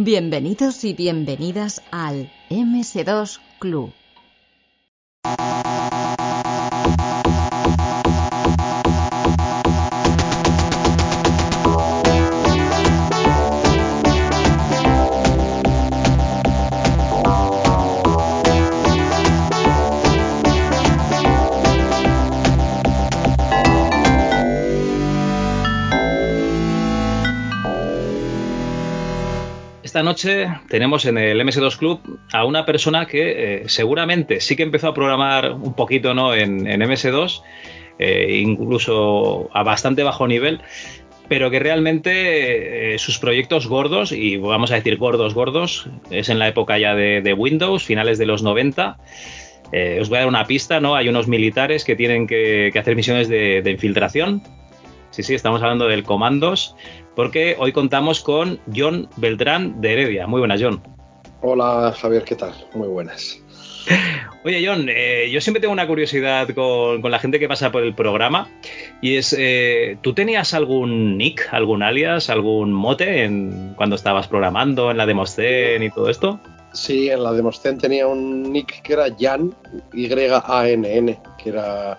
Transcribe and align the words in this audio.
Bienvenidos 0.00 0.84
y 0.84 0.94
bienvenidas 0.94 1.82
al 1.90 2.30
MS2 2.50 3.40
Club. 3.58 3.92
Esta 29.98 30.04
noche 30.04 30.48
tenemos 30.68 31.06
en 31.06 31.18
el 31.18 31.40
MS2 31.40 31.76
Club 31.76 32.20
a 32.32 32.44
una 32.44 32.64
persona 32.64 33.06
que 33.06 33.62
eh, 33.62 33.62
seguramente 33.66 34.40
sí 34.40 34.54
que 34.54 34.62
empezó 34.62 34.86
a 34.86 34.94
programar 34.94 35.50
un 35.50 35.74
poquito 35.74 36.14
¿no? 36.14 36.36
en, 36.36 36.66
MS2, 36.66 37.42
eh, 37.98 38.38
incluso 38.40 39.50
a 39.52 39.64
bastante 39.64 40.04
bajo 40.04 40.28
nivel, 40.28 40.60
pero 41.26 41.50
que 41.50 41.58
realmente 41.58 42.94
eh, 42.94 42.98
sus 43.00 43.18
proyectos 43.18 43.66
gordos, 43.66 44.12
y 44.12 44.36
vamos 44.36 44.70
a 44.70 44.76
decir 44.76 44.98
gordos, 44.98 45.34
gordos, 45.34 45.88
es 46.12 46.28
en 46.28 46.38
la 46.38 46.46
época 46.46 46.78
ya 46.78 46.94
de, 46.94 47.34
Windows, 47.36 47.82
finales 47.82 48.18
de 48.18 48.26
los 48.26 48.44
90. 48.44 48.98
os 50.00 50.08
voy 50.08 50.18
a 50.18 50.20
dar 50.20 50.28
una 50.28 50.44
pista, 50.44 50.78
¿no? 50.78 50.94
Hay 50.94 51.08
unos 51.08 51.26
militares 51.26 51.84
que 51.84 51.96
tienen 51.96 52.28
que, 52.28 52.70
hacer 52.78 52.94
misiones 52.94 53.28
de, 53.28 53.62
de 53.62 53.70
infiltración. 53.72 54.44
Sí, 55.10 55.24
sí, 55.24 55.34
estamos 55.34 55.60
hablando 55.60 55.88
del 55.88 56.04
Comandos, 56.04 56.76
porque 57.18 57.56
hoy 57.58 57.72
contamos 57.72 58.20
con 58.20 58.60
John 58.72 59.08
Beltrán 59.16 59.80
de 59.80 59.92
Heredia. 59.92 60.28
Muy 60.28 60.38
buenas, 60.38 60.62
John. 60.62 60.80
Hola, 61.40 61.92
Javier, 62.00 62.22
¿qué 62.22 62.36
tal? 62.36 62.54
Muy 62.74 62.86
buenas. 62.86 63.42
Oye, 64.44 64.64
John, 64.64 64.86
eh, 64.88 65.28
yo 65.28 65.40
siempre 65.40 65.60
tengo 65.60 65.72
una 65.72 65.88
curiosidad 65.88 66.48
con, 66.50 67.02
la 67.02 67.18
gente 67.18 67.40
que 67.40 67.48
pasa 67.48 67.72
por 67.72 67.82
el 67.82 67.92
programa 67.92 68.48
y 69.02 69.16
es, 69.16 69.34
eh, 69.36 69.98
¿tú 70.00 70.14
tenías 70.14 70.54
algún 70.54 71.18
nick, 71.18 71.48
algún 71.50 71.82
alias, 71.82 72.30
algún 72.30 72.72
mote 72.72 73.24
en, 73.24 73.74
cuando 73.76 73.96
estabas 73.96 74.28
programando 74.28 74.92
en 74.92 74.96
la 74.96 75.04
Demoscene 75.04 75.86
y 75.86 75.90
todo 75.90 76.10
esto? 76.10 76.38
Sí, 76.72 77.10
en 77.10 77.24
la 77.24 77.32
Demoscene 77.32 77.80
tenía 77.80 78.06
un 78.06 78.52
nick 78.52 78.80
que 78.82 78.92
era 78.92 79.06
Jan, 79.18 79.52
Y-A-N-N, 79.92 81.18
que 81.42 81.48
era 81.48 81.98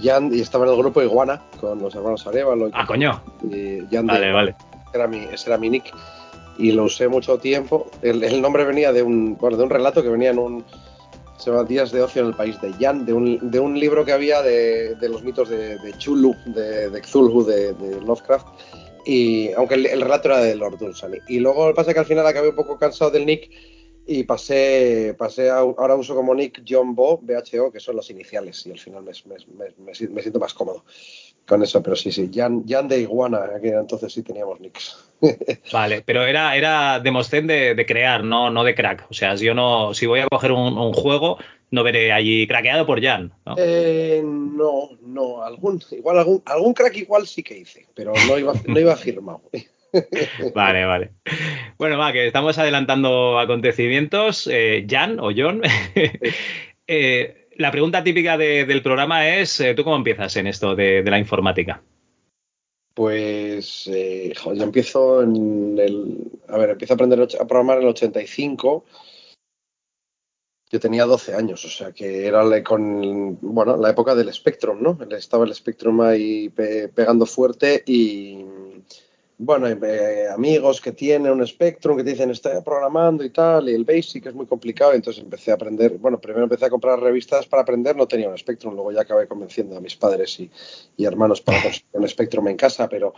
Jan, 0.00 0.34
y 0.34 0.40
estaba 0.40 0.64
en 0.66 0.72
el 0.72 0.78
grupo 0.78 1.02
Iguana 1.02 1.42
con 1.60 1.80
los 1.80 1.94
hermanos 1.94 2.26
Arevalo. 2.26 2.70
Ah, 2.72 2.86
coño. 2.86 3.20
Y 3.50 3.80
Jan 3.90 4.06
vale, 4.06 4.32
vale. 4.32 4.54
Era 4.92 5.06
mi, 5.06 5.18
ese 5.32 5.50
era 5.50 5.58
mi 5.58 5.70
nick. 5.70 5.92
Y 6.58 6.72
lo 6.72 6.84
usé 6.84 7.08
mucho 7.08 7.38
tiempo. 7.38 7.90
El, 8.02 8.40
nombre 8.40 8.64
venía 8.64 8.92
de 8.92 9.02
un, 9.02 9.36
bueno, 9.36 9.56
de 9.56 9.64
un 9.64 9.70
relato 9.70 10.02
que 10.02 10.08
venía 10.08 10.30
en 10.30 10.38
un. 10.38 10.64
Se 11.38 11.50
llama 11.50 11.64
Días 11.64 11.92
de 11.92 12.02
Ocio 12.02 12.22
en 12.22 12.28
el 12.28 12.34
País 12.34 12.58
de 12.62 12.72
Jan, 12.72 13.04
de 13.04 13.12
un, 13.12 13.50
de 13.50 13.60
un 13.60 13.78
libro 13.78 14.04
que 14.04 14.12
había 14.12 14.40
de, 14.40 14.94
de 14.94 15.08
los 15.08 15.22
mitos 15.22 15.50
de, 15.50 15.76
de 15.78 15.92
Chulu, 15.98 16.34
de, 16.46 16.88
de 16.88 17.00
Cthulhu, 17.02 17.44
de, 17.44 17.74
Lovecraft. 18.06 18.46
Y 19.04 19.52
aunque 19.52 19.74
el, 19.74 20.00
relato 20.00 20.28
era 20.28 20.40
de 20.40 20.56
Lord 20.56 20.78
Dunsany. 20.78 21.18
Y 21.28 21.40
luego 21.40 21.74
pasa 21.74 21.92
que 21.92 22.00
al 22.00 22.06
final 22.06 22.26
acabé 22.26 22.48
un 22.48 22.56
poco 22.56 22.78
cansado 22.78 23.10
del 23.10 23.26
nick 23.26 23.50
y 24.06 24.22
pasé, 24.22 25.14
pasé 25.18 25.50
a, 25.50 25.58
ahora 25.58 25.96
uso 25.96 26.14
como 26.14 26.34
nick 26.34 26.62
John 26.66 26.94
Bo, 26.94 27.18
BHO, 27.18 27.72
que 27.72 27.80
son 27.80 27.96
las 27.96 28.08
iniciales, 28.10 28.64
y 28.66 28.70
al 28.70 28.78
final 28.78 29.02
me, 29.02 29.12
me, 29.84 29.94
siento 29.94 30.38
más 30.38 30.54
cómodo 30.54 30.84
con 31.46 31.62
eso, 31.62 31.82
pero 31.82 31.96
sí, 31.96 32.10
sí, 32.12 32.30
Jan, 32.32 32.64
Jan 32.66 32.88
de 32.88 33.00
Iguana, 33.00 33.48
que 33.60 33.68
entonces 33.68 34.12
sí 34.12 34.22
teníamos 34.22 34.60
nicks. 34.60 34.96
vale, 35.72 36.02
pero 36.04 36.24
era, 36.24 36.56
era 36.56 37.00
de, 37.00 37.74
de, 37.74 37.86
crear, 37.86 38.24
no, 38.24 38.50
no 38.50 38.64
de 38.64 38.74
crack. 38.74 39.06
O 39.10 39.14
sea, 39.14 39.36
si 39.36 39.44
yo 39.46 39.54
no, 39.54 39.94
si 39.94 40.06
voy 40.06 40.20
a 40.20 40.26
coger 40.26 40.52
un, 40.52 40.92
juego, 40.92 41.38
no 41.70 41.84
veré 41.84 42.12
allí 42.12 42.46
craqueado 42.46 42.84
por 42.84 43.02
Jan. 43.02 43.32
¿no? 43.44 43.54
Eh, 43.58 44.22
no, 44.24 44.90
no, 45.02 45.42
algún, 45.42 45.82
igual 45.92 46.18
algún, 46.18 46.42
algún 46.46 46.74
crack 46.74 46.96
igual 46.96 47.26
sí 47.26 47.42
que 47.42 47.58
hice, 47.58 47.86
pero 47.94 48.12
no 48.28 48.38
iba, 48.38 48.52
no 48.66 48.80
iba 48.80 48.96
firmado. 48.96 49.42
Vale, 50.54 50.84
vale. 50.84 51.12
Bueno, 51.78 51.98
va, 51.98 52.12
que 52.12 52.26
estamos 52.26 52.58
adelantando 52.58 53.38
acontecimientos. 53.38 54.48
Eh, 54.50 54.86
Jan 54.88 55.18
o 55.20 55.30
John. 55.36 55.62
Eh, 56.88 57.48
la 57.56 57.72
pregunta 57.72 58.04
típica 58.04 58.38
del 58.38 58.80
programa 58.80 59.28
es: 59.28 59.58
eh, 59.58 59.74
¿tú 59.74 59.82
cómo 59.82 59.96
empiezas 59.96 60.36
en 60.36 60.46
esto 60.46 60.76
de, 60.76 61.02
la 61.02 61.18
informática? 61.18 61.82
Pues 62.94 63.86
yo 63.86 64.62
empiezo 64.62 65.20
en 65.20 65.76
el. 65.76 66.30
A 66.46 66.58
ver, 66.58 66.70
empiezo 66.70 66.92
a 66.92 66.94
aprender 66.94 67.20
a 67.20 67.44
programar 67.44 67.78
en 67.78 67.82
el 67.82 67.88
85. 67.88 68.84
Yo 70.70 70.78
tenía 70.78 71.06
12 71.06 71.34
años, 71.34 71.64
o 71.64 71.68
sea 71.68 71.90
que 71.90 72.26
era 72.26 72.62
con, 72.62 73.36
bueno, 73.40 73.76
la 73.76 73.90
época 73.90 74.14
del 74.14 74.32
Spectrum, 74.32 74.80
¿no? 74.80 74.96
Estaba 75.10 75.44
el 75.44 75.54
Spectrum 75.56 76.02
ahí 76.02 76.50
pegando 76.50 77.26
fuerte 77.26 77.82
y, 77.84 78.44
bueno, 79.38 79.68
eh, 79.68 80.28
amigos 80.32 80.80
que 80.80 80.92
tienen 80.92 81.30
un 81.30 81.46
Spectrum 81.46 81.96
que 81.96 82.04
te 82.04 82.10
dicen 82.10 82.30
estoy 82.30 82.62
programando 82.62 83.22
y 83.22 83.30
tal, 83.30 83.68
y 83.68 83.74
el 83.74 83.84
Basic 83.84 84.24
es 84.26 84.34
muy 84.34 84.46
complicado, 84.46 84.94
entonces 84.94 85.22
empecé 85.22 85.50
a 85.50 85.54
aprender, 85.54 85.98
bueno, 85.98 86.18
primero 86.18 86.44
empecé 86.44 86.64
a 86.64 86.70
comprar 86.70 86.98
revistas 87.00 87.46
para 87.46 87.62
aprender, 87.62 87.96
no 87.96 88.08
tenía 88.08 88.30
un 88.30 88.38
Spectrum, 88.38 88.74
luego 88.74 88.92
ya 88.92 89.02
acabé 89.02 89.28
convenciendo 89.28 89.76
a 89.76 89.80
mis 89.80 89.94
padres 89.94 90.40
y, 90.40 90.50
hermanos 91.04 91.42
para 91.42 91.62
conseguir 91.62 91.84
un 91.92 92.08
Spectrum 92.08 92.48
en 92.48 92.56
casa, 92.56 92.88
pero 92.88 93.14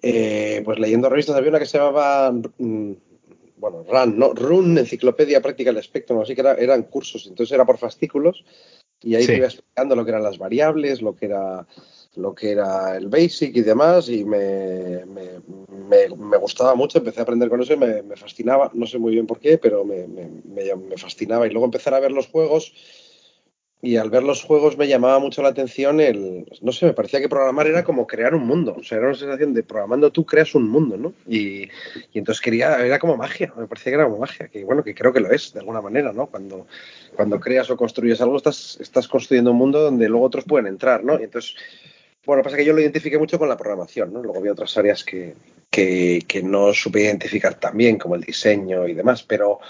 eh, 0.00 0.62
pues 0.64 0.78
leyendo 0.78 1.10
revistas 1.10 1.36
había 1.36 1.50
una 1.50 1.58
que 1.58 1.66
se 1.66 1.76
llamaba, 1.76 2.32
mm, 2.32 2.92
bueno, 3.58 3.84
RUN, 3.86 4.18
¿no? 4.18 4.32
RUN, 4.32 4.78
Enciclopedia 4.78 5.42
Práctica 5.42 5.70
del 5.70 5.82
Spectrum, 5.82 6.20
así 6.20 6.34
que 6.34 6.40
eran 6.40 6.84
cursos, 6.84 7.26
entonces 7.26 7.52
era 7.52 7.66
por 7.66 7.76
fascículos, 7.76 8.42
y 9.02 9.16
ahí 9.16 9.26
te 9.26 9.36
iba 9.36 9.46
explicando 9.46 9.94
lo 9.94 10.04
que 10.04 10.12
eran 10.12 10.22
las 10.22 10.38
variables, 10.38 11.02
lo 11.02 11.14
que 11.14 11.26
era 11.26 11.66
lo 12.16 12.34
que 12.34 12.50
era 12.50 12.96
el 12.96 13.08
basic 13.08 13.56
y 13.56 13.60
demás 13.60 14.08
y 14.08 14.24
me, 14.24 15.04
me, 15.06 16.36
gustaba 16.38 16.74
mucho, 16.74 16.98
empecé 16.98 17.20
a 17.20 17.22
aprender 17.22 17.48
con 17.48 17.60
eso 17.60 17.74
y 17.74 17.76
me, 17.76 18.02
fascinaba, 18.16 18.70
no 18.74 18.86
sé 18.86 18.98
muy 18.98 19.12
bien 19.12 19.26
por 19.26 19.38
qué, 19.38 19.58
pero 19.58 19.84
me, 19.84 20.06
fascinaba 20.96 21.46
y 21.46 21.50
luego 21.50 21.66
empezar 21.66 21.94
a 21.94 22.00
ver 22.00 22.12
los 22.12 22.26
juegos 22.26 22.72
y 23.80 23.96
al 23.96 24.10
ver 24.10 24.24
los 24.24 24.42
juegos 24.42 24.76
me 24.76 24.88
llamaba 24.88 25.20
mucho 25.20 25.40
la 25.40 25.50
atención 25.50 26.00
el, 26.00 26.46
no 26.62 26.72
sé, 26.72 26.86
me 26.86 26.94
parecía 26.94 27.20
que 27.20 27.28
programar 27.28 27.68
era 27.68 27.84
como 27.84 28.08
crear 28.08 28.34
un 28.34 28.44
mundo, 28.44 28.74
o 28.76 28.82
sea, 28.82 28.98
era 28.98 29.06
una 29.06 29.16
sensación 29.16 29.54
de 29.54 29.62
programando 29.62 30.10
tú 30.10 30.26
creas 30.26 30.56
un 30.56 30.68
mundo, 30.68 30.96
¿no? 30.96 31.12
Y, 31.28 31.68
y 32.12 32.18
entonces 32.18 32.40
quería, 32.40 32.84
era 32.84 32.98
como 32.98 33.16
magia, 33.16 33.52
me 33.56 33.68
parecía 33.68 33.92
que 33.92 33.94
era 33.94 34.06
como 34.06 34.18
magia, 34.18 34.48
que 34.48 34.64
bueno, 34.64 34.82
que 34.82 34.96
creo 34.96 35.12
que 35.12 35.20
lo 35.20 35.30
es 35.30 35.52
de 35.52 35.60
alguna 35.60 35.80
manera, 35.80 36.12
¿no? 36.12 36.26
Cuando, 36.26 36.66
cuando 37.14 37.38
creas 37.38 37.70
o 37.70 37.76
construyes 37.76 38.20
algo 38.20 38.36
estás, 38.36 38.78
estás 38.80 39.06
construyendo 39.06 39.52
un 39.52 39.58
mundo 39.58 39.80
donde 39.80 40.08
luego 40.08 40.26
otros 40.26 40.44
pueden 40.44 40.66
entrar, 40.66 41.04
¿no? 41.04 41.20
Y 41.20 41.22
entonces 41.22 41.54
bueno, 42.28 42.42
pasa 42.42 42.58
que 42.58 42.64
yo 42.66 42.74
lo 42.74 42.80
identifiqué 42.82 43.16
mucho 43.16 43.38
con 43.38 43.48
la 43.48 43.56
programación, 43.56 44.12
¿no? 44.12 44.22
Luego 44.22 44.38
había 44.38 44.52
otras 44.52 44.76
áreas 44.76 45.02
que, 45.02 45.34
que, 45.70 46.42
no 46.44 46.74
supe 46.74 47.00
identificar 47.00 47.58
tan 47.58 47.74
bien, 47.74 47.96
como 47.96 48.16
el 48.16 48.20
diseño 48.20 48.86
y 48.86 48.92
demás, 48.92 49.22
pero, 49.22 49.60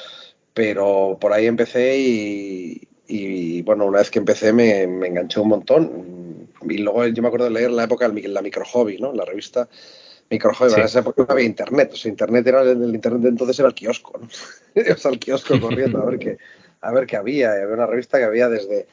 pero 0.53 1.17
por 1.21 1.33
ahí 1.33 1.47
empecé 1.47 1.97
y, 1.97 3.63
bueno, 3.63 3.87
una 3.87 4.01
vez 4.01 4.11
que 4.11 4.19
empecé 4.19 4.53
me, 4.53 4.83
enganchó 4.83 5.43
un 5.43 5.51
montón. 5.51 6.49
Y 6.69 6.79
luego 6.79 7.07
yo 7.07 7.23
me 7.23 7.29
acuerdo 7.29 7.45
de 7.45 7.53
leer 7.53 7.71
la 7.71 7.85
época 7.85 8.09
de 8.09 8.27
la 8.27 8.43
micro 8.43 8.65
hobby, 8.65 8.99
¿no? 8.99 9.13
La 9.13 9.25
revista 9.25 9.69
micro 10.29 10.53
hobby, 10.53 10.73
en 10.73 10.81
esa 10.81 10.99
época 10.99 11.27
no 11.29 11.33
había 11.33 11.47
internet, 11.47 11.93
o 11.93 11.97
sea, 11.97 12.11
internet 12.11 12.45
era 12.45 12.63
el, 12.63 12.93
internet 12.93 13.23
de 13.23 13.29
entonces 13.29 13.57
era 13.61 13.69
el 13.69 13.75
kiosco, 13.75 14.19
¿no? 14.19 14.29
Ibas 14.75 15.07
al 15.07 15.21
kiosco 15.21 15.61
corriendo 15.61 16.03
a 16.03 16.07
ver 16.07 16.19
qué, 16.19 16.39
a 16.81 16.91
ver 16.91 17.07
qué 17.07 17.17
había, 17.17 17.57
y 17.57 17.63
había 17.63 17.75
una 17.75 17.87
revista 17.87 18.19
que 18.19 18.25
había 18.25 18.49
desde 18.49 18.89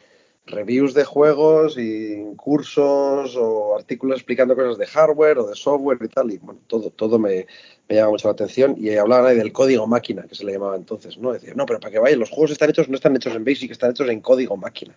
reviews 0.48 0.94
de 0.94 1.04
juegos 1.04 1.78
y 1.78 2.24
cursos 2.36 3.36
o 3.36 3.76
artículos 3.76 4.18
explicando 4.18 4.56
cosas 4.56 4.78
de 4.78 4.86
hardware 4.86 5.40
o 5.40 5.48
de 5.48 5.56
software 5.56 5.98
y 6.02 6.08
tal, 6.08 6.32
y 6.32 6.38
bueno, 6.38 6.60
todo, 6.68 6.92
todo 6.92 7.18
me, 7.18 7.48
me 7.88 7.96
llama 7.96 8.12
mucho 8.12 8.28
la 8.28 8.34
atención. 8.34 8.76
Y 8.78 8.96
hablaban 8.96 9.26
ahí 9.26 9.38
del 9.38 9.52
código 9.52 9.88
máquina, 9.88 10.24
que 10.24 10.36
se 10.36 10.46
le 10.46 10.54
llamaba 10.54 10.76
entonces, 10.76 11.18
¿no? 11.18 11.34
Decía, 11.34 11.54
no, 11.56 11.66
pero 11.66 11.80
para 11.80 11.92
que 11.92 12.00
vayan, 12.00 12.20
los 12.20 12.30
juegos 12.30 12.52
están 12.52 12.70
hechos, 12.70 12.90
no 12.90 12.96
están 12.96 13.16
hechos 13.16 13.36
en 13.36 13.44
Basic, 13.44 13.72
están 13.72 13.92
hechos 13.92 14.08
en 14.10 14.22
código 14.22 14.56
máquina. 14.56 14.96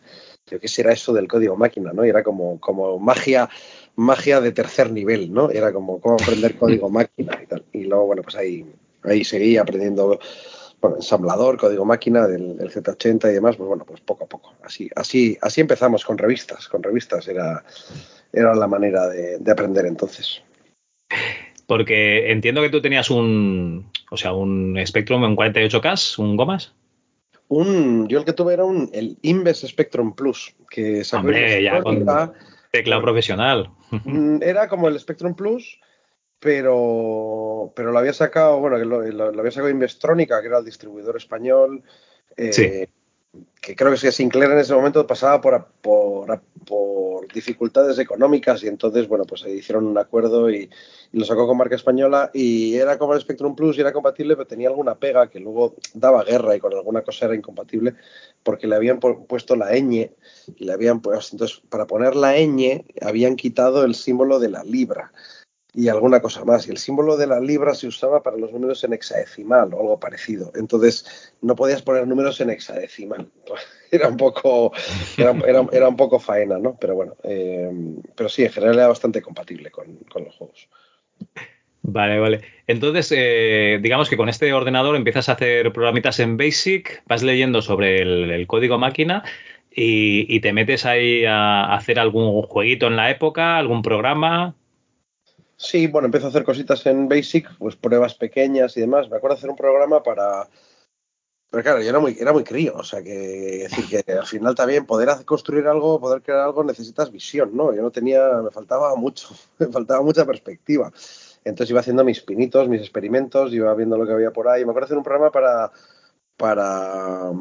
Yo, 0.50 0.60
¿qué 0.60 0.68
será 0.68 0.92
eso 0.92 1.12
del 1.12 1.28
código 1.28 1.56
máquina, 1.56 1.92
no? 1.92 2.04
Y 2.04 2.10
era 2.10 2.22
como, 2.22 2.60
como 2.60 2.98
magia, 2.98 3.48
magia 3.96 4.40
de 4.40 4.52
tercer 4.52 4.90
nivel, 4.90 5.32
¿no? 5.32 5.50
Era 5.50 5.72
como 5.72 6.00
cómo 6.00 6.16
aprender 6.16 6.58
código 6.58 6.90
máquina 6.90 7.40
y 7.42 7.46
tal. 7.46 7.64
Y 7.72 7.84
luego, 7.84 8.06
bueno, 8.06 8.22
pues 8.22 8.36
ahí, 8.36 8.66
ahí 9.02 9.24
seguí 9.24 9.56
aprendiendo 9.56 10.18
ensamblador, 10.82 11.56
código 11.56 11.84
máquina 11.84 12.26
del, 12.26 12.58
Z80 12.58 13.30
y 13.30 13.34
demás, 13.34 13.56
pues 13.56 13.68
bueno, 13.68 13.84
pues 13.84 14.00
poco 14.00 14.24
a 14.24 14.28
poco. 14.28 14.54
Así, 14.62 14.88
así, 14.94 15.36
así 15.40 15.60
empezamos 15.60 16.04
con 16.04 16.18
revistas, 16.18 16.68
con 16.68 16.82
revistas 16.82 17.26
era, 17.28 17.64
era 18.32 18.54
la 18.54 18.66
manera 18.66 19.08
de, 19.08 19.38
aprender 19.50 19.86
entonces. 19.86 20.42
Porque 21.66 22.30
entiendo 22.30 22.62
que 22.62 22.70
tú 22.70 22.80
tenías 22.80 23.10
un, 23.10 23.90
o 24.10 24.16
sea, 24.16 24.32
un 24.32 24.78
Spectrum 24.86 25.24
en 25.24 25.36
48K, 25.36 26.18
un 26.18 26.36
Gomas. 26.36 26.74
Un, 27.48 28.08
yo 28.08 28.18
el 28.18 28.24
que 28.24 28.32
tuve 28.32 28.54
era 28.54 28.64
un, 28.64 28.90
el 28.92 29.18
Inves 29.22 29.60
Spectrum 29.66 30.14
Plus, 30.14 30.54
que 30.70 31.02
Hombre, 31.12 31.62
ya 31.62 31.82
con 31.82 32.04
teclado 32.70 33.02
profesional. 33.02 33.70
Mm, 33.90 34.42
era 34.42 34.68
como 34.68 34.88
el 34.88 34.98
Spectrum 34.98 35.34
Plus, 35.34 35.80
pero, 36.40 37.72
pero 37.74 37.92
lo 37.92 37.98
había 37.98 38.12
sacado, 38.12 38.60
bueno, 38.60 38.78
lo, 38.78 39.02
lo, 39.02 39.40
había 39.40 39.50
sacado 39.50 39.70
Investronica, 39.70 40.40
que 40.40 40.46
era 40.46 40.58
el 40.58 40.64
distribuidor 40.64 41.16
español. 41.16 41.82
Eh, 42.36 42.88
que 43.60 43.76
creo 43.76 43.94
que 43.94 44.12
Sinclair 44.12 44.50
en 44.52 44.58
ese 44.58 44.74
momento 44.74 45.06
pasaba 45.06 45.40
por, 45.40 45.66
por, 45.82 46.40
por, 46.66 47.30
dificultades 47.32 47.98
económicas 47.98 48.62
y 48.62 48.68
entonces, 48.68 49.06
bueno, 49.06 49.24
pues 49.24 49.44
hicieron 49.46 49.86
un 49.86 49.98
acuerdo 49.98 50.50
y, 50.50 50.70
lo 51.12 51.24
sacó 51.24 51.46
con 51.46 51.56
marca 51.56 51.74
española 51.74 52.30
y 52.34 52.74
era 52.74 52.98
como 52.98 53.14
el 53.14 53.20
Spectrum 53.20 53.56
Plus 53.56 53.76
y 53.76 53.80
era 53.80 53.92
compatible, 53.92 54.36
pero 54.36 54.46
tenía 54.46 54.68
alguna 54.68 54.94
pega 54.94 55.28
que 55.28 55.40
luego 55.40 55.74
daba 55.94 56.22
guerra 56.22 56.54
y 56.54 56.60
con 56.60 56.72
alguna 56.74 57.02
cosa 57.02 57.26
era 57.26 57.34
incompatible 57.34 57.94
porque 58.42 58.66
le 58.66 58.76
habían 58.76 59.00
puesto 59.00 59.56
la 59.56 59.72
ñ 59.72 60.10
y 60.56 60.64
le 60.64 60.72
habían 60.72 61.00
puesto, 61.00 61.34
entonces 61.34 61.62
para 61.70 61.86
poner 61.86 62.14
la 62.14 62.36
ñ 62.36 62.84
habían 63.00 63.36
quitado 63.36 63.84
el 63.84 63.94
símbolo 63.94 64.38
de 64.38 64.50
la 64.50 64.62
libra 64.64 65.12
y 65.74 65.88
alguna 65.88 66.20
cosa 66.20 66.44
más. 66.44 66.66
Y 66.66 66.70
el 66.70 66.78
símbolo 66.78 67.16
de 67.16 67.26
la 67.26 67.40
libra 67.40 67.74
se 67.74 67.86
usaba 67.86 68.22
para 68.22 68.36
los 68.36 68.52
números 68.52 68.82
en 68.84 68.94
hexadecimal 68.94 69.72
o 69.74 69.80
algo 69.80 70.00
parecido. 70.00 70.52
Entonces 70.54 71.34
no 71.42 71.54
podías 71.56 71.82
poner 71.82 72.06
números 72.06 72.40
en 72.40 72.50
hexadecimal. 72.50 73.28
Era 73.90 74.08
un 74.08 74.18
poco, 74.18 74.70
era, 75.16 75.88
un 75.88 75.96
poco 75.96 76.20
faena, 76.20 76.58
¿no? 76.58 76.76
Pero 76.78 76.94
bueno, 76.94 77.16
eh, 77.24 77.70
pero 78.14 78.28
sí, 78.28 78.44
en 78.44 78.52
general 78.52 78.74
era 78.74 78.88
bastante 78.88 79.22
compatible 79.22 79.70
con, 79.70 79.98
los 80.22 80.36
juegos. 80.36 80.68
Vale, 81.80 82.18
vale. 82.18 82.42
Entonces, 82.66 83.10
eh, 83.16 83.78
digamos 83.80 84.10
que 84.10 84.18
con 84.18 84.28
este 84.28 84.52
ordenador 84.52 84.94
empiezas 84.94 85.30
a 85.30 85.32
hacer 85.32 85.72
programitas 85.72 86.20
en 86.20 86.36
Basic, 86.36 87.02
vas 87.06 87.22
leyendo 87.22 87.62
sobre 87.62 88.02
el, 88.02 88.46
código 88.46 88.76
máquina 88.76 89.24
y, 89.74 90.26
y, 90.28 90.40
te 90.40 90.52
metes 90.52 90.84
ahí 90.84 91.24
a 91.24 91.74
hacer 91.74 91.98
algún 91.98 92.42
jueguito 92.42 92.88
en 92.88 92.96
la 92.96 93.08
época, 93.08 93.56
algún 93.56 93.80
programa. 93.80 94.54
Sí, 95.60 95.88
bueno, 95.88 96.06
empiezo 96.06 96.26
a 96.26 96.30
hacer 96.30 96.44
cositas 96.44 96.86
en 96.86 97.08
Basic, 97.08 97.48
pues 97.58 97.74
pruebas 97.74 98.14
pequeñas 98.14 98.76
y 98.76 98.80
demás. 98.80 99.10
Me 99.10 99.16
acuerdo 99.16 99.36
hacer 99.36 99.50
un 99.50 99.56
programa 99.56 100.04
para. 100.04 100.48
Pero 101.50 101.62
claro, 101.64 101.82
yo 101.82 101.88
era 101.88 101.98
muy, 101.98 102.16
era 102.20 102.32
muy 102.32 102.44
crío, 102.44 102.74
o 102.76 102.84
sea 102.84 103.02
que 103.02 103.66
decir 103.68 104.04
que 104.04 104.12
al 104.12 104.26
final 104.26 104.54
también 104.54 104.86
poder 104.86 105.08
construir 105.24 105.66
algo, 105.66 105.98
poder 105.98 106.22
crear 106.22 106.40
algo, 106.40 106.62
necesitas 106.62 107.10
visión, 107.10 107.56
¿no? 107.56 107.74
Yo 107.74 107.82
no 107.82 107.90
tenía, 107.90 108.34
me 108.42 108.50
faltaba 108.50 108.94
mucho, 108.94 109.28
me 109.58 109.66
faltaba 109.66 110.02
mucha 110.02 110.24
perspectiva. 110.24 110.92
Entonces 111.44 111.70
iba 111.70 111.80
haciendo 111.80 112.04
mis 112.04 112.20
pinitos, 112.20 112.68
mis 112.68 112.80
experimentos, 112.80 113.52
iba 113.52 113.74
viendo 113.74 113.98
lo 113.98 114.06
que 114.06 114.12
había 114.12 114.30
por 114.30 114.48
ahí. 114.48 114.64
Me 114.64 114.70
acuerdo 114.70 114.86
hacer 114.86 114.98
un 114.98 115.04
programa 115.04 115.32
para, 115.32 115.72
para, 116.36 117.32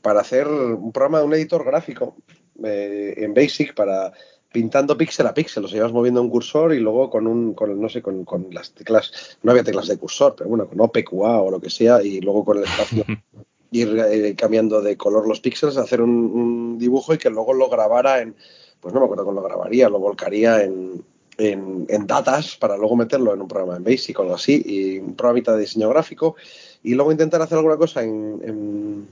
para 0.00 0.20
hacer 0.20 0.48
un 0.48 0.92
programa 0.92 1.18
de 1.18 1.24
un 1.24 1.34
editor 1.34 1.64
gráfico 1.64 2.16
eh, 2.64 3.14
en 3.18 3.34
Basic 3.34 3.74
para 3.74 4.12
pintando 4.52 4.96
píxel 4.96 5.26
a 5.26 5.34
píxel, 5.34 5.64
o 5.64 5.68
sea, 5.68 5.78
ibas 5.78 5.92
moviendo 5.92 6.22
un 6.22 6.30
cursor 6.30 6.72
y 6.72 6.80
luego 6.80 7.10
con 7.10 7.26
un, 7.26 7.54
con, 7.54 7.80
no 7.80 7.88
sé, 7.88 8.02
con, 8.02 8.24
con, 8.24 8.48
las 8.52 8.72
teclas, 8.72 9.38
no 9.42 9.50
había 9.50 9.64
teclas 9.64 9.88
de 9.88 9.98
cursor, 9.98 10.34
pero 10.36 10.48
bueno, 10.48 10.66
con 10.66 10.80
OPQA 10.80 11.42
o 11.42 11.50
lo 11.50 11.60
que 11.60 11.70
sea, 11.70 12.02
y 12.02 12.20
luego 12.20 12.44
con 12.44 12.58
el 12.58 12.64
espacio 12.64 13.04
ir 13.70 13.98
eh, 13.98 14.34
cambiando 14.36 14.80
de 14.80 14.96
color 14.96 15.26
los 15.28 15.40
píxeles, 15.40 15.76
hacer 15.76 16.00
un, 16.00 16.78
dibujo 16.78 17.14
y 17.14 17.18
que 17.18 17.30
luego 17.30 17.52
lo 17.52 17.68
grabara 17.68 18.20
en, 18.20 18.34
pues 18.80 18.94
no 18.94 19.00
me 19.00 19.06
acuerdo 19.06 19.24
cómo 19.24 19.40
lo 19.40 19.46
grabaría, 19.46 19.88
lo 19.88 19.98
volcaría 19.98 20.62
en, 20.62 21.04
en, 21.38 22.06
datas 22.06 22.56
para 22.56 22.76
luego 22.76 22.96
meterlo 22.96 23.34
en 23.34 23.42
un 23.42 23.48
programa 23.48 23.76
en 23.76 23.84
Basic 23.84 24.18
o 24.18 24.22
algo 24.22 24.34
así, 24.34 24.62
y 24.64 24.98
un 24.98 25.16
programita 25.16 25.54
de 25.54 25.60
diseño 25.60 25.88
gráfico, 25.88 26.36
y 26.82 26.94
luego 26.94 27.12
intentar 27.12 27.42
hacer 27.42 27.58
alguna 27.58 27.76
cosa 27.76 28.02
en, 28.02 29.06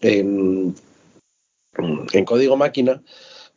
en, 0.00 0.74
en 2.12 2.24
código 2.24 2.56
máquina 2.56 3.00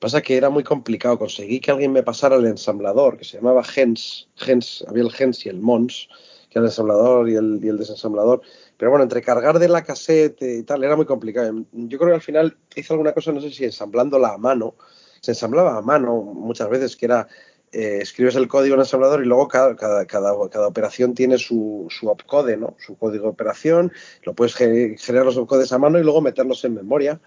Pasa 0.03 0.21
que 0.21 0.35
era 0.35 0.49
muy 0.49 0.65
complicado. 0.65 1.17
Conseguí 1.17 1.61
que 1.61 1.71
alguien 1.71 1.93
me 1.93 2.03
pasara 2.03 2.35
el 2.35 2.45
ensamblador, 2.45 3.15
que 3.15 3.23
se 3.23 3.37
llamaba 3.37 3.63
Gens. 3.63 4.27
Gens 4.35 4.83
había 4.85 5.01
el 5.01 5.09
Gens 5.13 5.45
y 5.45 5.47
el 5.47 5.61
Mons, 5.61 6.09
que 6.49 6.59
era 6.59 6.65
el 6.65 6.71
ensamblador 6.71 7.29
y 7.29 7.35
el, 7.35 7.61
y 7.63 7.69
desensamblador. 7.69 8.41
Pero 8.75 8.91
bueno, 8.91 9.03
entre 9.03 9.21
cargar 9.21 9.59
de 9.59 9.69
la 9.69 9.81
cassette 9.85 10.41
y 10.41 10.63
tal, 10.63 10.83
era 10.83 10.97
muy 10.97 11.05
complicado. 11.05 11.53
Yo 11.71 11.97
creo 11.97 12.09
que 12.09 12.15
al 12.15 12.21
final 12.21 12.57
hice 12.75 12.91
alguna 12.91 13.13
cosa, 13.13 13.31
no 13.31 13.39
sé 13.39 13.49
si 13.51 13.63
ensamblándola 13.63 14.33
a 14.33 14.37
mano. 14.37 14.75
Se 15.21 15.31
ensamblaba 15.31 15.77
a 15.77 15.81
mano 15.81 16.21
muchas 16.21 16.67
veces, 16.67 16.97
que 16.97 17.05
era 17.05 17.29
eh, 17.71 17.99
escribes 18.01 18.35
el 18.35 18.49
código 18.49 18.73
en 18.73 18.81
el 18.81 18.85
ensamblador 18.85 19.23
y 19.23 19.25
luego 19.25 19.47
cada, 19.47 19.73
cada, 19.77 20.05
cada, 20.05 20.33
operación 20.33 21.13
tiene 21.13 21.37
su, 21.37 21.87
su, 21.89 22.09
opcode, 22.09 22.57
¿no? 22.57 22.75
Su 22.77 22.97
código 22.97 23.23
de 23.23 23.29
operación, 23.29 23.93
lo 24.23 24.33
puedes 24.33 24.53
generar 24.53 25.25
los 25.25 25.37
opcodes 25.37 25.71
a 25.71 25.77
mano 25.77 25.97
y 25.97 26.03
luego 26.03 26.19
meterlos 26.19 26.65
en 26.65 26.73
memoria. 26.73 27.21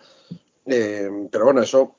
Eh, 0.66 1.08
pero 1.30 1.46
bueno, 1.46 1.62
eso 1.62 1.96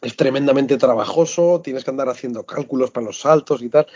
es 0.00 0.16
tremendamente 0.16 0.76
trabajoso, 0.76 1.60
tienes 1.62 1.84
que 1.84 1.90
andar 1.90 2.08
haciendo 2.08 2.44
cálculos 2.46 2.90
para 2.90 3.06
los 3.06 3.20
saltos 3.20 3.62
y 3.62 3.68
tal. 3.68 3.86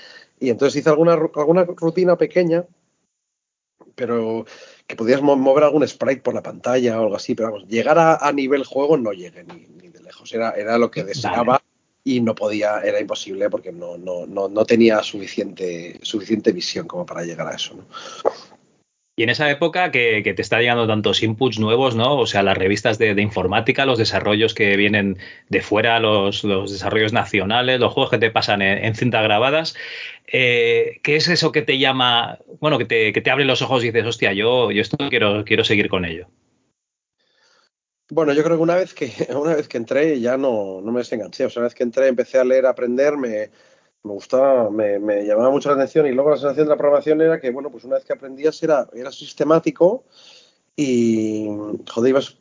Y 0.41 0.51
entonces 0.51 0.81
hice 0.81 0.91
alguna, 0.91 1.13
alguna 1.13 1.65
rutina 1.65 2.17
pequeña, 2.17 2.65
pero 3.95 4.45
que 4.87 4.97
podías 4.97 5.23
mover 5.23 5.65
algún 5.65 5.87
sprite 5.87 6.23
por 6.23 6.35
la 6.35 6.43
pantalla 6.43 6.99
o 6.99 7.05
algo 7.05 7.17
así, 7.17 7.35
pero 7.35 7.53
vamos, 7.53 7.69
llegar 7.69 7.99
a, 7.99 8.33
nivel 8.33 8.65
juego 8.65 8.97
no 8.97 9.13
llegué 9.13 9.45
ni, 9.45 9.89
de 9.89 10.01
lejos. 10.01 10.33
Era, 10.33 10.53
era 10.53 10.79
lo 10.79 10.91
que 10.91 11.05
deseaba 11.05 11.63
y 12.05 12.21
no 12.21 12.35
podía, 12.35 12.81
era 12.81 13.01
imposible 13.01 13.49
porque 13.49 13.71
no, 13.71 13.97
no, 13.97 14.27
no, 14.27 14.49
no 14.49 14.65
tenía 14.65 15.03
suficiente, 15.03 16.01
suficiente 16.03 16.51
visión 16.51 16.89
como 16.89 17.07
para 17.07 17.23
llegar 17.23 17.47
a 17.47 17.55
eso. 17.55 17.75
¿no? 17.75 17.87
Y 19.15 19.25
en 19.25 19.29
esa 19.29 19.51
época 19.51 19.91
que, 19.91 20.23
te 20.23 20.41
está 20.41 20.61
llegando 20.61 20.87
tantos 20.87 21.23
inputs 21.23 21.59
nuevos, 21.59 21.95
¿no? 21.95 22.17
O 22.17 22.27
sea, 22.27 22.43
las 22.43 22.57
revistas 22.57 22.97
de, 22.97 23.11
informática, 23.21 23.85
los 23.85 23.99
desarrollos 23.99 24.55
que 24.55 24.75
vienen 24.77 25.19
de 25.51 25.61
fuera, 25.61 26.01
los, 26.01 26.43
desarrollos 26.43 27.13
nacionales, 27.13 27.79
los 27.79 27.93
juegos 27.93 28.11
que 28.11 28.19
te 28.19 28.31
pasan 28.31 28.63
en, 28.63 28.95
cinta 28.95 29.21
grabadas. 29.21 29.75
Eh, 30.27 31.01
¿Qué 31.03 31.17
es 31.17 31.29
eso 31.29 31.53
que 31.53 31.61
te 31.61 31.79
llama, 31.79 32.39
bueno, 32.61 32.79
que 32.79 32.87
te, 32.87 33.13
que 33.13 33.31
abre 33.31 33.45
los 33.45 33.61
ojos 33.61 33.85
y 33.85 33.89
dices, 33.89 34.07
hostia, 34.07 34.33
yo, 34.33 34.71
yo 34.71 34.81
esto 34.81 34.97
quiero, 35.11 35.45
quiero 35.45 35.65
seguir 35.65 35.91
con 35.91 36.07
ello? 36.07 36.29
Bueno, 38.11 38.33
yo 38.33 38.43
creo 38.43 38.57
que 38.57 38.63
una 38.63 38.77
vez 38.77 38.95
que, 38.95 39.11
una 39.35 39.55
vez 39.55 39.69
que 39.69 39.77
entré 39.77 40.21
ya 40.21 40.39
no, 40.39 40.81
no 40.81 40.91
me 40.91 41.01
desenganché. 41.01 41.45
O 41.45 41.51
sea, 41.51 41.61
una 41.61 41.67
vez 41.67 41.75
que 41.75 41.83
entré, 41.83 42.09
empecé 42.09 42.39
a 42.39 42.45
leer, 42.45 42.65
a 42.65 42.71
aprender, 42.71 43.19
me, 43.19 43.51
me 44.05 44.13
gustaba, 44.13 44.69
me, 44.71 45.25
llamaba 45.25 45.51
mucho 45.51 45.69
la 45.69 45.77
atención 45.77 46.07
y 46.07 46.13
luego 46.13 46.31
la 46.31 46.37
sensación 46.37 46.67
de 46.67 46.71
la 46.71 46.77
programación 46.77 47.21
era 47.21 47.41
que, 47.41 47.51
bueno, 47.51 47.71
pues 47.71 47.85
una 47.85 47.97
vez 47.97 48.05
que 48.05 48.13
aprendías 48.13 48.61
era, 48.63 48.89
era 48.95 49.13
sistemático 49.13 50.05
y, 50.77 51.47
joder, 51.89 52.11
ibas 52.11 52.37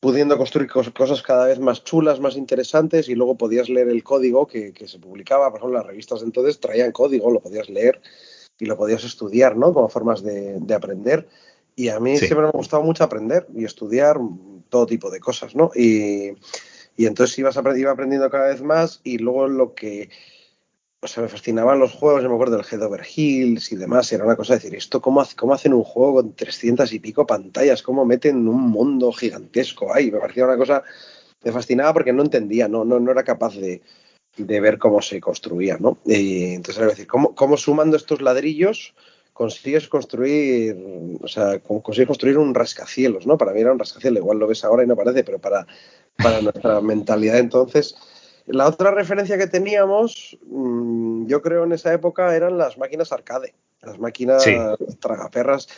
pudiendo 0.00 0.36
construir 0.36 0.70
cosas 0.70 1.22
cada 1.22 1.46
vez 1.46 1.58
más 1.58 1.82
chulas, 1.82 2.20
más 2.20 2.36
interesantes 2.36 3.08
y 3.08 3.14
luego 3.14 3.36
podías 3.36 3.68
leer 3.68 3.88
el 3.88 4.04
código 4.04 4.46
que, 4.46 4.72
se 4.86 4.98
publicaba, 4.98 5.50
por 5.50 5.60
ejemplo, 5.60 5.78
las 5.78 5.86
revistas 5.86 6.20
de 6.20 6.26
entonces 6.26 6.60
traían 6.60 6.92
código, 6.92 7.30
lo 7.30 7.40
podías 7.40 7.68
leer 7.70 8.00
y 8.58 8.66
lo 8.66 8.76
podías 8.76 9.04
estudiar, 9.04 9.56
¿no? 9.56 9.72
Como 9.72 9.88
formas 9.88 10.22
de, 10.22 10.62
aprender. 10.74 11.26
Y 11.74 11.88
a 11.88 11.98
mí 12.00 12.16
siempre 12.18 12.42
me 12.42 12.48
ha 12.48 12.52
gustado 12.52 12.82
mucho 12.82 13.04
aprender 13.04 13.46
y 13.54 13.64
estudiar 13.64 14.18
todo 14.68 14.86
tipo 14.86 15.10
de 15.10 15.20
cosas, 15.20 15.54
¿no? 15.54 15.70
Y, 15.74 16.32
y 16.96 17.06
entonces 17.06 17.38
ibas, 17.38 17.58
iba 17.76 17.90
aprendiendo 17.90 18.30
cada 18.30 18.48
vez 18.48 18.62
más 18.62 19.00
y 19.02 19.18
luego 19.18 19.48
lo 19.48 19.74
que 19.74 20.08
o 21.06 21.08
sea, 21.08 21.22
me 21.22 21.28
fascinaban 21.28 21.78
los 21.78 21.92
juegos, 21.92 22.24
yo 22.24 22.28
me 22.28 22.34
acuerdo 22.34 22.56
del 22.56 22.66
Head 22.66 22.82
Over 22.82 23.06
Hills 23.14 23.70
y 23.70 23.76
demás, 23.76 24.12
era 24.12 24.24
una 24.24 24.34
cosa 24.34 24.54
de 24.54 24.58
decir, 24.58 24.74
¿esto 24.74 25.00
cómo, 25.00 25.24
cómo 25.36 25.54
hacen 25.54 25.72
un 25.72 25.84
juego 25.84 26.14
con 26.14 26.34
300 26.34 26.92
y 26.92 26.98
pico 26.98 27.24
pantallas? 27.24 27.80
¿Cómo 27.82 28.04
meten 28.04 28.48
un 28.48 28.60
mundo 28.60 29.12
gigantesco 29.12 29.94
ahí? 29.94 30.10
Me 30.10 30.18
parecía 30.18 30.44
una 30.44 30.56
cosa, 30.56 30.82
me 31.44 31.52
fascinaba 31.52 31.92
porque 31.92 32.12
no 32.12 32.24
entendía, 32.24 32.66
no, 32.66 32.84
no, 32.84 32.98
no 32.98 33.12
era 33.12 33.22
capaz 33.22 33.54
de, 33.54 33.80
ver 34.36 34.78
cómo 34.78 35.00
se 35.00 35.20
construía, 35.20 35.78
¿no? 35.78 35.98
Y 36.04 36.54
entonces 36.54 36.78
era 36.78 36.90
decir, 36.90 37.06
¿cómo, 37.06 37.36
¿cómo 37.36 37.56
sumando 37.56 37.96
estos 37.96 38.20
ladrillos 38.20 38.92
consigues 39.32 39.86
construir, 39.86 40.76
o 41.22 41.28
sea, 41.28 41.60
consigues 41.60 42.08
construir 42.08 42.36
un 42.36 42.52
rascacielos, 42.52 43.28
¿no? 43.28 43.38
Para 43.38 43.52
mí 43.52 43.60
era 43.60 43.72
un 43.72 43.78
rascacielos, 43.78 44.18
igual 44.18 44.38
lo 44.38 44.48
ves 44.48 44.64
ahora 44.64 44.82
y 44.82 44.88
no 44.88 44.96
parece, 44.96 45.22
pero 45.22 45.38
para, 45.38 45.68
para 46.16 46.40
nuestra 46.40 46.80
mentalidad 46.80 47.38
entonces 47.38 47.94
la 48.46 48.68
otra 48.68 48.92
referencia 48.92 49.38
que 49.38 49.48
teníamos, 49.48 50.38
mm, 50.46 51.26
yo 51.26 51.42
creo 51.42 51.64
en 51.64 51.72
esa 51.72 51.92
época, 51.92 52.34
eran 52.34 52.56
las 52.58 52.78
máquinas 52.78 53.12
arcade, 53.12 53.54
las 53.82 53.98
máquinas 53.98 54.44
tragaperras, 55.00 55.68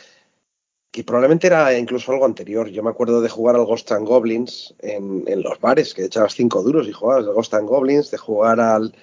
que 0.91 1.03
probablemente 1.03 1.47
era 1.47 1.77
incluso 1.77 2.11
algo 2.11 2.25
anterior. 2.25 2.69
Yo 2.69 2.83
me 2.83 2.89
acuerdo 2.89 3.21
de 3.21 3.29
jugar 3.29 3.55
al 3.55 3.65
Ghost 3.65 3.91
and 3.91 4.07
Goblins 4.07 4.73
en, 4.79 5.23
los 5.41 5.59
bares, 5.59 5.93
que 5.93 6.05
echabas 6.05 6.33
cinco 6.33 6.63
duros 6.63 6.87
y 6.87 6.91
jugabas 6.91 7.25
al 7.25 7.33
Ghost 7.33 7.53
and 7.53 7.67
Goblins, 7.67 8.11
de 8.11 8.17
jugar 8.17 8.59
al, 8.59 8.95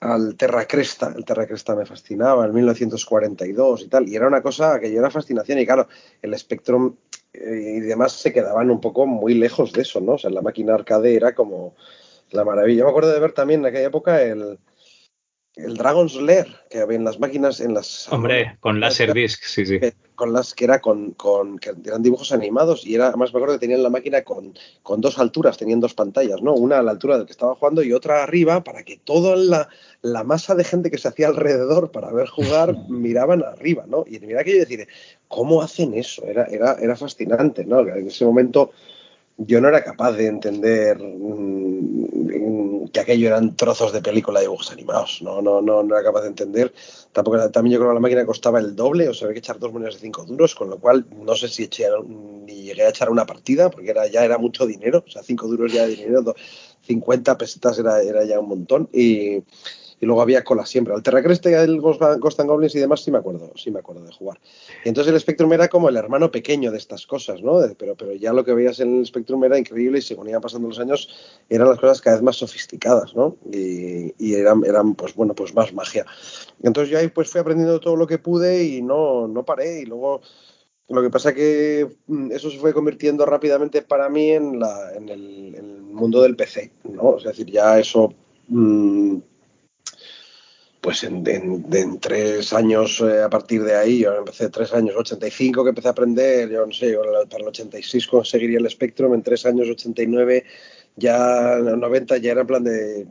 al 0.00 0.36
Terra 0.36 0.66
Cresta. 0.66 1.12
El 1.14 1.24
Terra 1.24 1.46
Cresta 1.46 1.74
me 1.74 1.84
fascinaba, 1.84 2.46
en 2.46 2.54
1942 2.54 3.82
y 3.82 3.88
tal. 3.88 4.08
Y 4.08 4.16
era 4.16 4.28
una 4.28 4.42
cosa 4.42 4.80
que 4.80 4.90
yo 4.90 4.98
era 4.98 5.10
fascinación. 5.10 5.58
Y 5.58 5.66
claro, 5.66 5.88
el 6.22 6.38
Spectrum 6.38 6.96
eh, 7.34 7.74
y 7.76 7.80
demás 7.80 8.12
se 8.12 8.32
quedaban 8.32 8.70
un 8.70 8.80
poco 8.80 9.06
muy 9.06 9.34
lejos 9.34 9.72
de 9.72 9.82
eso, 9.82 10.00
¿no? 10.00 10.12
O 10.12 10.18
sea, 10.18 10.30
la 10.30 10.42
máquina 10.42 10.74
arcade 10.74 11.14
era 11.14 11.34
como 11.34 11.74
la 12.32 12.44
maravilla. 12.44 12.84
Me 12.84 12.90
acuerdo 12.90 13.12
de 13.12 13.20
ver 13.20 13.32
también 13.32 13.60
en 13.60 13.66
aquella 13.66 13.86
época 13.86 14.22
el, 14.22 14.58
el 15.56 15.76
Dragon's 15.76 16.14
Lair 16.14 16.46
que 16.70 16.78
había 16.78 16.96
en 16.96 17.04
las 17.04 17.18
máquinas, 17.18 17.60
en 17.60 17.74
las... 17.74 18.10
Hombre, 18.12 18.56
con 18.60 18.80
Laserdisc, 18.80 19.42
sí, 19.42 19.66
sí. 19.66 19.80
Con 20.14 20.32
las 20.32 20.54
que 20.54 20.64
era 20.64 20.80
con, 20.80 21.12
con 21.12 21.58
que 21.58 21.72
eran 21.84 22.02
dibujos 22.02 22.30
animados 22.32 22.86
y 22.86 22.94
era, 22.94 23.08
además 23.08 23.32
me 23.32 23.38
acuerdo 23.38 23.54
que 23.54 23.60
tenían 23.60 23.82
la 23.82 23.90
máquina 23.90 24.22
con, 24.22 24.54
con 24.82 25.00
dos 25.00 25.18
alturas, 25.18 25.56
tenían 25.56 25.80
dos 25.80 25.94
pantallas, 25.94 26.42
¿no? 26.42 26.54
Una 26.54 26.78
a 26.78 26.82
la 26.82 26.92
altura 26.92 27.16
del 27.16 27.26
que 27.26 27.32
estaba 27.32 27.54
jugando 27.54 27.82
y 27.82 27.92
otra 27.92 28.22
arriba 28.22 28.62
para 28.62 28.84
que 28.84 28.98
toda 28.98 29.34
la, 29.34 29.68
la 30.02 30.22
masa 30.22 30.54
de 30.54 30.64
gente 30.64 30.90
que 30.90 30.98
se 30.98 31.08
hacía 31.08 31.28
alrededor 31.28 31.90
para 31.90 32.12
ver 32.12 32.28
jugar 32.28 32.76
miraban 32.88 33.42
arriba, 33.42 33.84
¿no? 33.88 34.04
Y 34.06 34.20
mira 34.20 34.44
que 34.44 34.52
yo 34.52 34.58
decir, 34.58 34.86
¿cómo 35.26 35.62
hacen 35.62 35.94
eso? 35.94 36.24
Era, 36.24 36.44
era, 36.44 36.74
era 36.74 36.96
fascinante, 36.96 37.64
¿no? 37.64 37.80
En 37.80 38.06
ese 38.06 38.24
momento 38.24 38.70
yo 39.46 39.60
no 39.60 39.68
era 39.68 39.82
capaz 39.82 40.12
de 40.12 40.26
entender 40.26 40.98
mm, 40.98 42.88
que 42.92 43.00
aquello 43.00 43.28
eran 43.28 43.56
trozos 43.56 43.92
de 43.92 44.02
película 44.02 44.40
de 44.40 44.46
dibujos 44.46 44.70
animados. 44.70 45.20
No, 45.22 45.40
no, 45.40 45.62
no, 45.62 45.82
no 45.82 45.94
era 45.94 46.04
capaz 46.04 46.22
de 46.22 46.28
entender. 46.28 46.74
Tampoco 47.12 47.50
también 47.50 47.74
yo 47.74 47.78
creo 47.78 47.90
que 47.90 47.94
la 47.94 48.00
máquina 48.00 48.26
costaba 48.26 48.58
el 48.58 48.76
doble, 48.76 49.08
o 49.08 49.14
sea, 49.14 49.26
había 49.26 49.34
que 49.34 49.38
echar 49.38 49.58
dos 49.58 49.72
monedas 49.72 49.94
de 49.94 50.00
cinco 50.00 50.24
duros, 50.24 50.54
con 50.54 50.68
lo 50.70 50.78
cual 50.78 51.06
no 51.24 51.34
sé 51.34 51.48
si 51.48 51.64
eché, 51.64 51.86
ni 52.06 52.62
llegué 52.62 52.84
a 52.84 52.90
echar 52.90 53.10
una 53.10 53.26
partida, 53.26 53.70
porque 53.70 53.90
era, 53.90 54.06
ya 54.06 54.24
era 54.24 54.38
mucho 54.38 54.66
dinero, 54.66 55.04
o 55.06 55.10
sea, 55.10 55.22
cinco 55.22 55.48
duros 55.48 55.72
ya 55.72 55.86
de 55.86 55.96
dinero, 55.96 56.34
50 56.82 57.38
pesetas 57.38 57.78
era, 57.78 58.02
era 58.02 58.24
ya 58.24 58.38
un 58.38 58.48
montón. 58.48 58.88
Y, 58.92 59.42
y 60.00 60.06
luego 60.06 60.22
había 60.22 60.42
cola 60.42 60.64
siempre. 60.64 60.94
Al 60.94 61.02
Terracreste, 61.02 61.54
el 61.54 61.80
Ghost 61.80 62.40
and 62.40 62.48
Goblins 62.48 62.74
y 62.74 62.78
demás, 62.78 63.02
sí 63.04 63.10
me 63.10 63.18
acuerdo, 63.18 63.52
sí 63.54 63.70
me 63.70 63.80
acuerdo 63.80 64.04
de 64.04 64.12
jugar. 64.12 64.40
Y 64.84 64.88
entonces 64.88 65.12
el 65.12 65.20
Spectrum 65.20 65.52
era 65.52 65.68
como 65.68 65.90
el 65.90 65.96
hermano 65.96 66.30
pequeño 66.30 66.72
de 66.72 66.78
estas 66.78 67.06
cosas, 67.06 67.42
¿no? 67.42 67.60
Pero, 67.76 67.94
pero 67.96 68.14
ya 68.14 68.32
lo 68.32 68.44
que 68.44 68.54
veías 68.54 68.80
en 68.80 69.00
el 69.00 69.06
Spectrum 69.06 69.44
era 69.44 69.58
increíble 69.58 69.98
y 69.98 70.02
según 70.02 70.28
iban 70.28 70.40
pasando 70.40 70.68
los 70.68 70.78
años 70.78 71.08
eran 71.50 71.68
las 71.68 71.78
cosas 71.78 72.00
cada 72.00 72.16
vez 72.16 72.22
más 72.22 72.36
sofisticadas, 72.36 73.14
¿no? 73.14 73.36
Y, 73.52 74.14
y 74.18 74.34
eran, 74.34 74.64
eran, 74.64 74.94
pues 74.94 75.14
bueno, 75.14 75.34
pues 75.34 75.54
más 75.54 75.72
magia. 75.74 76.06
Entonces 76.62 76.90
yo 76.90 76.98
ahí 76.98 77.08
pues 77.08 77.30
fui 77.30 77.40
aprendiendo 77.40 77.78
todo 77.78 77.96
lo 77.96 78.06
que 78.06 78.18
pude 78.18 78.64
y 78.64 78.82
no, 78.82 79.28
no 79.28 79.44
paré 79.44 79.82
y 79.82 79.86
luego... 79.86 80.22
Lo 80.92 81.02
que 81.02 81.10
pasa 81.10 81.32
que 81.32 81.86
mm, 82.08 82.32
eso 82.32 82.50
se 82.50 82.58
fue 82.58 82.74
convirtiendo 82.74 83.24
rápidamente 83.24 83.80
para 83.80 84.08
mí 84.08 84.32
en, 84.32 84.58
la, 84.58 84.92
en, 84.96 85.08
el, 85.08 85.54
en 85.54 85.64
el 85.64 85.82
mundo 85.82 86.20
del 86.20 86.34
PC, 86.34 86.72
¿no? 86.82 87.16
Es 87.16 87.22
decir, 87.22 87.46
ya 87.46 87.78
eso 87.78 88.12
mmm, 88.48 89.18
pues 90.80 91.04
en, 91.04 91.26
en, 91.26 91.66
en, 91.72 92.00
tres 92.00 92.52
años 92.52 93.00
eh, 93.00 93.22
a 93.22 93.28
partir 93.28 93.62
de 93.62 93.76
ahí, 93.76 93.98
yo 94.00 94.14
empecé 94.14 94.48
tres 94.48 94.72
años, 94.72 94.96
85 94.96 95.62
que 95.62 95.68
empecé 95.68 95.88
a 95.88 95.90
aprender, 95.90 96.48
yo 96.48 96.64
no 96.64 96.72
sé, 96.72 96.96
para 97.28 97.42
el 97.42 97.48
86 97.48 98.06
conseguiría 98.06 98.58
el 98.58 98.70
Spectrum, 98.70 99.14
en 99.14 99.22
tres 99.22 99.44
años, 99.44 99.68
89, 99.68 100.44
ya 100.96 101.58
en 101.58 101.68
el 101.68 101.80
90 101.80 102.16
ya 102.18 102.32
era 102.32 102.40
en 102.42 102.46
plan 102.46 102.64
de, 102.64 103.06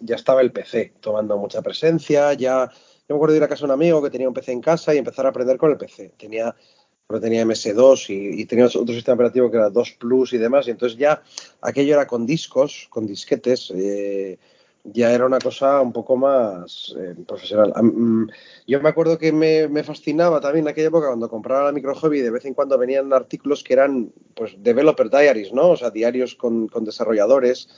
ya 0.00 0.16
estaba 0.16 0.40
el 0.40 0.52
PC 0.52 0.94
tomando 1.00 1.36
mucha 1.36 1.60
presencia, 1.60 2.32
ya, 2.32 2.70
yo 2.70 3.14
me 3.14 3.16
acuerdo 3.16 3.34
de 3.34 3.38
ir 3.38 3.44
a 3.44 3.48
casa 3.48 3.60
de 3.60 3.66
un 3.66 3.72
amigo 3.72 4.02
que 4.02 4.10
tenía 4.10 4.28
un 4.28 4.34
PC 4.34 4.52
en 4.52 4.60
casa 4.62 4.94
y 4.94 4.98
empezar 4.98 5.26
a 5.26 5.28
aprender 5.28 5.58
con 5.58 5.70
el 5.70 5.76
PC, 5.76 6.12
tenía 6.16 6.54
tenía 7.20 7.44
MS2 7.44 8.10
y, 8.10 8.40
y, 8.40 8.46
tenía 8.46 8.66
otro 8.66 8.94
sistema 8.94 9.16
operativo 9.16 9.50
que 9.50 9.56
era 9.56 9.68
2 9.68 9.96
Plus 9.98 10.32
y 10.32 10.38
demás, 10.38 10.68
y 10.68 10.70
entonces 10.70 10.96
ya 10.96 11.20
aquello 11.60 11.94
era 11.94 12.06
con 12.06 12.24
discos, 12.24 12.86
con 12.88 13.04
disquetes, 13.04 13.72
eh, 13.74 14.38
ya 14.84 15.12
era 15.12 15.26
una 15.26 15.38
cosa 15.38 15.80
un 15.80 15.92
poco 15.92 16.16
más 16.16 16.94
eh, 16.98 17.14
profesional. 17.26 17.72
Um, 17.76 18.28
yo 18.66 18.80
me 18.80 18.88
acuerdo 18.88 19.18
que 19.18 19.32
me, 19.32 19.68
me, 19.68 19.84
fascinaba 19.84 20.40
también 20.40 20.64
en 20.64 20.70
aquella 20.70 20.88
época 20.88 21.08
cuando 21.08 21.28
compraba 21.28 21.66
la 21.66 21.72
micro 21.72 21.94
hobby, 21.94 22.20
de 22.20 22.30
vez 22.30 22.44
en 22.44 22.54
cuando 22.54 22.78
venían 22.78 23.12
artículos 23.12 23.62
que 23.62 23.74
eran 23.74 24.12
pues 24.34 24.54
developer 24.58 25.10
diaries, 25.10 25.52
¿no? 25.52 25.70
O 25.70 25.76
sea, 25.76 25.90
diarios 25.90 26.34
con, 26.34 26.68
con 26.68 26.84
desarrolladores. 26.84 27.68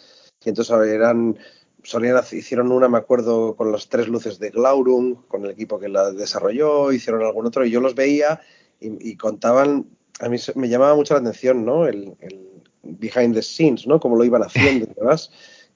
Y 0.44 0.48
entonces 0.48 0.74
eran 0.88 1.38
solían, 1.82 2.22
hicieron 2.30 2.70
una, 2.70 2.88
me 2.88 2.98
acuerdo, 2.98 3.56
con 3.56 3.72
las 3.72 3.88
tres 3.88 4.06
luces 4.06 4.38
de 4.38 4.50
Glaurum, 4.50 5.26
con 5.26 5.44
el 5.44 5.50
equipo 5.50 5.80
que 5.80 5.88
la 5.88 6.12
desarrolló, 6.12 6.92
hicieron 6.92 7.22
algún 7.22 7.46
otro, 7.46 7.66
y 7.66 7.70
yo 7.70 7.80
los 7.80 7.96
veía 7.96 8.40
y, 8.78 9.10
y 9.10 9.16
contaban, 9.16 9.86
a 10.20 10.28
mí 10.28 10.36
me 10.54 10.68
llamaba 10.68 10.94
mucho 10.94 11.14
la 11.14 11.20
atención, 11.20 11.64
¿no? 11.64 11.86
El, 11.86 12.14
el, 12.20 12.48
behind 12.84 13.34
the 13.34 13.42
scenes, 13.42 13.86
¿no? 13.86 13.98
Cómo 13.98 14.16
lo 14.16 14.24
iban 14.24 14.42
haciendo 14.42 14.86
y 14.90 14.94
demás. 14.94 15.30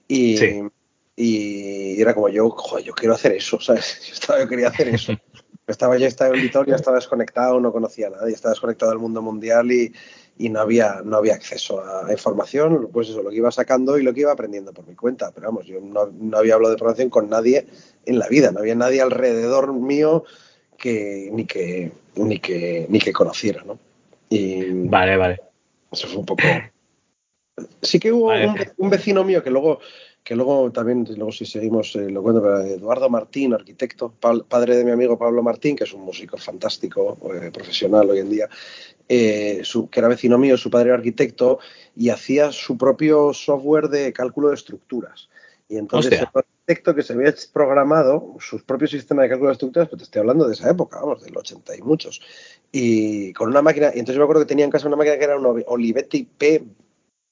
Y, 0.09 0.37
sí 0.37 0.63
y 1.17 2.01
era 2.01 2.15
como 2.15 2.29
yo, 2.29 2.51
joder, 2.51 2.85
yo 2.85 2.93
quiero 2.93 3.15
hacer 3.15 3.33
eso, 3.33 3.59
¿sabes? 3.59 4.01
Yo, 4.07 4.13
estaba, 4.13 4.41
yo 4.41 4.49
quería 4.49 4.69
hacer 4.69 4.89
eso. 4.89 5.15
Estaba 5.67 5.99
ya 5.99 6.07
estaba 6.07 6.33
en 6.33 6.43
Vitoria, 6.43 6.77
estaba 6.77 6.97
desconectado, 6.97 7.59
no 7.59 7.73
conocía 7.73 8.07
a 8.07 8.11
nadie, 8.11 8.35
estaba 8.35 8.53
desconectado 8.53 8.93
del 8.93 9.01
mundo 9.01 9.21
mundial 9.21 9.73
y, 9.73 9.93
y, 10.39 10.49
no, 10.49 10.61
había, 10.61 11.01
no 11.05 11.17
había 11.17 11.35
acceso 11.35 11.83
a 11.85 12.13
información, 12.13 12.89
pues 12.93 13.09
eso, 13.09 13.21
lo 13.21 13.31
que 13.31 13.37
iba 13.39 13.51
sacando 13.51 13.99
y 13.99 14.05
lo 14.05 14.15
que 14.15 14.21
iba 14.21 14.31
aprendiendo 14.31 14.73
por 14.73 14.87
mi 14.87 14.95
cuenta. 14.95 15.33
Pero 15.35 15.49
vamos, 15.49 15.67
yo 15.67 15.81
no, 15.81 16.07
no 16.07 16.39
había 16.39 16.55
hablado 16.55 16.71
de 16.71 16.79
programación 16.79 17.11
con 17.11 17.29
nadie 17.29 17.67
en 18.05 18.21
la 18.21 18.29
vida, 18.29 18.53
no 18.53 18.61
había 18.61 18.77
nadie 18.77 19.01
alrededor 19.01 19.73
mío 19.73 20.23
que 20.79 21.31
ni 21.33 21.47
que 21.47 21.91
ni 22.15 22.39
que 22.39 22.87
ni 22.89 23.01
que 23.01 23.13
conociera, 23.13 23.65
¿no? 23.65 23.77
Y 24.29 24.71
vale, 24.71 25.17
vale. 25.17 25.41
Eso 25.91 26.07
fue 26.07 26.19
un 26.19 26.27
poco. 26.27 26.43
Sí 27.83 27.99
que 27.99 28.13
hubo 28.13 28.27
vale. 28.27 28.47
un, 28.47 28.57
un, 28.77 28.91
vecino 28.91 29.25
mío 29.25 29.43
que 29.43 29.51
luego 29.51 29.81
que 30.27 30.35
luego 30.35 30.73
también, 30.73 31.07
luego 31.17 31.31
si 31.31 31.47
seguimos, 31.47 31.95
eh, 31.95 32.11
lo 32.11 32.21
cuento, 32.21 32.43
pero 32.43 32.61
Eduardo 32.61 33.09
Martín, 33.09 33.55
arquitecto, 33.55 34.13
padre 34.49 34.75
de 34.75 34.85
mi 34.85 34.91
amigo 34.91 35.17
Pablo 35.17 35.41
Martín, 35.41 35.77
que 35.77 35.85
es 35.85 35.93
un 35.93 36.01
músico 36.01 36.37
fantástico, 36.37 37.17
eh, 37.33 37.53
profesional 37.53 38.11
hoy 38.11 38.19
en 38.19 38.31
día, 38.31 38.49
eh, 39.09 39.61
su, 39.63 39.89
que 39.89 40.01
era 40.01 40.09
vecino 40.09 40.37
mío, 40.37 40.57
su 40.57 40.69
padre 40.69 40.89
era 40.89 40.97
arquitecto, 40.97 41.61
y 41.95 42.09
hacía 42.09 42.51
su 42.51 42.77
propio 42.77 43.33
software 43.33 43.89
de 43.89 44.13
cálculo 44.13 44.49
de 44.49 44.57
estructuras. 44.57 45.29
Y 45.69 45.77
entonces 45.77 46.21
el 46.21 46.27
arquitecto 46.35 46.97
que 46.97 47.05
se 47.05 47.13
había 47.13 47.33
programado 47.53 48.35
sus 48.41 48.65
propios 48.65 48.91
sistemas 48.91 49.23
de 49.23 49.29
cálculo 49.29 49.51
de 49.51 49.53
estructuras, 49.53 49.89
pues 49.89 49.99
te 50.01 50.05
estoy 50.07 50.21
hablando 50.21 50.49
de 50.49 50.55
esa 50.55 50.69
época, 50.69 50.99
vamos, 50.99 51.23
del 51.23 51.37
80 51.37 51.77
y 51.77 51.83
muchos, 51.83 52.21
y 52.73 53.33
con 53.33 53.49
una 53.49 53.63
máquina, 53.63 53.93
y 53.95 54.01
entonces 54.01 54.17
yo 54.17 54.23
me 54.23 54.25
acuerdo 54.25 54.43
que 54.43 54.49
tenía 54.49 54.65
en 54.65 54.73
casa 54.73 54.89
una 54.89 54.97
máquina 54.97 55.19
que 55.19 55.25
era 55.25 55.39
un 55.39 55.63
Olivetti 55.69 56.25
P 56.37 56.65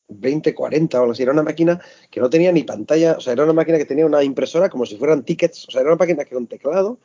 2040 0.08 0.98
o 0.98 1.00
algo 1.02 1.12
así. 1.12 1.22
Era 1.22 1.32
una 1.32 1.42
máquina 1.42 1.80
que 2.10 2.20
no 2.20 2.30
tenía 2.30 2.52
ni 2.52 2.62
pantalla, 2.62 3.16
o 3.18 3.20
sea, 3.20 3.32
era 3.32 3.44
una 3.44 3.52
máquina 3.52 3.78
que 3.78 3.84
tenía 3.84 4.06
una 4.06 4.22
impresora 4.22 4.68
como 4.68 4.86
si 4.86 4.96
fueran 4.96 5.24
tickets, 5.24 5.66
o 5.68 5.70
sea, 5.70 5.80
era 5.80 5.90
una 5.90 5.98
máquina 5.98 6.24
que 6.24 6.34
con 6.34 6.46
teclado, 6.46 6.98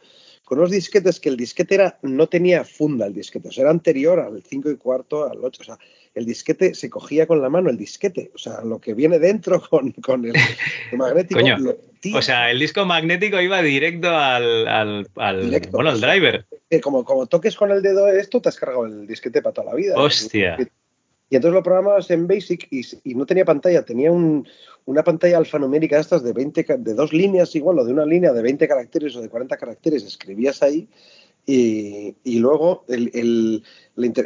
con 0.44 0.58
unos 0.58 0.72
disquetes 0.72 1.20
que 1.20 1.30
el 1.30 1.38
disquete 1.38 1.76
era, 1.76 2.00
no 2.02 2.28
tenía 2.28 2.64
funda 2.64 3.06
el 3.06 3.14
disquete, 3.14 3.50
o 3.50 3.52
sea, 3.52 3.64
era 3.64 3.72
anterior 3.72 4.20
al 4.20 4.42
5 4.42 4.72
y 4.72 4.78
cuarto, 4.78 5.30
al 5.30 5.44
8, 5.44 5.62
o 5.62 5.66
sea, 5.66 5.78
el 6.16 6.26
disquete 6.26 6.74
se 6.74 6.90
cogía 6.90 7.28
con 7.28 7.42
la 7.42 7.50
mano, 7.50 7.70
el 7.70 7.78
disquete, 7.78 8.32
o 8.34 8.38
sea, 8.38 8.62
lo 8.64 8.80
que 8.80 8.94
viene 8.94 9.20
dentro 9.20 9.62
con, 9.70 9.92
con 9.94 10.26
el, 10.26 10.34
el, 10.92 10.98
magnético. 10.98 11.40
Coño, 11.40 11.58
lo, 11.60 11.78
o 12.16 12.22
sea, 12.22 12.50
el 12.50 12.60
disco 12.60 12.86
magnético 12.86 13.40
iba 13.40 13.62
directo 13.62 14.10
al, 14.10 14.68
al, 14.68 15.08
al 15.16 15.46
directo, 15.46 15.72
bueno, 15.72 15.92
al 15.92 16.02
driver. 16.02 16.46
Como, 16.82 17.04
como 17.04 17.28
toques 17.28 17.56
con 17.56 17.72
el 17.72 17.82
dedo 17.82 18.08
esto, 18.08 18.42
te 18.42 18.50
has 18.50 18.58
cargado 18.58 18.86
el 18.86 19.06
disquete 19.06 19.42
para 19.42 19.54
toda 19.54 19.72
la 19.72 19.76
vida. 19.76 19.96
Hostia. 19.98 20.58
Y 21.30 21.36
entonces 21.36 21.56
lo 21.56 21.64
programabas 21.64 22.10
en 22.10 22.28
Basic 22.28 22.68
y, 22.72 23.16
no 23.16 23.26
tenía 23.26 23.46
pantalla, 23.46 23.86
tenía 23.86 24.12
un, 24.12 24.48
una 24.86 25.04
pantalla 25.04 25.38
alfanumérica 25.38 25.96
de 25.96 26.02
estas 26.02 26.24
de 26.24 26.34
20, 26.34 26.66
de 26.80 26.94
dos 26.94 27.14
líneas 27.14 27.56
igual, 27.56 27.78
o 27.80 27.86
de 27.86 27.94
una 27.94 28.06
línea 28.06 28.34
de 28.34 28.42
20 28.42 28.68
caracteres 28.68 29.16
o 29.16 29.22
de 29.22 29.30
40 29.30 29.56
caracteres, 29.58 30.04
escribías 30.04 30.64
ahí 30.64 30.88
y, 31.46 32.40
luego 32.40 32.86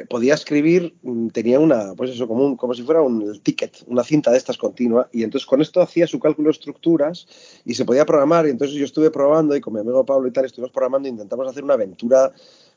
podía 0.10 0.34
escribir, 0.34 0.94
tenía 1.32 1.60
una, 1.60 1.94
pues 1.96 2.12
eso, 2.12 2.28
como, 2.28 2.58
como 2.58 2.74
si 2.74 2.84
fuera 2.84 3.02
un 3.02 3.40
ticket, 3.42 3.84
una 3.88 4.04
cinta 4.04 4.32
de 4.32 4.38
estas 4.38 4.58
continua, 4.58 5.08
y 5.14 5.24
entonces 5.24 5.48
con 5.48 5.62
esto 5.62 5.82
hacía 5.82 6.06
su 6.06 6.20
cálculo 6.20 6.48
de 6.48 6.52
estructuras 6.52 7.28
y 7.64 7.76
se 7.76 7.86
podía 7.86 8.06
programar, 8.06 8.46
y 8.46 8.50
entonces 8.50 8.76
yo 8.76 8.84
estuve 8.84 9.10
probando 9.10 9.56
y 9.56 9.62
con 9.62 9.74
mi 9.74 9.80
amigo 9.80 10.06
Pablo 10.06 10.28
y 10.28 10.32
tal, 10.32 10.46
estuvimos 10.46 10.72
programando 10.72 11.08
intentamos 11.08 11.48
hacer 11.48 11.64
una 11.64 11.76
aventura 11.76 12.34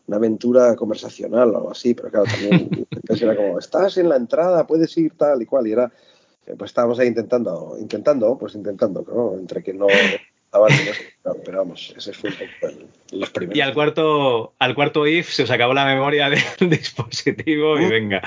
una 0.07 0.17
aventura 0.17 0.75
conversacional 0.77 1.51
o 1.51 1.57
algo 1.57 1.71
así, 1.71 1.95
pero 1.95 2.11
claro, 2.11 2.27
también 2.27 2.87
era 3.09 3.37
como, 3.37 3.59
estás 3.59 3.97
en 3.99 4.09
la 4.09 4.17
entrada, 4.17 4.67
puedes 4.67 4.97
ir 4.97 5.13
tal 5.17 5.43
y 5.43 5.47
cual, 5.47 5.67
y 5.67 5.73
era, 5.73 5.91
pues 6.59 6.71
estábamos 6.71 6.99
ahí 6.99 7.09
intentando, 7.09 7.77
intentando, 7.81 8.39
pues 8.39 8.55
intentando, 8.55 9.05
¿no? 9.07 9.39
Entre 9.39 9.63
que 9.63 9.73
no 9.73 9.87
estaban, 9.89 10.73
pero 11.45 11.59
vamos, 11.59 11.93
ese 11.97 12.13
fue 12.13 12.31
un 12.31 12.37
poco 12.37 12.73
el, 12.73 13.19
los 13.19 13.31
primeros. 13.31 13.59
Y 13.59 13.61
al 13.61 13.75
cuarto, 13.75 14.55
al 14.59 14.75
cuarto 14.75 15.07
if 15.07 15.31
se 15.31 15.43
os 15.43 15.51
acabó 15.51 15.75
la 15.75 15.87
memoria 15.87 16.31
del 16.31 16.41
dispositivo 16.71 17.79
y 17.79 17.89
venga. 17.89 18.23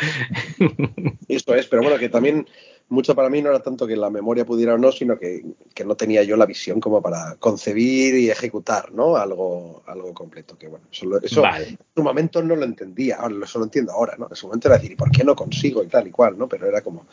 Esto 1.27 1.55
es, 1.55 1.67
pero 1.67 1.81
bueno, 1.81 1.97
que 1.97 2.09
también 2.09 2.45
mucho 2.89 3.15
para 3.15 3.29
mí 3.29 3.41
no 3.41 3.49
era 3.49 3.61
tanto 3.61 3.85
que 3.85 3.95
la 3.95 4.09
memoria 4.09 4.45
pudiera 4.45 4.73
o 4.73 4.77
no, 4.77 4.91
sino 4.91 5.17
que, 5.17 5.45
que, 5.73 5.85
no 5.85 5.95
tenía 5.95 6.23
yo 6.23 6.35
la 6.35 6.47
visión 6.47 6.79
como 6.79 7.01
para 7.01 7.35
concebir 7.39 8.15
y 8.15 8.29
ejecutar 8.29 8.91
¿no? 8.91 9.15
algo, 9.15 9.83
algo 9.85 10.13
completo. 10.13 10.57
Que 10.57 10.67
bueno, 10.67 10.85
eso, 10.91 11.05
eso 11.21 11.41
vale. 11.41 11.69
en 11.69 11.77
su 11.95 12.03
momento 12.03 12.41
no 12.41 12.55
lo 12.55 12.65
entendía, 12.65 13.17
ahora 13.17 13.35
eso 13.43 13.59
lo 13.59 13.65
entiendo 13.65 13.91
ahora, 13.91 14.15
¿no? 14.17 14.27
En 14.29 14.35
su 14.35 14.47
momento 14.47 14.67
era 14.67 14.77
decir, 14.77 14.91
¿y 14.91 14.95
por 14.95 15.11
qué 15.11 15.23
no 15.23 15.35
consigo? 15.35 15.83
y 15.83 15.87
tal 15.87 16.07
y 16.07 16.11
cual, 16.11 16.37
¿no? 16.37 16.49
Pero 16.49 16.67
era 16.67 16.81
como. 16.81 17.05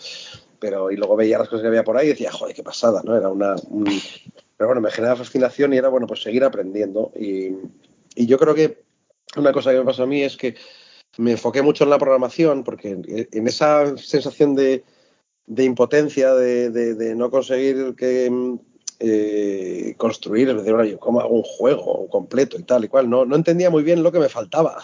Pero, 0.58 0.90
y 0.90 0.96
luego 0.96 1.14
veía 1.14 1.38
las 1.38 1.48
cosas 1.48 1.62
que 1.62 1.68
había 1.68 1.84
por 1.84 1.98
ahí 1.98 2.06
y 2.06 2.10
decía, 2.10 2.32
joder, 2.32 2.56
qué 2.56 2.62
pasada, 2.62 3.02
¿no? 3.04 3.14
Era 3.14 3.28
una. 3.28 3.54
Un... 3.68 3.84
pero 4.56 4.68
bueno, 4.68 4.80
me 4.80 4.90
generaba 4.90 5.16
fascinación 5.16 5.74
y 5.74 5.76
era, 5.76 5.88
bueno, 5.88 6.06
pues 6.06 6.22
seguir 6.22 6.42
aprendiendo. 6.42 7.12
Y, 7.14 7.50
y 8.14 8.26
yo 8.26 8.38
creo 8.38 8.54
que 8.54 8.82
una 9.36 9.52
cosa 9.52 9.72
que 9.72 9.78
me 9.78 9.84
pasó 9.84 10.04
a 10.04 10.06
mí 10.06 10.22
es 10.22 10.38
que 10.38 10.54
me 11.18 11.32
enfoqué 11.32 11.60
mucho 11.60 11.84
en 11.84 11.90
la 11.90 11.98
programación, 11.98 12.64
porque 12.64 12.98
en 13.06 13.46
esa 13.46 13.96
sensación 13.98 14.54
de 14.54 14.84
de 15.46 15.64
impotencia, 15.64 16.34
de, 16.34 16.70
de, 16.70 16.94
de, 16.94 17.14
no 17.14 17.30
conseguir 17.30 17.94
que, 17.96 18.30
eh, 18.98 19.94
construir, 19.98 20.48
es 20.48 20.56
decir, 20.56 20.74
yo 20.90 20.98
cómo 20.98 21.20
hago 21.20 21.34
un 21.34 21.42
juego 21.42 22.08
completo 22.08 22.58
y 22.58 22.62
tal 22.62 22.84
y 22.84 22.88
cual. 22.88 23.10
No, 23.10 23.24
no 23.24 23.36
entendía 23.36 23.70
muy 23.70 23.82
bien 23.82 24.02
lo 24.02 24.12
que 24.12 24.18
me 24.18 24.28
faltaba. 24.28 24.82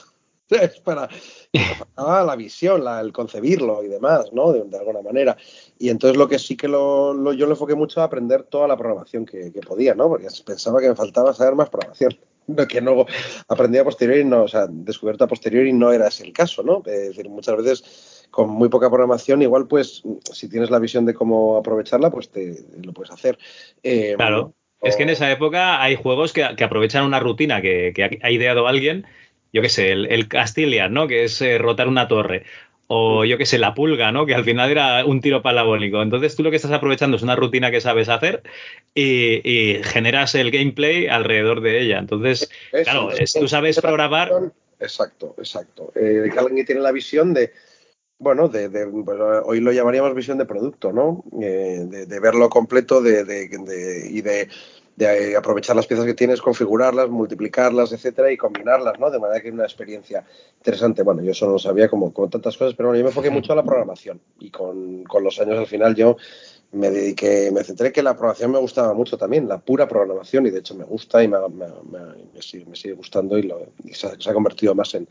Para 0.85 1.09
me 1.53 1.75
faltaba 1.75 2.25
la 2.25 2.37
visión, 2.37 2.85
la, 2.85 3.01
el 3.01 3.11
concebirlo 3.11 3.83
y 3.83 3.89
demás, 3.89 4.33
¿no? 4.33 4.53
De, 4.53 4.77
alguna 4.77 5.01
manera. 5.01 5.37
Y 5.79 5.89
entonces 5.89 6.19
lo 6.19 6.29
que 6.29 6.39
sí 6.39 6.57
que 6.57 6.69
lo, 6.69 7.15
lo, 7.15 7.33
yo 7.33 7.47
le 7.47 7.53
enfoqué 7.53 7.75
mucho 7.75 8.01
a 8.01 8.05
aprender 8.05 8.43
toda 8.45 8.69
la 8.69 8.77
programación 8.77 9.25
que, 9.25 9.51
que, 9.51 9.61
podía, 9.61 9.95
¿no? 9.95 10.09
Porque 10.09 10.29
pensaba 10.45 10.81
que 10.81 10.91
me 10.91 10.95
faltaba 10.95 11.33
saber 11.33 11.55
más 11.55 11.71
programación. 11.71 12.17
Que 12.69 12.81
no 12.81 13.07
aprendí 13.47 13.79
a 13.79 13.85
posteriori, 13.85 14.25
no, 14.25 14.43
o 14.43 14.49
sea, 14.49 14.67
descubierto 14.69 15.23
a 15.23 15.29
posteriori 15.29 15.73
no 15.73 15.93
era 15.93 16.09
ese 16.09 16.25
el 16.25 16.33
caso, 16.33 16.65
¿no? 16.65 16.83
Es 16.87 17.11
decir, 17.11 17.29
muchas 17.29 17.57
veces 17.57 17.85
con 18.33 18.49
muy 18.49 18.71
poca 18.71 18.89
programación, 18.89 19.43
igual 19.43 19.69
pues 19.69 20.03
si 20.33 20.49
tienes 20.49 20.71
la 20.71 20.79
visión 20.79 21.05
de 21.05 21.13
cómo 21.13 21.59
aprovecharla, 21.59 22.11
pues 22.11 22.31
te 22.31 22.65
lo 22.83 22.95
puedes 22.95 23.13
hacer. 23.13 23.39
Eh, 23.83 24.15
claro. 24.17 24.55
O... 24.81 24.87
Es 24.87 24.97
que 24.97 25.03
en 25.03 25.11
esa 25.11 25.31
época 25.31 25.83
hay 25.83 25.97
juegos 25.97 26.33
que, 26.33 26.45
que 26.57 26.65
aprovechan 26.65 27.05
una 27.05 27.21
rutina 27.21 27.61
que, 27.61 27.93
que, 27.95 28.19
ha 28.21 28.31
ideado 28.31 28.67
alguien, 28.67 29.07
yo 29.53 29.61
qué 29.61 29.69
sé, 29.69 29.93
el, 29.93 30.07
el 30.07 30.29
Castilian, 30.29 30.95
¿no? 30.95 31.07
Que 31.07 31.25
es 31.25 31.43
eh, 31.43 31.59
rotar 31.59 31.89
una 31.89 32.09
torre. 32.09 32.45
O 32.87 33.27
yo 33.27 33.37
qué 33.37 33.45
sé, 33.45 33.59
la 33.59 33.75
pulga, 33.75 34.13
¿no? 34.13 34.25
Que 34.25 34.35
al 34.35 34.45
final 34.45 34.71
era 34.71 35.05
un 35.05 35.21
tiro 35.21 35.43
parabólico. 35.43 36.01
Entonces 36.01 36.35
tú 36.35 36.43
lo 36.43 36.51
que 36.51 36.57
estás 36.57 36.73
aprovechando 36.73 37.19
es 37.19 37.23
una 37.23 37.37
rutina 37.37 37.71
que 37.71 37.83
sabes 37.83 38.09
hacer 38.09 38.43
y, 38.95 39.47
y 39.49 39.83
generas 39.85 40.35
el 40.35 40.51
gameplay 40.51 41.07
alrededor 41.07 41.61
de 41.61 41.83
ella. 41.83 41.99
Entonces, 41.99 42.51
Eso, 42.73 42.83
claro, 42.83 43.11
es, 43.13 43.35
tú 43.35 43.47
sabes 43.47 43.79
programar. 43.79 44.33
Exacto, 44.81 45.35
exacto. 45.39 45.93
Eh, 45.95 46.31
que 46.33 46.39
alguien 46.39 46.67
tiene 46.67 46.81
la 46.81 46.93
visión 46.93 47.35
de, 47.35 47.53
bueno, 48.23 48.49
de, 48.49 48.69
de 48.69 48.85
hoy 49.45 49.61
lo 49.61 49.73
llamaríamos 49.73 50.15
visión 50.15 50.39
de 50.39 50.45
producto, 50.45 50.93
¿no? 50.93 51.25
Eh, 51.41 51.85
de, 51.89 52.07
de, 52.07 52.21
verlo 52.21 52.49
completo 52.49 53.03
de, 53.03 53.49
y 54.09 54.21
de, 54.21 55.37
aprovechar 55.37 55.75
las 55.75 55.89
piezas 55.89 56.07
que 56.07 56.15
tienes, 56.15 56.41
configurarlas, 56.41 57.09
multiplicarlas, 57.09 57.91
etcétera, 57.93 58.31
y 58.31 58.37
combinarlas, 58.37 59.01
¿no? 59.01 59.11
De 59.11 59.19
manera 59.19 59.41
que 59.41 59.49
es 59.49 59.55
una 59.55 59.65
experiencia 59.65 60.25
interesante. 60.59 61.03
Bueno, 61.03 61.23
yo 61.23 61.33
eso 61.33 61.47
no 61.47 61.53
lo 61.53 61.59
sabía 61.59 61.89
como, 61.89 62.13
como 62.13 62.29
tantas 62.29 62.57
cosas, 62.57 62.75
pero 62.75 62.91
bueno, 62.91 63.01
yo 63.01 63.05
me 63.05 63.11
enfoqué 63.11 63.31
mucho 63.31 63.55
a 63.55 63.57
la 63.57 63.65
programación 63.65 64.21
y 64.39 64.51
con, 64.51 65.03
con 65.03 65.25
los 65.25 65.41
años 65.41 65.59
al 65.59 65.67
final 65.67 65.97
yo 65.97 66.17
me 66.71 66.91
dediqué, 66.91 67.51
me 67.51 67.65
centré 67.65 67.93
que 67.93 68.05
la 68.05 68.15
programación 68.15 68.53
me 68.53 68.59
gustaba 68.59 68.95
mucho 68.95 69.19
también, 69.19 69.49
la 69.49 69.59
pura 69.59 69.89
programación, 69.89 70.47
y 70.47 70.51
de 70.51 70.61
hecho 70.61 70.75
me 70.77 70.85
gusta 70.85 71.23
y 71.23 71.29
me, 71.29 71.39
me, 71.49 71.67
me 72.33 72.41
sigue, 72.41 72.65
me 72.67 72.77
sigue 72.77 72.95
gustando 72.95 73.37
y, 73.37 73.43
lo, 73.43 73.73
y 73.85 73.93
se, 73.93 74.09
se, 74.19 74.31
ha 74.31 74.33
convertido 74.33 74.75
más 74.75 74.95
en, 74.95 75.07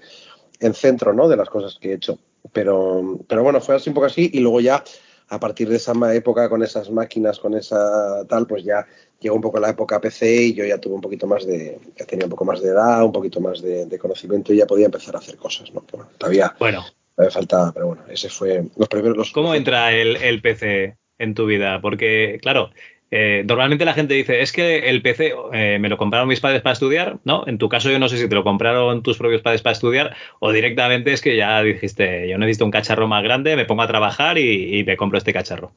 en 0.62 0.74
centro 0.74 1.14
¿no? 1.14 1.28
de 1.28 1.36
las 1.36 1.50
cosas 1.50 1.78
que 1.80 1.92
he 1.92 1.94
hecho. 1.96 2.18
Pero, 2.54 3.20
pero 3.28 3.44
bueno, 3.44 3.60
fue 3.60 3.76
así 3.76 3.90
un 3.90 3.94
poco 3.94 4.08
así 4.08 4.30
y 4.34 4.40
luego 4.40 4.62
ya 4.62 4.84
a 5.30 5.40
partir 5.40 5.70
de 5.70 5.78
esa 5.78 5.94
época 6.14 6.50
con 6.50 6.62
esas 6.62 6.90
máquinas, 6.90 7.40
con 7.40 7.54
esa 7.54 8.26
tal, 8.28 8.46
pues 8.48 8.64
ya 8.64 8.86
llegó 9.20 9.36
un 9.36 9.42
poco 9.42 9.60
la 9.60 9.70
época 9.70 10.02
PC 10.02 10.44
y 10.44 10.54
yo 10.54 10.66
ya 10.66 10.78
tuve 10.78 10.96
un 10.96 11.02
poquito 11.02 11.26
más 11.26 11.46
de, 11.46 11.80
ya 11.98 12.06
tenía 12.06 12.26
un 12.26 12.32
poco 12.32 12.44
más 12.44 12.62
de 12.62 12.70
edad, 12.70 13.04
un 13.04 13.14
poquito 13.14 13.40
más 13.40 13.62
de, 13.62 13.86
de 13.86 14.00
conocimiento 14.00 14.52
y 14.52 14.58
ya 14.58 14.68
podía 14.68 14.88
empezar 14.88 15.16
a 15.16 15.20
hacer 15.20 15.38
cosas, 15.38 15.74
¿no? 15.74 15.86
Que 15.86 15.96
bueno, 15.96 16.12
todavía 16.18 16.54
bueno. 16.60 16.84
me 17.16 17.30
faltaba, 17.30 17.72
pero 17.72 17.88
bueno, 17.88 18.04
ese 18.10 18.30
fue 18.30 18.66
los 18.76 18.90
primeros. 18.90 19.16
Los, 19.16 19.32
¿Cómo 19.32 19.56
entra 19.56 19.94
el, 19.94 20.18
el 20.18 20.42
PC 20.42 20.98
en 21.18 21.34
tu 21.34 21.46
vida? 21.46 21.80
Porque, 21.80 22.38
claro, 22.42 22.72
eh, 23.14 23.44
normalmente 23.46 23.84
la 23.84 23.94
gente 23.94 24.14
dice, 24.14 24.42
es 24.42 24.54
que 24.54 24.90
el 24.90 25.02
PC 25.02 25.34
eh, 25.52 25.78
me 25.80 25.90
lo 25.90 25.98
compraron 25.98 26.30
mis 26.30 26.40
padres 26.40 26.62
para 26.62 26.72
estudiar, 26.72 27.20
¿no? 27.26 27.46
En 27.46 27.58
tu 27.58 27.68
caso 27.68 27.92
yo 27.92 28.00
no 28.00 28.08
sé 28.08 28.18
si 28.18 28.30
te 28.30 28.36
lo 28.36 28.46
compraron 28.46 29.04
tus 29.04 29.18
propios 29.18 29.42
padres 29.42 29.62
para 29.62 29.74
estudiar 29.74 30.16
o 30.40 30.54
directamente 30.54 31.12
es 31.12 31.22
que 31.22 31.36
ya 31.36 31.62
dijiste, 31.62 32.30
yo 32.30 32.38
necesito 32.38 32.64
un 32.64 32.72
cacharro 32.72 33.10
más 33.10 33.22
grande, 33.22 33.58
me 33.58 33.66
pongo 33.66 33.82
a 33.82 33.88
trabajar 33.88 34.38
y, 34.38 34.86
me 34.86 34.96
compro 34.96 35.18
este 35.18 35.34
cacharro. 35.34 35.74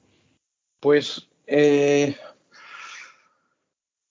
Pues 0.79 1.29
eh, 1.49 2.15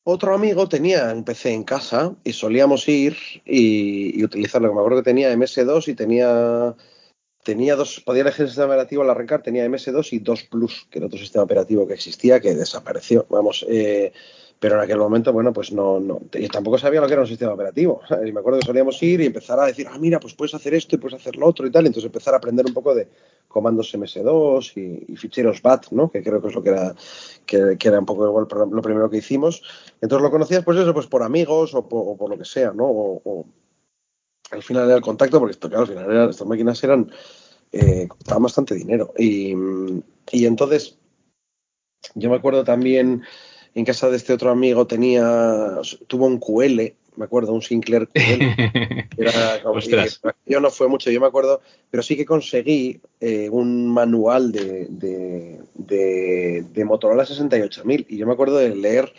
otro 0.04 0.36
amigo 0.36 0.68
tenía 0.68 1.14
un 1.14 1.24
PC 1.24 1.54
en 1.54 1.64
casa 1.64 2.14
y 2.26 2.34
solíamos 2.34 2.90
ir 2.90 3.16
y, 3.46 4.20
y 4.20 4.24
utilizarlo. 4.26 4.74
Me 4.74 4.82
acuerdo 4.82 4.98
que 4.98 5.10
tenía 5.10 5.34
MS2 5.34 5.88
y 5.88 5.96
tenía 5.96 6.76
tenía 7.44 7.76
dos, 7.76 8.00
podía 8.00 8.22
elegir 8.22 8.44
el 8.44 8.48
sistema 8.48 8.68
operativo 8.68 9.04
al 9.04 9.10
arrancar, 9.10 9.42
tenía 9.42 9.68
MS2 9.68 10.14
y 10.14 10.20
2 10.20 10.44
Plus, 10.44 10.88
que 10.90 11.00
era 11.00 11.08
otro 11.08 11.20
sistema 11.20 11.44
operativo 11.44 11.88
que 11.88 11.94
existía, 11.94 12.40
que 12.40 12.56
desapareció, 12.56 13.26
vamos, 13.30 13.66
eh, 13.70 14.12
pero 14.60 14.76
en 14.76 14.82
aquel 14.82 14.98
momento, 14.98 15.34
bueno, 15.34 15.52
pues 15.52 15.74
no, 15.74 16.00
no, 16.00 16.22
y 16.34 16.48
tampoco 16.48 16.78
sabía 16.78 17.02
lo 17.02 17.08
que 17.08 17.14
era 17.14 17.22
un 17.22 17.28
sistema 17.28 17.54
operativo, 17.54 18.02
y 18.26 18.32
me 18.32 18.40
acuerdo 18.40 18.60
que 18.60 18.66
solíamos 18.66 19.02
ir 19.04 19.20
y 19.22 19.26
empezar 19.26 19.60
a 19.60 19.66
decir, 19.66 19.88
ah, 19.92 19.98
mira, 20.00 20.20
pues 20.20 20.34
puedes 20.34 20.54
hacer 20.54 20.74
esto 20.74 20.96
y 20.96 21.00
puedes 21.00 21.20
hacer 21.20 21.36
lo 21.36 21.48
otro 21.48 21.68
y 21.68 21.72
tal, 21.72 21.84
y 21.84 21.88
entonces 21.88 22.08
empezar 22.08 22.34
a 22.34 22.38
aprender 22.38 22.66
un 22.66 22.74
poco 22.74 22.96
de 22.96 23.08
comandos 23.50 23.94
MS2 23.94 24.78
y, 24.78 25.12
y 25.12 25.16
ficheros 25.18 25.62
BAT, 25.62 25.92
¿no? 25.92 26.10
Que 26.10 26.24
creo 26.24 26.42
que 26.42 26.48
es 26.48 26.56
lo 26.56 26.64
que 26.64 26.70
era, 26.70 26.96
que, 27.46 27.76
que 27.78 27.88
era 27.88 28.00
un 28.00 28.06
poco 28.06 28.26
igual 28.26 28.48
lo 28.72 28.82
primero 28.82 29.10
que 29.10 29.18
hicimos, 29.18 29.62
entonces 30.02 30.24
lo 30.24 30.32
conocías, 30.32 30.64
pues 30.64 30.80
eso, 30.80 30.94
pues 30.94 31.08
por 31.08 31.24
amigos 31.24 31.76
o 31.76 31.88
por, 31.88 32.04
o 32.08 32.18
por 32.18 32.30
lo 32.30 32.38
que 32.38 32.46
sea, 32.46 32.72
¿no? 32.72 32.86
O, 32.86 33.22
o, 33.24 33.46
al 34.54 34.64
final 34.64 34.86
era 34.86 34.96
el 34.96 35.02
contacto, 35.02 35.40
porque 35.40 35.54
esto, 35.54 35.68
claro, 35.68 35.84
al 35.84 35.90
final 35.90 36.12
era, 36.12 36.30
estas 36.30 36.48
máquinas 36.48 36.84
eran, 36.84 37.12
eh, 37.72 38.08
costaban 38.08 38.44
bastante 38.44 38.76
dinero. 38.76 39.14
Y, 39.18 39.54
y, 40.32 40.46
entonces, 40.46 40.98
yo 42.16 42.30
me 42.30 42.36
acuerdo 42.36 42.64
también, 42.64 43.24
en 43.76 43.86
casa 43.86 44.10
de 44.10 44.18
este 44.18 44.34
otro 44.34 44.52
amigo 44.52 44.88
tenía, 44.88 45.80
tuvo 46.08 46.28
un 46.28 46.40
QL, 46.40 46.94
me 47.16 47.26
acuerdo, 47.26 47.54
un 47.54 47.62
Sinclair 47.62 48.08
QL. 48.08 48.20
Era, 49.18 49.62
yo 50.46 50.60
no 50.60 50.70
fue 50.72 50.88
mucho, 50.88 51.12
yo 51.12 51.22
me 51.22 51.28
acuerdo, 51.28 51.62
pero 51.90 52.04
sí 52.04 52.16
que 52.16 52.26
conseguí 52.26 53.02
eh, 53.20 53.50
un 53.50 53.88
manual 53.88 54.52
de, 54.52 54.88
de, 54.90 55.60
de, 55.76 56.66
de 56.74 56.86
Motorola 56.86 57.26
68000 57.26 58.08
y 58.10 58.18
yo 58.18 58.26
me 58.26 58.34
acuerdo 58.34 58.58
de 58.58 58.76
leer 58.76 59.14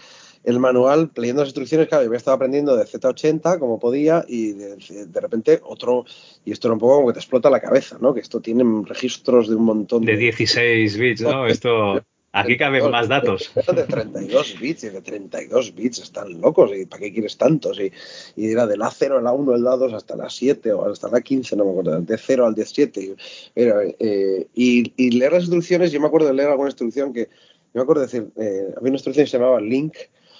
el 0.44 0.61
manual, 0.61 1.11
leyendo 1.16 1.42
las 1.42 1.48
instrucciones, 1.48 1.88
claro, 1.88 2.04
yo 2.04 2.09
había 2.09 2.18
estado 2.18 2.37
aprendiendo 2.37 2.76
de 2.76 2.85
Z80 2.85 3.59
como 3.59 3.80
podía 3.80 4.24
y 4.28 4.52
de, 4.52 4.76
de, 5.07 5.20
repente 5.20 5.61
otro, 5.62 6.04
y 6.44 6.52
esto 6.52 6.68
era 6.68 6.74
un 6.74 6.80
poco 6.80 6.96
como 6.96 7.09
que 7.09 7.14
te 7.14 7.20
explota 7.20 7.48
la 7.50 7.61
cabeza, 7.61 7.96
¿no? 8.00 8.12
Que 8.12 8.20
esto 8.20 8.40
tiene 8.40 8.64
registros 8.85 9.48
de 9.48 9.57
un 9.57 9.64
montón 9.64 10.04
de... 10.04 10.12
De 10.12 10.18
16 10.18 10.98
bits, 10.98 11.22
¿no? 11.22 11.46
Esto... 11.46 12.04
Aquí 12.37 12.57
caben 12.57 12.90
más 12.90 13.07
datos. 13.07 13.52
De 13.74 13.85
32 13.85 14.59
bits 14.59 14.83
y 14.83 14.88
de 14.88 15.00
32 15.00 15.72
bits 15.72 16.00
están 16.00 16.40
locos. 16.40 16.72
¿Y 16.76 16.85
para 16.85 17.02
qué 17.02 17.12
quieres 17.12 17.38
tantos? 17.38 17.78
Y, 17.78 17.92
y 18.35 18.50
era 18.50 18.66
de 18.66 18.76
la 18.76 18.90
0 18.90 19.18
a 19.18 19.22
la 19.22 19.30
1, 19.30 19.54
el 19.54 19.62
la 19.62 19.76
2 19.76 19.92
hasta 19.92 20.16
la 20.16 20.28
7 20.28 20.72
o 20.72 20.90
hasta 20.90 21.09
la 21.09 21.20
15, 21.20 21.54
no 21.54 21.64
me 21.64 21.70
acuerdo, 21.70 22.00
de 22.00 22.18
0 22.18 22.46
al 22.46 22.57
17. 22.57 23.00
Y, 23.00 23.14
era, 23.54 23.85
eh, 23.85 24.48
y, 24.52 24.92
y, 24.96 25.11
leer 25.12 25.33
las 25.33 25.44
instrucciones, 25.44 25.92
yo 25.92 26.00
me 26.00 26.09
acuerdo 26.09 26.26
de 26.26 26.35
leer 26.35 26.48
alguna 26.48 26.70
instrucción 26.70 27.12
que, 27.12 27.28
yo 27.28 27.28
me 27.74 27.83
acuerdo 27.83 28.00
de 28.00 28.07
decir, 28.09 28.28
eh, 28.37 28.74
había 28.76 28.90
una 28.90 28.96
instrucción 28.96 29.26
que 29.26 29.30
se 29.30 29.38
llamaba 29.38 29.61
link, 29.61 29.94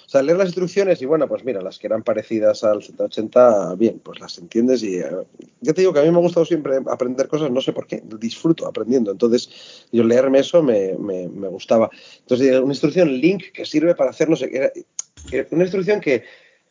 o 0.05 0.09
sea, 0.09 0.21
leer 0.21 0.37
las 0.37 0.47
instrucciones 0.47 1.01
y 1.01 1.05
bueno, 1.05 1.27
pues 1.27 1.43
mira, 1.43 1.61
las 1.61 1.79
que 1.79 1.87
eran 1.87 2.03
parecidas 2.03 2.63
al 2.63 2.81
Z80, 2.81 3.77
bien, 3.77 3.99
pues 4.03 4.19
las 4.19 4.37
entiendes 4.37 4.83
y 4.83 4.97
eh, 4.97 5.09
ya 5.61 5.73
te 5.73 5.81
digo 5.81 5.93
que 5.93 5.99
a 5.99 6.03
mí 6.03 6.11
me 6.11 6.17
ha 6.17 6.21
gustado 6.21 6.45
siempre 6.45 6.79
aprender 6.87 7.27
cosas, 7.27 7.51
no 7.51 7.61
sé 7.61 7.73
por 7.73 7.87
qué, 7.87 8.03
disfruto 8.19 8.67
aprendiendo. 8.67 9.11
Entonces, 9.11 9.87
yo 9.91 10.03
leerme 10.03 10.39
eso 10.39 10.61
me, 10.61 10.95
me, 10.97 11.27
me 11.27 11.47
gustaba. 11.47 11.89
Entonces, 12.19 12.59
una 12.59 12.73
instrucción 12.73 13.11
link 13.11 13.51
que 13.53 13.65
sirve 13.65 13.95
para 13.95 14.11
hacer 14.11 14.29
no 14.29 14.35
sé 14.35 14.71
una 15.51 15.63
instrucción 15.63 15.99
que 15.99 16.23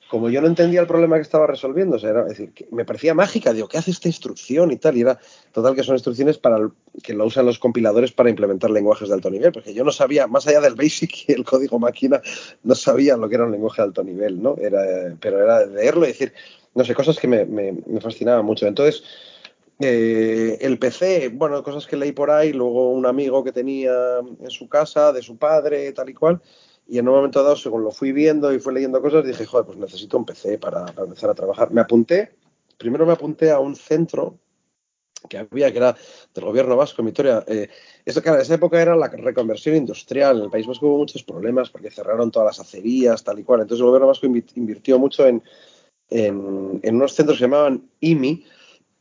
como 0.08 0.30
yo 0.30 0.40
no 0.40 0.46
entendía 0.46 0.80
el 0.80 0.86
problema 0.86 1.16
que 1.16 1.22
estaba 1.22 1.46
resolviendo, 1.46 1.96
o 1.96 1.98
sea, 1.98 2.10
era, 2.10 2.26
me 2.70 2.84
parecía 2.84 3.14
mágica, 3.14 3.52
digo, 3.52 3.68
¿qué 3.68 3.78
hace 3.78 3.90
esta 3.90 4.08
instrucción 4.08 4.70
y 4.70 4.76
tal? 4.76 4.96
Y 4.96 5.00
era 5.00 5.18
total 5.52 5.74
que 5.74 5.82
son 5.82 5.94
instrucciones 5.94 6.38
para 6.38 6.58
el, 6.58 6.70
que 7.02 7.14
lo 7.14 7.26
usan 7.26 7.46
los 7.46 7.58
compiladores 7.58 8.12
para 8.12 8.30
implementar 8.30 8.70
lenguajes 8.70 9.08
de 9.08 9.14
alto 9.14 9.30
nivel, 9.30 9.52
porque 9.52 9.74
yo 9.74 9.84
no 9.84 9.92
sabía, 9.92 10.26
más 10.26 10.46
allá 10.46 10.60
del 10.60 10.74
BASIC 10.74 11.28
y 11.28 11.32
el 11.32 11.44
código 11.44 11.78
máquina, 11.78 12.20
no 12.62 12.74
sabía 12.74 13.16
lo 13.16 13.28
que 13.28 13.34
era 13.34 13.44
un 13.44 13.52
lenguaje 13.52 13.82
de 13.82 13.86
alto 13.86 14.04
nivel, 14.04 14.42
¿no? 14.42 14.56
Era, 14.58 15.16
pero 15.20 15.42
era 15.42 15.66
leerlo 15.66 16.04
y 16.04 16.08
decir, 16.08 16.32
no 16.74 16.84
sé, 16.84 16.94
cosas 16.94 17.18
que 17.18 17.28
me 17.28 18.00
fascinaban 18.00 18.44
mucho. 18.44 18.66
Entonces, 18.66 19.02
eh, 19.80 20.56
el 20.60 20.78
PC, 20.78 21.30
bueno, 21.30 21.62
cosas 21.62 21.86
que 21.86 21.96
leí 21.96 22.12
por 22.12 22.30
ahí, 22.30 22.52
luego 22.52 22.92
un 22.92 23.06
amigo 23.06 23.42
que 23.42 23.50
tenía 23.50 23.92
en 24.18 24.50
su 24.50 24.68
casa, 24.68 25.12
de 25.12 25.20
su 25.20 25.36
padre, 25.36 25.92
tal 25.92 26.08
y 26.08 26.14
cual, 26.14 26.40
y 26.86 26.98
en 26.98 27.08
un 27.08 27.14
momento 27.14 27.42
dado, 27.42 27.56
según 27.56 27.82
lo 27.82 27.90
fui 27.90 28.12
viendo 28.12 28.52
y 28.52 28.58
fui 28.58 28.74
leyendo 28.74 29.00
cosas, 29.00 29.24
dije, 29.24 29.46
joder, 29.46 29.66
pues 29.66 29.78
necesito 29.78 30.18
un 30.18 30.26
PC 30.26 30.58
para, 30.58 30.84
empezar 30.98 31.30
a 31.30 31.34
trabajar. 31.34 31.70
Me 31.70 31.80
apunté, 31.80 32.36
primero 32.76 33.06
me 33.06 33.12
apunté 33.12 33.50
a 33.50 33.58
un 33.58 33.74
centro 33.74 34.38
que 35.28 35.38
había, 35.38 35.72
que 35.72 35.78
era 35.78 35.96
del 36.34 36.44
gobierno 36.44 36.76
vasco 36.76 37.00
en 37.00 37.06
Vitoria. 37.06 37.42
Eh, 37.46 37.68
claro, 38.22 38.40
esa 38.40 38.54
época 38.54 38.80
era 38.82 38.94
la 38.94 39.08
reconversión 39.08 39.74
industrial. 39.76 40.36
En 40.36 40.44
el 40.44 40.50
País 40.50 40.66
Vasco 40.66 40.86
hubo 40.86 40.98
muchos 40.98 41.22
problemas 41.22 41.70
porque 41.70 41.90
cerraron 41.90 42.30
todas 42.30 42.58
las 42.58 42.60
acerías, 42.60 43.24
tal 43.24 43.38
y 43.38 43.44
cual. 43.44 43.62
Entonces 43.62 43.80
el 43.80 43.86
gobierno 43.86 44.08
vasco 44.08 44.26
invirtió 44.26 44.98
mucho 44.98 45.26
en, 45.26 45.42
en, 46.10 46.94
unos 46.94 47.14
centros 47.14 47.38
que 47.38 47.44
llamaban 47.44 47.88
IMI, 48.00 48.44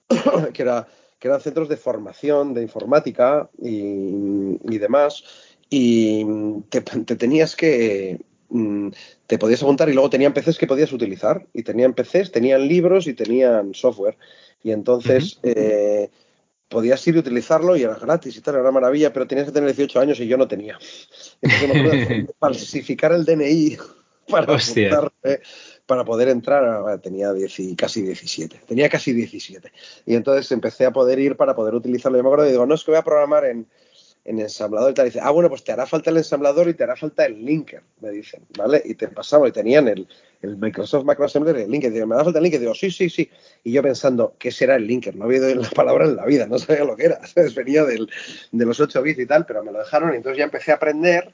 que, 0.54 0.62
era, 0.62 0.88
que 1.20 1.28
eran 1.28 1.42
centros 1.42 1.68
de 1.68 1.76
formación 1.76 2.54
de 2.54 2.62
informática 2.62 3.50
y, 3.62 4.58
y 4.74 4.78
demás 4.78 5.26
y 5.76 6.24
te, 6.70 6.82
te 6.82 7.16
tenías 7.16 7.56
que, 7.56 8.20
mm, 8.50 8.90
te 9.26 9.40
podías 9.40 9.64
apuntar 9.64 9.90
y 9.90 9.94
luego 9.94 10.08
tenían 10.08 10.32
PCs 10.32 10.60
que 10.60 10.68
podías 10.68 10.94
utilizar 10.94 11.48
y 11.52 11.64
tenían 11.64 11.96
PCs, 11.96 12.32
tenían 12.32 12.68
libros 12.68 13.08
y 13.08 13.16
tenían 13.16 13.74
software 13.74 14.16
y 14.62 14.70
entonces 14.70 15.40
uh 15.42 15.48
-huh. 15.48 15.54
eh, 15.56 16.10
podías 16.70 17.08
ir 17.08 17.16
y 17.16 17.20
utilizarlo 17.20 17.76
y 17.76 17.82
era 17.82 17.96
gratis 17.96 18.38
y 18.38 18.42
tal, 18.42 18.54
era 18.54 18.62
una 18.62 18.72
maravilla, 18.72 19.12
pero 19.12 19.26
tenías 19.26 19.48
que 19.48 19.54
tener 19.54 19.70
18 19.70 20.00
años 20.00 20.20
y 20.20 20.28
yo 20.28 20.38
no 20.38 20.48
tenía. 20.48 20.78
Entonces 21.42 22.28
falsificar 22.40 23.12
el 23.12 23.26
DNI 23.26 23.76
para, 24.30 24.46
para 25.88 26.06
poder 26.06 26.30
entrar, 26.30 27.02
tenía 27.02 27.30
casi 27.76 28.04
17, 28.04 28.62
tenía 28.68 28.90
casi 28.90 29.12
17. 29.12 29.72
Y 30.06 30.14
entonces 30.14 30.52
empecé 30.52 30.86
a 30.86 30.92
poder 30.94 31.18
ir 31.18 31.36
para 31.36 31.56
poder 31.56 31.74
utilizarlo. 31.74 32.20
Yo 32.20 32.24
me 32.24 32.30
acuerdo 32.30 32.48
y 32.48 32.52
digo, 32.52 32.68
no, 32.68 32.76
es 32.76 32.84
que 32.84 32.92
voy 32.92 33.00
a 33.00 33.04
programar 33.04 33.46
en, 33.46 33.66
en 34.26 34.40
ensamblador 34.40 34.92
y 34.92 34.94
te 34.94 35.04
dice, 35.04 35.20
ah, 35.22 35.32
bueno, 35.32 35.50
pues 35.50 35.64
te 35.64 35.72
hará 35.72 35.86
falta 35.86 36.10
el 36.10 36.18
ensamblador 36.18 36.70
y 36.70 36.74
te 36.74 36.84
hará 36.84 36.96
falta 36.96 37.26
el 37.26 37.44
linker, 37.44 37.84
me 38.00 38.10
dicen, 38.10 38.46
¿vale? 38.58 38.82
Y 38.86 38.96
te 38.96 39.10
pasaba 39.10 39.48
y 39.50 39.52
tenían 39.52 39.88
el, 39.90 40.08
el 40.42 40.58
Microsoft 40.58 41.04
Macroassembler 41.04 41.58
y 41.58 41.62
el 41.64 41.72
linker. 41.72 41.92
Digo, 41.92 42.08
¿me 42.08 42.16
hará 42.16 42.24
falta 42.24 42.40
el 42.40 42.44
linker? 42.44 42.62
Digo, 42.62 42.74
sí, 42.74 42.90
sí, 42.90 43.10
sí. 43.10 43.30
Y 43.64 43.74
yo 43.74 43.84
pensando, 43.84 44.36
¿qué 44.40 44.52
será 44.52 44.76
el 44.76 44.88
linker? 44.88 45.16
No 45.16 45.26
había 45.26 45.42
oído 45.42 45.62
la 45.62 45.70
palabra 45.70 46.06
en 46.06 46.16
la 46.16 46.26
vida, 46.26 46.48
no 46.48 46.58
sabía 46.58 46.86
lo 46.86 46.96
que 46.96 47.06
era. 47.06 47.20
Venía 47.56 47.84
del, 47.84 48.10
de 48.52 48.66
los 48.66 48.80
8 48.80 49.02
bits 49.02 49.20
y 49.20 49.26
tal, 49.26 49.46
pero 49.46 49.64
me 49.64 49.72
lo 49.72 49.80
dejaron 49.80 50.14
y 50.14 50.18
entonces 50.18 50.38
ya 50.38 50.46
empecé 50.46 50.72
a 50.72 50.76
aprender 50.76 51.34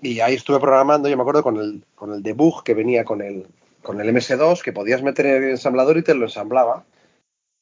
y 0.00 0.20
ahí 0.20 0.34
estuve 0.34 0.60
programando, 0.60 1.08
yo 1.08 1.16
me 1.16 1.22
acuerdo 1.22 1.42
con 1.42 1.56
el, 1.56 1.84
con 1.94 2.12
el 2.12 2.22
debug 2.22 2.62
que 2.62 2.74
venía 2.74 3.04
con 3.04 3.20
el, 3.20 3.46
con 3.82 4.00
el 4.00 4.08
MS2, 4.14 4.62
que 4.62 4.72
podías 4.72 5.02
meter 5.02 5.26
en 5.26 5.42
el 5.42 5.50
ensamblador 5.50 5.98
y 5.98 6.02
te 6.02 6.14
lo 6.14 6.24
ensamblaba 6.24 6.84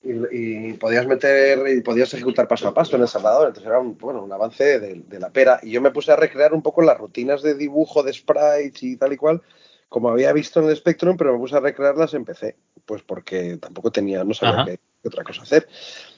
y, 0.03 0.73
podías 0.75 1.07
meter 1.07 1.67
y 1.69 1.81
podías 1.81 2.13
ejecutar 2.15 2.47
paso 2.47 2.69
a 2.69 2.75
paso 2.75 2.97
en 2.97 3.03
El 3.03 3.09
Salvador. 3.09 3.49
Entonces 3.49 3.69
era 3.69 3.79
un, 3.79 3.97
bueno, 3.99 4.23
un 4.23 4.33
avance 4.33 4.79
de, 4.79 5.19
la 5.19 5.31
pera. 5.31 5.61
Y 5.63 5.71
yo 5.73 5.81
me 5.81 5.91
puse 5.91 6.13
a 6.13 6.17
recrear 6.17 6.55
un 6.55 6.63
poco 6.63 6.83
las 6.83 6.99
rutinas 6.99 7.43
de 7.43 7.55
dibujo 7.55 8.03
de 8.03 8.13
sprites 8.13 8.83
y 8.83 8.97
tal 8.97 9.13
y 9.13 9.17
cual, 9.17 9.43
como 9.89 10.11
había 10.11 10.33
visto 10.33 10.61
en 10.61 10.69
el 10.69 10.77
Spectrum, 10.77 11.17
pero 11.17 11.33
me 11.33 11.39
puse 11.39 11.57
a 11.57 11.61
recrearlas 11.61 12.15
en 12.15 12.25
PC, 12.25 12.57
pues 12.85 13.03
porque 13.03 13.57
tampoco 13.59 13.91
tenía, 13.91 14.25
no 14.25 14.35
sabía 14.35 14.65
qué, 14.65 15.09
otra 15.09 15.25
cosa 15.25 15.43
hacer. 15.43 15.69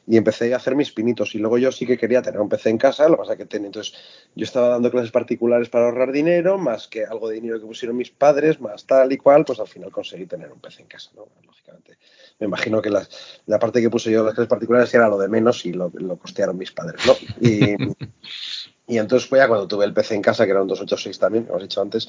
Y 0.06 0.16
empecé 0.16 0.52
a 0.54 0.56
hacer 0.56 0.74
mis 0.74 0.90
pinitos. 0.92 1.34
Y 1.34 1.38
luego 1.38 1.58
yo 1.58 1.70
sí 1.70 1.86
que 1.86 1.98
quería 1.98 2.22
tener 2.22 2.40
un 2.40 2.48
PC 2.48 2.70
en 2.70 2.78
casa, 2.78 3.08
lo 3.08 3.16
que 3.16 3.22
pasa 3.22 3.36
que 3.36 3.44
tenía. 3.44 3.66
Entonces 3.66 3.94
yo 4.34 4.44
estaba 4.44 4.68
dando 4.68 4.90
clases 4.90 5.10
particulares 5.10 5.68
para 5.68 5.84
ahorrar 5.84 6.12
dinero, 6.12 6.56
más 6.56 6.88
que 6.88 7.04
algo 7.04 7.28
de 7.28 7.34
dinero 7.36 7.60
que 7.60 7.66
pusieron 7.66 7.96
mis 7.96 8.10
padres, 8.10 8.60
más 8.60 8.86
tal 8.86 9.12
y 9.12 9.18
cual, 9.18 9.44
pues 9.44 9.60
al 9.60 9.68
final 9.68 9.90
conseguí 9.90 10.26
tener 10.26 10.50
un 10.50 10.60
PC 10.60 10.82
en 10.82 10.88
casa, 10.88 11.10
¿no? 11.14 11.28
Lógicamente 11.44 11.98
me 12.38 12.46
imagino 12.46 12.80
que 12.80 12.90
la 12.90 13.58
parte 13.58 13.80
que 13.80 13.90
puse 13.90 14.10
yo 14.10 14.24
las 14.24 14.34
clases 14.34 14.48
particulares 14.48 14.92
era 14.94 15.08
lo 15.08 15.18
de 15.18 15.28
menos 15.28 15.66
y 15.66 15.72
lo, 15.72 15.90
lo 15.94 16.16
costearon 16.16 16.56
mis 16.56 16.70
padres, 16.70 17.04
¿no? 17.06 17.14
Y, 17.40 17.76
y, 18.88 18.98
entonces 18.98 19.28
fue 19.28 19.38
ya 19.38 19.48
cuando 19.48 19.68
tuve 19.68 19.84
el 19.84 19.92
PC 19.92 20.14
en 20.14 20.22
casa, 20.22 20.44
que 20.44 20.50
era 20.50 20.62
un 20.62 20.68
286 20.68 21.18
también, 21.18 21.44
como 21.44 21.56
has 21.56 21.62
dicho 21.62 21.80
antes, 21.80 22.08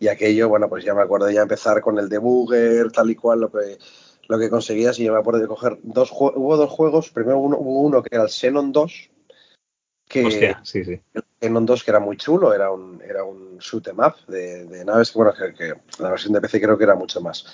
y 0.00 0.08
aquello, 0.08 0.48
bueno, 0.48 0.68
pues 0.68 0.84
ya 0.84 0.94
me 0.94 1.02
acuerdo 1.02 1.30
ya 1.30 1.42
empezar 1.42 1.80
con 1.80 1.98
el 1.98 2.08
debugger, 2.08 2.90
tal 2.92 3.10
y 3.10 3.14
cual, 3.14 3.40
lo 3.40 3.50
que 3.50 3.78
lo 4.28 4.38
que 4.38 4.50
conseguías, 4.50 4.98
y 4.98 5.04
yo 5.04 5.14
me 5.14 5.18
acuerdo 5.18 5.40
de 5.40 5.46
coger 5.46 5.78
dos 5.82 6.12
hubo 6.12 6.56
dos 6.56 6.70
juegos, 6.70 7.10
primero 7.10 7.38
uno, 7.38 7.56
hubo 7.58 7.80
uno 7.80 8.02
que 8.02 8.14
era 8.14 8.24
el 8.24 8.28
Xenon 8.28 8.72
2, 8.72 9.10
que 10.06 10.26
Hostia, 10.26 10.60
sí, 10.64 10.84
sí. 10.84 11.00
El 11.14 11.24
Xenon 11.40 11.64
2 11.64 11.84
que 11.84 11.90
era 11.90 12.00
muy 12.00 12.18
chulo, 12.18 12.52
era 12.52 12.70
un, 12.70 13.00
era 13.02 13.24
un 13.24 13.56
shoot 13.58 13.88
em 13.88 13.98
up 13.98 14.16
de, 14.26 14.66
de 14.66 14.84
naves, 14.84 15.12
que 15.12 15.18
bueno, 15.18 15.32
que, 15.32 15.54
que 15.54 15.74
la 16.02 16.10
versión 16.10 16.34
de 16.34 16.42
PC 16.42 16.60
creo 16.60 16.76
que 16.76 16.84
era 16.84 16.94
mucho 16.94 17.22
más 17.22 17.46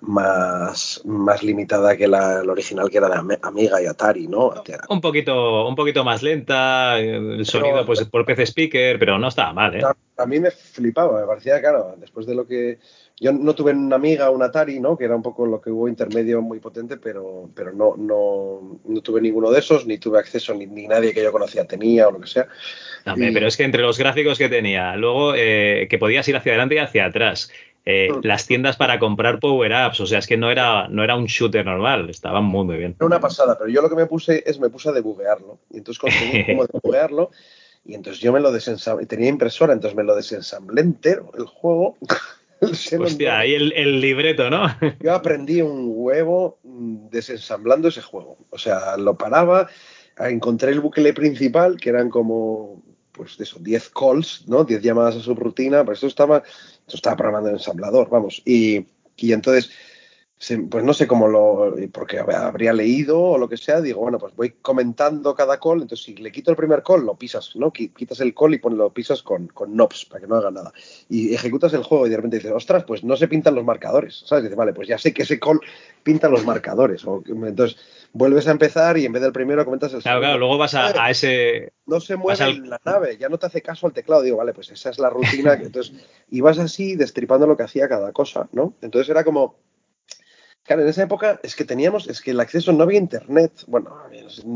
más, 0.00 1.00
más 1.04 1.42
limitada 1.42 1.96
que 1.96 2.06
la, 2.06 2.42
original 2.42 2.90
que 2.90 2.98
era 2.98 3.08
de 3.08 3.38
Amiga 3.42 3.82
y 3.82 3.86
Atari, 3.86 4.28
¿no? 4.28 4.52
Un 4.88 5.00
poquito, 5.00 5.66
un 5.66 5.74
poquito 5.74 6.04
más 6.04 6.22
lenta, 6.22 6.98
el 6.98 7.44
sonido 7.46 7.84
pues 7.86 8.04
por 8.04 8.24
PC 8.24 8.46
speaker, 8.46 8.98
pero 8.98 9.18
no 9.18 9.28
estaba 9.28 9.52
mal, 9.52 9.74
¿eh? 9.74 9.82
A, 10.18 10.26
mí 10.26 10.40
me 10.40 10.50
flipaba, 10.50 11.20
me 11.20 11.26
parecía, 11.26 11.60
claro, 11.60 11.94
después 11.98 12.26
de 12.26 12.34
lo 12.34 12.46
que... 12.46 12.78
Yo 13.18 13.32
no 13.32 13.54
tuve 13.54 13.72
una 13.72 13.96
Amiga, 13.96 14.28
un 14.28 14.42
Atari, 14.42 14.78
¿no? 14.78 14.96
Que 14.96 15.04
era 15.04 15.16
un 15.16 15.22
poco 15.22 15.46
lo 15.46 15.58
que 15.60 15.70
hubo 15.70 15.88
intermedio 15.88 16.42
muy 16.42 16.60
potente, 16.60 16.98
pero, 16.98 17.48
pero 17.54 17.72
no, 17.72 17.94
no, 17.96 18.78
no 18.84 19.00
tuve 19.00 19.22
ninguno 19.22 19.50
de 19.50 19.60
esos, 19.60 19.86
ni 19.86 19.96
tuve 19.96 20.18
acceso, 20.18 20.52
ni, 20.54 20.66
ni 20.66 20.86
nadie 20.86 21.14
que 21.14 21.22
yo 21.22 21.32
conocía 21.32 21.64
tenía 21.64 22.08
o 22.08 22.12
lo 22.12 22.20
que 22.20 22.26
sea. 22.26 22.46
Pero 23.14 23.46
es 23.46 23.56
que 23.56 23.64
entre 23.64 23.82
los 23.82 23.98
gráficos 23.98 24.36
que 24.36 24.48
tenía, 24.48 24.96
luego 24.96 25.34
eh, 25.34 25.86
que 25.88 25.98
podías 25.98 26.26
ir 26.28 26.36
hacia 26.36 26.52
adelante 26.52 26.74
y 26.74 26.78
hacia 26.78 27.06
atrás, 27.06 27.50
eh, 27.88 28.10
mm. 28.12 28.20
las 28.24 28.46
tiendas 28.46 28.76
para 28.76 28.98
comprar 28.98 29.38
power-ups, 29.38 30.00
o 30.00 30.06
sea, 30.06 30.18
es 30.18 30.26
que 30.26 30.36
no 30.36 30.50
era, 30.50 30.88
no 30.88 31.04
era 31.04 31.14
un 31.14 31.26
shooter 31.26 31.64
normal, 31.64 32.10
estaban 32.10 32.44
muy, 32.44 32.64
muy 32.64 32.76
bien. 32.78 32.96
Era 32.98 33.06
una 33.06 33.20
pasada, 33.20 33.56
pero 33.56 33.70
yo 33.70 33.80
lo 33.80 33.88
que 33.88 33.94
me 33.94 34.06
puse 34.06 34.42
es, 34.44 34.58
me 34.58 34.68
puse 34.68 34.88
a 34.88 34.92
debuguearlo, 34.92 35.60
y 35.70 35.78
entonces 35.78 36.00
conseguí 36.00 36.44
como 36.44 36.66
debuguearlo, 36.72 37.30
y 37.84 37.94
entonces 37.94 38.20
yo 38.20 38.32
me 38.32 38.40
lo 38.40 38.50
desensamblé, 38.50 39.06
tenía 39.06 39.28
impresora, 39.28 39.72
entonces 39.72 39.96
me 39.96 40.02
lo 40.02 40.16
desensamblé 40.16 40.80
entero, 40.80 41.30
el 41.38 41.46
juego. 41.46 41.96
Hostia, 42.60 43.38
ahí 43.38 43.54
el, 43.54 43.72
el, 43.74 44.00
libreto, 44.00 44.50
¿no? 44.50 44.66
Yo 45.00 45.14
aprendí 45.14 45.60
un 45.60 45.92
huevo 45.94 46.58
mm, 46.64 47.10
desensamblando 47.10 47.88
ese 47.88 48.00
juego. 48.00 48.38
O 48.48 48.58
sea, 48.58 48.96
lo 48.96 49.16
paraba, 49.16 49.68
encontré 50.18 50.72
el 50.72 50.80
bucle 50.80 51.12
principal, 51.12 51.76
que 51.76 51.90
eran 51.90 52.08
como, 52.08 52.82
pues 53.12 53.36
de 53.36 53.44
eso, 53.44 53.58
10 53.60 53.90
calls, 53.90 54.44
¿no? 54.48 54.64
10 54.64 54.82
llamadas 54.82 55.16
a 55.16 55.20
su 55.20 55.34
rutina, 55.34 55.84
pues 55.84 55.98
esto 55.98 56.06
estaba 56.06 56.42
estaba 56.94 57.16
programando 57.16 57.50
en 57.50 57.56
ensamblador, 57.56 58.08
vamos. 58.08 58.42
Y, 58.44 58.86
y 59.16 59.32
entonces, 59.32 59.70
pues 60.70 60.84
no 60.84 60.92
sé 60.92 61.06
cómo 61.06 61.28
lo, 61.28 61.74
porque 61.92 62.18
habría 62.18 62.74
leído 62.74 63.18
o 63.20 63.38
lo 63.38 63.48
que 63.48 63.56
sea, 63.56 63.80
digo, 63.80 64.02
bueno, 64.02 64.18
pues 64.18 64.36
voy 64.36 64.50
comentando 64.60 65.34
cada 65.34 65.58
call, 65.58 65.80
entonces 65.80 66.04
si 66.04 66.14
le 66.14 66.30
quito 66.30 66.50
el 66.50 66.58
primer 66.58 66.82
call, 66.82 67.06
lo 67.06 67.14
pisas, 67.14 67.56
¿no? 67.56 67.72
Quitas 67.72 68.20
el 68.20 68.34
call 68.34 68.54
y 68.54 68.60
lo 68.62 68.90
pisas 68.90 69.22
con, 69.22 69.48
con 69.48 69.72
knobs 69.72 70.04
para 70.04 70.20
que 70.20 70.26
no 70.26 70.36
haga 70.36 70.50
nada. 70.50 70.72
Y 71.08 71.34
ejecutas 71.34 71.72
el 71.72 71.84
juego 71.84 72.06
y 72.06 72.10
de 72.10 72.16
repente 72.16 72.36
dices, 72.36 72.52
ostras, 72.52 72.84
pues 72.84 73.02
no 73.02 73.16
se 73.16 73.28
pintan 73.28 73.54
los 73.54 73.64
marcadores, 73.64 74.24
¿sabes? 74.26 74.44
dice, 74.44 74.56
vale, 74.56 74.74
pues 74.74 74.88
ya 74.88 74.98
sé 74.98 75.14
que 75.14 75.22
ese 75.22 75.40
call 75.40 75.60
pinta 76.02 76.28
los 76.28 76.44
marcadores. 76.44 77.04
O, 77.06 77.22
entonces, 77.26 77.78
vuelves 78.16 78.48
a 78.48 78.50
empezar 78.50 78.96
y 78.96 79.04
en 79.04 79.12
vez 79.12 79.22
del 79.22 79.32
primero 79.32 79.64
comentas 79.64 79.92
el 79.92 80.02
Claro, 80.02 80.20
claro, 80.20 80.38
luego 80.38 80.56
vas 80.56 80.74
a, 80.74 81.10
ese. 81.10 81.72
No 81.84 82.00
se 82.00 82.16
mueve 82.16 82.54
la 82.64 82.80
nave, 82.84 83.18
ya 83.18 83.28
no 83.28 83.38
te 83.38 83.46
hace 83.46 83.60
caso 83.60 83.86
al 83.86 83.92
teclado. 83.92 84.22
Digo, 84.22 84.38
vale, 84.38 84.54
pues 84.54 84.70
esa 84.70 84.90
es 84.90 84.98
la 84.98 85.10
rutina. 85.10 85.54
entonces, 85.62 85.94
y 86.30 86.40
vas 86.40 86.58
así 86.58 86.96
destripando 86.96 87.46
lo 87.46 87.56
que 87.56 87.64
hacía 87.64 87.88
cada 87.88 88.12
cosa, 88.12 88.48
¿no? 88.52 88.74
Entonces 88.80 89.10
era 89.10 89.22
como. 89.22 89.56
Claro, 90.66 90.82
en 90.82 90.88
esa 90.88 91.04
época 91.04 91.38
es 91.44 91.54
que 91.54 91.64
teníamos, 91.64 92.08
es 92.08 92.20
que 92.20 92.32
el 92.32 92.40
acceso 92.40 92.72
no 92.72 92.82
había 92.82 92.98
internet. 92.98 93.52
Bueno, 93.68 93.96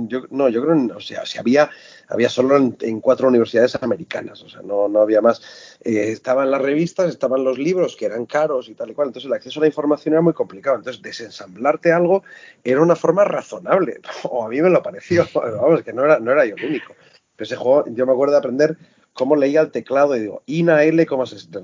yo, 0.08 0.24
no, 0.30 0.48
yo 0.48 0.60
creo, 0.60 0.96
o 0.96 1.00
sea, 1.00 1.24
si 1.24 1.38
había, 1.38 1.70
había 2.08 2.28
solo 2.28 2.56
en, 2.56 3.00
cuatro 3.00 3.28
universidades 3.28 3.80
americanas, 3.80 4.42
o 4.42 4.48
sea, 4.48 4.60
no, 4.62 4.88
no 4.88 5.00
había 5.00 5.20
más. 5.20 5.78
Eh, 5.84 6.10
estaban 6.10 6.50
las 6.50 6.60
revistas, 6.60 7.10
estaban 7.10 7.44
los 7.44 7.58
libros 7.58 7.94
que 7.94 8.06
eran 8.06 8.26
caros 8.26 8.68
y 8.68 8.74
tal 8.74 8.90
y 8.90 8.94
cual. 8.94 9.08
Entonces 9.08 9.28
el 9.28 9.34
acceso 9.34 9.60
a 9.60 9.62
la 9.62 9.68
información 9.68 10.14
era 10.14 10.20
muy 10.20 10.32
complicado. 10.32 10.76
Entonces 10.76 11.00
desensamblarte 11.00 11.92
algo 11.92 12.24
era 12.64 12.82
una 12.82 12.96
forma 12.96 13.24
razonable, 13.24 14.00
o 14.24 14.44
a 14.44 14.48
mí 14.48 14.60
me 14.60 14.70
lo 14.70 14.82
pareció. 14.82 15.28
Vamos, 15.34 15.84
que 15.84 15.92
no 15.92 16.04
era, 16.04 16.18
no 16.18 16.32
era 16.32 16.44
yo 16.44 16.56
el 16.56 16.64
único. 16.64 16.94
Pero 17.36 17.46
ese 17.46 17.56
juego, 17.56 17.84
yo 17.86 18.04
me 18.04 18.12
acuerdo 18.12 18.32
de 18.32 18.38
aprender 18.38 18.76
cómo 19.12 19.36
leía 19.36 19.60
el 19.60 19.70
teclado 19.70 20.16
y 20.16 20.20
digo, 20.20 20.42
INA 20.46 20.84
L, 20.84 21.06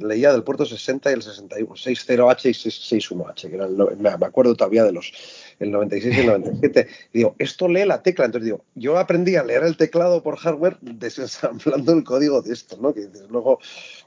leía 0.00 0.32
del 0.32 0.42
puerto 0.42 0.66
60 0.66 1.10
y 1.10 1.14
el 1.14 1.22
61, 1.22 1.74
60H 1.74 2.46
y 2.46 2.52
61H, 2.52 3.48
que 3.48 3.54
era 3.54 3.68
me 3.68 4.26
acuerdo 4.26 4.54
todavía 4.54 4.84
de 4.84 4.92
los 4.92 5.12
el 5.58 5.70
96 5.70 6.16
y 6.16 6.20
el 6.20 6.26
97. 6.26 6.88
Y 7.12 7.18
digo, 7.18 7.34
esto 7.38 7.68
lee 7.68 7.84
la 7.86 8.02
tecla. 8.02 8.26
Entonces 8.26 8.46
digo, 8.46 8.64
yo 8.74 8.98
aprendí 8.98 9.36
a 9.36 9.44
leer 9.44 9.64
el 9.64 9.76
teclado 9.76 10.22
por 10.22 10.36
hardware 10.36 10.76
desensamblando 10.80 11.92
el 11.92 12.04
código 12.04 12.42
de 12.42 12.52
esto, 12.52 12.76
¿no? 12.80 12.92
Que 12.92 13.08
luego, 13.30 13.58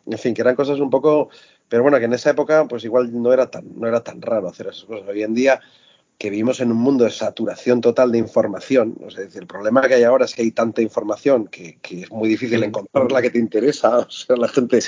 en 0.05 0.17
fin, 0.17 0.33
que 0.33 0.41
eran 0.41 0.55
cosas 0.55 0.79
un 0.79 0.89
poco, 0.89 1.29
pero 1.67 1.81
bueno, 1.81 1.97
que 1.97 2.05
en 2.05 2.13
esa 2.13 2.31
época 2.31 2.67
pues 2.67 2.83
igual 2.83 3.09
no 3.19 3.33
era 3.33 3.49
tan, 3.49 3.79
no 3.79 3.87
era 3.87 4.03
tan 4.03 4.21
raro 4.21 4.47
hacer 4.47 4.67
esas 4.67 4.83
cosas. 4.83 5.07
Hoy 5.07 5.23
en 5.23 5.33
día 5.33 5.59
que 6.19 6.29
vivimos 6.29 6.59
en 6.59 6.69
un 6.71 6.77
mundo 6.77 7.05
de 7.05 7.11
saturación 7.11 7.79
total 7.79 8.11
de 8.11 8.17
información. 8.17 8.97
O 9.05 9.09
sea, 9.09 9.23
el 9.23 9.47
problema 9.47 9.87
que 9.87 9.93
hay 9.95 10.03
ahora 10.03 10.25
es 10.25 10.35
que 10.35 10.41
hay 10.41 10.51
tanta 10.51 10.81
información 10.81 11.47
que, 11.47 11.79
es 11.89 12.11
muy 12.11 12.27
difícil 12.27 12.61
encontrar 12.61 13.09
la 13.09 13.21
que 13.21 13.31
te 13.31 13.39
interesa. 13.39 13.99
O 14.09 14.11
sea, 14.11 14.35
la 14.35 14.49
gente 14.49 14.79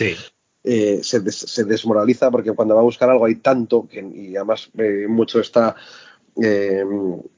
eh, 0.63 1.00
se, 1.02 1.63
desmoraliza 1.63 2.30
porque 2.30 2.52
cuando 2.52 2.76
va 2.76 2.82
a 2.82 2.84
buscar 2.84 3.10
algo 3.10 3.26
hay 3.26 3.36
tanto 3.36 3.88
que, 3.88 4.02
y 4.02 4.36
además 4.36 4.70
eh, 4.78 5.06
mucho 5.08 5.39
está 5.39 5.76
eh, 6.44 6.84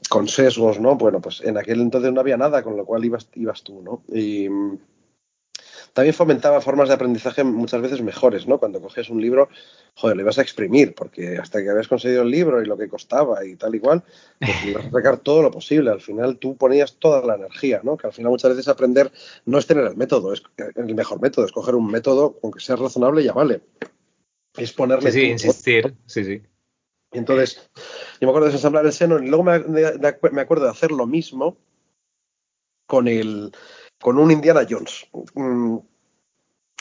con 0.09 0.27
sesgos, 0.27 0.79
¿no? 0.79 0.95
Bueno, 0.95 1.21
pues 1.21 1.41
en 1.41 1.57
aquel 1.59 1.79
entonces 1.79 2.11
no 2.11 2.19
había 2.19 2.37
nada, 2.37 2.63
con 2.63 2.75
lo 2.75 2.85
cual 2.85 3.05
ibas, 3.05 3.29
ibas 3.35 3.61
tú, 3.61 3.83
¿no? 3.83 4.01
Y, 4.11 4.49
también 5.93 6.15
fomentaba 6.15 6.59
formas 6.59 6.89
de 6.89 6.95
aprendizaje 6.95 7.43
muchas 7.43 7.79
veces 7.81 8.01
mejores, 8.01 8.47
¿no? 8.47 8.57
Cuando 8.57 8.81
coges 8.81 9.09
un 9.09 9.21
libro, 9.21 9.49
joder, 9.93 10.17
le 10.17 10.23
ibas 10.23 10.39
a 10.39 10.41
exprimir, 10.41 10.95
porque 10.95 11.37
hasta 11.37 11.61
que 11.61 11.69
habías 11.69 11.87
conseguido 11.87 12.23
el 12.23 12.31
libro 12.31 12.61
y 12.61 12.65
lo 12.65 12.75
que 12.75 12.89
costaba 12.89 13.45
y 13.45 13.55
tal 13.55 13.75
y 13.75 13.79
cual, 13.79 14.03
pues 14.39 14.65
ibas 14.65 14.85
a 14.87 14.91
sacar 14.91 15.17
todo 15.19 15.43
lo 15.43 15.51
posible. 15.51 15.91
Al 15.91 16.01
final 16.01 16.39
tú 16.39 16.57
ponías 16.57 16.95
toda 16.95 17.23
la 17.25 17.35
energía, 17.35 17.81
¿no? 17.83 17.95
Que 17.95 18.07
al 18.07 18.13
final 18.13 18.31
muchas 18.31 18.51
veces 18.51 18.67
aprender 18.67 19.11
no 19.45 19.59
es 19.59 19.67
tener 19.67 19.85
el 19.85 19.95
método, 19.95 20.33
es 20.33 20.41
el 20.57 20.95
mejor 20.95 21.21
método, 21.21 21.45
es 21.45 21.51
coger 21.51 21.75
un 21.75 21.89
método, 21.91 22.39
aunque 22.41 22.59
sea 22.59 22.75
razonable, 22.75 23.23
ya 23.23 23.33
vale. 23.33 23.61
Es 24.57 24.73
ponerle. 24.73 25.11
Sí, 25.11 25.19
sí 25.19 25.25
insistir, 25.27 25.95
sí, 26.07 26.23
sí. 26.23 26.41
entonces, 27.11 27.69
yo 28.19 28.27
me 28.27 28.29
acuerdo 28.29 28.45
de 28.45 28.51
desensamblar 28.51 28.85
el 28.85 28.93
seno 28.93 29.21
y 29.21 29.27
luego 29.27 29.43
me, 29.43 29.59
me 29.59 30.41
acuerdo 30.41 30.65
de 30.65 30.71
hacer 30.71 30.91
lo 30.91 31.05
mismo 31.05 31.55
con 32.87 33.07
el 33.07 33.51
con 34.03 34.19
un 34.19 34.29
Indiana 34.31 34.67
Jones. 34.69 35.07
Mm, 35.33 35.77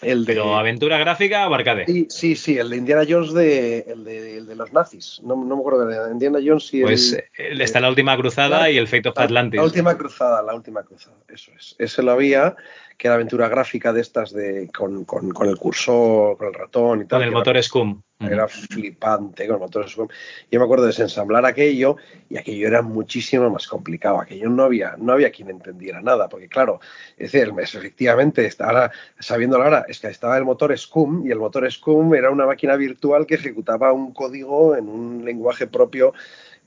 El 0.02 0.24
de... 0.24 0.32
¿Pero 0.34 0.56
aventura 0.56 0.98
gráfica 0.98 1.48
o 1.48 1.54
arcade? 1.54 1.86
Sí, 1.86 2.08
sí, 2.10 2.34
sí, 2.34 2.58
el 2.58 2.68
de 2.68 2.76
Indiana 2.78 3.04
Jones 3.08 3.32
de, 3.32 3.84
el 3.86 4.02
de, 4.02 4.38
el 4.38 4.46
de 4.46 4.56
los 4.56 4.72
nazis. 4.72 5.20
No, 5.22 5.36
no, 5.36 5.54
me 5.54 5.60
acuerdo 5.60 5.86
de 5.86 6.10
Indiana 6.10 6.40
Jones 6.44 6.74
y 6.74 6.82
Pues 6.82 7.16
el, 7.38 7.60
está 7.60 7.78
la 7.78 7.88
última 7.88 8.16
cruzada 8.16 8.68
y 8.68 8.76
el 8.76 8.88
Fate 8.88 9.08
of 9.08 9.18
Atlantis. 9.18 9.58
La 9.58 9.64
última 9.64 9.96
cruzada, 9.96 10.42
la 10.42 10.52
última 10.52 10.82
cruzada, 10.82 11.16
eso 11.28 11.52
es. 11.56 11.76
Ese 11.78 12.02
lo 12.02 12.10
había, 12.10 12.56
que 12.98 13.06
era 13.06 13.14
aventura 13.14 13.48
gráfica 13.48 13.92
de 13.92 14.00
estas 14.00 14.32
de 14.32 14.68
con, 14.76 15.04
con, 15.04 15.30
con 15.30 15.48
el 15.48 15.58
cursor, 15.58 16.36
con 16.36 16.48
el 16.48 16.54
ratón 16.54 17.02
y 17.02 17.04
tal. 17.04 17.20
Con 17.20 17.28
el 17.28 17.32
motor 17.32 17.62
Scum. 17.62 18.02
Era 18.30 18.48
flipante 18.48 19.46
con 19.46 19.56
el 19.56 19.60
motor 19.60 19.88
Scum. 19.88 20.08
Yo 20.50 20.58
me 20.58 20.64
acuerdo 20.64 20.84
de 20.84 20.88
desensamblar 20.88 21.44
aquello 21.46 21.96
y 22.28 22.36
aquello 22.36 22.66
era 22.66 22.82
muchísimo 22.82 23.50
más 23.50 23.66
complicado. 23.66 24.20
Aquello 24.20 24.48
no 24.48 24.64
había, 24.64 24.96
no 24.98 25.12
había 25.12 25.30
quien 25.30 25.50
entendiera 25.50 26.00
nada, 26.00 26.28
porque 26.28 26.48
claro, 26.48 26.80
es 27.16 27.32
decir, 27.32 27.52
efectivamente, 27.58 28.48
ahora, 28.58 28.90
sabiéndolo 29.18 29.64
ahora, 29.64 29.86
es 29.88 30.00
que 30.00 30.08
estaba 30.08 30.36
el 30.36 30.44
motor 30.44 30.76
Scum 30.78 31.26
y 31.26 31.30
el 31.30 31.38
motor 31.38 31.70
Scum 31.70 32.14
era 32.14 32.30
una 32.30 32.46
máquina 32.46 32.76
virtual 32.76 33.26
que 33.26 33.34
ejecutaba 33.34 33.92
un 33.92 34.12
código 34.12 34.76
en 34.76 34.88
un 34.88 35.24
lenguaje 35.24 35.66
propio 35.66 36.12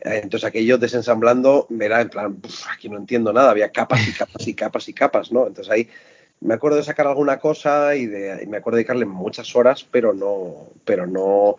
eh, 0.01 0.19
entonces 0.23 0.47
aquello 0.47 0.77
desensamblando 0.77 1.67
era 1.79 2.01
en 2.01 2.09
plan, 2.09 2.41
aquí 2.71 2.89
no 2.89 2.97
entiendo 2.97 3.31
nada, 3.31 3.51
había 3.51 3.71
capas 3.71 4.07
y 4.07 4.13
capas 4.13 4.47
y 4.47 4.53
capas 4.53 4.89
y 4.89 4.93
capas, 4.93 5.31
¿no? 5.31 5.47
Entonces 5.47 5.71
ahí 5.71 5.89
me 6.45 6.53
acuerdo 6.53 6.77
de 6.77 6.83
sacar 6.83 7.07
alguna 7.07 7.39
cosa 7.39 7.95
y, 7.95 8.05
de, 8.05 8.45
me 8.47 8.57
acuerdo 8.57 8.77
de 8.77 8.83
dedicarle 8.83 9.05
muchas 9.05 9.55
horas, 9.55 9.83
pero 9.89 10.13
no, 10.13 10.69
pero 10.85 11.07
no, 11.07 11.57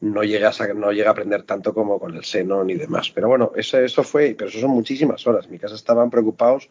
no 0.00 0.22
llegué 0.22 0.44
a 0.44 0.52
no 0.74 0.92
llega 0.92 1.08
a 1.08 1.12
aprender 1.12 1.44
tanto 1.44 1.72
como 1.72 1.98
con 1.98 2.14
el 2.14 2.24
seno 2.24 2.62
ni 2.62 2.74
demás. 2.74 3.10
Pero 3.14 3.28
bueno, 3.28 3.52
eso, 3.56 3.78
eso 3.78 4.02
fue, 4.02 4.34
pero 4.36 4.50
eso 4.50 4.60
son 4.60 4.70
muchísimas 4.70 5.26
horas. 5.26 5.46
En 5.46 5.52
mi 5.52 5.58
casa 5.58 5.74
estaban 5.74 6.10
preocupados 6.10 6.68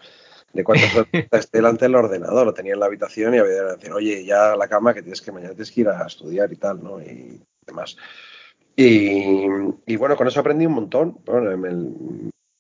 de 0.54 0.64
cuántas 0.64 0.96
horas 0.96 1.10
esté 1.32 1.58
delante 1.58 1.86
del 1.86 1.96
ordenador, 1.96 2.46
lo 2.46 2.54
tenía 2.54 2.74
en 2.74 2.80
la 2.80 2.86
habitación 2.86 3.34
y 3.34 3.40
había 3.40 3.58
que 3.58 3.76
decir, 3.78 3.92
oye, 3.92 4.24
ya 4.24 4.54
a 4.54 4.58
la 4.58 4.68
cama 4.68 4.94
que 4.94 5.02
tienes 5.02 5.22
que 5.22 5.32
mañana 5.32 5.54
tienes 5.54 5.72
que 5.72 5.82
ir 5.82 5.90
a 5.90 6.06
estudiar 6.06 6.54
y 6.54 6.58
tal, 6.58 6.84
¿no? 6.84 7.02
Y 7.02 7.42
demás. 7.66 7.98
Y, 8.76 9.48
y 9.88 9.96
bueno, 9.96 10.16
con 10.16 10.28
eso 10.28 10.40
aprendí 10.40 10.68
un 10.68 10.74
montón. 10.74 11.18
Bueno, 11.26 11.52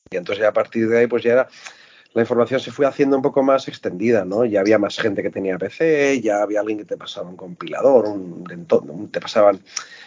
y 0.09 0.17
entonces 0.17 0.41
ya 0.41 0.49
a 0.49 0.53
partir 0.53 0.87
de 0.89 0.99
ahí, 0.99 1.07
pues 1.07 1.23
ya 1.23 1.33
era 1.33 1.47
la 2.15 2.21
información 2.21 2.61
se 2.61 2.71
fue 2.71 2.85
haciendo 2.85 3.17
un 3.17 3.21
poco 3.21 3.43
más 3.43 3.67
extendida, 3.67 4.23
¿no? 4.23 4.45
Ya 4.45 4.61
había 4.61 4.79
más 4.79 4.97
gente 4.97 5.21
que 5.21 5.29
tenía 5.29 5.57
PC, 5.57 6.21
ya 6.21 6.41
había 6.41 6.61
alguien 6.61 6.77
que 6.77 6.85
te 6.85 6.95
pasaba 6.95 7.29
un 7.29 7.35
compilador, 7.35 8.05
un, 8.05 8.45
te 9.11 9.19
pasaban, 9.19 9.59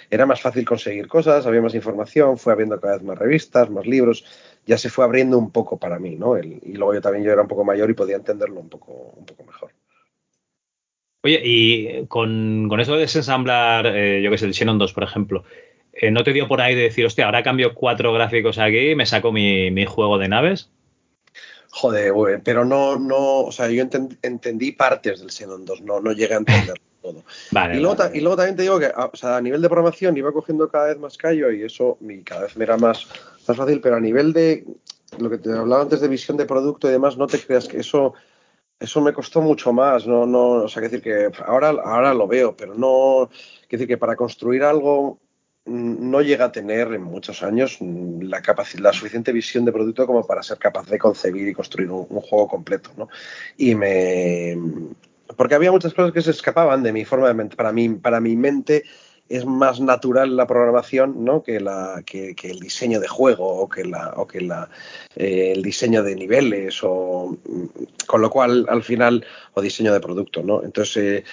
era 0.08 0.24
más 0.24 0.40
fácil 0.40 0.64
conseguir 0.64 1.06
cosas, 1.06 1.46
había 1.46 1.60
más 1.60 1.74
información, 1.74 2.38
fue 2.38 2.54
habiendo 2.54 2.80
cada 2.80 2.94
vez 2.94 3.02
más 3.02 3.18
revistas, 3.18 3.68
más 3.68 3.86
libros, 3.86 4.24
ya 4.64 4.78
se 4.78 4.88
fue 4.88 5.04
abriendo 5.04 5.36
un 5.36 5.50
poco 5.50 5.76
para 5.76 5.98
mí, 5.98 6.16
¿no? 6.16 6.38
y 6.38 6.72
luego 6.72 6.94
yo 6.94 7.02
también 7.02 7.24
yo 7.26 7.32
era 7.32 7.42
un 7.42 7.48
poco 7.48 7.62
mayor 7.62 7.90
y 7.90 7.94
podía 7.94 8.16
entenderlo 8.16 8.58
un 8.58 8.70
poco, 8.70 9.12
un 9.14 9.26
poco 9.26 9.44
mejor. 9.44 9.72
Oye, 11.24 11.42
y 11.44 12.06
con, 12.06 12.70
eso 12.80 12.94
de 12.94 13.00
desensamblar, 13.00 13.86
eh, 13.86 14.22
yo 14.22 14.30
que 14.30 14.38
sé, 14.38 14.46
el 14.46 14.54
Xenon 14.54 14.78
2, 14.78 14.94
por 14.94 15.02
ejemplo, 15.02 15.44
eh, 15.92 16.10
¿no 16.10 16.24
te 16.24 16.32
dio 16.32 16.48
por 16.48 16.62
ahí 16.62 16.74
de 16.74 16.84
decir, 16.84 17.04
hostia, 17.04 17.26
ahora 17.26 17.42
cambio 17.42 17.74
cuatro 17.74 18.14
gráficos 18.14 18.58
aquí 18.58 18.92
y 18.92 18.94
me 18.94 19.04
saco 19.04 19.30
mi, 19.30 19.70
mi 19.70 19.84
juego 19.84 20.16
de 20.16 20.28
naves? 20.28 20.70
Joder, 21.80 22.42
pero 22.42 22.64
no, 22.64 22.98
no, 22.98 23.42
o 23.42 23.52
sea, 23.52 23.68
yo 23.68 23.84
entendí 24.22 24.72
partes 24.72 25.20
del 25.20 25.30
Xenon 25.30 25.64
2, 25.64 25.82
no, 25.82 26.00
no 26.00 26.10
llegué 26.10 26.34
a 26.34 26.38
entender 26.38 26.74
todo. 27.02 27.22
y, 27.52 27.78
luego, 27.78 27.96
y, 28.12 28.20
luego, 28.20 28.36
también 28.36 28.56
te 28.56 28.62
digo 28.62 28.80
que 28.80 28.86
a, 28.86 29.06
o 29.12 29.16
sea, 29.16 29.36
a 29.36 29.40
nivel 29.40 29.62
de 29.62 29.68
programación 29.68 30.16
iba 30.16 30.32
cogiendo 30.32 30.68
cada 30.68 30.88
vez 30.88 30.98
más 30.98 31.16
callo 31.16 31.52
y 31.52 31.62
eso 31.62 31.96
cada 32.24 32.42
vez 32.42 32.56
me 32.56 32.64
era 32.64 32.76
más, 32.76 33.06
más 33.46 33.56
fácil, 33.56 33.80
pero 33.80 33.94
a 33.94 34.00
nivel 34.00 34.32
de 34.32 34.66
lo 35.18 35.30
que 35.30 35.38
te 35.38 35.52
hablaba 35.52 35.82
antes 35.82 36.00
de 36.00 36.08
visión 36.08 36.36
de 36.36 36.46
producto 36.46 36.88
y 36.88 36.92
demás, 36.92 37.16
no 37.16 37.28
te 37.28 37.38
creas 37.38 37.68
que 37.68 37.78
eso 37.78 38.14
eso 38.80 39.00
me 39.00 39.12
costó 39.12 39.40
mucho 39.40 39.72
más, 39.72 40.06
no, 40.06 40.26
no, 40.26 40.64
o 40.64 40.68
sea, 40.68 40.82
que 40.82 40.88
decir 40.88 41.02
que 41.02 41.30
ahora, 41.44 41.70
ahora 41.84 42.12
lo 42.12 42.26
veo, 42.26 42.56
pero 42.56 42.74
no, 42.74 43.30
que 43.68 43.76
decir 43.76 43.88
que 43.88 43.98
para 43.98 44.16
construir 44.16 44.64
algo 44.64 45.18
no 45.68 46.22
llega 46.22 46.46
a 46.46 46.52
tener 46.52 46.92
en 46.94 47.02
muchos 47.02 47.42
años 47.42 47.78
la, 47.81 48.42
capacidad, 48.42 48.83
la 48.83 48.92
suficiente 48.92 49.33
visión 49.33 49.64
de 49.64 49.72
producto 49.72 50.07
como 50.07 50.26
para 50.26 50.42
ser 50.42 50.59
capaz 50.59 50.87
de 50.87 50.98
concebir 50.98 51.48
y 51.48 51.54
construir 51.54 51.90
un, 51.90 52.07
juego 52.07 52.48
completo, 52.48 52.90
¿no? 52.96 53.09
Y 53.57 53.74
me... 53.74 54.57
Porque 55.37 55.54
había 55.54 55.70
muchas 55.70 55.92
cosas 55.92 56.12
que 56.12 56.22
se 56.22 56.31
escapaban 56.31 56.83
de 56.83 56.92
mi 56.92 57.04
forma 57.04 57.28
de 57.28 57.35
mente. 57.35 57.54
Para 57.54 57.70
mí, 57.70 57.90
para 57.90 58.18
mi 58.18 58.35
mente 58.35 58.85
es 59.28 59.44
más 59.44 59.81
natural 59.81 60.37
la 60.37 60.46
programación 60.46 61.24
¿no? 61.24 61.42
que, 61.42 61.61
la, 61.61 62.02
que, 62.04 62.35
el 62.42 62.61
diseño 62.61 62.98
de 62.98 63.09
juego 63.09 63.46
o 63.46 63.68
que, 63.68 63.85
la, 63.85 64.14
o 64.16 64.26
que 64.26 64.40
la, 64.40 64.70
eh, 65.16 65.52
el 65.54 65.62
diseño 65.62 66.02
de 66.02 66.16
niveles 66.16 66.81
o 66.83 67.37
con 68.07 68.22
lo 68.22 68.31
cual 68.31 68.66
al 68.68 68.83
final 68.83 69.24
o 69.54 69.61
diseño 69.61 69.92
de 69.92 70.00
producto 70.00 70.42
¿no? 70.42 70.62
entonces 70.64 70.96
eh, 70.96 71.24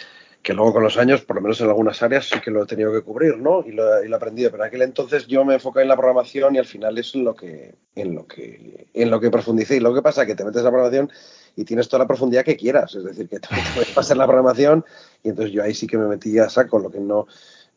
que 0.45 0.53
luego 0.53 0.73
con 0.73 0.83
los 0.83 0.95
años, 0.97 1.21
por 1.21 1.37
lo 1.37 1.41
menos 1.41 1.59
en 1.59 1.69
algunas 1.69 2.03
áreas, 2.03 2.29
sí 2.29 2.39
que 2.39 2.51
lo 2.51 2.61
he 2.61 2.67
tenido 2.67 2.93
que 2.93 3.01
cubrir, 3.01 3.35
¿no? 3.35 3.65
Y 3.65 3.71
lo, 3.71 4.03
he 4.03 4.13
aprendido. 4.13 4.51
Pero 4.51 4.61
en 4.61 4.67
aquel 4.67 4.83
entonces 4.83 5.25
yo 5.25 5.43
me 5.43 5.55
enfoqué 5.55 5.81
en 5.81 5.87
la 5.87 5.97
programación 5.97 6.53
y 6.53 6.59
al 6.59 6.67
final 6.67 6.95
es 6.99 7.15
en 7.15 7.23
lo 7.23 7.35
que, 7.35 7.73
en 7.95 8.13
lo 8.13 8.27
que, 8.27 8.85
en 8.93 9.09
lo 9.09 9.19
que 9.19 9.31
profundicé. 9.31 9.77
Y 9.77 9.79
lo 9.79 9.91
que 9.91 10.03
pasa 10.03 10.21
es 10.21 10.27
que 10.27 10.35
te 10.35 10.45
metes 10.45 10.59
en 10.59 10.65
la 10.65 10.69
programación 10.69 11.11
y 11.55 11.65
tienes 11.65 11.89
toda 11.89 12.03
la 12.03 12.07
profundidad 12.07 12.45
que 12.45 12.55
quieras. 12.55 12.93
Es 12.93 13.03
decir, 13.03 13.27
que 13.27 13.39
te 13.39 13.47
puedes 13.73 13.89
pasar 13.89 14.17
la 14.17 14.27
programación 14.27 14.85
y 15.23 15.29
entonces 15.29 15.51
yo 15.51 15.63
ahí 15.63 15.73
sí 15.73 15.87
que 15.87 15.97
me 15.97 16.05
metí 16.05 16.37
a 16.37 16.47
saco, 16.47 16.77
lo 16.77 16.91
que 16.91 16.99
no, 16.99 17.25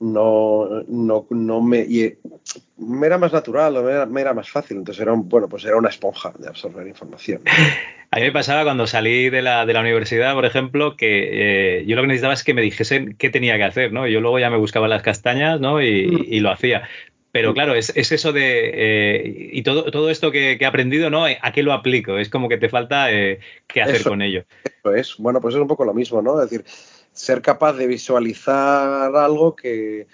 no, 0.01 0.85
no, 0.87 1.27
no 1.31 1.61
me, 1.61 1.87
me 2.77 3.07
era 3.07 3.19
más 3.19 3.33
natural, 3.33 3.83
me 3.83 3.91
era, 3.91 4.07
me 4.07 4.21
era, 4.21 4.35
más 4.35 4.49
fácil. 4.49 4.79
Entonces 4.79 5.03
era 5.03 5.13
un, 5.13 5.29
bueno, 5.29 5.49
pues 5.49 5.65
era 5.65 5.77
una 5.77 5.89
esponja 5.89 6.33
de 6.39 6.49
absorber 6.49 6.87
información. 6.87 7.43
A 8.11 8.17
mí 8.17 8.23
me 8.23 8.33
pasaba 8.33 8.65
cuando 8.65 8.87
salí 8.87 9.29
de 9.29 9.43
la, 9.43 9.67
de 9.67 9.75
la 9.75 9.81
universidad, 9.81 10.33
por 10.33 10.47
ejemplo, 10.47 10.97
que 10.97 11.81
eh, 11.81 11.85
yo 11.87 11.95
lo 11.95 12.03
que 12.03 12.09
necesitaba 12.09 12.33
es 12.33 12.43
que 12.43 12.55
me 12.55 12.63
dijesen 12.63 13.17
qué 13.19 13.29
tenía 13.29 13.59
que 13.59 13.65
hacer, 13.65 13.93
¿no? 13.93 14.07
Yo 14.07 14.23
luego 14.23 14.39
ya 14.39 14.49
me 14.49 14.57
buscaba 14.57 14.89
las 14.89 15.03
castañas, 15.03 15.61
¿no? 15.61 15.83
Y, 15.83 16.07
mm. 16.07 16.43
lo 16.43 16.51
hacía. 16.51 16.89
Pero 17.33 17.53
claro, 17.53 17.75
es, 17.75 17.93
es 17.95 18.11
eso 18.11 18.33
de. 18.33 18.71
Eh, 18.73 19.51
y 19.53 19.63
todo, 19.63 19.91
todo 19.91 20.09
esto 20.09 20.33
que, 20.33 20.57
he 20.59 20.65
aprendido, 20.65 21.11
¿no? 21.11 21.27
¿A 21.27 21.53
qué 21.53 21.63
lo 21.63 21.75
aplico? 21.75 22.17
Es 22.17 22.31
como 22.31 22.49
que 22.49 22.57
te 22.57 22.71
falta 22.71 23.13
eh, 23.13 23.41
qué 23.67 23.83
hacer 23.83 24.03
con 24.03 24.23
ello. 24.23 24.45
Eso 24.65 24.95
es. 24.95 25.17
Bueno, 25.19 25.43
pues 25.43 25.55
es 25.55 25.61
un 25.61 25.69
poco 25.69 25.85
lo 25.85 25.93
mismo, 25.93 26.23
¿no? 26.23 26.43
Es 26.43 26.49
decir, 26.49 26.65
ser 27.19 27.43
capaz 27.43 27.73
de 27.73 27.87
visualizar 27.89 29.15
algo 29.17 29.57
que, 29.57 30.07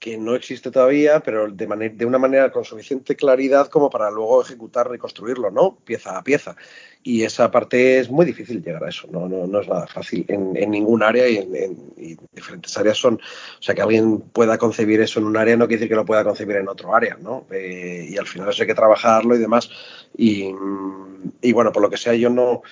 que 0.00 0.18
no 0.18 0.34
existe 0.34 0.72
todavía, 0.72 1.20
pero 1.20 1.48
de, 1.48 1.90
de 1.90 2.04
una 2.04 2.18
manera 2.18 2.50
con 2.50 2.64
suficiente 2.64 3.14
claridad 3.14 3.68
como 3.68 3.88
para 3.88 4.10
luego 4.10 4.42
ejecutar, 4.42 4.90
reconstruirlo, 4.90 5.52
¿no? 5.52 5.78
Pieza 5.84 6.18
a 6.18 6.24
pieza. 6.24 6.56
Y 7.04 7.22
esa 7.22 7.50
parte 7.52 8.00
es 8.00 8.10
muy 8.10 8.26
difícil 8.26 8.62
llegar 8.62 8.82
a 8.82 8.88
eso, 8.88 9.06
no, 9.12 9.28
no, 9.28 9.46
no 9.46 9.60
es 9.60 9.68
nada 9.68 9.86
fácil 9.86 10.24
en, 10.28 10.56
en 10.56 10.72
ningún 10.72 11.04
área 11.04 11.28
y 11.28 11.36
en, 11.36 11.78
diferentes 12.32 12.76
áreas 12.76 12.98
son. 12.98 13.14
O 13.14 13.62
sea, 13.62 13.76
que 13.76 13.82
alguien 13.82 14.20
pueda 14.20 14.58
concebir 14.58 15.00
eso 15.00 15.20
en 15.20 15.26
un 15.26 15.36
área 15.36 15.56
no 15.56 15.68
quiere 15.68 15.80
decir 15.80 15.90
que 15.90 15.96
lo 15.96 16.04
pueda 16.04 16.24
concebir 16.24 16.56
en 16.56 16.68
otro 16.68 16.94
área, 16.94 17.16
¿no? 17.20 17.46
Eh, 17.52 18.08
y 18.10 18.16
al 18.16 18.26
final 18.26 18.48
eso 18.48 18.62
hay 18.62 18.66
que 18.66 18.74
trabajarlo 18.74 19.36
y 19.36 19.38
demás. 19.38 19.70
Y, 20.16 20.50
y 21.42 21.52
bueno, 21.52 21.70
por 21.70 21.82
lo 21.82 21.90
que 21.90 21.96
sea, 21.96 22.14
yo 22.14 22.28
no 22.28 22.62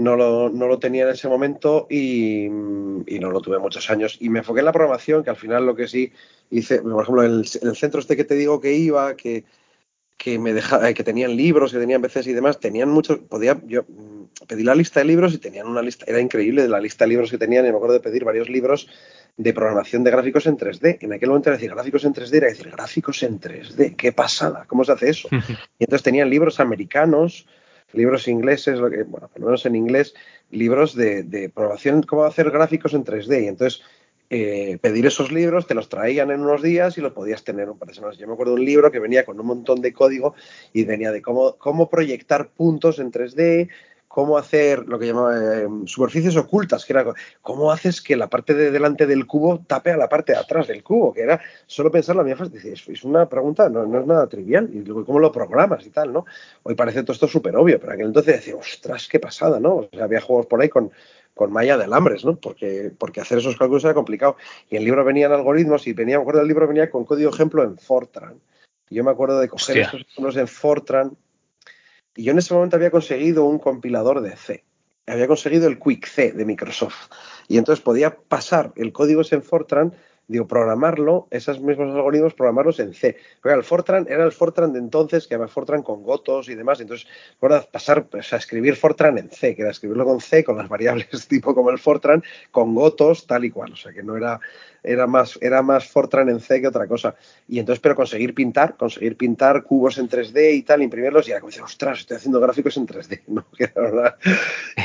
no 0.00 0.16
lo, 0.16 0.48
no 0.48 0.66
lo, 0.66 0.78
tenía 0.78 1.04
en 1.04 1.10
ese 1.10 1.28
momento 1.28 1.86
y, 1.90 2.46
y, 2.46 3.18
no 3.20 3.30
lo 3.30 3.40
tuve 3.40 3.58
muchos 3.58 3.90
años. 3.90 4.16
Y 4.18 4.30
me 4.30 4.38
enfoqué 4.38 4.60
en 4.60 4.66
la 4.66 4.72
programación, 4.72 5.22
que 5.22 5.30
al 5.30 5.36
final 5.36 5.66
lo 5.66 5.76
que 5.76 5.88
sí 5.88 6.12
hice, 6.50 6.80
por 6.80 7.02
ejemplo, 7.02 7.22
en 7.22 7.32
el, 7.32 7.76
centro 7.76 8.00
este 8.00 8.16
que 8.16 8.24
te 8.24 8.34
digo 8.34 8.60
que 8.60 8.72
iba, 8.72 9.14
que, 9.14 9.44
que 10.16 10.38
me 10.38 10.54
dejaba, 10.54 10.88
eh, 10.88 10.94
que 10.94 11.04
tenían 11.04 11.36
libros, 11.36 11.72
que 11.72 11.78
tenían 11.78 12.00
veces 12.00 12.26
y 12.26 12.32
demás, 12.32 12.58
tenían 12.58 12.88
muchos, 12.88 13.18
podía, 13.18 13.60
yo 13.66 13.82
mm, 13.82 14.46
pedí 14.48 14.62
la 14.62 14.74
lista 14.74 15.00
de 15.00 15.06
libros 15.06 15.34
y 15.34 15.38
tenían 15.38 15.66
una 15.66 15.82
lista, 15.82 16.06
era 16.08 16.18
increíble 16.18 16.62
de 16.62 16.68
la 16.68 16.80
lista 16.80 17.04
de 17.04 17.10
libros 17.10 17.30
que 17.30 17.38
tenían, 17.38 17.66
y 17.66 17.70
me 17.70 17.76
acuerdo 17.76 17.94
de 17.94 18.00
pedir 18.00 18.24
varios 18.24 18.48
libros 18.48 18.88
de 19.36 19.52
programación 19.52 20.02
de 20.02 20.12
gráficos 20.12 20.46
en 20.46 20.56
3D. 20.56 20.98
En 21.02 21.12
aquel 21.12 21.28
momento 21.28 21.50
era 21.50 21.58
decir 21.58 21.72
gráficos 21.74 22.04
en 22.04 22.14
3D, 22.14 22.36
era 22.36 22.48
decir 22.48 22.70
gráficos 22.70 23.22
en 23.22 23.38
3D, 23.38 23.96
qué 23.96 24.12
pasada, 24.12 24.64
¿cómo 24.66 24.82
se 24.82 24.92
hace 24.92 25.10
eso? 25.10 25.28
Y 25.78 25.84
entonces 25.84 26.02
tenían 26.02 26.30
libros 26.30 26.58
americanos, 26.58 27.46
libros 27.92 28.28
ingleses, 28.28 28.78
lo 28.78 28.90
que, 28.90 29.02
bueno, 29.02 29.28
por 29.28 29.40
lo 29.40 29.46
menos 29.46 29.66
en 29.66 29.76
inglés, 29.76 30.14
libros 30.50 30.94
de, 30.94 31.22
de 31.22 31.48
programación, 31.48 32.02
cómo 32.02 32.24
hacer 32.24 32.50
gráficos 32.50 32.94
en 32.94 33.04
3D. 33.04 33.44
Y 33.44 33.48
entonces 33.48 33.82
eh, 34.32 34.78
pedir 34.80 35.06
esos 35.06 35.32
libros, 35.32 35.66
te 35.66 35.74
los 35.74 35.88
traían 35.88 36.30
en 36.30 36.42
unos 36.42 36.62
días 36.62 36.96
y 36.96 37.00
los 37.00 37.12
podías 37.12 37.42
tener 37.42 37.68
un 37.68 37.76
par 37.76 37.88
de 37.88 37.94
semanas. 37.94 38.16
Yo 38.16 38.28
me 38.28 38.34
acuerdo 38.34 38.54
de 38.54 38.60
un 38.60 38.64
libro 38.64 38.92
que 38.92 39.00
venía 39.00 39.24
con 39.24 39.40
un 39.40 39.46
montón 39.46 39.80
de 39.80 39.92
código 39.92 40.36
y 40.72 40.84
venía 40.84 41.10
de 41.10 41.20
cómo, 41.20 41.56
cómo 41.56 41.90
proyectar 41.90 42.50
puntos 42.50 43.00
en 43.00 43.10
3D, 43.10 43.68
cómo 44.10 44.36
hacer 44.36 44.88
lo 44.88 44.98
que 44.98 45.06
llamaba 45.06 45.38
eh, 45.38 45.68
superficies 45.86 46.36
ocultas, 46.36 46.84
que 46.84 46.94
era 46.94 47.14
cómo 47.42 47.70
haces 47.70 48.02
que 48.02 48.16
la 48.16 48.28
parte 48.28 48.54
de 48.54 48.72
delante 48.72 49.06
del 49.06 49.24
cubo 49.24 49.60
tape 49.64 49.92
a 49.92 49.96
la 49.96 50.08
parte 50.08 50.32
de 50.32 50.38
atrás 50.38 50.66
del 50.66 50.82
cubo, 50.82 51.12
que 51.12 51.20
era 51.20 51.40
solo 51.68 51.92
pensar 51.92 52.16
la 52.16 52.24
mía 52.24 52.36
es 52.64 53.04
una 53.04 53.28
pregunta, 53.28 53.68
no, 53.68 53.84
es 53.84 54.06
nada 54.06 54.26
trivial, 54.26 54.68
y 54.72 54.80
luego 54.80 55.04
cómo 55.04 55.20
lo 55.20 55.30
programas 55.30 55.86
y 55.86 55.90
tal, 55.90 56.12
¿no? 56.12 56.26
Hoy 56.64 56.74
parece 56.74 57.04
todo 57.04 57.12
esto 57.12 57.28
súper 57.28 57.54
obvio, 57.54 57.78
pero 57.78 57.92
aquel 57.92 58.06
entonces 58.06 58.34
decía, 58.34 58.56
ostras, 58.56 59.06
qué 59.06 59.20
pasada, 59.20 59.60
¿no? 59.60 59.76
O 59.76 59.88
sea, 59.92 60.02
había 60.02 60.20
juegos 60.20 60.46
por 60.46 60.60
ahí 60.60 60.68
con, 60.68 60.90
con 61.32 61.52
malla 61.52 61.78
de 61.78 61.84
alambres, 61.84 62.24
¿no? 62.24 62.34
Porque, 62.34 62.90
porque 62.98 63.20
hacer 63.20 63.38
esos 63.38 63.56
cálculos 63.56 63.84
era 63.84 63.94
complicado. 63.94 64.36
Y 64.68 64.76
el 64.76 64.84
libro 64.84 65.04
venía 65.04 65.26
en 65.26 65.32
algoritmos 65.34 65.86
y 65.86 65.92
venía, 65.92 66.16
me 66.16 66.22
acuerdo, 66.22 66.40
el 66.40 66.48
libro 66.48 66.66
venía 66.66 66.90
con 66.90 67.04
código 67.04 67.30
ejemplo 67.30 67.62
en 67.62 67.78
Fortran. 67.78 68.40
Y 68.88 68.96
yo 68.96 69.04
me 69.04 69.12
acuerdo 69.12 69.38
de 69.38 69.48
coger 69.48 69.78
esos 69.78 70.00
ejemplos 70.00 70.36
en 70.36 70.48
Fortran 70.48 71.16
y 72.20 72.24
yo 72.24 72.32
en 72.32 72.38
ese 72.38 72.52
momento 72.52 72.76
había 72.76 72.90
conseguido 72.90 73.46
un 73.46 73.58
compilador 73.58 74.20
de 74.20 74.36
C. 74.36 74.62
había 75.06 75.26
conseguido 75.26 75.66
el 75.68 75.78
Quick 75.78 76.06
C 76.06 76.32
de 76.32 76.44
Microsoft. 76.44 77.08
Y 77.48 77.56
entonces 77.56 77.82
podía 77.82 78.14
pasar 78.14 78.74
el 78.76 78.92
código 78.92 79.22
en 79.30 79.42
Fortran 79.42 79.94
digo, 80.30 80.46
programarlo, 80.46 81.26
esos 81.30 81.60
mismos 81.60 81.92
algoritmos, 81.92 82.34
programarlos 82.34 82.78
en 82.78 82.94
C. 82.94 83.16
Pero 83.42 83.56
el 83.56 83.64
Fortran 83.64 84.06
era 84.08 84.24
el 84.24 84.30
Fortran 84.30 84.72
de 84.72 84.78
entonces, 84.78 85.26
que 85.26 85.34
era 85.34 85.48
Fortran 85.48 85.82
con 85.82 86.04
gotos 86.04 86.48
y 86.48 86.54
demás. 86.54 86.80
Entonces, 86.80 87.08
recuerda 87.32 87.66
pasar 87.70 88.06
a 88.12 88.36
escribir 88.36 88.76
Fortran 88.76 89.18
en 89.18 89.28
C, 89.28 89.56
que 89.56 89.62
era 89.62 89.72
escribirlo 89.72 90.04
con 90.04 90.20
C, 90.20 90.44
con 90.44 90.56
las 90.56 90.68
variables 90.68 91.08
tipo 91.28 91.52
como 91.52 91.70
el 91.70 91.80
Fortran, 91.80 92.22
con 92.52 92.76
gotos, 92.76 93.26
tal 93.26 93.44
y 93.44 93.50
cual. 93.50 93.72
O 93.72 93.76
sea, 93.76 93.92
que 93.92 94.04
no 94.04 94.16
era, 94.16 94.38
era 94.84 95.08
más, 95.08 95.36
era 95.42 95.62
más 95.62 95.88
Fortran 95.88 96.28
en 96.28 96.38
C 96.38 96.60
que 96.60 96.68
otra 96.68 96.86
cosa. 96.86 97.16
Y 97.48 97.58
entonces, 97.58 97.80
pero 97.80 97.96
conseguir 97.96 98.32
pintar, 98.32 98.76
conseguir 98.76 99.16
pintar 99.16 99.64
cubos 99.64 99.98
en 99.98 100.08
3D 100.08 100.54
y 100.54 100.62
tal, 100.62 100.80
imprimirlos, 100.80 101.26
y 101.26 101.32
era 101.32 101.40
como 101.40 101.50
decir, 101.50 101.64
ostras, 101.64 101.98
estoy 101.98 102.18
haciendo 102.18 102.38
gráficos 102.38 102.76
en 102.76 102.86
3D. 102.86 103.22
¿no? 103.26 103.44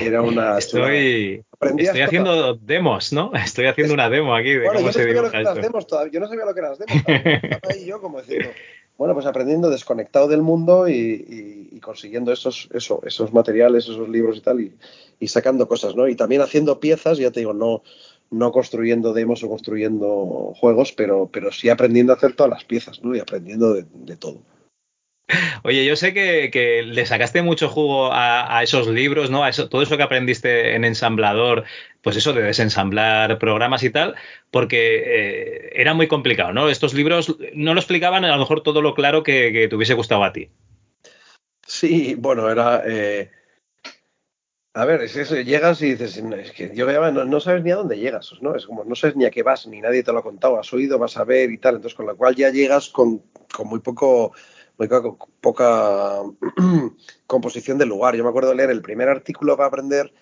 Era 0.01 0.23
una. 0.23 0.57
estoy, 0.57 1.45
estoy 1.61 2.01
haciendo 2.01 2.55
demos, 2.55 3.13
¿no? 3.13 3.31
Estoy 3.35 3.67
haciendo 3.67 3.93
una 3.93 4.09
demo 4.09 4.35
aquí 4.35 4.53
de 4.53 4.67
cómo 4.67 4.91
se 4.91 5.05
dibuja 5.05 5.43
yo 6.11 6.19
no 6.19 6.27
sabía 6.27 6.45
lo 6.45 6.53
que 6.53 6.59
eran 6.59 6.71
las 6.71 6.79
demos. 6.79 7.85
Yo 7.85 8.01
como 8.01 8.21
diciendo, 8.21 8.49
bueno, 8.97 9.13
pues 9.13 9.25
aprendiendo 9.25 9.69
desconectado 9.69 10.27
del 10.27 10.41
mundo 10.41 10.87
y, 10.87 11.79
consiguiendo 11.81 12.31
esos, 12.31 12.69
eso, 12.73 13.01
esos 13.05 13.33
materiales, 13.33 13.85
esos 13.85 14.09
libros 14.09 14.37
y 14.37 14.41
tal, 14.41 14.61
y, 15.19 15.27
sacando 15.27 15.67
cosas, 15.67 15.95
¿no? 15.95 16.07
Y 16.07 16.15
también 16.15 16.41
haciendo 16.41 16.79
piezas, 16.79 17.17
ya 17.17 17.31
te 17.31 17.41
digo, 17.41 17.53
no, 17.53 17.83
no 18.31 18.51
construyendo 18.51 19.13
demos 19.13 19.43
o 19.43 19.49
construyendo 19.49 20.53
juegos, 20.59 20.93
pero, 20.93 21.29
pero 21.31 21.51
sí 21.51 21.69
aprendiendo 21.69 22.13
a 22.13 22.15
hacer 22.15 22.35
todas 22.35 22.51
las 22.51 22.63
piezas, 22.63 23.03
¿no? 23.03 23.15
Y 23.15 23.19
aprendiendo 23.19 23.73
de 23.73 24.15
todo. 24.17 24.41
Oye, 25.63 25.83
yo 25.85 25.95
sé 25.95 26.13
que, 26.13 26.83
le 26.85 27.05
sacaste 27.05 27.41
mucho 27.41 27.69
jugo 27.69 28.09
a, 28.11 28.61
esos 28.61 28.87
libros, 28.87 29.31
¿no? 29.31 29.43
A 29.43 29.49
eso, 29.49 29.67
todo 29.69 29.81
eso 29.81 29.97
que 29.97 30.03
aprendiste 30.03 30.75
en 30.75 30.85
ensamblador, 30.85 31.63
pues 32.01 32.15
eso 32.17 32.33
de 32.33 32.43
desensamblar 32.43 33.39
programas 33.39 33.83
y 33.83 33.89
tal, 33.89 34.15
porque 34.51 35.03
eh, 35.05 35.69
era 35.73 35.93
muy 35.93 36.07
complicado, 36.07 36.53
¿no? 36.53 36.69
Estos 36.69 36.93
libros 36.93 37.35
no 37.53 37.73
lo 37.73 37.79
explicaban 37.79 38.25
a 38.25 38.31
lo 38.31 38.37
mejor 38.37 38.61
todo 38.61 38.81
lo 38.81 38.93
claro 38.93 39.23
que, 39.23 39.67
te 39.67 39.75
hubiese 39.75 39.95
gustado 39.95 40.23
a 40.23 40.33
ti. 40.33 40.49
Sí, 41.65 42.15
bueno, 42.15 42.47
era. 42.49 42.83
Eh, 42.85 43.31
a 44.75 44.85
ver, 44.85 45.01
es 45.01 45.15
eso, 45.15 45.35
llegas 45.35 45.81
y 45.81 45.91
dices, 45.91 46.17
es 46.17 46.51
que 46.51 46.71
yo 46.75 46.85
no, 47.11 47.25
no, 47.25 47.39
sabes 47.39 47.63
ni 47.63 47.71
a 47.71 47.77
dónde 47.77 47.97
llegas, 47.97 48.33
¿no? 48.41 48.55
Es 48.55 48.67
como, 48.67 48.83
no 48.83 48.93
sabes 48.93 49.15
ni 49.15 49.25
a 49.25 49.31
qué 49.31 49.41
vas, 49.41 49.65
ni 49.65 49.81
nadie 49.81 50.03
te 50.03 50.11
lo 50.11 50.19
ha 50.19 50.23
contado, 50.23 50.59
has 50.59 50.71
oído, 50.73 50.99
vas 50.99 51.17
a 51.17 51.23
ver 51.23 51.49
y 51.49 51.57
tal, 51.57 51.75
entonces 51.75 51.95
con 51.95 52.05
lo 52.05 52.15
cual 52.15 52.35
ya 52.35 52.49
llegas 52.49 52.89
con 52.89 53.23
muy 53.63 53.79
poco 53.79 54.33
poca, 55.41 56.21
composición 57.27 57.77
del 57.77 57.89
lugar. 57.89 58.15
Yo 58.15 58.23
me 58.23 58.29
acuerdo 58.29 58.49
de 58.49 58.55
leer 58.55 58.69
el 58.69 58.81
primer 58.81 59.09
artículo 59.09 59.57
para 59.57 59.67
aprender 59.67 60.13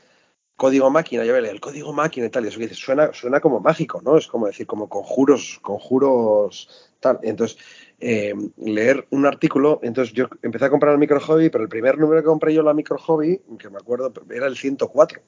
código 0.55 0.89
máquina, 0.89 1.25
yo 1.25 1.39
leí 1.39 1.51
el 1.51 1.59
código 1.59 1.93
máquina 1.93 2.27
y 2.27 2.29
tal, 2.29 2.45
y 2.45 2.47
eso 2.47 2.57
que 2.57 2.65
dices, 2.65 2.77
suena, 2.77 3.11
suena 3.13 3.39
como 3.39 3.59
mágico, 3.59 4.01
¿no? 4.03 4.17
Es 4.17 4.27
como 4.27 4.47
decir, 4.47 4.67
como 4.67 4.87
conjuros, 4.87 5.59
conjuros, 5.61 6.91
tal. 6.99 7.19
Entonces, 7.23 7.57
eh, 8.03 8.33
leer 8.57 9.07
un 9.11 9.25
artículo, 9.25 9.79
entonces 9.81 10.13
yo 10.13 10.27
empecé 10.41 10.65
a 10.65 10.69
comprar 10.69 10.91
el 10.93 10.99
micro 10.99 11.19
hobby, 11.19 11.49
pero 11.49 11.63
el 11.63 11.69
primer 11.69 11.97
número 11.97 12.21
que 12.21 12.25
compré 12.25 12.53
yo 12.53 12.61
la 12.61 12.73
micro 12.73 12.97
hobby, 12.97 13.41
que 13.57 13.69
me 13.69 13.77
acuerdo, 13.77 14.11
era 14.29 14.47
el 14.47 14.57
104 14.57 15.21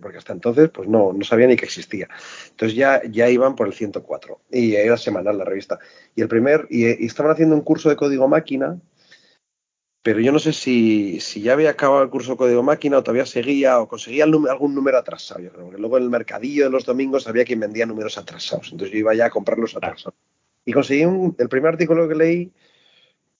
porque 0.00 0.18
hasta 0.18 0.32
entonces 0.32 0.70
pues 0.70 0.88
no, 0.88 1.12
no 1.12 1.24
sabía 1.24 1.46
ni 1.46 1.56
que 1.56 1.64
existía. 1.64 2.08
Entonces 2.50 2.76
ya, 2.76 3.02
ya 3.10 3.28
iban 3.28 3.54
por 3.56 3.66
el 3.66 3.74
104 3.74 4.40
y 4.50 4.74
era 4.74 4.96
semanal 4.96 5.38
la 5.38 5.44
revista. 5.44 5.78
Y 6.14 6.22
el 6.22 6.28
primer, 6.28 6.66
y, 6.70 7.04
estaban 7.04 7.32
haciendo 7.32 7.54
un 7.54 7.62
curso 7.62 7.88
de 7.88 7.96
código 7.96 8.28
máquina, 8.28 8.80
pero 10.02 10.20
yo 10.20 10.30
no 10.30 10.38
sé 10.38 10.52
si, 10.52 11.20
si, 11.20 11.42
ya 11.42 11.52
había 11.52 11.70
acabado 11.70 12.02
el 12.02 12.10
curso 12.10 12.32
de 12.32 12.36
código 12.36 12.62
máquina 12.62 12.98
o 12.98 13.02
todavía 13.02 13.26
seguía 13.26 13.80
o 13.80 13.88
conseguía 13.88 14.24
algún 14.24 14.74
número 14.74 14.98
atrasado. 14.98 15.40
Yo 15.40 15.50
creo 15.50 15.70
que 15.70 15.78
luego 15.78 15.96
en 15.98 16.04
el 16.04 16.10
mercadillo 16.10 16.64
de 16.64 16.70
los 16.70 16.84
domingos 16.84 17.26
había 17.26 17.44
quien 17.44 17.60
vendía 17.60 17.86
números 17.86 18.16
atrasados. 18.16 18.70
Entonces 18.70 18.92
yo 18.92 19.00
iba 19.00 19.14
ya 19.14 19.26
a 19.26 19.30
comprarlos 19.30 19.76
atrasados. 19.76 20.14
Y 20.66 20.72
conseguí 20.72 21.04
un, 21.04 21.34
el 21.38 21.48
primer 21.48 21.72
artículo 21.72 22.06
que 22.08 22.14
leí 22.16 22.52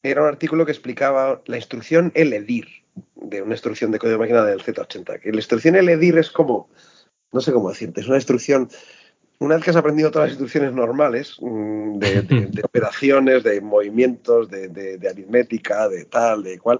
era 0.02 0.22
un 0.22 0.28
artículo 0.28 0.64
que 0.64 0.72
explicaba 0.72 1.42
la 1.46 1.56
instrucción 1.56 2.12
ELEDIR, 2.14 2.68
de 3.16 3.42
una 3.42 3.54
instrucción 3.54 3.90
de 3.90 3.98
código 3.98 4.18
de 4.18 4.20
máquina 4.20 4.44
del 4.44 4.62
Z80. 4.62 5.20
Que 5.20 5.30
la 5.32 5.38
instrucción 5.38 5.74
ELEDIR 5.74 6.18
es 6.18 6.30
como, 6.30 6.70
no 7.32 7.40
sé 7.40 7.52
cómo 7.52 7.68
decirte, 7.68 8.00
es 8.00 8.06
una 8.06 8.16
instrucción, 8.16 8.68
una 9.40 9.56
vez 9.56 9.64
que 9.64 9.70
has 9.70 9.76
aprendido 9.76 10.12
todas 10.12 10.28
las 10.28 10.34
instrucciones 10.34 10.72
normales 10.72 11.36
mm, 11.40 11.98
de, 11.98 12.60
operaciones, 12.62 13.42
de 13.42 13.60
movimientos, 13.60 14.48
de, 14.48 15.00
aritmética, 15.10 15.88
de 15.88 16.04
tal, 16.04 16.44
de 16.44 16.60
cual, 16.60 16.78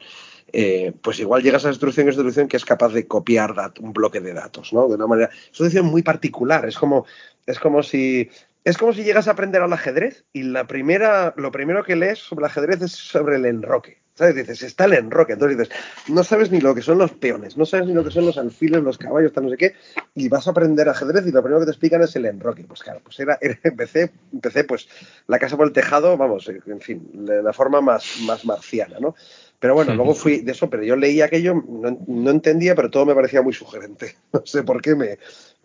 eh, 0.52 0.92
pues 1.02 1.18
igual 1.18 1.42
llegas 1.42 1.64
a 1.64 1.68
esa 1.68 1.74
instrucción, 1.74 2.09
esa 2.09 2.20
instrucción 2.20 2.46
que 2.46 2.56
es 2.56 2.64
capaz 2.64 2.92
de 2.92 3.09
copiar 3.09 3.52
un 3.80 3.92
bloque 3.92 4.20
de 4.20 4.32
datos, 4.32 4.72
¿no? 4.72 4.88
De 4.88 4.94
una 4.94 5.09
manera, 5.09 5.28
es 5.28 5.59
una 5.59 5.66
instrucción 5.66 5.87
muy 5.87 6.02
particular, 6.02 6.64
es 6.66 6.78
como, 6.78 7.04
es 7.44 7.59
como 7.59 7.82
si 7.82 8.30
es 8.66 8.79
como 8.79 8.92
si 8.92 9.05
llegas 9.05 9.29
a 9.29 9.31
aprender 9.31 9.62
al 9.62 9.72
ajedrez 9.72 10.24
y 10.33 10.42
la 10.42 10.66
primera, 10.66 11.33
lo 11.37 11.52
primero 11.52 11.85
que 11.85 11.94
lees 11.94 12.18
sobre 12.18 12.40
el 12.40 12.46
ajedrez 12.46 12.83
es 12.83 12.90
sobre 12.90 13.37
el 13.37 13.46
enroque. 13.46 14.02
¿Sabes? 14.14 14.35
Dices, 14.35 14.62
está 14.62 14.87
el 14.87 14.94
enroque. 14.94 15.35
Entonces 15.35 15.57
dices, 15.57 15.74
no 16.09 16.24
sabes 16.24 16.50
ni 16.50 16.61
lo 16.61 16.74
que 16.74 16.83
son 16.83 16.98
los 16.98 17.12
peones, 17.12 17.57
no 17.57 17.64
sabes 17.64 17.87
ni 17.87 17.92
lo 17.92 18.02
que 18.02 18.11
son 18.11 18.26
los 18.26 18.38
alfiles, 18.38 18.83
los 18.83 18.98
caballos, 18.98 19.33
tal, 19.33 19.44
no 19.44 19.50
sé 19.50 19.57
qué, 19.57 19.74
y 20.14 20.29
vas 20.29 20.48
a 20.48 20.50
aprender 20.50 20.88
ajedrez 20.88 21.24
y 21.29 21.31
lo 21.31 21.42
primero 21.42 21.61
que 21.61 21.66
te 21.66 21.70
explican 21.70 22.02
es 22.02 22.16
el 22.16 22.24
enroque. 22.24 22.64
Pues 22.66 22.83
claro, 22.83 23.00
pues 23.05 23.20
era, 23.20 23.38
empecé, 23.62 24.11
empecé 24.33 24.64
pues 24.64 24.88
la 25.29 25.38
casa 25.38 25.57
por 25.57 25.68
el 25.68 25.72
tejado, 25.72 26.16
vamos, 26.16 26.48
en 26.48 26.81
fin, 26.81 27.09
de 27.24 27.44
la 27.44 27.52
forma 27.52 27.81
más, 27.81 28.16
más 28.22 28.44
marciana, 28.44 28.98
¿no? 28.98 29.14
Pero 29.59 29.75
bueno, 29.75 29.95
luego 29.95 30.14
fui 30.14 30.40
de 30.40 30.53
eso, 30.53 30.69
pero 30.69 30.83
yo 30.83 30.97
leí 30.97 31.21
aquello, 31.21 31.55
no, 31.55 32.31
entendía, 32.31 32.75
pero 32.75 32.90
todo 32.90 33.07
me 33.07 33.14
parecía 33.14 33.42
muy 33.42 33.53
sugerente. 33.53 34.16
No 34.33 34.42
sé 34.45 34.62
por 34.62 34.83
qué 34.83 34.95
me, 34.95 35.19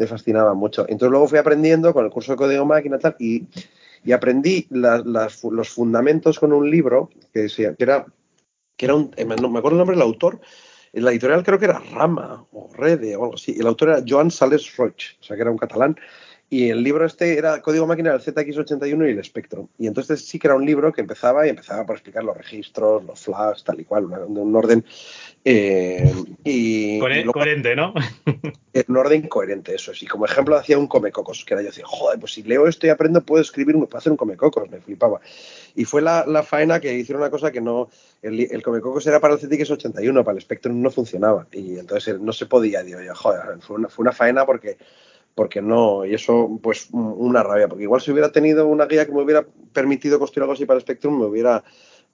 fascinaba 0.08 0.54
mucho. 0.54 0.86
Entonces 0.88 1.12
luego 1.12 1.28
fui 1.28 1.38
aprendiendo 1.38 1.94
con 1.94 2.06
el 2.06 2.12
curso 2.12 2.32
de 2.32 2.38
código 2.38 2.66
máquina 2.66 2.98
tal, 3.00 3.16
y, 3.20 3.48
y 4.04 4.12
aprendí 4.14 4.68
los 4.70 5.70
fundamentos 5.70 6.40
con 6.40 6.54
un 6.54 6.70
libro 6.70 7.10
que, 7.34 7.48
que 7.48 7.76
era, 7.78 8.06
que 8.78 8.86
era 8.86 8.96
un, 8.96 9.12
eh, 9.18 9.26
no 9.26 9.50
me 9.50 9.60
acuerdo 9.60 9.76
el 9.76 9.80
nombre 9.80 9.96
del 9.96 10.04
autor, 10.04 10.40
en 10.94 11.06
la 11.06 11.12
editorial 11.12 11.44
creo 11.44 11.60
que 11.60 11.66
era 11.66 11.80
Rama 11.80 12.46
o 12.52 12.70
Rede 12.74 13.16
o 13.16 13.24
algo 13.24 13.36
así. 13.36 13.56
El 13.58 13.68
autor 13.68 13.90
era 13.90 14.04
Joan 14.08 14.32
Sales 14.32 14.76
Roig, 14.76 15.18
o 15.20 15.24
sea 15.24 15.36
que 15.36 15.42
era 15.42 15.52
un 15.52 15.58
catalán. 15.58 15.96
Y 16.54 16.70
el 16.70 16.84
libro 16.84 17.06
este 17.06 17.38
era 17.38 17.62
Código 17.62 17.88
Máquina 17.88 18.12
del 18.12 18.20
ZX81 18.20 19.08
y 19.08 19.12
el 19.12 19.24
Spectrum. 19.24 19.70
Y 19.80 19.88
entonces 19.88 20.26
sí 20.26 20.38
que 20.38 20.48
era 20.48 20.56
un 20.58 20.66
libro 20.66 20.92
que 20.92 21.00
empezaba 21.00 21.48
y 21.48 21.50
empezaba 21.50 21.86
por 21.86 21.96
explicar 21.96 22.26
los 22.26 22.36
registros, 22.36 23.06
los 23.06 23.22
flags, 23.22 23.64
tal 23.64 23.80
y 23.80 23.86
cual, 23.86 24.04
un, 24.04 24.38
un 24.38 24.54
orden. 24.54 24.84
Eh, 25.46 26.14
y, 26.44 27.00
coherente, 27.00 27.74
¿no? 27.74 27.94
un 28.88 28.98
orden 28.98 29.30
coherente, 29.30 29.76
eso 29.76 29.94
es. 29.94 30.04
Y 30.04 30.08
como 30.08 30.26
ejemplo 30.26 30.58
hacía 30.58 30.78
un 30.78 30.88
comecocos, 30.88 31.46
que 31.46 31.54
era 31.54 31.64
yo 31.64 31.70
decía, 31.70 31.86
joder, 31.88 32.20
pues 32.20 32.34
si 32.34 32.44
leo 32.44 32.68
esto 32.68 32.86
y 32.86 32.90
aprendo, 32.90 33.22
puedo 33.22 33.42
escribir, 33.42 33.76
puedo 33.76 33.98
hacer 33.98 34.12
un 34.12 34.18
comecocos, 34.18 34.70
me 34.70 34.82
flipaba. 34.82 35.22
Y 35.74 35.86
fue 35.86 36.02
la, 36.02 36.44
faena 36.44 36.82
que 36.82 36.94
hicieron 36.94 37.22
una 37.22 37.32
cosa 37.32 37.54
que 37.54 37.62
no. 37.62 37.90
El, 38.22 38.42
el 38.52 38.62
comecocos 38.62 39.08
era 39.08 39.22
para 39.22 39.36
el 39.36 39.40
ZX81, 39.40 40.22
para 40.26 40.36
el 40.36 40.42
Spectrum 40.42 40.82
no 40.82 40.92
funcionaba. 40.92 41.48
Y 41.54 41.80
entonces 41.80 42.20
no 42.20 42.34
se 42.34 42.46
podía, 42.46 42.84
digo 42.84 43.00
yo, 43.00 43.16
joder, 43.16 43.58
fue 43.62 43.78
una, 43.78 43.88
fue 43.88 44.04
una 44.04 44.12
faena 44.12 44.46
porque 44.46 44.76
porque 45.36 45.62
no, 45.62 46.06
y 46.06 46.14
eso, 46.14 46.60
pues 46.62 46.90
una 46.92 47.44
rabia, 47.44 47.68
porque 47.68 47.84
igual 47.84 48.02
si 48.02 48.12
hubiera 48.12 48.32
tenido 48.32 48.68
una 48.68 48.86
guía 48.86 49.06
que 49.06 49.12
me 49.12 49.22
hubiera 49.22 49.46
permitido 49.74 50.20
construir 50.20 50.44
algo 50.44 50.54
así 50.54 50.66
para 50.66 50.80
Spectrum, 50.80 51.20
me 51.20 51.26
hubiera, 51.26 51.64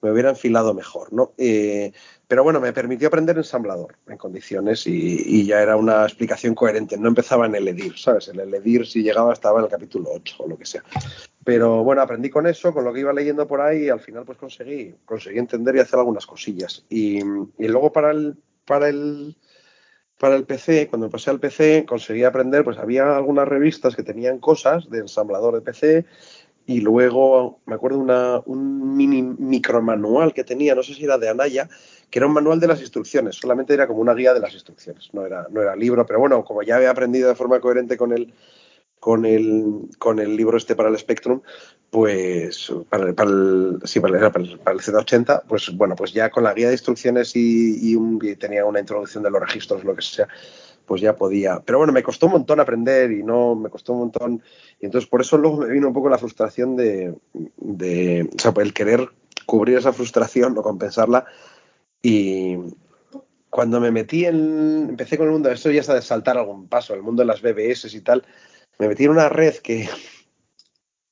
me 0.00 0.12
hubiera 0.12 0.30
enfilado 0.30 0.72
mejor, 0.74 1.12
¿no? 1.12 1.32
Eh, 1.36 1.92
pero 2.28 2.44
bueno, 2.44 2.60
me 2.60 2.72
permitió 2.72 3.08
aprender 3.08 3.36
ensamblador 3.36 3.96
en 4.06 4.18
condiciones 4.18 4.86
y, 4.86 5.46
ya 5.46 5.62
era 5.62 5.76
una 5.76 6.04
explicación 6.04 6.54
coherente, 6.54 6.96
no 6.96 7.08
empezaba 7.08 7.46
en 7.46 7.54
el 7.54 7.66
EDIR, 7.68 7.98
¿sabes? 7.98 8.28
El 8.28 8.40
EDIR 8.54 8.86
si 8.86 9.02
llegaba 9.02 9.32
estaba 9.32 9.58
en 9.58 9.64
el 9.64 9.70
capítulo 9.70 10.10
8 10.12 10.36
o 10.38 10.48
lo 10.48 10.56
que 10.56 10.66
sea. 10.66 10.84
Pero 11.42 11.82
bueno, 11.82 12.02
aprendí 12.02 12.28
con 12.28 12.46
eso, 12.46 12.72
con 12.72 12.84
lo 12.84 12.92
que 12.92 13.00
iba 13.00 13.12
leyendo 13.12 13.46
por 13.48 13.62
ahí 13.62 13.84
y 13.84 13.88
al 13.88 14.00
final 14.00 14.24
pues 14.24 14.38
conseguí, 14.38 14.94
conseguí 15.06 15.38
entender 15.38 15.76
y 15.76 15.80
hacer 15.80 15.98
algunas 15.98 16.26
cosillas. 16.26 16.84
Y, 16.90 17.18
y 17.18 17.68
luego 17.68 17.90
para 17.90 18.10
el, 18.10 18.36
para 18.66 18.90
el 18.90 19.34
para 20.18 20.34
el 20.34 20.44
PC, 20.44 20.88
cuando 20.88 21.08
pasé 21.08 21.30
al 21.30 21.40
PC, 21.40 21.84
conseguí 21.86 22.24
aprender, 22.24 22.64
pues 22.64 22.78
había 22.78 23.16
algunas 23.16 23.46
revistas 23.46 23.94
que 23.94 24.02
tenían 24.02 24.38
cosas 24.38 24.90
de 24.90 24.98
ensamblador 24.98 25.54
de 25.54 25.60
PC 25.60 26.04
y 26.66 26.80
luego 26.80 27.60
me 27.64 27.76
acuerdo 27.76 27.98
una, 27.98 28.40
un 28.44 28.96
mini 28.96 29.22
micromanual 29.22 30.34
que 30.34 30.44
tenía, 30.44 30.74
no 30.74 30.82
sé 30.82 30.94
si 30.94 31.04
era 31.04 31.16
de 31.16 31.28
Anaya, 31.28 31.68
que 32.10 32.18
era 32.18 32.26
un 32.26 32.34
manual 32.34 32.60
de 32.60 32.66
las 32.66 32.80
instrucciones, 32.80 33.36
solamente 33.36 33.72
era 33.72 33.86
como 33.86 34.00
una 34.00 34.12
guía 34.12 34.34
de 34.34 34.40
las 34.40 34.52
instrucciones, 34.52 35.08
no 35.12 35.24
era, 35.24 35.46
no 35.50 35.62
era 35.62 35.76
libro, 35.76 36.04
pero 36.04 36.18
bueno, 36.18 36.44
como 36.44 36.62
ya 36.62 36.76
había 36.76 36.90
aprendido 36.90 37.28
de 37.28 37.34
forma 37.36 37.60
coherente 37.60 37.96
con 37.96 38.12
el, 38.12 38.34
con 39.00 39.24
el, 39.24 39.88
con 39.98 40.18
el 40.18 40.36
libro 40.36 40.56
este 40.56 40.74
para 40.74 40.88
el 40.88 40.98
Spectrum, 40.98 41.40
pues 41.90 42.72
para, 42.90 43.08
el, 43.08 43.14
para 43.14 43.30
el, 43.30 43.78
sí, 43.84 44.00
para 44.00 44.26
el, 44.26 44.30
para 44.30 44.74
el, 44.74 44.80
Z80, 44.80 45.42
pues 45.48 45.74
bueno, 45.76 45.96
pues 45.96 46.12
ya 46.12 46.30
con 46.30 46.44
la 46.44 46.54
guía 46.54 46.68
de 46.68 46.74
instrucciones 46.74 47.32
y, 47.34 47.94
un, 47.94 48.18
tenía 48.38 48.64
una 48.64 48.80
introducción 48.80 49.22
de 49.22 49.30
los 49.30 49.40
registros, 49.40 49.84
lo 49.84 49.94
que 49.94 50.02
sea, 50.02 50.28
pues 50.86 51.00
ya 51.00 51.16
podía. 51.16 51.60
Pero 51.64 51.78
bueno, 51.78 51.92
me 51.92 52.02
costó 52.02 52.26
un 52.26 52.32
montón 52.32 52.60
aprender 52.60 53.10
y 53.12 53.22
no, 53.22 53.54
me 53.54 53.70
costó 53.70 53.92
un 53.92 54.00
montón. 54.00 54.42
Y 54.80 54.86
entonces 54.86 55.08
por 55.08 55.20
eso 55.20 55.38
luego 55.38 55.58
me 55.58 55.72
vino 55.72 55.88
un 55.88 55.94
poco 55.94 56.08
la 56.08 56.18
frustración 56.18 56.76
de, 56.76 57.14
de 57.56 58.28
o 58.34 58.38
sea, 58.38 58.52
el 58.56 58.74
querer 58.74 59.08
cubrir 59.46 59.78
esa 59.78 59.92
frustración 59.92 60.58
o 60.58 60.62
compensarla 60.62 61.24
y, 62.02 62.56
cuando 63.50 63.80
me 63.80 63.90
metí 63.90 64.24
en, 64.24 64.86
empecé 64.90 65.16
con 65.16 65.26
el 65.26 65.32
mundo, 65.32 65.50
esto 65.50 65.70
ya 65.70 65.80
está 65.80 65.94
de 65.94 66.02
saltar 66.02 66.36
algún 66.36 66.68
paso, 66.68 66.94
el 66.94 67.02
mundo 67.02 67.22
de 67.22 67.26
las 67.26 67.40
BBS 67.42 67.92
y 67.94 68.00
tal, 68.00 68.24
me 68.78 68.88
metí 68.88 69.04
en 69.04 69.10
una 69.10 69.28
red 69.28 69.56
que, 69.56 69.88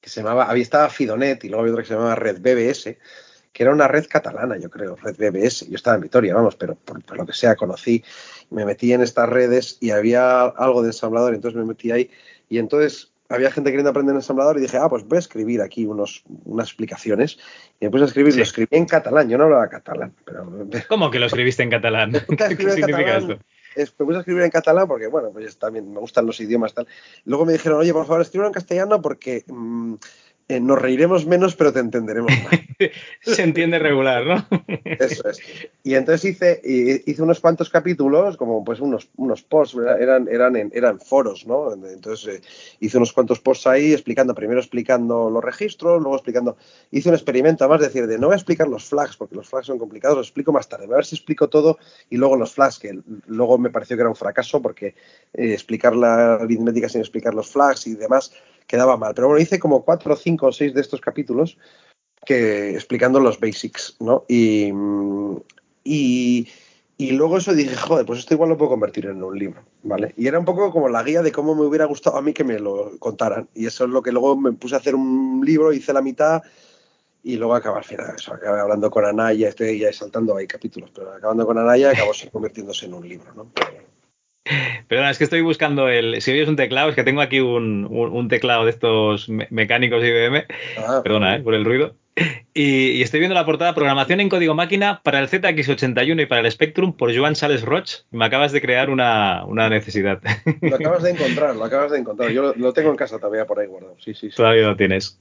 que 0.01 0.11
se 0.11 0.21
llamaba, 0.21 0.49
había 0.49 0.63
estaba 0.63 0.89
Fidonet 0.89 1.45
y 1.45 1.49
luego 1.49 1.63
había 1.63 1.73
otra 1.73 1.83
que 1.83 1.89
se 1.89 1.95
llamaba 1.95 2.15
Red 2.15 2.41
BBS, 2.41 2.99
que 3.53 3.63
era 3.63 3.73
una 3.73 3.89
red 3.89 4.07
catalana, 4.09 4.59
yo 4.59 4.71
creo, 4.71 4.97
Red 4.97 5.17
BBS. 5.17 5.69
Yo 5.69 5.77
estaba 5.77 5.97
en 5.97 6.03
Vitoria, 6.03 6.35
vamos, 6.35 6.57
pero 6.57 6.75
por, 6.75 7.03
por, 7.03 7.17
lo 7.17 7.27
que 7.27 7.33
sea, 7.33 7.57
conocí, 7.57 8.05
me 8.51 8.65
metí 8.65 8.93
en 8.93 9.01
estas 9.01 9.29
redes 9.29 9.79
y 9.81 9.91
había 9.91 10.43
algo 10.43 10.83
de 10.83 10.89
ensamblador, 10.89 11.35
entonces 11.35 11.59
me 11.59 11.65
metí 11.65 11.91
ahí 11.91 12.11
y 12.49 12.59
entonces 12.59 13.13
había 13.29 13.51
gente 13.51 13.71
queriendo 13.71 13.91
aprender 13.91 14.15
ensamblador 14.15 14.59
y 14.59 14.61
dije, 14.61 14.77
ah, 14.77 14.89
pues 14.89 15.05
voy 15.05 15.17
a 15.17 15.19
escribir 15.21 15.61
aquí 15.61 15.87
unos, 15.87 16.23
unas 16.45 16.69
explicaciones. 16.69 17.39
Y 17.81 17.87
me 17.87 17.91
puse 17.91 18.05
a 18.05 18.07
escribir, 18.07 18.33
sí. 18.33 18.39
lo 18.39 18.45
escribí 18.45 18.69
en 18.71 18.87
catalán, 18.87 19.29
yo 19.29 19.39
no 19.39 19.45
hablaba 19.45 19.69
catalán. 19.69 20.15
Pero... 20.25 20.69
¿Cómo 20.89 21.11
que 21.11 21.19
lo 21.19 21.27
escribiste 21.27 21.63
en 21.63 21.71
catalán? 21.71 22.13
¿Qué 22.29 22.57
significa 22.57 22.87
catalán, 22.87 23.31
esto? 23.31 23.39
Es, 23.77 23.95
me 23.99 24.07
puse 24.07 24.17
a 24.17 24.21
escribir 24.21 24.43
en 24.43 24.51
catalán 24.51 24.89
porque, 24.89 25.07
bueno, 25.07 25.31
pues 25.31 25.59
también 25.59 25.93
me 25.93 26.01
gustan 26.01 26.27
los 26.27 26.41
idiomas 26.41 26.75
tal. 26.75 26.89
Luego 27.25 27.45
me 27.45 27.53
dijeron, 27.53 27.79
oye, 27.79 27.93
por 27.93 28.07
favor, 28.07 28.23
escribe 28.23 28.47
en 28.47 28.53
castellano 28.53 29.01
porque 29.03 29.45
mmm, 29.47 29.95
eh, 30.49 30.61
nos 30.61 30.81
reiremos 30.81 31.27
menos, 31.27 31.57
pero 31.57 31.73
te 31.73 31.81
entenderemos 31.81 32.31
más. 32.31 32.61
Se 33.21 33.43
entiende 33.43 33.81
regular, 33.81 34.25
¿no? 34.25 34.47
Eso 34.85 35.29
es. 35.29 35.41
Y 35.83 35.95
entonces 35.95 36.31
hice, 36.31 36.61
hice 37.05 37.23
unos 37.23 37.41
cuantos 37.41 37.69
capítulos, 37.69 38.37
como 38.37 38.65
pues 38.65 38.79
unos, 38.79 39.09
unos 39.17 39.43
posts, 39.43 39.77
eran, 39.99 40.29
eran, 40.29 40.55
en, 40.55 40.71
eran 40.73 41.01
foros, 41.01 41.47
¿no? 41.47 41.73
Entonces 41.73 42.37
eh, 42.37 42.41
hice 42.79 42.97
unos 42.97 43.13
cuantos 43.13 43.41
posts 43.41 43.67
ahí 43.67 43.93
explicando, 43.93 44.35
primero 44.35 44.61
explicando 44.61 45.31
los 45.31 45.43
registros, 45.43 46.01
luego 46.01 46.15
explicando, 46.15 46.57
hice 46.93 47.09
un 47.09 47.17
experimento, 47.17 47.65
además 47.65 47.81
de 47.81 47.87
decir, 47.89 48.07
de 48.07 48.19
no 48.19 48.29
voy 48.29 48.35
a 48.35 48.37
explicar 48.37 48.69
los 48.69 48.85
flags, 48.85 49.17
porque 49.17 49.35
los 49.35 49.49
flags 49.49 49.67
son 49.67 49.79
complicados, 49.79 50.17
los 50.17 50.29
explico 50.29 50.53
más 50.53 50.69
tarde, 50.69 50.85
a 50.85 50.97
ver 50.97 51.05
si 51.05 51.17
explico 51.17 51.49
todo 51.49 51.79
y 52.09 52.19
luego 52.19 52.37
los 52.37 52.53
flags, 52.53 52.79
que 52.79 52.97
luego 53.27 53.59
me 53.59 53.71
pareció 53.71 53.97
que 53.97 54.03
era 54.03 54.11
un 54.11 54.17
fracaso, 54.17 54.63
porque 54.63 54.95
eh, 55.35 55.53
explicar 55.53 55.97
la 55.97 56.35
aritmética 56.35 56.89
sin 56.89 57.01
explicar 57.01 57.35
los 57.35 57.51
flags 57.51 57.89
y 57.89 57.95
demás 57.95 58.33
quedaba 58.67 58.97
mal. 58.97 59.15
Pero 59.15 59.29
bueno, 59.29 59.43
hice 59.43 59.59
como 59.59 59.85
cuatro, 59.85 60.17
cinco 60.17 60.47
o 60.47 60.53
seis 60.53 60.75
de 60.75 60.81
estos 60.81 61.01
capítulos 61.01 61.59
que 62.25 62.71
explicando 62.71 63.21
los 63.21 63.39
basics, 63.39 63.97
¿no? 64.01 64.25
Y, 64.29 64.73
y, 65.85 66.49
y, 66.99 67.11
luego 67.13 67.39
eso 67.39 67.55
dije, 67.55 67.77
joder, 67.77 68.05
pues 68.05 68.19
esto 68.19 68.35
igual 68.35 68.51
lo 68.51 68.57
puedo 68.59 68.71
convertir 68.71 69.07
en 69.07 69.23
un 69.23 69.39
libro, 69.39 69.63
¿vale? 69.85 70.13
Y 70.17 70.27
era 70.27 70.39
un 70.39 70.45
poco 70.45 70.73
como 70.73 70.89
la 70.89 71.05
guía 71.05 71.23
de 71.23 71.31
cómo 71.31 71.55
me 71.55 71.63
hubiera 71.63 71.85
gustado 71.85 72.17
a 72.17 72.23
mí 72.23 72.33
que 72.33 72.43
me 72.43 72.59
lo 72.59 72.99
contaran. 72.99 73.49
Y 73.55 73.67
eso 73.67 73.85
es 73.85 73.91
lo 73.91 74.03
que 74.03 74.13
luego 74.13 74.37
me 74.37 74.53
puse 74.53 74.75
a 74.75 74.79
hacer 74.79 74.95
un 74.95 75.43
libro, 75.45 75.73
hice 75.73 75.93
la 75.93 76.03
mitad 76.03 76.43
y 77.27 77.37
luego 77.37 77.57
acaba 77.57 77.79
al 77.79 77.85
final 77.85 78.15
eso, 78.17 78.35
acabé 78.35 78.61
hablando 78.61 78.89
con 78.89 79.05
Anaya, 79.05 79.49
estoy 79.49 79.81
ya 79.81 79.93
saltando 79.93 80.37
ahí 80.37 80.47
capítulos, 80.47 80.93
pero 80.95 81.13
acabando 81.13 81.45
con 81.45 81.59
Anaya 81.59 81.91
acabó 81.91 82.13
convirtiéndose 82.33 82.87
en 82.87 82.95
un 82.95 83.09
libro, 83.09 83.35
¿no? 83.35 83.51
Perdona, 84.89 85.11
es 85.11 85.19
que 85.19 85.25
estoy 85.25 85.41
buscando 85.41 85.89
el. 85.89 86.21
Si 86.23 86.31
oyes 86.31 86.49
un 86.49 86.57
teclado, 86.57 86.91
es 86.91 86.95
que 86.95 87.05
tengo 87.05 87.21
aquí 87.21 87.41
un, 87.41 87.87
un, 87.91 88.13
un 88.13 88.29
teclado 88.29 88.65
de 88.65 88.71
estos 88.71 89.29
me 89.29 89.49
mecánicos 89.51 90.05
IBM. 90.05 90.45
Ah, 90.79 91.01
Perdona, 91.03 91.37
¿eh? 91.37 91.41
por 91.41 91.55
el 91.55 91.65
ruido. 91.65 91.95
Y, 92.55 92.93
y, 92.93 93.03
estoy 93.03 93.21
viendo 93.21 93.35
la 93.35 93.45
portada 93.45 93.75
Programación 93.75 94.21
en 94.21 94.31
código 94.31 94.55
máquina 94.55 95.03
para 95.03 95.19
el 95.19 95.29
ZX81 95.29 96.23
y 96.23 96.25
para 96.25 96.41
el 96.41 96.51
Spectrum 96.51 96.97
por 96.97 97.15
Joan 97.15 97.37
Sales 97.37 97.61
Roch. 97.61 98.05
Me 98.11 98.25
acabas 98.25 98.53
de 98.53 98.63
crear 98.63 98.89
una, 98.89 99.45
una, 99.45 99.69
necesidad. 99.69 100.23
Lo 100.63 100.77
acabas 100.77 101.03
de 101.03 101.11
encontrar, 101.11 101.55
lo 101.55 101.65
acabas 101.65 101.91
de 101.91 101.99
encontrar. 101.99 102.31
Yo 102.31 102.41
lo, 102.41 102.55
lo 102.55 102.73
tengo 102.73 102.89
en 102.89 102.97
casa 102.97 103.19
todavía 103.19 103.45
por 103.45 103.59
ahí 103.59 103.67
guardado. 103.67 103.97
Sí, 103.99 104.15
sí, 104.15 104.31
sí. 104.31 104.37
Todavía 104.37 104.69
lo 104.69 104.77
tienes. 104.77 105.21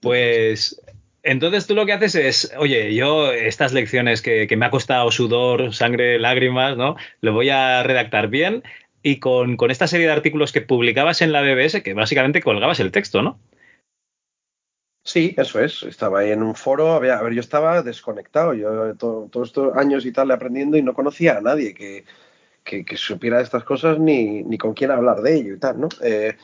pues 0.00 0.80
entonces 1.22 1.66
tú 1.66 1.74
lo 1.74 1.86
que 1.86 1.92
haces 1.92 2.14
es, 2.14 2.52
oye, 2.58 2.94
yo 2.94 3.32
estas 3.32 3.72
lecciones 3.72 4.22
que, 4.22 4.46
que, 4.46 4.56
me 4.56 4.66
ha 4.66 4.70
costado 4.70 5.10
sudor, 5.10 5.74
sangre, 5.74 6.18
lágrimas, 6.18 6.76
¿no? 6.76 6.96
Lo 7.20 7.32
voy 7.32 7.50
a 7.50 7.82
redactar 7.82 8.28
bien 8.28 8.62
y 9.02 9.18
con, 9.18 9.56
con, 9.56 9.70
esta 9.70 9.86
serie 9.86 10.06
de 10.06 10.12
artículos 10.12 10.52
que 10.52 10.62
publicabas 10.62 11.22
en 11.22 11.32
la 11.32 11.42
BBS, 11.42 11.82
que 11.82 11.94
básicamente 11.94 12.42
colgabas 12.42 12.80
el 12.80 12.92
texto, 12.92 13.22
¿no? 13.22 13.38
Sí, 15.04 15.34
eso 15.36 15.60
es. 15.60 15.82
Estaba 15.82 16.20
ahí 16.20 16.30
en 16.30 16.42
un 16.42 16.54
foro, 16.54 16.92
había, 16.92 17.18
a 17.18 17.22
ver, 17.22 17.32
yo 17.32 17.40
estaba 17.40 17.82
desconectado, 17.82 18.54
yo 18.54 18.94
todos 18.96 19.30
todo 19.30 19.42
estos 19.42 19.76
años 19.76 20.06
y 20.06 20.12
tal 20.12 20.30
aprendiendo 20.30 20.76
y 20.76 20.82
no 20.82 20.94
conocía 20.94 21.38
a 21.38 21.40
nadie 21.40 21.74
que, 21.74 22.04
que, 22.64 22.96
supiera 22.96 23.40
estas 23.40 23.64
cosas 23.64 23.98
ni, 23.98 24.42
ni, 24.44 24.58
con 24.58 24.74
quién 24.74 24.92
hablar 24.92 25.20
de 25.22 25.34
ello 25.34 25.54
y 25.54 25.58
tal, 25.58 25.80
¿no? 25.80 25.88
Eh, 26.02 26.36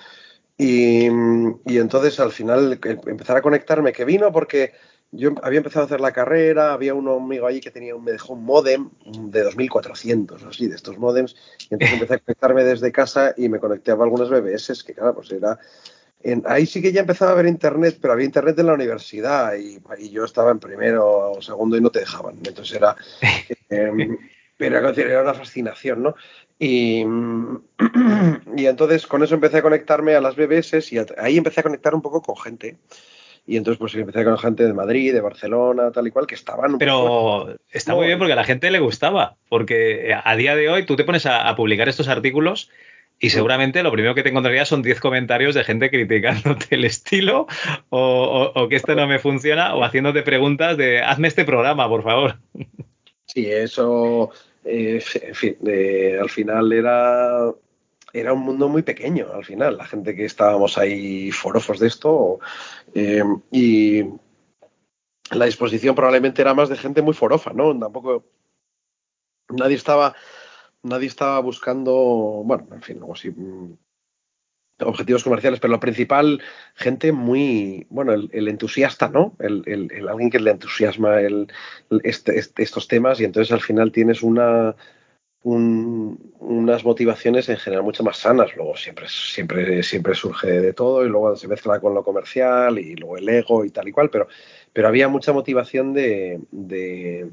y, 0.58 1.06
y, 1.06 1.78
entonces 1.78 2.18
al 2.20 2.32
final 2.32 2.78
empezar 2.82 3.36
a 3.36 3.42
conectarme, 3.42 3.92
que 3.92 4.04
vino 4.04 4.32
porque 4.32 4.72
yo 5.10 5.30
había 5.42 5.58
empezado 5.58 5.84
a 5.84 5.86
hacer 5.86 6.00
la 6.00 6.12
carrera, 6.12 6.72
había 6.72 6.94
un 6.94 7.08
amigo 7.08 7.46
allí 7.46 7.60
que 7.60 7.70
tenía, 7.70 7.96
me 7.96 8.12
dejó 8.12 8.34
un 8.34 8.44
modem 8.44 8.90
de 9.06 9.42
2400, 9.42 10.44
así, 10.44 10.66
de 10.66 10.76
estos 10.76 10.98
modems, 10.98 11.34
y 11.70 11.74
entonces 11.74 11.94
empecé 11.94 12.14
a 12.14 12.18
conectarme 12.18 12.64
desde 12.64 12.92
casa 12.92 13.34
y 13.36 13.48
me 13.48 13.58
conecté 13.58 13.92
a 13.92 13.94
algunas 13.94 14.28
BBS, 14.28 14.84
que 14.84 14.94
claro, 14.94 15.14
pues 15.14 15.30
era... 15.32 15.58
En, 16.20 16.42
ahí 16.46 16.66
sí 16.66 16.82
que 16.82 16.90
ya 16.90 17.02
empezaba 17.02 17.30
a 17.30 17.34
ver 17.34 17.46
internet, 17.46 17.98
pero 18.02 18.12
había 18.12 18.26
internet 18.26 18.58
en 18.58 18.66
la 18.66 18.74
universidad 18.74 19.54
y, 19.54 19.78
y 19.98 20.10
yo 20.10 20.24
estaba 20.24 20.50
en 20.50 20.58
primero 20.58 21.30
o 21.30 21.40
segundo 21.40 21.76
y 21.76 21.80
no 21.80 21.90
te 21.90 22.00
dejaban. 22.00 22.36
Entonces 22.44 22.76
era... 22.76 22.96
Eh, 23.70 24.16
pero 24.56 24.78
era 24.78 25.22
una 25.22 25.34
fascinación, 25.34 26.02
¿no? 26.02 26.14
Y, 26.58 27.04
y, 28.56 28.66
entonces 28.66 29.06
con 29.06 29.22
eso 29.22 29.34
empecé 29.34 29.58
a 29.58 29.62
conectarme 29.62 30.14
a 30.14 30.20
las 30.20 30.36
BBS 30.36 30.92
y 30.92 30.98
ahí 31.18 31.36
empecé 31.36 31.60
a 31.60 31.64
conectar 31.64 31.94
un 31.94 32.02
poco 32.02 32.22
con 32.22 32.36
gente. 32.36 32.76
Y 33.46 33.56
entonces 33.56 33.78
pues 33.78 33.94
empecé 33.94 34.24
con 34.24 34.36
gente 34.36 34.66
de 34.66 34.74
Madrid, 34.74 35.12
de 35.12 35.22
Barcelona, 35.22 35.90
tal 35.90 36.06
y 36.06 36.10
cual, 36.10 36.26
que 36.26 36.34
estaban... 36.34 36.76
Pero 36.76 36.98
poco... 36.98 37.50
está 37.70 37.94
muy 37.94 38.06
bien 38.06 38.18
porque 38.18 38.34
a 38.34 38.36
la 38.36 38.44
gente 38.44 38.70
le 38.70 38.78
gustaba, 38.78 39.36
porque 39.48 40.14
a 40.22 40.36
día 40.36 40.54
de 40.54 40.68
hoy 40.68 40.84
tú 40.84 40.96
te 40.96 41.04
pones 41.04 41.24
a, 41.24 41.48
a 41.48 41.56
publicar 41.56 41.88
estos 41.88 42.08
artículos 42.08 42.70
y 43.20 43.30
seguramente 43.30 43.82
lo 43.82 43.90
primero 43.90 44.14
que 44.14 44.22
te 44.22 44.28
encontrarías 44.28 44.68
son 44.68 44.82
10 44.82 45.00
comentarios 45.00 45.54
de 45.54 45.64
gente 45.64 45.90
criticándote 45.90 46.74
el 46.74 46.84
estilo 46.84 47.46
o, 47.88 47.98
o, 47.98 48.62
o, 48.62 48.68
que 48.68 48.76
esto 48.76 48.94
no 48.94 49.06
me 49.06 49.18
funciona 49.18 49.74
o 49.74 49.82
haciéndote 49.82 50.22
preguntas 50.22 50.76
de 50.76 51.00
hazme 51.02 51.28
este 51.28 51.44
programa, 51.44 51.88
por 51.88 52.02
favor. 52.02 52.38
Sí, 53.26 53.46
eso, 53.50 54.30
eh, 54.64 55.02
en 55.22 55.34
fin, 55.34 55.56
al 56.20 56.30
final 56.30 56.72
era, 56.72 57.52
era 58.12 58.32
un 58.32 58.40
mundo 58.40 58.68
muy 58.68 58.82
pequeño, 58.82 59.28
al 59.32 59.44
final, 59.44 59.76
la 59.76 59.86
gente 59.86 60.14
que 60.14 60.24
estábamos 60.24 60.78
ahí 60.78 61.30
forofos 61.30 61.78
de 61.78 61.88
esto. 61.88 62.40
Eh, 62.94 63.22
y 63.50 64.04
la 65.30 65.44
disposición 65.44 65.94
probablemente 65.94 66.42
era 66.42 66.54
más 66.54 66.68
de 66.68 66.76
gente 66.76 67.02
muy 67.02 67.14
forofa, 67.14 67.52
¿no? 67.52 67.78
Tampoco. 67.78 68.24
Nadie 69.50 69.76
estaba. 69.76 70.14
Nadie 70.82 71.08
estaba 71.08 71.40
buscando. 71.40 71.92
Bueno, 72.44 72.68
en 72.72 72.82
fin, 72.82 72.98
luego 72.98 73.14
sí 73.16 73.32
objetivos 74.80 75.24
comerciales, 75.24 75.60
pero 75.60 75.72
lo 75.72 75.80
principal, 75.80 76.40
gente 76.74 77.12
muy, 77.12 77.86
bueno, 77.90 78.12
el, 78.12 78.48
entusiasta, 78.48 79.08
¿no? 79.08 79.34
El, 79.38 79.62
el, 79.66 80.08
alguien 80.08 80.30
que 80.30 80.40
le 80.40 80.50
entusiasma 80.50 81.20
este, 82.02 82.38
este, 82.38 82.62
estos 82.62 82.88
temas 82.88 83.20
y 83.20 83.24
entonces 83.24 83.52
al 83.52 83.60
final 83.60 83.92
tienes 83.92 84.22
una, 84.22 84.76
un, 85.42 86.32
unas 86.38 86.84
motivaciones 86.84 87.48
en 87.48 87.56
general 87.56 87.84
mucho 87.84 88.02
más 88.02 88.18
sanas. 88.18 88.54
Luego 88.56 88.76
siempre, 88.76 89.06
siempre, 89.08 89.82
siempre 89.82 90.14
surge 90.14 90.48
de 90.48 90.72
todo 90.72 91.04
y 91.04 91.08
luego 91.08 91.36
se 91.36 91.48
mezcla 91.48 91.80
con 91.80 91.94
lo 91.94 92.02
comercial 92.02 92.78
y 92.78 92.94
luego 92.94 93.16
el 93.18 93.28
ego 93.28 93.64
y 93.64 93.70
tal 93.70 93.88
y 93.88 93.92
cual, 93.92 94.10
pero, 94.10 94.28
pero 94.72 94.88
había 94.88 95.08
mucha 95.08 95.32
motivación 95.32 95.92
de, 95.92 96.40
de 96.50 97.30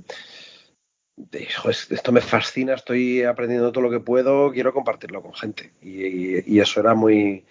esto 1.18 2.11
me 2.11 2.22
fascina, 2.22 2.74
estoy 2.74 3.24
aprendiendo 3.24 3.72
todo 3.72 3.84
lo 3.84 3.89
que 3.89 3.99
puedo, 3.99 4.51
quiero 4.51 4.74
compartirlo 4.74 5.22
con 5.22 5.34
gente. 5.34 5.72
Y, 5.82 6.59
eso 6.59 6.80
era 6.80 6.93
muy, 6.93 7.45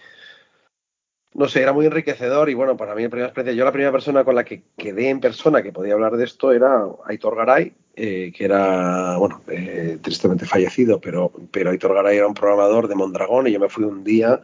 no 1.32 1.48
sé, 1.48 1.62
era 1.62 1.72
muy 1.72 1.86
enriquecedor 1.86 2.50
y 2.50 2.54
bueno, 2.54 2.76
para 2.76 2.94
mí 2.94 3.02
la 3.02 3.08
primera 3.08 3.28
experiencia, 3.28 3.58
yo 3.58 3.64
la 3.64 3.72
primera 3.72 3.92
persona 3.92 4.24
con 4.24 4.34
la 4.34 4.44
que 4.44 4.64
quedé 4.76 5.08
en 5.08 5.20
persona 5.20 5.62
que 5.62 5.72
podía 5.72 5.94
hablar 5.94 6.16
de 6.16 6.24
esto 6.24 6.52
era 6.52 6.84
Aitor 7.06 7.36
Garay, 7.36 7.72
eh, 7.96 8.32
que 8.36 8.44
era, 8.44 9.16
bueno, 9.16 9.40
eh, 9.48 9.98
tristemente 10.02 10.46
fallecido, 10.46 11.00
pero, 11.00 11.32
pero 11.50 11.70
Aitor 11.70 11.94
Garay 11.94 12.18
era 12.18 12.26
un 12.26 12.34
programador 12.34 12.88
de 12.88 12.96
Mondragón 12.96 13.46
y 13.46 13.52
yo 13.52 13.60
me 13.60 13.68
fui 13.68 13.84
un 13.84 14.04
día 14.04 14.42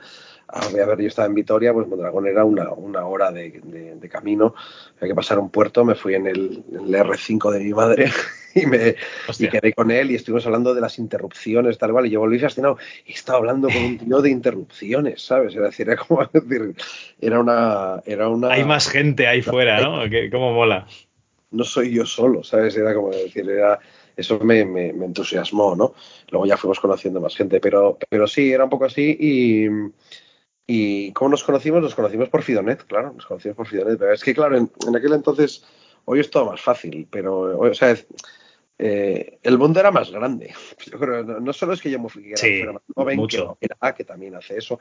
a 0.53 0.69
ver, 0.69 1.01
yo 1.01 1.07
estaba 1.07 1.29
en 1.29 1.35
Vitoria, 1.35 1.73
pues 1.73 1.87
Mondragón 1.87 2.27
era 2.27 2.45
una, 2.45 2.73
una 2.73 3.07
hora 3.07 3.31
de, 3.31 4.09
camino, 4.11 4.53
había 4.97 5.13
que 5.13 5.15
pasar 5.15 5.39
un 5.39 5.49
puerto, 5.49 5.85
me 5.85 5.95
fui 5.95 6.17
en 6.17 6.27
el, 6.27 6.65
en 6.73 6.93
el 6.93 6.95
R5 6.95 7.53
de 7.53 7.61
mi 7.61 7.73
madre 7.73 8.11
y 8.55 8.67
me 8.67 8.97
y 9.39 9.49
quedé 9.49 9.73
con 9.73 9.91
él 9.91 10.11
y 10.11 10.15
estuvimos 10.15 10.47
hablando 10.47 10.75
de 10.75 10.81
las 10.81 10.99
interrupciones, 10.99 11.79
tal 11.79 11.93
cual, 11.93 12.07
y 12.07 12.11
yo 12.11 12.21
volví 12.21 12.39
fascinado 12.39 12.79
y 13.07 13.13
estaba 13.13 13.39
hablando 13.39 13.69
con 13.69 13.83
un 13.83 13.99
tío 13.99 14.23
de 14.23 14.31
interrupciones, 14.31 15.23
¿sabes? 15.23 15.55
Es 15.55 15.61
decir, 15.61 15.89
era 15.89 15.97
como 15.97 16.25
decir, 16.33 16.75
era 17.21 17.41
una, 17.41 18.03
era 18.05 18.29
una... 18.29 18.53
Hay 18.53 18.65
más 18.65 18.89
gente 18.89 19.27
ahí 19.27 19.43
fuera, 19.43 19.81
¿no? 19.81 20.03
¿Cómo 20.31 20.53
mola? 20.53 20.87
No 21.51 21.65
soy 21.65 21.93
yo 21.93 22.07
solo, 22.07 22.45
¿sabes? 22.45 22.77
Era 22.77 22.95
como 22.95 23.11
decir, 23.11 23.49
era 23.49 23.79
eso 24.17 24.39
me, 24.41 24.65
me, 24.65 24.93
me, 24.93 25.07
entusiasmó, 25.07 25.75
¿no? 25.75 25.95
Luego 26.31 26.47
ya 26.47 26.57
fuimos 26.57 26.79
conociendo 26.79 27.21
más 27.21 27.35
gente, 27.35 27.59
pero, 27.61 27.99
pero 28.09 28.27
sí, 28.27 28.53
era 28.53 28.65
un 28.65 28.71
poco 28.71 28.85
así 28.85 29.17
y, 29.19 29.67
y 30.67 31.13
¿cómo 31.13 31.31
nos 31.31 31.43
conocimos? 31.43 31.83
Nos 31.83 31.95
conocimos 31.95 32.29
por 32.29 32.43
Fidonet, 32.43 32.85
claro, 32.85 33.13
nos 33.13 33.27
conocimos 33.27 33.57
por 33.57 33.67
Fidonet. 33.67 33.99
Pero 33.99 34.13
es 34.13 34.23
que, 34.23 34.35
claro, 34.35 34.57
en, 34.57 34.71
en 34.87 34.97
aquel 34.97 35.15
entonces, 35.15 35.65
hoy 36.05 36.21
es 36.21 36.31
todo 36.31 36.47
más 36.47 36.61
fácil, 36.61 37.09
pero, 37.11 37.59
o 37.59 37.75
sea, 37.75 37.97
eh, 38.83 39.39
el 39.43 39.59
mundo 39.59 39.79
era 39.79 39.91
más 39.91 40.11
grande. 40.11 40.55
Yo 40.91 40.99
creo, 40.99 41.23
no, 41.23 41.53
solo 41.53 41.75
es 41.75 41.83
que 41.83 41.91
yo 41.91 42.01
me 42.01 42.09
fui, 42.09 42.33
que 42.33 42.61
era 42.63 42.73
más 42.73 42.83
joven, 42.95 43.17
mucho. 43.17 43.59
que 43.61 43.67
era, 43.67 43.95
que 43.95 44.05
también 44.05 44.35
hace 44.35 44.57
eso, 44.57 44.81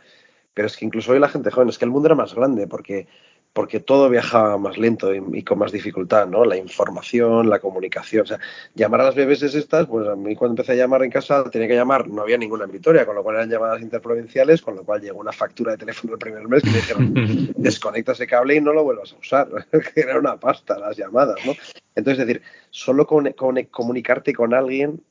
pero 0.54 0.68
es 0.68 0.78
que 0.78 0.86
incluso 0.86 1.12
hoy 1.12 1.20
la 1.20 1.28
gente 1.28 1.52
joven, 1.52 1.68
es 1.68 1.78
que 1.78 1.84
el 1.84 1.92
mundo 1.92 2.08
era 2.08 2.16
más 2.16 2.34
grande 2.34 2.66
porque 2.66 3.08
porque 3.54 3.80
todo 3.80 4.10
viajaba 4.10 4.58
más 4.58 4.78
lento 4.78 5.12
y, 5.14 5.44
con 5.44 5.58
más 5.58 5.72
dificultad, 5.72 6.28
¿no? 6.28 6.46
La 6.46 6.56
información, 6.56 7.50
la 7.50 7.60
comunicación. 7.60 8.24
O 8.24 8.26
sea, 8.26 8.40
llamar 8.76 9.02
a 9.02 9.06
las 9.06 9.16
BBS 9.16 9.56
estas, 9.56 9.88
pues 9.88 10.08
a 10.08 10.16
mí 10.16 10.36
cuando 10.36 10.54
empecé 10.54 10.74
a 10.74 10.76
llamar 10.76 11.04
en 11.04 11.10
casa 11.10 11.44
tenía 11.50 11.68
que 11.68 11.76
llamar, 11.76 12.08
no 12.08 12.22
había 12.22 12.38
ninguna 12.38 12.66
en 12.66 12.72
Vitoria, 12.72 13.06
con 13.06 13.16
lo 13.16 13.24
cual 13.24 13.38
eran 13.38 13.50
llamadas 13.50 13.82
interprovinciales, 13.82 14.62
con 14.62 14.76
lo 14.76 14.84
cual 14.84 15.02
llegó 15.02 15.20
una 15.20 15.32
factura 15.32 15.72
de 15.72 15.80
teléfono 15.80 16.14
el 16.14 16.20
primer 16.20 16.48
mes 16.48 16.64
y 16.64 16.70
me 16.70 16.76
dijeron, 16.76 17.14
desconecta 17.58 18.12
ese 18.12 18.28
cable 18.28 18.56
y 18.56 18.62
no 18.62 18.72
lo 18.72 18.84
vuelvas 18.84 19.14
a 19.14 19.18
usar, 19.18 19.48
que 19.94 20.00
era 20.00 20.20
una 20.20 20.40
pasta 20.40 20.78
las 20.78 20.96
llamadas, 20.96 21.38
¿no? 21.46 21.54
Entonces, 21.96 22.22
es 22.22 22.28
decir, 22.28 22.42
solo 22.70 23.08
con, 23.08 23.32
comunicarte 23.72 24.34
con 24.34 24.54
alguien 24.54 25.02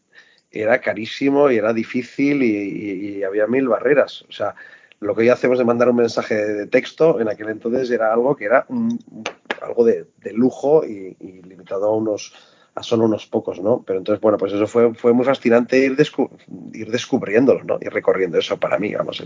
era 0.50 0.80
carísimo 0.80 1.50
y 1.50 1.56
era 1.56 1.72
difícil 1.74 2.42
y 2.42 3.22
había 3.22 3.46
mil 3.46 3.68
barreras. 3.68 4.24
O 4.30 4.32
sea, 4.32 4.54
lo 5.00 5.14
que 5.14 5.22
hoy 5.22 5.28
hacemos 5.28 5.58
de 5.58 5.64
mandar 5.64 5.88
un 5.88 5.96
mensaje 5.96 6.34
de 6.34 6.66
texto, 6.66 7.20
en 7.20 7.28
aquel 7.28 7.48
entonces 7.50 7.90
era 7.90 8.12
algo 8.12 8.34
que 8.36 8.44
era 8.46 8.66
algo 9.62 9.84
de, 9.84 10.06
lujo 10.32 10.84
y, 10.84 11.16
limitado 11.42 11.86
a 11.86 11.96
unos 11.96 12.34
a 12.74 12.82
solo 12.82 13.06
unos 13.06 13.26
pocos, 13.26 13.60
¿no? 13.60 13.82
Pero 13.84 13.98
entonces, 13.98 14.20
bueno, 14.20 14.38
pues 14.38 14.52
eso 14.52 14.68
fue, 14.68 14.94
fue 14.94 15.12
muy 15.12 15.24
fascinante 15.24 15.78
ir, 15.78 15.96
ir 16.72 16.90
descubriéndolo, 16.92 17.64
¿no? 17.64 17.78
Ir 17.80 17.92
recorriendo 17.92 18.38
eso 18.38 18.56
para 18.56 18.78
mí, 18.78 18.94
vamos. 18.94 19.20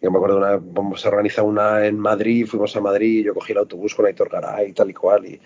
yo 0.00 0.10
me 0.10 0.16
acuerdo, 0.16 0.38
una, 0.38 0.96
se 0.96 1.08
organiza 1.08 1.42
una 1.42 1.86
en 1.86 1.98
Madrid, 1.98 2.46
fuimos 2.46 2.74
a 2.74 2.80
Madrid, 2.80 3.26
yo 3.26 3.34
cogí 3.34 3.52
el 3.52 3.58
autobús 3.58 3.94
con 3.94 4.06
Aitor 4.06 4.30
Garay 4.30 4.70
y 4.70 4.72
tal 4.72 4.88
y 4.88 4.94
cual, 4.94 5.26
y, 5.26 5.38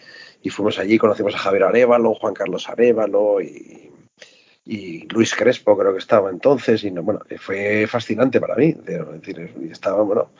y 0.43 0.51
fuimos 0.51 0.78
allí, 0.78 0.97
conocimos 0.97 1.34
a 1.34 1.39
Javier 1.39 1.64
Arevalo, 1.64 2.14
Juan 2.14 2.34
Carlos 2.34 2.68
Arevalo, 2.68 3.41
y, 3.41 3.91
y 4.69 5.09
Luis 5.09 5.35
Crespo 5.35 5.79
creo 5.79 5.93
que 5.93 5.99
estaba 5.99 6.29
entonces 6.29 6.85
y 6.85 6.91
no, 6.91 7.03
bueno 7.03 7.21
fue 7.39 7.87
fascinante 7.87 8.39
para 8.39 8.55
mí 8.55 8.75
decir 8.75 9.51
estaba 9.71 10.03
bueno 10.03 10.31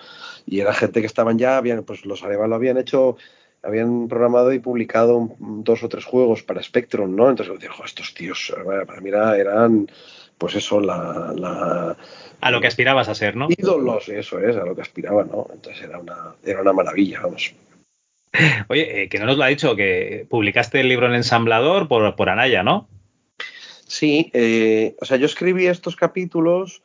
y 0.45 0.61
era 0.61 0.75
gente 0.75 1.01
que 1.01 1.07
estaban 1.07 1.39
ya 1.39 1.57
habían 1.57 1.83
pues 1.83 2.05
los 2.05 2.23
Arevalo 2.23 2.55
habían 2.55 2.77
hecho 2.77 3.17
habían 3.63 4.07
programado 4.07 4.53
y 4.53 4.59
publicado 4.59 5.35
dos 5.39 5.83
o 5.83 5.89
tres 5.89 6.05
juegos 6.05 6.43
para 6.43 6.63
Spectrum 6.63 7.17
no 7.17 7.31
entonces 7.31 7.57
estos 7.87 8.13
tíos 8.13 8.55
para 8.87 9.01
mí 9.01 9.09
eran 9.09 9.91
pues 10.37 10.57
eso 10.57 10.79
la, 10.79 11.97
a 12.41 12.51
lo 12.51 12.61
que 12.61 12.67
aspirabas 12.67 13.09
a 13.09 13.15
ser 13.15 13.35
no 13.35 13.49
ídolos 13.49 14.11
eso 14.11 14.39
es 14.41 14.57
a 14.57 14.67
lo 14.67 14.77
que 14.77 14.83
aspiraba 14.83 15.25
no 15.25 15.47
entonces 15.55 15.83
era 15.83 15.99
una 15.99 16.35
era 16.45 16.61
una 16.61 16.75
maravilla 16.75 17.23
vamos 17.23 17.55
Oye, 18.69 19.05
eh, 19.05 19.09
que 19.09 19.19
no 19.19 19.25
nos 19.25 19.39
lo 19.39 19.45
ha 19.45 19.47
dicho, 19.47 19.75
que 19.75 20.27
publicaste 20.29 20.81
el 20.81 20.89
libro 20.91 21.07
en 21.07 21.15
ensamblador 21.15 21.89
por, 21.89 22.15
por 22.15 22.29
Anaya, 22.29 22.63
¿no? 22.63 22.87
Sí, 23.89 24.31
eh, 24.35 24.95
o 25.01 25.05
sea, 25.07 25.17
yo 25.17 25.27
escribí 25.27 25.67
estos 25.67 25.97
capítulos, 25.97 26.83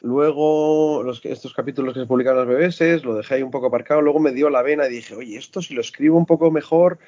luego 0.00 1.02
los, 1.02 1.24
estos 1.24 1.54
capítulos 1.54 1.94
que 1.94 2.00
se 2.00 2.06
publicaron 2.06 2.42
en 2.42 2.48
las 2.48 2.58
BBS, 2.58 3.04
lo 3.04 3.14
dejé 3.14 3.36
ahí 3.36 3.42
un 3.42 3.50
poco 3.50 3.66
aparcado, 3.66 4.02
luego 4.02 4.20
me 4.20 4.32
dio 4.32 4.50
la 4.50 4.62
vena 4.62 4.86
y 4.86 4.90
dije, 4.90 5.14
oye, 5.14 5.38
esto 5.38 5.62
si 5.62 5.72
lo 5.72 5.80
escribo 5.80 6.18
un 6.18 6.26
poco 6.26 6.50
mejor, 6.50 6.98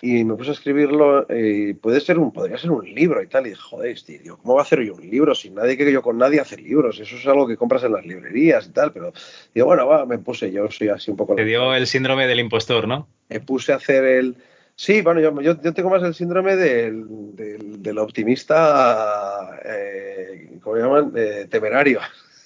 y 0.00 0.22
me 0.22 0.34
puse 0.34 0.50
a 0.50 0.52
escribirlo, 0.52 1.26
eh, 1.28 1.74
puede 1.80 2.00
ser 2.00 2.18
un, 2.18 2.32
podría 2.32 2.58
ser 2.58 2.70
un 2.70 2.84
libro 2.94 3.20
y 3.22 3.26
tal, 3.26 3.46
y 3.46 3.50
dije, 3.50 3.60
joder, 3.60 4.00
tío, 4.02 4.38
¿cómo 4.38 4.54
va 4.54 4.60
a 4.60 4.64
hacer 4.64 4.84
yo 4.84 4.94
un 4.94 5.10
libro 5.10 5.34
si 5.34 5.50
nadie 5.50 5.76
que 5.76 5.90
yo 5.90 6.00
con 6.00 6.16
nadie 6.16 6.38
hace 6.38 6.56
libros? 6.56 7.00
Eso 7.00 7.16
es 7.16 7.26
algo 7.26 7.48
que 7.48 7.56
compras 7.56 7.82
en 7.82 7.92
las 7.92 8.06
librerías 8.06 8.68
y 8.68 8.70
tal, 8.70 8.92
pero 8.92 9.12
digo, 9.52 9.66
bueno, 9.66 9.88
va, 9.88 10.06
me 10.06 10.18
puse, 10.18 10.52
yo 10.52 10.70
soy 10.70 10.90
así 10.90 11.10
un 11.10 11.16
poco... 11.16 11.34
Te 11.34 11.44
dio 11.44 11.74
el 11.74 11.88
síndrome 11.88 12.28
del 12.28 12.38
impostor, 12.38 12.86
¿no? 12.86 13.08
Me 13.30 13.40
puse 13.40 13.72
a 13.72 13.76
hacer 13.76 14.04
el 14.04 14.36
Sí, 14.78 15.00
bueno, 15.00 15.20
yo, 15.20 15.40
yo, 15.40 15.72
tengo 15.72 15.88
más 15.88 16.02
el 16.02 16.14
síndrome 16.14 16.54
del, 16.54 17.06
del, 17.34 17.98
optimista, 17.98 19.58
eh, 19.64 20.58
¿cómo 20.62 20.76
llaman? 20.76 21.12
Eh, 21.16 21.46
temerario. 21.50 22.00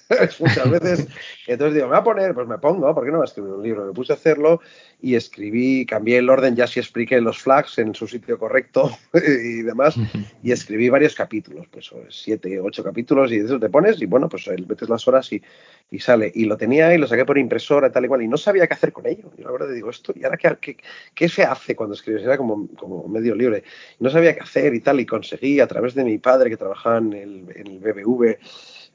Muchas 0.39 0.71
veces, 0.71 1.09
entonces 1.49 1.75
digo, 1.75 1.89
me 1.89 1.95
voy 1.95 2.01
a 2.01 2.05
poner, 2.05 2.35
pues 2.35 2.47
me 2.47 2.59
pongo, 2.59 2.95
¿por 2.95 3.05
qué 3.05 3.11
no 3.11 3.19
voy 3.19 3.25
a 3.25 3.29
escribir 3.29 3.53
un 3.53 3.63
libro? 3.65 3.85
Me 3.85 3.93
puse 3.93 4.13
a 4.13 4.15
hacerlo 4.15 4.61
y 5.03 5.15
escribí, 5.15 5.87
cambié 5.87 6.19
el 6.19 6.31
orden, 6.31 6.57
ya 6.57 6.67
sí 6.67 6.81
expliqué 6.81 7.21
los 7.21 7.39
flags 7.39 7.79
en 7.79 7.95
su 7.95 8.07
sitio 8.07 8.39
correcto 8.39 8.91
y 9.15 9.63
demás, 9.63 9.97
y 10.43 10.53
escribí 10.53 10.89
varios 10.89 11.15
capítulos, 11.15 11.67
pues 11.71 11.91
siete, 12.09 12.61
ocho 12.61 12.85
capítulos, 12.85 13.33
y 13.33 13.39
de 13.39 13.47
eso 13.47 13.59
te 13.59 13.69
pones 13.69 14.01
y 14.01 14.07
bueno, 14.07 14.29
pues 14.29 14.49
metes 14.69 14.89
las 14.89 15.07
horas 15.09 15.33
y, 15.33 15.43
y 15.91 15.99
sale. 15.99 16.31
Y 16.35 16.45
lo 16.45 16.57
tenía 16.57 16.95
y 16.95 16.99
lo 16.99 17.07
saqué 17.07 17.25
por 17.25 17.39
impresora, 17.39 17.91
tal 17.91 18.05
y 18.05 18.09
cual, 18.09 18.23
y 18.23 18.29
no 18.29 18.37
sabía 18.37 18.67
qué 18.67 18.75
hacer 18.75 18.93
con 18.93 19.07
ello. 19.07 19.31
Y 19.37 19.43
la 19.43 19.51
verdad 19.51 19.73
digo, 19.73 19.91
esto, 19.91 20.13
¿y 20.15 20.25
ahora 20.25 20.37
qué, 20.37 20.77
qué, 21.15 21.29
se 21.29 21.43
hace 21.43 21.75
cuando 21.75 21.95
escribes? 21.95 22.23
Era 22.23 22.37
como, 22.37 22.69
como 22.77 23.07
medio 23.09 23.35
libre. 23.35 23.65
No 23.99 24.11
sabía 24.11 24.35
qué 24.35 24.41
hacer 24.41 24.75
y 24.75 24.81
tal, 24.81 25.01
y 25.01 25.07
conseguí 25.07 25.61
a 25.61 25.67
través 25.67 25.95
de 25.95 26.05
mi 26.05 26.19
padre 26.19 26.51
que 26.51 26.57
trabajaba 26.57 26.99
en 26.99 27.13
el, 27.13 27.45
en 27.55 27.67
el 27.67 27.79
BBV 27.79 28.39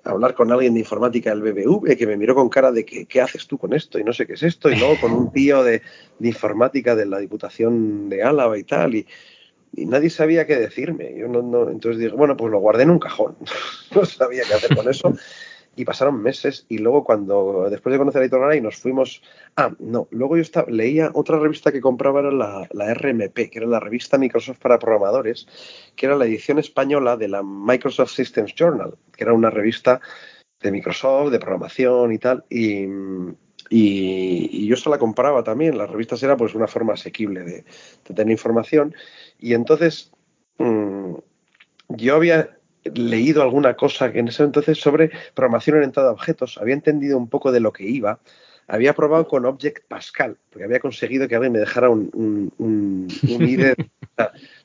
hablar 0.06 0.36
con 0.36 0.52
alguien 0.52 0.76
de 0.76 0.80
informática 0.82 1.32
del 1.32 1.42
BBV 1.42 1.98
que 1.98 2.08
me 2.08 2.16
miró 2.16 2.36
con 2.36 2.48
cara 2.48 2.72
de 2.72 2.86
que, 2.86 3.06
qué 3.06 3.22
haces 3.22 3.48
tú 3.48 3.58
con 3.58 3.74
esto 3.74 4.00
y 4.00 4.04
no 4.04 4.14
sé 4.14 4.26
qué 4.28 4.34
es 4.34 4.44
esto, 4.44 4.70
y 4.70 4.76
luego 4.76 5.00
con 5.02 5.12
un 5.12 5.32
tío 5.32 5.64
de, 5.64 5.82
informática 6.22 6.96
de 6.96 7.06
la 7.08 7.20
Diputación 7.20 8.08
de 8.08 8.24
Álava 8.24 8.58
y 8.58 8.64
tal, 8.64 8.96
y, 8.96 9.08
nadie 9.74 10.10
sabía 10.10 10.48
qué 10.48 10.56
decirme. 10.56 11.14
Yo 11.18 11.28
no, 11.28 11.42
no, 11.42 11.70
entonces 11.70 12.00
dije, 12.00 12.16
bueno, 12.16 12.38
pues 12.38 12.50
lo 12.50 12.60
guardé 12.60 12.84
en 12.84 12.92
un 12.92 13.00
cajón, 13.00 13.36
no 13.96 14.06
sabía 14.06 14.44
qué 14.48 14.54
hacer 14.54 14.76
con 14.76 14.90
eso. 14.90 15.14
Y 15.76 15.86
pasaron 15.86 16.22
meses 16.22 16.66
y 16.70 16.78
luego 16.78 17.04
cuando, 17.04 17.68
después 17.70 17.92
de 17.92 18.00
conocer 18.00 18.22
a 18.22 18.26
Editor 18.26 18.56
y 18.56 18.62
nos 18.62 18.78
fuimos, 18.78 19.22
ah, 19.58 19.72
no, 19.80 20.08
luego 20.12 20.38
yo 20.38 20.42
estaba, 20.42 20.70
leía 20.70 21.12
otra 21.14 21.38
revista 21.38 21.72
que 21.72 21.82
compraba, 21.82 22.22
era 22.22 22.32
la, 22.32 22.68
la, 22.72 22.94
RMP, 22.94 23.50
que 23.50 23.60
era 23.60 23.68
la 23.68 23.80
revista 23.80 24.18
Microsoft 24.18 24.60
para 24.60 24.80
programadores, 24.80 25.48
que 25.96 26.06
era 26.06 26.16
la 26.16 26.26
edición 26.26 26.60
española 26.60 27.18
de 27.18 27.28
la 27.28 27.44
Microsoft 27.44 28.12
Systems 28.12 28.54
Journal, 28.56 28.96
que 29.16 29.24
era 29.24 29.34
una 29.34 29.50
revista 29.50 30.00
de 30.62 30.72
Microsoft, 30.72 31.32
de 31.32 31.40
programación 31.40 32.12
y 32.12 32.18
tal, 32.18 32.44
y, 32.50 32.86
y, 33.70 34.68
yo 34.68 34.76
se 34.76 34.90
la 34.90 34.98
compraba 34.98 35.44
también, 35.44 35.78
las 35.78 35.90
revistas 35.90 36.22
era 36.24 36.38
pues 36.38 36.56
una 36.56 36.68
forma 36.68 36.94
asequible 36.94 37.42
de, 37.42 37.66
tener 38.04 38.32
información, 38.32 38.96
y 39.40 39.54
entonces 39.54 40.12
mm, 40.58 41.16
yo 41.90 42.16
había 42.16 42.58
leído 42.94 43.42
alguna 43.42 43.76
cosa 43.76 44.08
en 44.08 44.28
ese 44.28 44.44
entonces 44.44 44.80
sobre 44.80 45.12
programación 45.34 45.78
orientada 45.78 46.10
a 46.10 46.14
objetos, 46.14 46.58
había 46.58 46.76
entendido 46.76 47.18
un 47.18 47.28
poco 47.28 47.52
de 47.52 47.60
lo 47.60 47.74
que 47.74 47.84
iba, 47.84 48.20
había 48.68 48.94
probado 48.94 49.28
con 49.28 49.46
Object 49.46 49.88
Pascal, 49.88 50.38
porque 50.50 50.64
había 50.64 50.80
conseguido 50.80 51.28
que 51.28 51.36
alguien 51.36 51.54
me 51.54 51.60
dejara 51.60 51.90
un, 51.90 52.10
un, 52.58 53.08
un, 53.28 53.48
IDE 53.48 53.76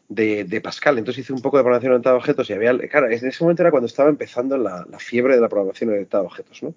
de, 0.09 0.61
Pascal. 0.61 0.99
Entonces 0.99 1.25
hice 1.25 1.33
un 1.33 1.43
poco 1.43 1.59
de 1.59 1.62
programación 1.62 1.93
orientada 1.93 2.14
a 2.14 2.18
objetos 2.18 2.49
y 2.49 2.55
había, 2.55 2.77
claro, 2.89 3.11
en 3.11 3.12
ese 3.12 3.45
momento 3.45 3.62
era 3.62 3.71
cuando 3.71 3.87
estaba 3.87 4.09
empezando 4.09 4.57
la, 4.57 4.87
fiebre 4.99 5.35
de 5.35 5.41
la 5.41 5.49
programación 5.49 5.91
orientada 5.91 6.23
a 6.23 6.27
objetos, 6.27 6.62
¿no? 6.62 6.75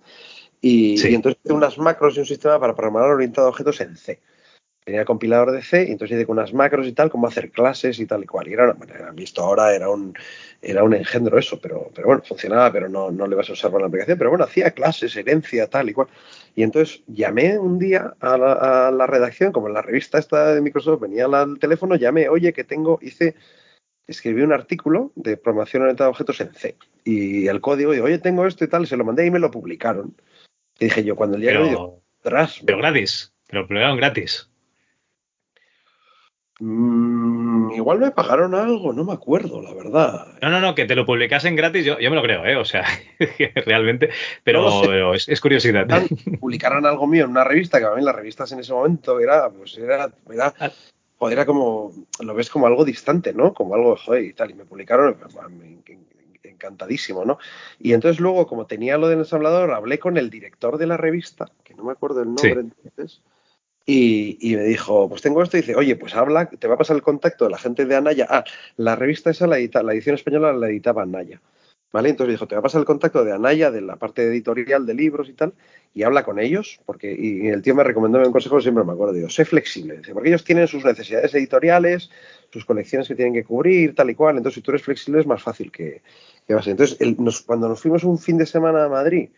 Y, 0.62 0.96
y 0.96 1.16
entonces 1.16 1.42
hice 1.44 1.54
unas 1.54 1.78
macros 1.78 2.16
y 2.16 2.20
un 2.22 2.26
sistema 2.26 2.58
para 2.60 2.74
programar 2.74 3.10
orientado 3.10 3.48
a 3.48 3.50
objetos 3.50 3.82
en 3.82 3.98
C 3.98 4.20
tenía 4.84 5.06
compilador 5.06 5.52
de 5.52 5.62
C, 5.62 5.86
y 5.88 5.92
entonces 5.92 6.18
hice 6.18 6.26
con 6.26 6.38
unas 6.38 6.54
macros 6.54 6.88
y 6.88 6.94
tal, 6.94 7.10
cómo 7.10 7.28
hacer 7.28 7.52
clases 7.52 8.00
y 8.00 8.06
tal 8.06 8.24
y 8.24 8.28
cual. 8.28 8.48
Y 8.48 8.54
era, 8.54 8.74
bueno, 8.74 8.94
visto 9.14 9.42
ahora, 9.42 9.74
era 9.74 9.90
un, 9.90 10.14
era 10.62 10.84
un 10.84 10.94
engendro 10.94 11.38
eso, 11.38 11.60
pero, 11.60 11.90
pero 11.96 12.08
bueno, 12.08 12.24
funcionaba, 12.26 12.72
pero 12.72 12.90
no, 12.90 13.12
no 13.12 13.28
le 13.28 13.36
vas 13.36 13.50
a 13.50 13.54
usar 13.54 13.72
para 13.72 13.82
la 13.82 13.88
aplicación. 13.88 14.18
Pero 14.18 14.30
bueno, 14.30 14.46
hacía 14.46 14.72
clases, 14.72 15.16
herencia, 15.16 15.68
tal 15.68 15.90
y 15.90 15.94
cual. 15.94 16.08
Y 16.56 16.64
entonces 16.64 17.02
llamé 17.08 17.58
un 17.58 17.80
día 17.80 18.14
a 18.20 18.38
la, 18.38 19.08
redacción, 19.08 19.52
como 19.52 19.68
en 19.68 19.74
la 19.74 19.82
revista 19.82 20.20
esta 20.20 20.54
de 20.54 20.62
Microsoft 20.62 21.02
venía 21.02 21.26
al 21.26 21.60
teléfono, 21.60 21.96
llamé, 21.96 22.30
oye, 22.30 22.54
que 22.54 22.64
tengo, 22.64 23.00
hice, 23.02 23.36
escribí 24.08 24.42
un 24.42 24.54
artículo 24.54 25.12
de 25.16 25.38
programación 25.38 25.84
orientada 25.84 26.08
a 26.08 26.12
objetos 26.12 26.42
en 26.42 26.54
C. 26.54 26.76
Y 27.04 27.48
el 27.48 27.62
código, 27.62 27.94
y 27.94 28.00
oye, 28.00 28.20
tengo 28.20 28.46
esto 28.46 28.64
y 28.64 28.68
tal, 28.68 28.84
y 28.84 28.88
se 28.88 28.98
lo 28.98 29.06
mandé 29.06 29.26
y 29.26 29.32
me 29.32 29.40
lo 29.40 29.50
publicaron. 29.50 30.16
Y 30.80 30.86
dije 30.86 31.04
yo, 31.04 31.16
cuando 31.16 31.38
el 31.38 31.42
día 31.42 31.52
pero, 31.52 32.02
pero 32.66 32.78
gratis, 32.80 33.34
pero 33.48 33.68
lo 33.68 33.96
gratis. 33.96 34.50
Mm, 36.66 37.72
igual 37.74 38.00
me 38.00 38.12
pagaron 38.12 38.56
algo, 38.56 38.94
no 38.94 39.04
me 39.04 39.12
acuerdo, 39.12 39.62
la 39.62 39.74
verdad. 39.74 40.28
No, 40.42 40.50
no, 40.50 40.62
no, 40.62 40.76
que 40.76 40.86
te 40.86 40.96
lo 40.96 41.06
publicasen 41.06 41.58
gratis, 41.58 41.84
yo, 41.84 42.00
yo 42.00 42.10
me 42.10 42.16
lo 42.16 42.22
creo, 42.22 42.46
¿eh? 42.46 42.56
O 42.56 42.64
sea, 42.64 42.86
realmente, 43.66 44.12
pero, 44.46 45.14
es, 45.14 45.42
curiosidad. 45.42 45.86
Publicaron 46.40 46.86
algo 46.86 47.06
mío 47.06 47.26
en 47.26 47.32
una 47.32 47.44
revista, 47.44 47.80
que 47.80 47.86
a 47.86 47.92
mí 47.92 48.02
las 48.02 48.16
revistas 48.16 48.50
en 48.54 48.62
ese 48.62 48.72
momento 48.72 49.20
era, 49.20 49.50
pues 49.50 49.78
era, 49.78 50.10
era, 50.34 50.54
ah. 50.58 50.72
era 51.30 51.46
como, 51.46 51.92
lo 52.22 52.34
ves 52.34 52.50
como 52.50 52.66
algo 52.66 52.86
distante, 52.86 53.34
¿no? 53.34 53.54
Como 53.54 53.76
algo, 53.76 53.98
joder, 53.98 54.24
y 54.24 54.32
tal, 54.32 54.52
y 54.52 54.54
me 54.54 54.64
publicaron, 54.64 55.18
encantadísimo, 56.44 57.26
¿no? 57.26 57.40
Y 57.78 57.92
entonces 57.92 58.22
luego, 58.22 58.48
como 58.48 58.68
tenía 58.68 58.98
lo 58.98 59.10
del 59.10 59.20
ensamblador, 59.20 59.72
hablé 59.72 60.00
con 60.00 60.16
el 60.16 60.30
director 60.30 60.78
de 60.78 60.88
la 60.88 60.96
revista, 60.96 61.52
que 61.66 61.74
no 61.74 61.84
me 61.84 61.92
acuerdo 61.92 62.22
el 62.22 62.30
nombre 62.30 62.62
entonces, 62.62 63.22
y, 63.86 64.56
me 64.56 64.64
dijo, 64.64 65.10
pues 65.10 65.22
tengo 65.22 65.44
esto, 65.44 65.58
y 65.58 65.62
dice, 65.62 65.76
oye, 65.76 65.96
pues 65.96 66.16
habla, 66.16 66.50
te 66.50 66.68
va 66.68 66.76
a 66.76 66.78
pasar 66.78 66.96
el 66.96 67.02
contacto 67.02 67.46
de 67.46 67.52
la 67.52 67.58
gente 67.58 67.86
de 67.86 67.96
Anaya. 67.96 68.28
Ah, 68.30 68.44
la 68.78 68.96
revista 68.96 69.30
esa, 69.30 69.46
la, 69.46 69.58
edita, 69.58 69.84
la 69.84 69.94
edición 69.94 70.16
española 70.16 70.54
la 70.54 70.70
editaba 70.70 71.04
Anaya. 71.04 71.42
¿Vale? 71.92 72.10
Entonces 72.10 72.34
dijo, 72.34 72.48
te 72.48 72.56
va 72.56 72.60
a 72.60 72.64
pasar 72.64 72.80
el 72.80 72.86
contacto 72.86 73.24
de 73.24 73.34
Anaya, 73.34 73.70
de 73.70 73.82
la 73.82 73.98
parte 73.98 74.24
editorial 74.24 74.88
de 74.88 74.96
libros 74.96 75.30
y 75.30 75.34
tal, 75.34 75.54
y 75.94 76.02
habla 76.02 76.24
con 76.24 76.40
ellos, 76.40 76.80
porque 76.88 77.14
y 77.14 77.48
el 77.50 77.62
tío 77.62 77.76
me 77.76 77.84
recomendó 77.84 78.18
un 78.18 78.32
consejo, 78.32 78.60
siempre 78.62 78.84
me 78.84 78.94
acuerdo, 78.94 79.14
digo, 79.14 79.30
sé 79.30 79.46
flexible, 79.46 80.02
porque 80.12 80.30
ellos 80.30 80.44
tienen 80.44 80.68
sus 80.68 80.84
necesidades 80.84 81.36
editoriales, 81.36 82.10
sus 82.52 82.66
colecciones 82.66 83.08
que 83.08 83.14
tienen 83.14 83.36
que 83.36 83.44
cubrir, 83.44 83.94
tal 83.94 84.10
y 84.10 84.16
cual, 84.16 84.38
entonces 84.38 84.56
si 84.56 84.62
tú 84.62 84.72
eres 84.72 84.82
flexible 84.82 85.20
es 85.20 85.28
más 85.28 85.44
fácil 85.44 85.72
que, 85.72 86.02
que 86.48 86.56
vas. 86.56 86.66
Entonces, 86.66 86.98
cuando 87.46 87.70
nos 87.70 87.80
fuimos 87.80 88.04
un 88.04 88.18
fin 88.18 88.40
de 88.40 88.48
semana 88.48 88.86
a 88.86 88.90
Madrid, 88.90 89.30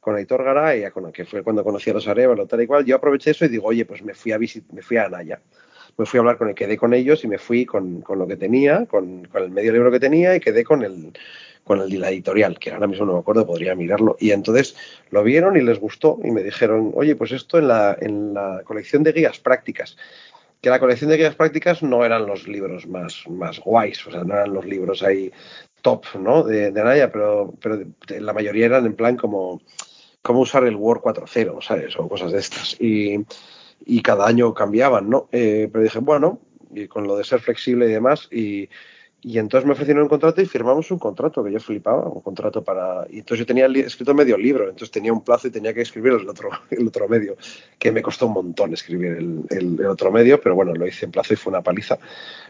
con 0.00 0.16
Aitor 0.16 0.42
Garay, 0.42 0.84
que 1.12 1.24
fue 1.24 1.42
cuando 1.42 1.62
conocí 1.62 1.90
a 1.90 1.94
los 1.94 2.08
Arevalo, 2.08 2.46
tal 2.46 2.62
y 2.62 2.66
cual, 2.66 2.84
yo 2.84 2.96
aproveché 2.96 3.32
eso 3.32 3.44
y 3.44 3.48
digo, 3.48 3.68
oye, 3.68 3.84
pues 3.84 4.02
me 4.02 4.14
fui 4.14 4.32
a 4.32 4.38
visit, 4.38 4.64
me 4.72 4.82
fui 4.82 4.96
a 4.96 5.04
Anaya. 5.04 5.40
Me 5.96 6.06
fui 6.06 6.18
a 6.18 6.20
hablar 6.20 6.38
con 6.38 6.48
él, 6.48 6.54
quedé 6.54 6.78
con 6.78 6.94
ellos 6.94 7.24
y 7.24 7.28
me 7.28 7.36
fui 7.36 7.66
con, 7.66 8.00
con 8.00 8.18
lo 8.18 8.26
que 8.26 8.36
tenía, 8.36 8.86
con, 8.86 9.26
con, 9.26 9.42
el 9.42 9.50
medio 9.50 9.72
libro 9.72 9.90
que 9.90 10.00
tenía 10.00 10.34
y 10.34 10.40
quedé 10.40 10.64
con 10.64 10.82
el, 10.82 11.12
con 11.64 11.80
el 11.80 11.90
de 11.90 11.98
la 11.98 12.10
editorial, 12.10 12.58
que 12.58 12.70
ahora 12.70 12.86
mismo 12.86 13.04
no 13.04 13.14
me 13.14 13.18
acuerdo, 13.18 13.46
podría 13.46 13.74
mirarlo. 13.74 14.16
Y 14.18 14.30
entonces 14.30 14.76
lo 15.10 15.22
vieron 15.22 15.56
y 15.56 15.60
les 15.60 15.78
gustó 15.78 16.18
y 16.24 16.30
me 16.30 16.42
dijeron, 16.42 16.92
oye, 16.94 17.16
pues 17.16 17.32
esto 17.32 17.58
en 17.58 17.68
la, 17.68 17.96
en 18.00 18.32
la 18.32 18.62
colección 18.64 19.02
de 19.02 19.12
guías 19.12 19.40
prácticas, 19.40 19.98
que 20.62 20.70
la 20.70 20.78
colección 20.78 21.10
de 21.10 21.18
guías 21.18 21.34
prácticas 21.34 21.82
no 21.82 22.04
eran 22.04 22.26
los 22.26 22.48
libros 22.48 22.86
más, 22.86 23.24
más 23.28 23.60
guays, 23.60 24.06
o 24.06 24.10
sea, 24.10 24.24
no 24.24 24.34
eran 24.34 24.54
los 24.54 24.64
libros 24.64 25.02
ahí 25.02 25.30
top, 25.82 26.04
¿no? 26.18 26.44
De, 26.44 26.70
de 26.70 26.80
Anaya, 26.80 27.10
pero, 27.10 27.54
pero 27.60 27.80
la 28.08 28.32
mayoría 28.32 28.66
eran 28.66 28.86
en 28.86 28.94
plan 28.94 29.16
como 29.16 29.60
cómo 30.22 30.40
usar 30.40 30.64
el 30.64 30.76
Word 30.76 31.00
4.0, 31.00 31.62
¿sabes? 31.62 31.96
O 31.98 32.08
cosas 32.08 32.32
de 32.32 32.38
estas. 32.38 32.80
Y, 32.80 33.24
y 33.84 34.02
cada 34.02 34.26
año 34.26 34.52
cambiaban, 34.54 35.08
¿no? 35.08 35.28
Eh, 35.32 35.68
pero 35.72 35.84
dije, 35.84 35.98
bueno, 35.98 36.40
con 36.88 37.06
lo 37.06 37.16
de 37.16 37.24
ser 37.24 37.40
flexible 37.40 37.86
y 37.86 37.92
demás, 37.92 38.28
y, 38.30 38.68
y 39.22 39.38
entonces 39.38 39.66
me 39.66 39.72
ofrecieron 39.72 40.04
un 40.04 40.08
contrato 40.08 40.40
y 40.40 40.46
firmamos 40.46 40.90
un 40.90 40.98
contrato 40.98 41.44
que 41.44 41.52
yo 41.52 41.60
flipaba, 41.60 42.08
un 42.08 42.22
contrato 42.22 42.64
para... 42.64 43.06
Y 43.10 43.18
entonces 43.18 43.40
yo 43.40 43.46
tenía 43.46 43.66
escrito 43.66 44.14
medio 44.14 44.38
libro, 44.38 44.64
entonces 44.64 44.90
tenía 44.90 45.12
un 45.12 45.22
plazo 45.22 45.48
y 45.48 45.50
tenía 45.50 45.74
que 45.74 45.82
escribir 45.82 46.14
el 46.14 46.28
otro, 46.28 46.48
el 46.70 46.88
otro 46.88 47.06
medio, 47.06 47.36
que 47.78 47.92
me 47.92 48.00
costó 48.00 48.26
un 48.28 48.32
montón 48.32 48.72
escribir 48.72 49.12
el, 49.12 49.44
el, 49.50 49.86
otro 49.86 50.10
medio, 50.10 50.40
pero 50.40 50.54
bueno, 50.54 50.72
lo 50.74 50.86
hice 50.86 51.04
en 51.04 51.12
plazo 51.12 51.34
y 51.34 51.36
fue 51.36 51.50
una 51.50 51.62
paliza. 51.62 51.98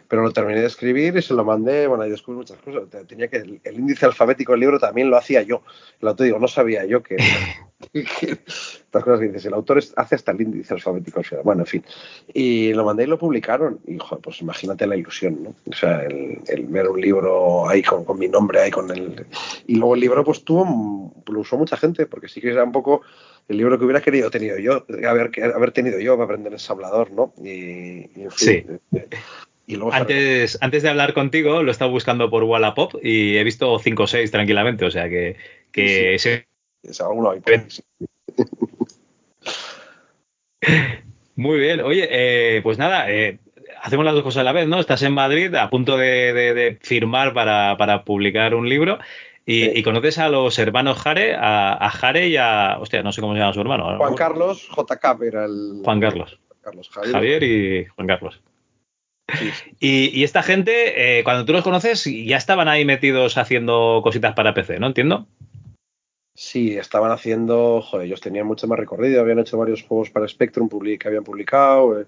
Pero 0.07 0.23
lo 0.23 0.33
terminé 0.33 0.61
de 0.61 0.67
escribir 0.67 1.17
y 1.17 1.23
se 1.23 1.35
lo 1.35 1.45
mandé, 1.45 1.89
bueno, 1.89 2.05
ahí 2.05 2.11
descubrí 2.11 2.39
muchas 2.39 2.59
cosas. 2.59 2.83
Tenía 3.07 3.29
que... 3.29 3.39
El, 3.39 3.61
el 3.65 3.75
índice 3.75 4.07
alfabético 4.07 4.53
del 4.53 4.61
libro 4.61 4.79
también 4.79 5.11
lo 5.11 5.17
hacía 5.17 5.43
yo. 5.43 5.63
El 6.01 6.09
autor 6.09 6.27
digo, 6.27 6.39
no 6.39 6.49
sabía 6.49 6.85
yo 6.85 7.03
que... 7.03 7.17
Estas 7.93 9.05
cosas 9.05 9.21
que 9.21 9.27
dices, 9.27 9.47
el 9.47 9.55
autor 9.55 9.83
hace 9.97 10.15
hasta 10.15 10.33
el 10.33 10.41
índice 10.41 10.75
alfabético 10.75 11.23
Bueno, 11.45 11.63
en 11.63 11.67
fin. 11.67 11.85
Y 12.33 12.73
lo 12.75 12.85
mandé 12.85 13.05
y 13.05 13.07
lo 13.07 13.19
publicaron. 13.19 13.81
Y, 13.87 13.99
joder, 13.99 14.23
pues 14.23 14.41
imagínate 14.43 14.87
la 14.87 14.97
ilusión, 14.97 15.43
¿no? 15.43 15.55
O 15.67 15.75
sea, 15.75 16.05
el, 16.05 16.39
el 16.49 16.67
ver 16.67 16.89
un 16.89 17.01
libro 17.01 17.69
ahí 17.69 17.83
con, 17.83 18.05
con, 18.05 18.19
mi 18.19 18.29
nombre, 18.29 18.61
ahí 18.61 18.71
con 18.71 18.91
el... 18.91 19.27
Y 19.67 19.77
luego 19.77 19.95
el 19.95 20.01
libro, 20.01 20.25
pues 20.25 20.45
tuvo, 20.45 21.15
lo 21.27 21.41
usó 21.41 21.57
mucha 21.57 21.77
gente, 21.77 22.07
porque 22.07 22.29
sí 22.29 22.41
que 22.41 22.51
era 22.51 22.65
un 22.65 22.73
poco 22.73 23.03
el 23.49 23.57
libro 23.57 23.79
que 23.79 23.85
hubiera 23.85 24.01
querido 24.01 24.31
tenido 24.31 24.59
yo, 24.59 24.85
haber, 25.09 25.31
haber 25.55 25.73
tenido 25.73 25.99
yo 25.99 26.15
para 26.15 26.25
aprender 26.25 26.53
ensablador, 26.53 27.11
¿no? 27.11 27.33
Y, 27.43 28.11
y 28.15 28.23
en 28.23 28.31
fin, 28.31 28.81
sí. 28.93 28.99
Y 29.67 29.77
luego 29.77 29.93
antes, 29.93 30.59
antes 30.61 30.83
de 30.83 30.89
hablar 30.89 31.15
contigo, 31.15 31.63
lo 31.63 31.69
he 31.69 31.71
estado 31.71 31.93
buscando 31.93 32.29
por 32.29 32.43
Wallapop 32.43 32.95
y 33.05 33.37
he 33.37 33.45
visto 33.45 33.79
5 33.79 34.03
o 34.03 34.07
6 34.07 34.31
tranquilamente, 34.33 34.85
o 34.85 34.91
sea 34.91 35.09
que, 35.09 35.37
que 35.71 36.17
sí. 36.19 36.31
Es 36.83 37.01
alguno. 37.01 37.35
Muy 41.37 41.59
bien, 41.59 41.81
oye, 41.81 42.07
eh, 42.11 42.61
pues 42.63 42.77
nada, 42.77 43.11
eh, 43.11 43.39
hacemos 43.83 44.05
las 44.05 44.15
dos 44.15 44.23
cosas 44.23 44.41
a 44.41 44.45
la 44.45 44.53
vez, 44.53 44.69
¿no? 44.69 44.79
Estás 44.79 45.03
en 45.03 45.15
Madrid 45.15 45.55
a 45.55 45.71
punto 45.71 45.97
de, 45.97 46.33
de, 46.33 46.55
de 46.55 46.79
firmar 46.83 47.33
para, 47.33 47.77
para, 47.79 48.05
publicar 48.05 48.55
un 48.55 48.69
libro 48.69 48.99
y, 49.47 49.63
sí. 49.63 49.73
y, 49.75 49.83
conoces 49.83 50.19
a 50.19 50.29
los 50.29 50.59
hermanos 50.59 50.99
Jare, 50.99 51.35
a, 51.35 51.73
a, 51.73 51.91
Jare 51.91 52.29
y 52.29 52.37
a, 52.37 52.77
hostia, 52.79 53.03
no 53.03 53.13
sé 53.13 53.23
cómo 53.23 53.33
se 53.33 53.41
llama 53.41 53.55
su 53.55 53.61
hermano. 53.61 53.97
Juan 53.97 54.15
Carlos, 54.15 54.69
JK 54.69 55.23
era 55.23 55.47
el... 55.47 55.81
Juan 55.83 56.01
Carlos. 56.01 56.39
Carlos 56.63 56.91
Javier. 56.91 57.13
Javier 57.13 57.43
y 57.43 57.87
Juan 57.87 58.07
Carlos. 58.07 58.43
Sí, 59.39 59.51
sí. 59.51 59.77
Y, 59.81 60.21
y, 60.21 60.25
esta 60.25 60.43
gente, 60.43 61.19
eh, 61.19 61.25
cuando 61.25 61.45
tú 61.45 61.53
los 61.53 61.63
conoces, 61.63 62.05
ya 62.05 62.37
estaban 62.37 62.69
ahí 62.69 62.85
metidos 62.85 63.39
haciendo 63.39 64.01
cositas 64.03 64.35
para 64.35 64.53
PC, 64.53 64.79
¿no? 64.79 64.89
Entiendo. 64.89 65.27
Sí, 66.35 66.77
estaban 66.77 67.11
haciendo, 67.11 67.83
joder, 67.83 68.07
ellos 68.07 68.21
tenían 68.21 68.47
mucho 68.47 68.67
más 68.67 68.79
recorrido, 68.79 69.21
habían 69.21 69.41
hecho 69.41 69.59
varios 69.59 69.83
juegos 69.83 70.11
para 70.11 70.29
Spectrum 70.29 70.69
que 70.69 71.09
habían 71.09 71.25
publicado, 71.25 72.07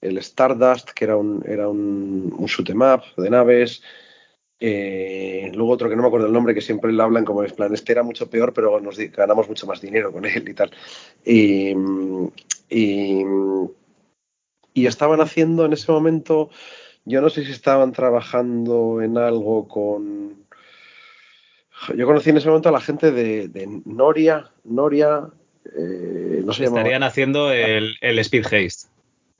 el 0.00 0.18
Stardust, 0.18 0.90
que 0.90 1.04
era 1.06 1.16
un, 1.16 1.42
era 1.46 1.68
un, 1.68 2.30
shoot 2.46 2.68
em 2.70 2.82
up 2.82 3.02
de 3.16 3.30
naves, 3.30 3.82
eh, 4.60 5.50
luego 5.54 5.72
otro 5.72 5.88
que 5.88 5.96
no 5.96 6.02
me 6.02 6.08
acuerdo 6.08 6.26
el 6.26 6.32
nombre, 6.32 6.54
que 6.54 6.60
siempre 6.60 6.92
le 6.92 7.02
hablan 7.02 7.24
como 7.24 7.42
en 7.42 7.50
plan, 7.50 7.72
este 7.74 7.92
era 7.92 8.02
mucho 8.02 8.28
peor, 8.28 8.52
pero 8.52 8.80
nos 8.80 8.98
ganamos 8.98 9.48
mucho 9.48 9.66
más 9.66 9.80
dinero 9.80 10.12
con 10.12 10.24
él 10.26 10.48
y 10.48 10.54
tal. 10.54 10.70
Y 14.74 14.86
estaban 14.86 15.20
haciendo 15.20 15.64
en 15.64 15.72
ese 15.72 15.90
momento, 15.90 16.50
yo 17.04 17.20
no 17.20 17.30
sé 17.30 17.44
si 17.44 17.52
estaban 17.52 17.92
trabajando 17.92 19.00
en 19.00 19.16
algo 19.18 19.68
con 19.68 20.43
yo 21.96 22.06
conocí 22.06 22.30
en 22.30 22.36
ese 22.36 22.48
momento 22.48 22.68
a 22.68 22.72
la 22.72 22.80
gente 22.80 23.12
de, 23.12 23.48
de 23.48 23.82
Noria, 23.84 24.50
Noria, 24.64 25.28
eh, 25.76 26.42
no 26.44 26.52
sé 26.52 26.64
Estarían 26.64 26.92
llamaba. 26.92 27.06
haciendo 27.06 27.52
el, 27.52 27.96
el, 28.00 28.18
Speed 28.20 28.44
Haste. 28.44 28.88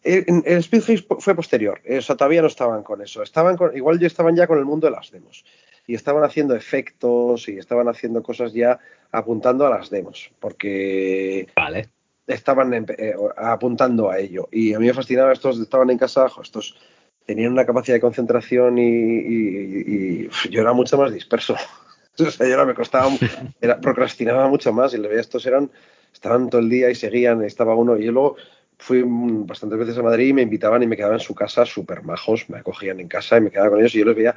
El, 0.03 0.43
el, 0.45 0.59
Speed 0.59 0.81
Haste 0.83 1.07
fue 1.21 1.35
posterior, 1.35 1.81
o 1.89 2.03
sea, 2.03 2.17
todavía 2.17 2.43
no 2.43 2.49
estaban 2.49 2.83
con 2.83 3.01
eso. 3.03 3.23
Estaban 3.23 3.57
con, 3.57 3.77
igual 3.77 3.99
ya 3.99 4.07
estaban 4.07 4.37
ya 4.37 4.47
con 4.47 4.59
el 4.59 4.65
mundo 4.65 4.87
de 4.87 4.93
las 4.93 5.11
demos. 5.11 5.45
Y 5.87 5.95
estaban 5.95 6.25
haciendo 6.25 6.55
efectos 6.57 7.49
y 7.49 7.59
estaban 7.59 7.89
haciendo 7.89 8.23
cosas 8.23 8.53
ya 8.55 8.79
apuntando 9.13 9.67
a 9.67 9.71
las 9.71 9.91
demos, 9.91 10.31
porque 10.41 11.47
vale. 11.55 11.91
estaban 12.27 12.73
eh, 12.75 13.15
apuntando 13.37 14.11
a 14.11 14.19
ello. 14.19 14.49
Y 14.51 14.73
a 14.75 14.79
mí 14.79 14.87
me 14.87 14.95
fascinaba, 14.95 15.33
estos 15.33 15.61
estaban 15.61 15.91
en 15.91 15.99
casa, 15.99 16.27
estos 16.43 16.77
tenían 17.27 17.53
una 17.53 17.67
capacidad 17.67 17.97
de 17.97 18.01
concentración 18.01 18.79
y, 18.79 18.83
y, 18.83 20.29
y 20.35 20.49
yo 20.51 20.63
era 20.63 20.73
mucho 20.73 20.99
más 20.99 21.13
disperso. 21.13 21.55
O 22.19 22.31
sea, 22.31 22.47
yo 22.47 22.55
era, 22.55 22.65
me 22.65 22.75
costaba, 22.75 23.11
era, 23.61 23.81
procrastinaba 23.81 24.49
mucho 24.49 24.73
más 24.73 24.95
y 24.95 24.99
le 24.99 25.09
veía 25.09 25.21
estos 25.21 25.45
eran, 25.47 25.71
estaban 26.13 26.49
todo 26.49 26.61
el 26.61 26.69
día 26.69 26.91
y 26.91 26.95
seguían, 26.95 27.43
estaba 27.43 27.75
uno 27.75 27.99
y 27.99 28.05
yo 28.05 28.13
luego 28.13 28.37
fui 28.79 29.03
bastantes 29.05 29.79
veces 29.79 29.99
a 29.99 30.03
Madrid 30.03 30.29
y 30.29 30.33
me 30.33 30.43
invitaban 30.43 30.83
y 30.83 30.87
me 30.87 30.97
quedaban 30.97 31.17
en 31.17 31.25
su 31.25 31.35
casa 31.35 31.65
súper 31.65 32.03
majos, 32.03 32.49
me 32.49 32.59
acogían 32.59 33.01
en 33.01 33.09
casa 33.09 33.39
y 33.39 33.41
me 33.41 33.51
quedaba 33.51 33.71
con 33.71 33.81
ellos 33.81 33.95
y 33.95 33.99
yo 33.99 34.05
les 34.05 34.17
veía, 34.17 34.37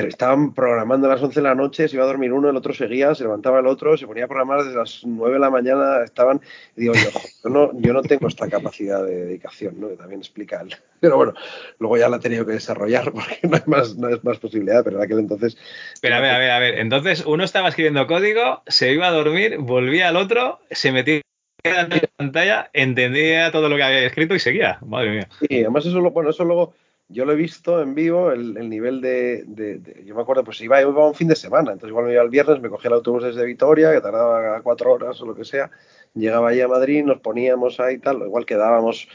estaban 0.00 0.54
programando 0.54 1.06
a 1.06 1.10
las 1.10 1.22
11 1.22 1.40
de 1.40 1.44
la 1.44 1.54
noche, 1.54 1.88
se 1.88 1.96
iba 1.96 2.04
a 2.04 2.08
dormir 2.08 2.32
uno, 2.32 2.50
el 2.50 2.56
otro 2.56 2.74
seguía, 2.74 3.14
se 3.14 3.22
levantaba 3.24 3.60
el 3.60 3.66
otro, 3.66 3.96
se 3.96 4.06
ponía 4.06 4.24
a 4.24 4.28
programar 4.28 4.64
desde 4.64 4.76
las 4.76 5.02
9 5.04 5.34
de 5.34 5.40
la 5.40 5.50
mañana, 5.50 6.02
estaban, 6.04 6.40
y 6.76 6.82
digo 6.82 6.94
yo, 6.94 7.10
yo 7.44 7.50
no, 7.50 7.70
yo 7.80 7.92
no 7.92 8.02
tengo 8.02 8.28
esta 8.28 8.48
capacidad 8.48 9.04
de 9.04 9.26
dedicación, 9.26 9.80
¿no? 9.80 9.88
Que 9.88 9.96
también 9.96 10.20
explica 10.20 10.60
el, 10.60 10.74
pero 11.00 11.16
bueno, 11.16 11.34
luego 11.78 11.96
ya 11.96 12.08
la 12.08 12.16
he 12.16 12.20
tenido 12.20 12.44
que 12.44 12.52
desarrollar 12.52 13.12
porque 13.12 13.38
no 13.42 13.56
hay 13.56 13.62
más, 13.66 13.96
no 13.96 14.08
es 14.08 14.22
más 14.24 14.38
posibilidad, 14.38 14.82
pero 14.82 14.98
en 14.98 15.04
aquel 15.04 15.20
entonces... 15.20 15.56
Pero 16.00 16.16
a 16.16 16.20
ver, 16.20 16.30
a 16.30 16.38
ver, 16.38 16.50
a 16.50 16.58
ver, 16.58 16.78
entonces 16.78 17.24
uno 17.26 17.44
estaba 17.44 17.68
escribiendo 17.68 18.06
código, 18.06 18.62
se 18.66 18.92
iba 18.92 19.06
a 19.06 19.12
dormir, 19.12 19.58
volvía 19.58 20.08
al 20.08 20.16
otro, 20.16 20.60
se 20.70 20.92
metía 20.92 21.20
en 21.64 21.88
la 21.88 22.00
pantalla, 22.16 22.70
entendía 22.72 23.50
todo 23.50 23.68
lo 23.68 23.76
que 23.76 23.82
había 23.82 24.06
escrito 24.06 24.34
y 24.34 24.38
seguía, 24.38 24.78
madre 24.84 25.10
mía. 25.10 25.28
Sí, 25.40 25.60
además 25.60 25.86
eso, 25.86 26.00
bueno, 26.10 26.30
eso 26.30 26.44
luego 26.44 26.74
yo 27.08 27.24
lo 27.24 27.32
he 27.32 27.36
visto 27.36 27.82
en 27.82 27.94
vivo, 27.94 28.32
el, 28.32 28.56
el 28.56 28.68
nivel 28.68 29.00
de, 29.00 29.44
de, 29.46 29.78
de, 29.78 30.04
Yo 30.04 30.14
me 30.14 30.22
acuerdo, 30.22 30.42
pues 30.44 30.60
iba, 30.60 30.80
iba 30.80 31.06
un 31.06 31.14
fin 31.14 31.28
de 31.28 31.36
semana, 31.36 31.72
entonces 31.72 31.90
igual 31.90 32.06
me 32.06 32.12
iba 32.12 32.22
el 32.22 32.30
viernes, 32.30 32.60
me 32.60 32.70
cogía 32.70 32.88
el 32.88 32.94
autobús 32.94 33.24
desde 33.24 33.44
Vitoria, 33.44 33.92
que 33.92 34.00
tardaba 34.00 34.60
cuatro 34.62 34.92
horas 34.92 35.20
o 35.20 35.26
lo 35.26 35.34
que 35.34 35.44
sea, 35.44 35.70
llegaba 36.14 36.48
allí 36.48 36.60
a 36.60 36.68
Madrid, 36.68 37.04
nos 37.04 37.20
poníamos 37.20 37.78
ahí 37.80 37.96
y 37.96 37.98
tal, 37.98 38.22
igual 38.22 38.46
quedábamos 38.46 39.08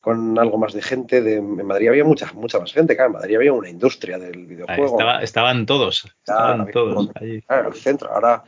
con 0.00 0.38
algo 0.38 0.58
más 0.58 0.74
de 0.74 0.82
gente. 0.82 1.22
De, 1.22 1.36
en 1.36 1.66
Madrid 1.66 1.88
había 1.88 2.04
mucha, 2.04 2.30
mucha 2.34 2.60
más 2.60 2.72
gente, 2.72 2.94
claro, 2.94 3.10
en 3.10 3.14
Madrid 3.14 3.36
había 3.36 3.52
una 3.52 3.70
industria 3.70 4.18
del 4.18 4.46
videojuego. 4.46 4.98
Estaba, 4.98 5.22
estaban 5.22 5.66
todos, 5.66 6.04
estaban 6.04 6.70
todos 6.70 7.10
allí. 7.14 7.40
Claro, 7.42 7.68
el 7.68 7.74
centro, 7.74 8.12
ahora, 8.12 8.44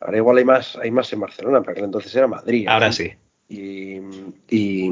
ahora 0.00 0.16
igual 0.16 0.38
hay 0.38 0.44
más, 0.44 0.76
hay 0.76 0.90
más 0.90 1.12
en 1.12 1.20
Barcelona, 1.20 1.60
pero 1.60 1.72
aquel 1.72 1.84
entonces 1.84 2.14
era 2.16 2.26
Madrid. 2.26 2.66
Ahora 2.68 2.90
sí. 2.90 3.12
Y, 3.48 4.00
y, 4.48 4.90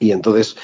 y 0.00 0.12
entonces 0.12 0.56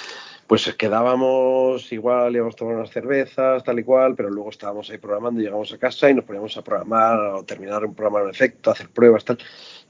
pues 0.51 0.75
quedábamos 0.75 1.93
igual, 1.93 2.35
íbamos 2.35 2.57
a 2.57 2.59
tomar 2.59 2.75
unas 2.75 2.91
cervezas, 2.91 3.63
tal 3.63 3.79
y 3.79 3.85
cual, 3.85 4.17
pero 4.17 4.31
luego 4.31 4.51
estábamos 4.51 4.91
ahí 4.91 4.99
programando, 4.99 5.41
llegamos 5.41 5.73
a 5.73 5.79
casa 5.79 6.11
y 6.11 6.15
nos 6.15 6.25
poníamos 6.25 6.57
a 6.57 6.65
programar 6.65 7.21
o 7.21 7.45
terminar 7.45 7.85
un 7.85 7.95
programa 7.95 8.25
en 8.25 8.31
efecto, 8.31 8.73
hacer 8.73 8.89
pruebas, 8.89 9.25
tal. 9.25 9.39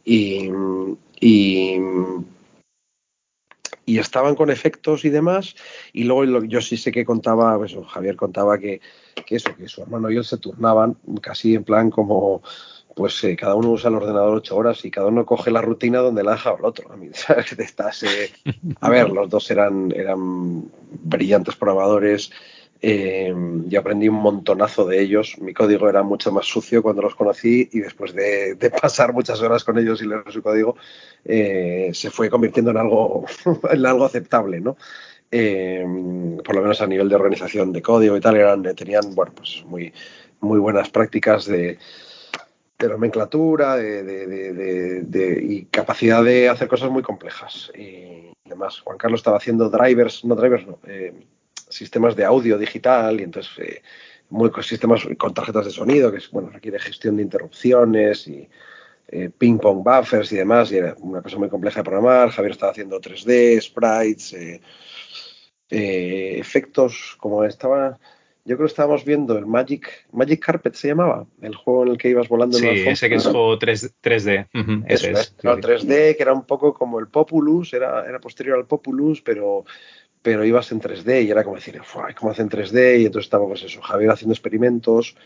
Y, 0.04 0.50
y, 1.18 1.80
y, 3.86 3.98
estaban 3.98 4.34
con 4.34 4.50
efectos 4.50 5.06
y 5.06 5.08
demás. 5.08 5.56
Y 5.94 6.04
luego 6.04 6.44
yo 6.44 6.60
sí 6.60 6.76
sé 6.76 6.92
que 6.92 7.06
contaba, 7.06 7.56
pues, 7.56 7.74
Javier 7.88 8.16
contaba 8.16 8.58
que, 8.58 8.82
que 9.24 9.36
eso, 9.36 9.56
que 9.56 9.66
su 9.66 9.80
hermano 9.80 10.10
y 10.10 10.18
él 10.18 10.24
se 10.24 10.36
turnaban 10.36 10.94
casi 11.22 11.54
en 11.54 11.64
plan 11.64 11.88
como 11.88 12.42
pues 13.00 13.24
eh, 13.24 13.34
cada 13.34 13.54
uno 13.54 13.70
usa 13.70 13.88
el 13.88 13.94
ordenador 13.94 14.36
ocho 14.36 14.54
horas 14.54 14.84
y 14.84 14.90
cada 14.90 15.06
uno 15.06 15.24
coge 15.24 15.50
la 15.50 15.62
rutina 15.62 16.00
donde 16.00 16.22
la 16.22 16.32
ha 16.32 16.34
dejado 16.34 16.58
el 16.58 16.66
otro. 16.66 16.92
A, 16.92 16.98
mí, 16.98 17.08
¿sabes? 17.14 17.50
Estás, 17.58 18.02
eh... 18.02 18.30
a 18.78 18.90
ver, 18.90 19.08
los 19.08 19.30
dos 19.30 19.50
eran, 19.50 19.90
eran 19.96 20.70
brillantes 21.02 21.56
programadores, 21.56 22.30
Eh, 22.82 23.34
yo 23.68 23.80
aprendí 23.80 24.08
un 24.08 24.16
montonazo 24.16 24.84
de 24.86 25.00
ellos. 25.00 25.36
Mi 25.38 25.54
código 25.54 25.88
era 25.88 26.02
mucho 26.02 26.30
más 26.30 26.44
sucio 26.44 26.82
cuando 26.82 27.00
los 27.00 27.14
conocí 27.14 27.70
y 27.72 27.80
después 27.80 28.14
de, 28.14 28.56
pasar 28.82 29.14
muchas 29.14 29.40
horas 29.40 29.64
con 29.64 29.78
ellos 29.78 30.02
y 30.02 30.06
leer 30.06 30.24
su 30.28 30.42
código, 30.42 30.76
eh, 31.24 31.90
se 31.94 32.10
fue 32.10 32.28
convirtiendo 32.28 32.70
en 32.70 32.78
algo, 32.78 33.24
en 33.70 33.86
algo 33.86 34.04
aceptable, 34.04 34.60
¿no? 34.60 34.76
Por 36.44 36.54
lo 36.54 36.62
menos 36.62 36.80
a 36.82 36.86
nivel 36.86 37.08
de 37.08 37.14
organización 37.14 37.72
de 37.72 37.80
código 37.80 38.16
y 38.16 38.20
tal, 38.20 38.36
eran, 38.36 38.62
tenían, 38.74 39.14
bueno, 39.14 39.32
pues 39.34 39.62
muy, 39.66 39.92
muy 40.40 40.58
buenas 40.58 40.90
prácticas 40.90 41.46
de, 41.46 41.78
de 42.80 42.88
nomenclatura 42.88 43.76
de, 43.76 45.40
y 45.42 45.64
capacidad 45.66 46.24
de 46.24 46.48
hacer 46.48 46.66
cosas 46.66 46.90
muy 46.90 47.02
complejas. 47.02 47.70
Y 47.76 48.32
además, 48.46 48.80
Juan 48.80 48.98
Carlos 48.98 49.20
estaba 49.20 49.36
haciendo 49.36 49.68
drivers, 49.68 50.24
no 50.24 50.34
drivers, 50.34 50.66
no, 50.66 50.78
sistemas 51.70 52.16
de 52.16 52.24
audio 52.24 52.58
digital 52.58 53.20
y 53.20 53.24
entonces 53.24 53.52
eh, 53.58 53.82
muy, 54.28 54.50
sistemas 54.62 55.06
con 55.16 55.34
tarjetas 55.34 55.64
de 55.64 55.70
sonido, 55.70 56.12
que 56.12 56.18
bueno, 56.32 56.50
requiere 56.50 56.78
gestión 56.78 57.16
de 57.16 57.22
interrupciones 57.22 58.28
y 58.28 58.48
eh, 59.08 59.30
ping 59.36 59.58
pong 59.58 59.82
buffers 59.82 60.30
y 60.32 60.36
demás, 60.36 60.70
y 60.70 60.76
era 60.76 60.94
una 61.00 61.22
cosa 61.22 61.36
muy 61.38 61.48
compleja 61.48 61.80
de 61.80 61.84
programar. 61.84 62.30
Javier 62.30 62.52
estaba 62.52 62.72
haciendo 62.72 63.00
3D, 63.00 63.60
sprites, 63.60 64.32
eh, 64.32 64.60
efectos, 66.38 67.16
como 67.18 67.44
estaba, 67.44 67.98
yo 68.44 68.56
creo 68.56 68.66
que 68.66 68.72
estábamos 68.72 69.04
viendo 69.04 69.36
el 69.36 69.46
Magic, 69.46 70.06
Magic 70.12 70.44
Carpet 70.44 70.74
se 70.74 70.88
llamaba, 70.88 71.26
el 71.42 71.54
juego 71.54 71.84
en 71.84 71.88
el 71.90 71.98
que 71.98 72.08
ibas 72.08 72.28
volando. 72.28 72.58
Sí, 72.58 72.66
en 72.66 72.88
ese 72.88 73.08
que 73.08 73.16
es 73.16 73.24
juego 73.24 73.58
3, 73.58 73.94
d 74.02 74.46
ese 74.86 75.10
es. 75.12 75.36
3D, 75.38 76.16
que 76.16 76.22
era 76.22 76.32
un 76.32 76.44
poco 76.44 76.74
como 76.74 76.98
el 76.98 77.08
Populus, 77.08 77.74
era, 77.74 78.06
era 78.06 78.18
posterior 78.18 78.58
al 78.58 78.66
Populus, 78.66 79.20
pero 79.20 79.64
pero 80.22 80.44
ibas 80.44 80.70
en 80.72 80.80
3D 80.80 81.24
y 81.24 81.30
era 81.30 81.44
como 81.44 81.56
decir, 81.56 81.80
¿cómo 82.18 82.30
hacen 82.30 82.50
3D? 82.50 83.00
Y 83.00 83.06
entonces 83.06 83.26
estaba 83.26 83.46
pues 83.46 83.62
eso, 83.62 83.80
Javier 83.80 84.10
haciendo 84.10 84.34
experimentos 84.34 85.16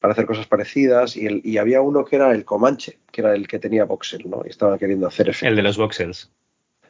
para 0.00 0.12
hacer 0.12 0.26
cosas 0.26 0.46
parecidas 0.46 1.16
y, 1.16 1.26
el, 1.26 1.40
y 1.44 1.58
había 1.58 1.82
uno 1.82 2.04
que 2.04 2.16
era 2.16 2.32
el 2.32 2.44
Comanche, 2.44 2.98
que 3.10 3.20
era 3.20 3.34
el 3.34 3.48
que 3.48 3.58
tenía 3.58 3.84
voxel, 3.84 4.28
¿no? 4.28 4.42
Y 4.46 4.50
estaban 4.50 4.78
queriendo 4.78 5.06
hacer 5.06 5.28
efectos. 5.28 5.48
El 5.48 5.56
de 5.56 5.62
los 5.62 5.76
voxels. 5.76 6.30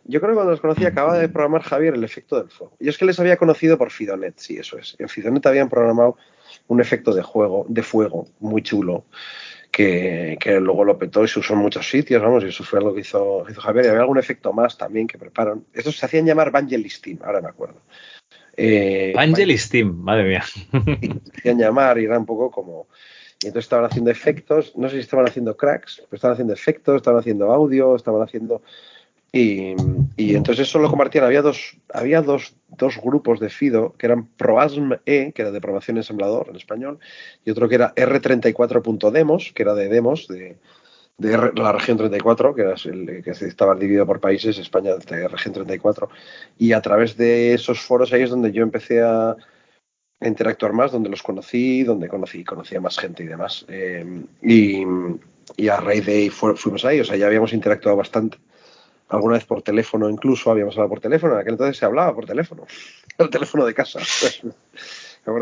Yo 0.09 0.21
creo 0.21 0.31
que 0.31 0.37
cuando 0.37 0.53
los 0.53 0.61
conocí 0.63 0.87
acababa 0.87 1.19
de 1.19 1.29
programar 1.29 1.63
Javier 1.63 1.93
el 1.95 2.03
efecto 2.03 2.39
del 2.39 2.49
fuego. 2.49 2.75
Yo 2.81 2.89
es 2.89 2.97
que 2.97 3.05
les 3.05 3.21
había 3.21 3.37
conocido 3.37 3.77
por 3.77 3.91
Fidonet, 3.91 4.39
sí, 4.39 4.57
eso 4.57 4.79
es. 4.79 4.97
En 4.99 5.09
Fidonet 5.11 5.45
habían 5.45 5.69
programado 5.69 6.17
un 6.67 6.81
efecto 6.81 7.13
de 7.13 7.23
juego, 7.23 7.67
de 7.69 7.83
fuego, 7.83 8.27
muy 8.41 8.63
chulo, 8.63 9.05
que, 9.71 10.39
luego 10.63 10.85
lo 10.85 10.99
petó 10.99 11.25
y 11.25 11.29
se 11.29 11.41
usó 11.41 11.53
en 11.53 11.61
muchos 11.61 11.89
sitios, 11.89 12.23
vamos, 12.23 12.43
y 12.43 12.49
eso 12.49 12.65
fue 12.65 12.79
algo 12.79 12.95
que 12.95 13.03
hizo, 13.03 13.45
Javier. 13.59 13.85
Y 13.85 13.89
había 13.89 14.01
algún 14.01 14.19
efecto 14.19 14.51
más 14.55 14.79
también 14.79 15.07
que 15.07 15.19
preparan. 15.19 15.67
Estos 15.75 15.99
se 15.99 16.07
hacían 16.07 16.25
llamar 16.25 16.51
Vangelistim, 16.51 17.19
ahora 17.23 17.43
me 17.43 17.49
acuerdo. 17.49 17.83
Eh, 18.57 19.13
Vangelistim, 19.15 19.93
madre 19.93 20.25
mía. 20.25 20.43
Se 20.43 21.39
hacían 21.39 21.59
llamar 21.59 21.99
y 21.99 22.07
era 22.07 22.19
un 22.19 22.27
poco 22.27 22.51
como... 22.51 22.89
Y 23.41 23.47
entonces 23.47 23.67
estaban 23.67 23.85
haciendo 23.85 24.11
efectos, 24.11 24.73
no 24.75 24.89
sé 24.89 24.97
si 24.97 25.03
estaban 25.03 25.29
haciendo 25.29 25.57
cracks, 25.57 26.03
pero 26.09 26.17
estaban 26.17 26.33
haciendo 26.33 26.55
efectos, 26.55 26.97
estaban 26.97 27.21
haciendo 27.21 27.53
audio, 27.53 27.95
estaban 27.95 28.23
haciendo 28.23 28.63
y, 29.31 29.75
entonces 30.17 30.69
eso 30.69 30.79
lo 30.79 30.89
compartían. 30.89 31.25
Había 31.25 31.43
dos, 31.43 31.77
había 31.93 32.23
dos, 32.23 32.55
dos, 32.69 32.99
grupos 33.03 33.41
de 33.41 33.51
FIDO 33.51 33.95
que 33.99 34.07
eran 34.07 34.27
ProASM-E, 34.27 35.33
que 35.33 35.43
era 35.43 35.51
de 35.51 35.61
programación 35.61 35.99
ensamblador 35.99 36.49
en 36.49 36.57
español, 36.57 36.99
y 37.45 37.51
otro 37.51 37.69
que 37.69 37.75
era 37.75 37.95
R34.demos, 37.95 39.53
que 39.53 39.63
era 39.63 39.75
de 39.75 39.89
demos 39.89 40.29
de, 40.29 40.57
de 41.19 41.53
la 41.55 41.73
región 41.73 41.99
34, 41.99 42.55
que, 42.55 42.63
era 42.63 42.75
el, 42.85 43.23
que 43.23 43.31
estaba 43.31 43.75
dividido 43.75 44.07
por 44.07 44.21
países, 44.21 44.59
España 44.59 44.95
de 44.97 45.29
región 45.29 45.53
34. 45.53 46.09
Y 46.59 46.73
a 46.73 46.81
través 46.81 47.17
de 47.17 47.53
esos 47.53 47.81
foros 47.81 48.13
ahí 48.13 48.23
es 48.23 48.31
donde 48.31 48.53
yo 48.53 48.63
empecé 48.63 49.03
a, 49.03 49.37
interactuar 50.21 50.73
más, 50.73 50.91
donde 50.91 51.11
los 51.11 51.23
conocí, 51.23 51.85
donde 51.85 52.09
conocí, 52.09 52.43
conocía 52.43 52.81
más 52.81 52.99
gente 52.99 53.23
y 53.23 53.27
demás. 53.27 53.65
Eh, 53.69 54.25
y, 54.43 54.83
y, 55.57 55.69
a 55.69 55.77
raíz 55.77 56.07
de 56.07 56.13
ahí 56.13 56.29
fuimos 56.29 56.85
ahí, 56.85 56.99
o 56.99 57.05
sea, 57.05 57.17
ya 57.17 57.27
habíamos 57.27 57.53
interactuado 57.53 57.97
bastante 57.97 58.39
alguna 59.09 59.35
vez 59.35 59.45
por 59.45 59.63
teléfono 59.63 60.09
incluso, 60.09 60.51
habíamos 60.51 60.75
hablado 60.75 60.91
por 60.91 61.01
teléfono, 61.01 61.35
en 61.35 61.41
aquel 61.41 61.55
entonces 61.55 61.77
se 61.77 61.85
hablaba 61.85 62.15
por 62.15 62.27
teléfono, 62.27 62.67
el 63.19 63.31
teléfono 63.31 63.65
de 63.65 63.75
casa. 63.75 64.01
Yo 65.29 65.35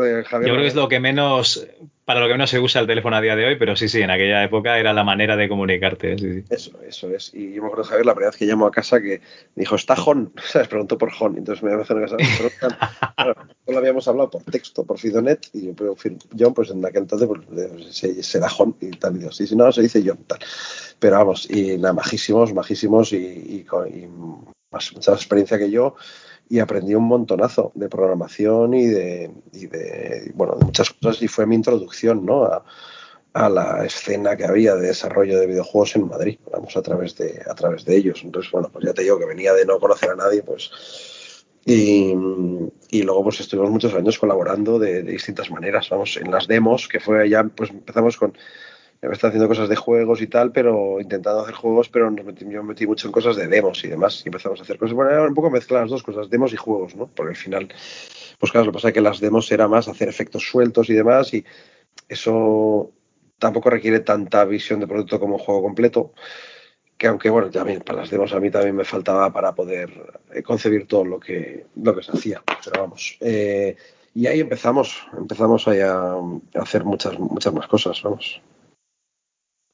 creo 0.53 0.57
que 0.57 0.67
es 0.67 0.75
lo 0.75 0.89
que 0.89 0.99
menos, 0.99 1.65
para 2.03 2.19
lo 2.19 2.27
que 2.27 2.33
menos 2.33 2.49
se 2.49 2.59
usa 2.59 2.81
el 2.81 2.87
teléfono 2.87 3.15
a 3.15 3.21
día 3.21 3.35
de 3.35 3.45
hoy, 3.45 3.55
pero 3.55 3.75
sí, 3.75 3.87
sí, 3.87 4.01
en 4.01 4.09
aquella 4.09 4.43
época 4.43 4.77
era 4.77 4.93
la 4.93 5.03
manera 5.03 5.37
de 5.37 5.47
comunicarte. 5.47 6.43
Eso, 6.49 6.71
eso 6.85 7.09
es. 7.13 7.33
Y 7.33 7.53
yo 7.53 7.61
me 7.61 7.67
acuerdo 7.67 7.85
Javier 7.85 8.05
la 8.05 8.13
primera 8.13 8.31
vez 8.31 8.37
que 8.37 8.45
llamó 8.45 8.65
a 8.65 8.71
casa 8.71 8.99
que 8.99 9.21
dijo, 9.55 9.75
¿está 9.75 9.95
Jon? 9.95 10.33
¿Sabes? 10.43 10.67
Preguntó 10.67 10.97
por 10.97 11.11
Jon. 11.11 11.37
Entonces 11.37 11.63
me 11.63 11.73
hacer 11.73 11.97
a 11.97 12.01
casa. 12.01 12.17
Pero, 13.15 13.35
lo 13.67 13.77
habíamos 13.77 14.07
hablado 14.07 14.29
por 14.29 14.43
texto, 14.43 14.83
por 14.85 14.99
Fidonet, 14.99 15.47
y 15.53 15.67
yo, 15.67 15.73
pero 15.73 15.95
John, 16.37 16.53
pues 16.53 16.69
en 16.69 16.85
aquel 16.85 17.03
entonces 17.03 17.27
pues, 17.27 18.25
será 18.25 18.49
Jon 18.49 18.75
y 18.81 18.91
tal. 18.91 19.15
Y 19.15 19.19
digo, 19.19 19.31
sí, 19.31 19.47
si 19.47 19.55
no, 19.55 19.71
se 19.71 19.81
dice 19.81 20.03
John, 20.05 20.19
tal. 20.27 20.39
Pero 20.99 21.17
vamos, 21.17 21.49
y 21.49 21.77
nada, 21.77 21.93
majísimos, 21.93 22.53
majísimos 22.53 23.13
y, 23.13 23.17
y, 23.17 23.65
y 23.93 24.07
más, 24.71 24.93
mucha 24.93 25.13
experiencia 25.13 25.57
que 25.57 25.71
yo 25.71 25.95
y 26.49 26.59
aprendí 26.59 26.95
un 26.95 27.03
montonazo 27.03 27.71
de 27.75 27.89
programación 27.89 28.73
y 28.73 28.85
de, 28.87 29.31
y 29.53 29.67
de, 29.67 30.31
bueno, 30.33 30.55
de 30.55 30.65
muchas 30.65 30.91
cosas 30.91 31.21
y 31.21 31.27
fue 31.27 31.45
mi 31.45 31.55
introducción 31.55 32.25
¿no? 32.25 32.45
a, 32.45 32.63
la 33.49 33.85
escena 33.85 34.35
que 34.35 34.45
había 34.45 34.73
de 34.75 34.87
desarrollo 34.87 35.39
de 35.39 35.45
videojuegos 35.45 35.95
en 35.95 36.07
Madrid, 36.07 36.39
vamos, 36.51 36.75
a 36.75 36.81
través 36.81 37.15
de, 37.17 37.43
a 37.47 37.53
través 37.53 37.85
de 37.85 37.95
ellos. 37.95 38.21
Entonces, 38.23 38.51
bueno, 38.51 38.69
pues 38.73 38.83
ya 38.83 38.93
te 38.93 39.03
digo 39.03 39.19
que 39.19 39.25
venía 39.25 39.53
de 39.53 39.65
no 39.65 39.79
conocer 39.79 40.09
a 40.09 40.15
nadie, 40.15 40.41
pues... 40.41 40.71
Y, 41.63 42.15
y 42.91 43.03
luego 43.03 43.23
pues 43.23 43.41
estuvimos 43.41 43.69
muchos 43.69 43.93
años 43.93 44.17
colaborando 44.17 44.79
de, 44.79 45.03
de 45.03 45.11
distintas 45.11 45.51
maneras, 45.51 45.89
vamos, 45.89 46.15
en 46.15 46.31
las 46.31 46.47
demos, 46.47 46.87
que 46.87 47.01
fue 47.01 47.29
ya, 47.29 47.43
pues 47.43 47.71
empezamos 47.71 48.15
con 48.15 48.37
está 49.01 49.27
haciendo 49.27 49.47
cosas 49.47 49.69
de 49.69 49.75
juegos 49.75 50.21
y 50.21 50.27
tal, 50.27 50.51
pero 50.51 50.99
intentando 50.99 51.41
hacer 51.41 51.53
juegos, 51.53 51.89
pero 51.89 52.09
nos 52.09 52.25
metí, 52.25 52.45
yo 52.45 52.63
me 52.63 52.69
metí 52.69 52.87
mucho 52.87 53.07
en 53.07 53.11
cosas 53.11 53.35
de 53.35 53.47
demos 53.47 53.83
y 53.83 53.87
demás. 53.87 54.21
Y 54.25 54.29
empezamos 54.29 54.59
a 54.59 54.63
hacer 54.63 54.77
cosas. 54.77 54.95
Bueno, 54.95 55.11
era 55.11 55.23
un 55.23 55.33
poco 55.33 55.49
mezclar 55.49 55.81
las 55.81 55.91
dos 55.91 56.03
cosas, 56.03 56.29
demos 56.29 56.53
y 56.53 56.57
juegos, 56.57 56.95
¿no? 56.95 57.07
Porque 57.07 57.31
al 57.31 57.35
final, 57.35 57.67
pues 58.39 58.51
claro, 58.51 58.65
lo 58.65 58.71
que 58.71 58.75
pasa 58.77 58.87
es 58.89 58.93
que 58.93 59.01
las 59.01 59.19
demos 59.19 59.51
era 59.51 59.67
más 59.67 59.87
hacer 59.87 60.09
efectos 60.09 60.47
sueltos 60.49 60.89
y 60.89 60.93
demás, 60.93 61.33
y 61.33 61.45
eso 62.09 62.91
tampoco 63.39 63.69
requiere 63.69 63.99
tanta 63.99 64.45
visión 64.45 64.79
de 64.79 64.87
producto 64.87 65.19
como 65.19 65.35
un 65.35 65.41
juego 65.41 65.61
completo. 65.61 66.13
Que 66.97 67.05
aunque, 67.05 67.29
bueno, 67.29 67.51
también 67.51 67.81
para 67.81 67.99
las 67.99 68.09
demos 68.09 68.33
a 68.33 68.39
mí 68.39 68.49
también 68.49 68.75
me 68.75 68.83
faltaba 68.83 69.31
para 69.31 69.53
poder 69.53 69.91
eh, 70.33 70.41
concebir 70.41 70.87
todo 70.87 71.05
lo 71.05 71.19
que, 71.19 71.67
lo 71.75 71.95
que 71.95 72.01
se 72.01 72.11
hacía. 72.11 72.41
Pero 72.65 72.81
vamos. 72.81 73.17
Eh, 73.21 73.75
y 74.15 74.25
ahí 74.25 74.39
empezamos, 74.39 75.05
empezamos 75.15 75.67
ahí 75.67 75.81
a, 75.81 76.13
a 76.13 76.21
hacer 76.55 76.83
muchas, 76.83 77.19
muchas 77.19 77.53
más 77.53 77.67
cosas, 77.67 78.01
vamos. 78.01 78.41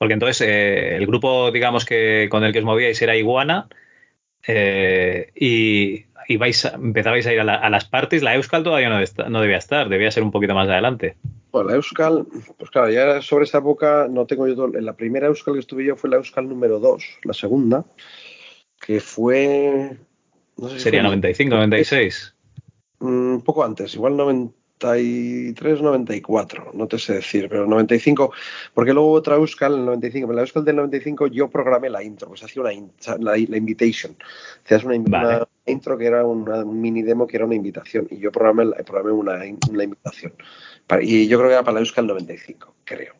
Porque 0.03 0.15
entonces 0.15 0.41
eh, 0.41 0.97
el 0.97 1.07
grupo, 1.07 1.49
digamos 1.49 1.85
que 1.85 2.27
con 2.29 2.43
el 2.43 2.51
que 2.51 2.59
os 2.59 2.65
movíais 2.65 3.01
era 3.01 3.15
Iguana 3.15 3.69
eh, 4.45 5.31
y, 5.33 6.03
vais 6.35 6.65
empezabais 6.65 7.25
a 7.25 7.31
ir 7.31 7.39
a, 7.39 7.69
las 7.69 7.85
parties. 7.85 8.21
La 8.21 8.35
Euskal 8.35 8.63
todavía 8.63 8.89
no, 8.89 8.99
no, 9.29 9.39
debía 9.39 9.55
estar, 9.55 9.87
debía 9.87 10.11
ser 10.11 10.23
un 10.23 10.31
poquito 10.31 10.55
más 10.55 10.67
adelante. 10.67 11.15
Pues 11.51 11.65
la 11.65 11.75
Euskal, 11.75 12.27
pues 12.57 12.69
claro, 12.69 12.91
ya 12.91 13.21
sobre 13.21 13.45
esa 13.45 13.59
época 13.59 14.07
no 14.09 14.25
tengo 14.25 14.45
yo 14.45 14.55
todo. 14.55 14.67
La 14.67 14.97
primera 14.97 15.27
Euskal 15.27 15.53
que 15.53 15.61
estuve 15.61 15.85
yo 15.85 15.95
fue 15.95 16.09
la 16.09 16.17
Euskal 16.17 16.49
número 16.49 16.79
2, 16.79 17.19
la 17.23 17.33
segunda, 17.33 17.85
que 18.85 18.99
fue. 18.99 19.95
No 20.57 20.67
sé 20.67 20.79
si 20.79 20.81
Sería 20.81 21.01
95, 21.01 21.55
96. 21.55 22.35
Un 22.99 23.41
poco 23.41 23.63
antes, 23.63 23.95
igual 23.95 24.17
90 24.17 24.62
93, 24.83 25.81
94, 25.81 26.71
no 26.73 26.87
te 26.87 26.99
sé 26.99 27.13
decir, 27.13 27.47
pero 27.49 27.65
95, 27.65 28.33
porque 28.73 28.93
luego 28.93 29.11
otra 29.11 29.35
Euskal 29.35 29.73
en 29.73 29.79
el 29.79 29.85
95, 29.85 30.29
en 30.29 30.35
la 30.35 30.41
Euskal 30.41 30.65
del 30.65 30.75
95 30.75 31.27
yo 31.27 31.49
programé 31.49 31.89
la 31.89 32.03
intro, 32.03 32.27
pues 32.27 32.43
hacía 32.43 32.61
una 32.61 32.71
la, 33.19 33.37
invitation, 33.37 34.15
hacías 34.65 34.83
una, 34.83 34.95
una, 34.95 35.47
intro 35.65 35.97
que 35.97 36.05
era 36.05 36.25
una, 36.25 36.65
un 36.65 36.81
mini 36.81 37.01
demo 37.01 37.25
que 37.25 37.37
era 37.37 37.45
una 37.45 37.55
invitación 37.55 38.07
y 38.11 38.17
yo 38.17 38.31
programé, 38.31 38.71
programé 38.83 39.11
una, 39.11 39.41
una 39.69 39.83
invitación 39.83 40.33
y 41.01 41.27
yo 41.27 41.37
creo 41.37 41.49
que 41.49 41.53
era 41.53 41.63
para 41.63 41.75
la 41.75 41.79
Euskal 41.79 42.05
95, 42.05 42.75
creo, 42.83 43.13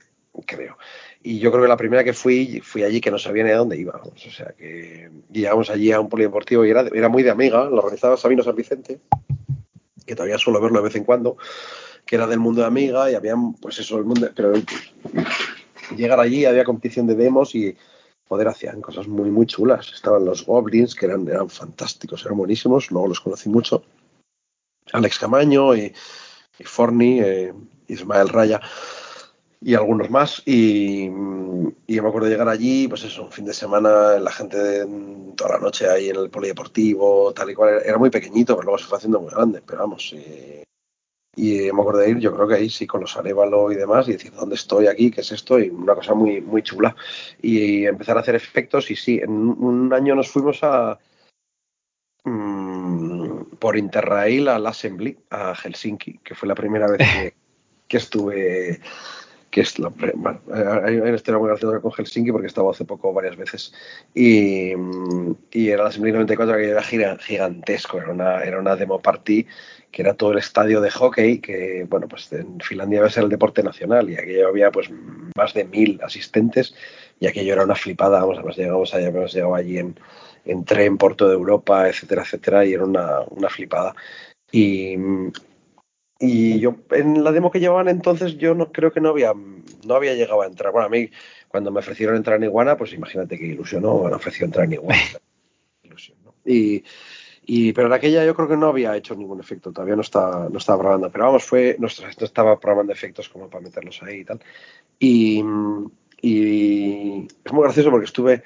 creo. 0.46 0.78
Y 1.26 1.40
yo 1.40 1.52
creo 1.52 1.64
que 1.64 1.70
la 1.70 1.78
primera 1.78 2.04
que 2.04 2.12
fui, 2.12 2.60
fui 2.62 2.84
allí 2.84 3.00
que 3.00 3.10
no 3.10 3.18
sabía 3.18 3.46
ni 3.46 3.52
a 3.52 3.58
dónde 3.58 3.78
íbamos. 3.78 4.26
O 4.26 4.30
sea 4.30 4.54
que 4.58 5.10
llegamos 5.32 5.70
allí 5.70 5.94
a 5.94 6.02
un 6.02 6.10
polideportivo 6.10 6.66
y 6.66 6.70
era, 6.70 6.82
era 6.94 7.08
muy 7.08 7.24
de 7.24 7.30
amiga, 7.30 7.64
lo 7.70 7.78
organizaba 7.78 8.18
Sabino 8.18 8.44
San 8.44 8.56
Vicente 8.56 9.00
que 10.06 10.16
todavía 10.16 10.38
suelo 10.38 10.62
verlo 10.62 10.80
de 10.80 10.84
vez 10.84 10.96
en 10.96 11.04
cuando, 11.04 11.38
que 12.06 12.16
era 12.16 12.28
del 12.28 12.40
mundo 12.40 12.62
de 12.62 12.68
Amiga 12.68 13.10
y 13.12 13.16
había, 13.16 13.36
pues 13.62 13.80
eso, 13.80 13.98
el 13.98 14.06
mundo, 14.06 14.30
pero 14.36 14.54
llegar 15.96 16.20
allí 16.20 16.46
había 16.46 16.64
competición 16.64 17.08
de 17.08 17.16
demos 17.16 17.56
y 17.56 17.76
poder 18.28 18.48
hacían 18.48 18.82
cosas 18.82 19.08
muy, 19.08 19.30
muy 19.30 19.46
chulas. 19.46 19.92
Estaban 19.94 20.26
los 20.26 20.46
Goblins, 20.46 20.96
que 20.96 21.06
eran, 21.06 21.28
eran 21.28 21.50
fantásticos, 21.50 22.26
eran 22.26 22.38
buenísimos, 22.38 22.92
luego 22.92 23.10
los 23.10 23.20
conocí 23.20 23.50
mucho. 23.50 23.84
Alex 24.92 25.20
Camaño 25.20 25.76
y, 25.76 25.94
y 26.60 26.64
Forni, 26.64 27.20
eh, 27.22 27.54
Ismael 27.88 28.30
Raya 28.30 28.60
y 29.64 29.76
algunos 29.76 30.10
más. 30.10 30.44
Y, 30.46 31.06
y, 31.06 32.02
me 32.02 32.08
acuerdo 32.08 32.26
de 32.26 32.32
llegar 32.32 32.50
allí, 32.50 32.88
pues 32.88 33.04
eso, 33.04 33.24
un 33.24 33.32
fin 33.32 33.46
de 33.46 33.54
semana, 33.54 34.20
la 34.20 34.32
gente 34.32 34.58
de, 34.58 35.34
toda 35.36 35.58
la 35.58 35.60
noche 35.60 35.90
ahí 35.90 36.10
en 36.10 36.18
el 36.18 36.30
polideportivo, 36.30 37.34
tal 37.34 37.50
y 37.50 37.56
cual. 37.56 37.82
Era 37.86 37.98
muy 37.98 38.10
pequeñito, 38.10 38.56
pero 38.56 38.66
luego 38.66 38.78
se 38.78 38.86
fue 38.86 38.98
haciendo 38.98 39.22
muy 39.22 39.32
grande. 39.32 39.62
Pero 39.66 39.80
vamos, 39.80 40.14
eh, 40.16 40.64
Y 41.36 41.72
me 41.72 41.82
acuerdo 41.82 42.02
de 42.02 42.10
ir, 42.12 42.20
yo 42.20 42.34
creo 42.34 42.48
que 42.48 42.56
ahí 42.56 42.70
sí, 42.70 42.86
con 42.86 43.02
los 43.02 43.16
Arevalo 43.16 43.72
y 43.72 43.76
demás, 43.76 44.08
y 44.08 44.14
decir, 44.14 44.34
¿dónde 44.34 44.56
estoy 44.56 44.88
aquí? 44.88 45.10
¿Qué 45.10 45.22
es 45.22 45.32
esto? 45.32 45.60
Y 45.60 45.70
una 45.70 45.96
cosa 45.96 46.14
muy, 46.14 46.42
muy 46.42 46.62
chula. 46.62 46.96
Y 47.42 47.86
empezar 47.86 48.18
a 48.18 48.22
hacer 48.22 48.36
efectos, 48.36 48.92
y 48.92 48.96
sí, 48.96 49.20
en 49.24 49.32
un 49.32 49.94
año 49.94 50.16
nos 50.16 50.30
fuimos 50.30 50.60
a. 50.64 51.00
Mmm, 52.26 53.44
por 53.60 53.78
Interrail 53.78 54.48
al 54.48 54.68
Assembly, 54.68 55.18
a 55.30 55.54
Helsinki, 55.56 56.20
que 56.20 56.36
fue 56.36 56.48
la 56.48 56.56
primera 56.56 56.88
vez 56.88 57.00
que, 57.00 57.34
que 57.88 57.98
estuve 57.98 58.82
que 59.54 59.62
es 59.62 59.78
la, 59.78 59.90
bueno, 60.16 60.42
hay 60.84 60.98
una 60.98 61.12
historia 61.12 61.38
muy 61.38 61.48
graciosa 61.48 61.80
con 61.80 61.92
Helsinki 61.92 62.32
porque 62.32 62.48
he 62.48 62.48
estado 62.48 62.72
hace 62.72 62.86
poco 62.86 63.14
varias 63.14 63.38
veces 63.38 63.72
y, 64.16 64.72
y 65.52 65.70
era 65.70 65.84
la 65.84 65.90
Assembly 65.90 66.12
94 66.12 66.58
que 66.58 66.70
era 66.70 66.82
gigantesco, 66.82 68.00
era 68.00 68.12
una, 68.12 68.44
era 68.44 68.60
una 68.60 68.76
demo 68.76 69.00
party 69.00 69.46
que 69.92 70.02
era 70.02 70.16
todo 70.16 70.32
el 70.32 70.40
estadio 70.40 70.82
de 70.82 70.90
hockey 70.90 71.38
que, 71.38 71.86
bueno, 71.88 72.08
pues 72.08 72.34
en 72.34 72.60
Finlandia 72.62 72.98
debe 72.98 73.12
ser 73.12 73.26
el 73.26 73.30
deporte 73.30 73.62
nacional 73.62 74.10
y 74.10 74.16
aquello 74.16 74.48
había 74.48 74.72
pues 74.72 74.90
más 75.36 75.54
de 75.54 75.66
mil 75.66 76.00
asistentes 76.04 76.74
y 77.20 77.28
aquello 77.28 77.54
era 77.54 77.64
una 77.64 77.76
flipada, 77.76 78.22
vamos, 78.22 78.40
además 78.40 78.58
llegamos 78.58 78.94
allá, 78.96 79.10
hemos 79.10 79.34
llegado 79.36 79.54
allí 79.54 79.78
en, 79.78 80.00
en 80.46 80.66
tren 80.66 80.98
por 80.98 81.16
toda 81.16 81.34
Europa, 81.34 81.88
etcétera, 81.88 82.24
etcétera, 82.24 82.66
y 82.66 82.74
era 82.74 82.86
una, 82.86 83.20
una 83.30 83.50
flipada. 83.50 83.94
Y, 84.52 84.98
y 86.26 86.58
yo, 86.62 86.78
en 86.92 87.22
la 87.22 87.34
demo 87.34 87.52
que 87.52 87.60
llevaban 87.60 87.90
entonces, 87.90 88.38
yo 88.38 88.56
no 88.56 88.72
creo 88.72 88.94
que 88.94 89.02
no 89.02 89.10
había, 89.10 89.34
no 89.34 89.94
había 89.94 90.14
llegado 90.14 90.42
a 90.42 90.46
entrar. 90.46 90.72
Bueno, 90.72 90.88
a 90.88 90.90
mí, 90.90 91.10
cuando 91.50 91.70
me 91.70 91.80
ofrecieron 91.80 92.16
entrar 92.16 92.38
en 92.38 92.46
Iguana, 92.46 92.78
pues 92.78 92.94
imagínate 92.94 93.38
qué 93.38 93.46
ilusionó, 93.46 94.04
me 94.04 94.14
ofreció 94.14 94.46
entrar 94.46 94.64
en 94.64 94.74
Iguana. 94.74 95.02
y, 96.46 96.82
y, 97.46 97.74
pero 97.74 97.88
en 97.88 97.94
aquella 97.94 98.26
yo 98.26 98.34
creo 98.36 98.48
que 98.48 98.56
no 98.56 98.68
había 98.68 98.96
hecho 98.96 99.16
ningún 99.16 99.42
efecto, 99.42 99.74
todavía 99.74 99.98
no 99.98 100.02
estaba, 100.02 100.48
no 100.50 100.60
estaba 100.60 100.80
probando. 100.80 101.12
Pero 101.12 101.26
vamos, 101.26 101.44
fue, 101.44 101.76
no, 101.78 101.90
no 101.90 102.26
estaba 102.26 102.58
probando 102.58 102.94
efectos 102.94 103.28
como 103.28 103.50
para 103.50 103.66
meterlos 103.66 104.02
ahí 104.02 104.20
y 104.20 104.24
tal. 104.24 104.40
Y, 105.00 105.44
y 106.22 107.28
es 107.44 107.52
muy 107.52 107.64
gracioso 107.64 107.92
porque 107.92 108.06
estuve 108.06 108.44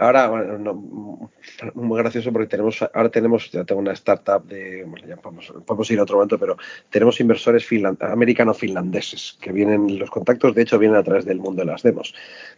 Ahora, 0.00 0.28
bueno, 0.28 0.56
no, 0.56 1.30
muy 1.74 1.98
gracioso 1.98 2.32
porque 2.32 2.48
tenemos, 2.48 2.80
ahora 2.80 3.10
tenemos, 3.10 3.50
ya 3.50 3.64
tengo 3.64 3.82
una 3.82 3.92
startup 3.92 4.42
de, 4.46 4.82
bueno, 4.84 5.06
ya 5.06 5.16
podemos, 5.16 5.52
podemos, 5.66 5.90
ir 5.90 5.98
a 5.98 6.04
otro 6.04 6.16
momento, 6.16 6.38
pero 6.38 6.56
tenemos 6.88 7.20
inversores 7.20 7.68
americano-finlandeses 8.00 9.36
que 9.42 9.52
vienen, 9.52 9.98
los 9.98 10.10
contactos 10.10 10.54
de 10.54 10.62
hecho 10.62 10.78
vienen 10.78 10.96
a 10.96 11.02
través 11.02 11.26
del 11.26 11.38
mundo 11.38 11.60
de 11.60 11.66
las 11.66 11.82
demos. 11.82 12.14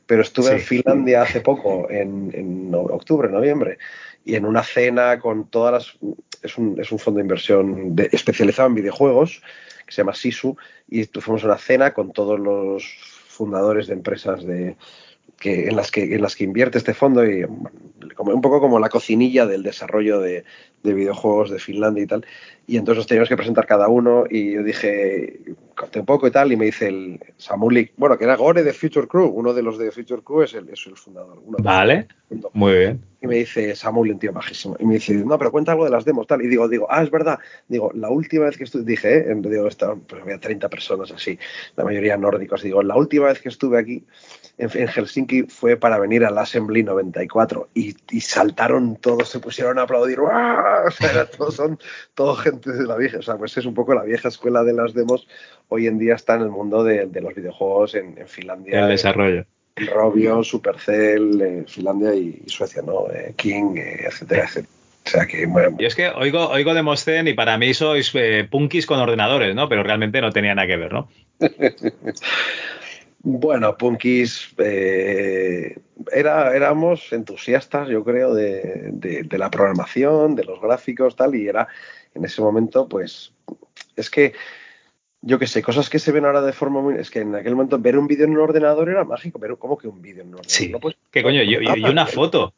Pero 0.07 0.22
estuve 0.22 0.53
en 0.53 0.61
Finlandia 0.61 1.22
hace 1.22 1.40
poco, 1.40 1.90
en, 1.90 2.30
en, 2.32 2.72
octubre, 2.72 3.28
noviembre, 3.28 3.78
y 4.24 4.36
en 4.36 4.47
una 4.47 4.62
cena 4.62 5.18
con 5.18 5.49
todas 5.49 5.72
las, 5.72 6.14
es 6.45 6.57
un, 6.57 6.80
es 6.80 6.93
un 6.93 7.01
fondo 7.01 7.18
de 7.18 7.22
inversión 7.22 7.97
de, 7.97 8.09
especializado 8.12 8.68
en 8.68 8.76
videojuegos 8.76 9.43
que 9.84 9.93
se 9.93 10.03
llama 10.03 10.14
Sisu, 10.14 10.57
y 10.88 11.07
fuimos 11.07 11.43
a 11.43 11.47
una 11.47 11.59
cena 11.59 11.93
con 11.93 12.12
todos 12.12 12.38
los 12.38 12.84
fundadores 13.26 13.88
de 13.88 13.95
empresas 13.95 14.45
de 14.45 14.76
que, 15.43 15.68
en, 15.68 15.74
las 15.74 15.90
que, 15.90 16.14
en 16.14 16.22
las 16.22 16.36
que 16.36 16.45
invierte 16.45 16.78
este 16.78 16.95
fondo 16.95 17.26
y 17.28 17.45
como, 18.14 18.32
un 18.32 18.40
poco 18.40 18.61
como 18.61 18.78
la 18.78 18.88
cocinilla 18.88 19.45
del 19.45 19.64
desarrollo 19.64 20.20
de, 20.20 20.45
de, 20.84 20.95
videojuegos 20.95 21.51
de 21.51 21.59
Finlandia 21.59 22.05
y 22.05 22.07
tal. 22.07 22.24
Y 22.68 22.76
entonces 22.76 22.99
nos 22.99 23.07
teníamos 23.09 23.28
que 23.28 23.36
presentar 23.36 23.66
cada 23.66 23.88
uno 23.88 24.24
y 24.30 24.53
yo 24.53 24.62
dije, 24.62 25.40
corté 25.74 25.99
un 25.99 26.07
poco 26.07 26.28
y 26.28 26.30
tal, 26.30 26.53
y 26.53 26.57
me 26.57 26.66
dice 26.66 26.86
el 26.86 27.20
Samulik, 27.38 27.93
bueno, 27.97 28.16
que 28.16 28.24
era 28.24 28.36
Gore 28.36 28.62
de 28.62 28.72
Future 28.72 29.09
Crew, 29.09 29.26
uno 29.26 29.53
de 29.53 29.62
los 29.62 29.78
de 29.78 29.90
Future 29.90 30.22
Crew 30.22 30.43
es 30.43 30.55
el, 30.55 30.68
es 30.68 30.86
el 30.86 30.97
fundador. 30.97 31.43
vale, 31.59 32.07
muy 32.53 32.72
bien. 32.74 33.05
Y 33.20 33.26
me 33.26 33.36
dice 33.36 33.74
Samuel, 33.74 34.12
un 34.12 34.18
tío 34.20 34.32
bajísimo, 34.32 34.76
y 34.78 34.84
me 34.84 34.95
dice, 34.95 35.12
no, 35.14 35.38
pero 35.38 35.51
cuenta 35.51 35.72
algo 35.72 35.84
de 35.84 35.90
las 35.90 36.05
demos, 36.05 36.26
tal. 36.28 36.43
Y 36.43 36.47
digo, 36.47 36.68
digo, 36.68 36.86
ah, 36.88 37.03
es 37.03 37.11
verdad. 37.11 37.38
Digo, 37.68 37.90
la 37.95 38.11
última 38.11 38.45
vez 38.45 38.57
que 38.57 38.64
estuve, 38.64 38.84
dije, 38.84 39.18
¿eh? 39.18 39.34
digo, 39.36 39.66
estaba, 39.66 39.97
pues 39.97 40.22
había 40.22 40.38
30 40.38 40.68
personas 40.68 41.11
así, 41.11 41.36
la 41.76 41.84
mayoría 41.84 42.16
nórdicos. 42.16 42.62
Digo, 42.62 42.82
la 42.82 42.97
última 42.97 43.26
vez 43.26 43.40
que 43.40 43.49
estuve 43.49 43.78
aquí 43.78 44.05
en, 44.59 44.70
en 44.74 44.88
Helsinki 44.88 45.44
fue 45.44 45.76
para 45.76 45.98
venir 45.98 46.24
al 46.24 46.38
Assembly 46.38 46.82
94 46.82 47.68
y, 47.74 47.96
y 48.11 48.20
saltaron 48.20 48.96
todos, 48.96 49.28
se 49.28 49.40
pusieron 49.40 49.78
a 49.78 49.82
aplaudir. 49.82 50.18
O 50.84 50.90
sea, 50.90 51.26
todos 51.26 51.55
son, 51.55 51.78
todo 52.14 52.34
gente 52.34 52.72
de 52.72 52.84
la 52.84 52.96
vieja, 52.96 53.18
o 53.18 53.22
sea, 53.22 53.36
pues 53.36 53.57
es 53.57 53.64
un 53.66 53.74
poco 53.74 53.94
la 53.94 54.03
vieja 54.03 54.28
escuela 54.28 54.64
de 54.64 54.72
las 54.72 54.94
demos, 54.94 55.28
hoy 55.68 55.86
en 55.86 55.98
día 55.98 56.14
está 56.14 56.34
en 56.34 56.42
el 56.42 56.50
mundo 56.50 56.82
de, 56.82 57.07
de 57.07 57.20
los 57.20 57.34
videojuegos 57.34 57.94
en, 57.94 58.18
en 58.18 58.28
Finlandia. 58.28 58.80
El 58.80 58.88
desarrollo. 58.88 59.44
En 59.76 59.86
Robio, 59.86 60.42
Supercell, 60.42 61.64
Finlandia 61.66 62.14
y, 62.14 62.42
y 62.44 62.50
Suecia, 62.50 62.82
¿no? 62.82 63.09
Eh, 63.11 63.32
King, 63.36 63.76
eh, 63.76 64.07
etcétera, 64.07 64.44
etcétera. 64.44 64.68
O 65.05 65.09
sea 65.09 65.26
que, 65.26 65.46
bueno. 65.46 65.76
Yo 65.78 65.88
es 65.88 65.94
que 65.94 66.09
oigo, 66.09 66.48
oigo 66.48 66.74
Demoscen 66.74 67.26
y 67.26 67.34
para 67.34 67.59
mí 67.59 67.74
sois 67.74 68.12
eh, 68.14 68.46
punkis 68.48 68.86
con 68.86 69.00
ordenadores, 69.00 69.55
¿no? 69.55 69.68
Pero 69.68 69.82
realmente 69.82 70.20
no 70.20 70.30
tenía 70.30 70.55
nada 70.55 70.68
que 70.68 70.76
ver, 70.76 70.92
¿no? 70.92 71.09
Bueno, 73.24 73.78
Punkis, 73.78 74.52
eh, 74.58 75.78
era, 76.10 76.56
éramos 76.56 77.12
entusiastas, 77.12 77.88
yo 77.88 78.02
creo, 78.02 78.34
de, 78.34 78.90
de, 78.92 79.22
de, 79.22 79.38
la 79.38 79.48
programación, 79.48 80.34
de 80.34 80.44
los 80.44 80.60
gráficos, 80.60 81.14
tal, 81.14 81.36
y 81.36 81.46
era 81.46 81.68
en 82.14 82.24
ese 82.24 82.42
momento, 82.42 82.88
pues, 82.88 83.32
es 83.94 84.10
que, 84.10 84.32
yo 85.20 85.38
qué 85.38 85.46
sé, 85.46 85.62
cosas 85.62 85.88
que 85.88 86.00
se 86.00 86.10
ven 86.10 86.24
ahora 86.24 86.42
de 86.42 86.52
forma 86.52 86.80
muy... 86.80 86.96
Es 86.96 87.10
que 87.10 87.20
en 87.20 87.36
aquel 87.36 87.54
momento 87.54 87.78
ver 87.78 87.96
un 87.96 88.08
vídeo 88.08 88.24
en 88.24 88.32
un 88.32 88.40
ordenador 88.40 88.88
era 88.88 89.04
mágico, 89.04 89.38
pero 89.38 89.56
¿cómo 89.56 89.78
que 89.78 89.86
un 89.86 90.02
vídeo 90.02 90.22
en 90.22 90.28
un 90.28 90.34
ordenador? 90.34 90.50
Sí, 90.50 90.68
no, 90.68 90.80
pues, 90.80 90.96
¿qué 91.12 91.22
coño? 91.22 91.44
Yo, 91.44 91.60
y 91.60 91.84
una 91.84 92.06
foto. 92.06 92.54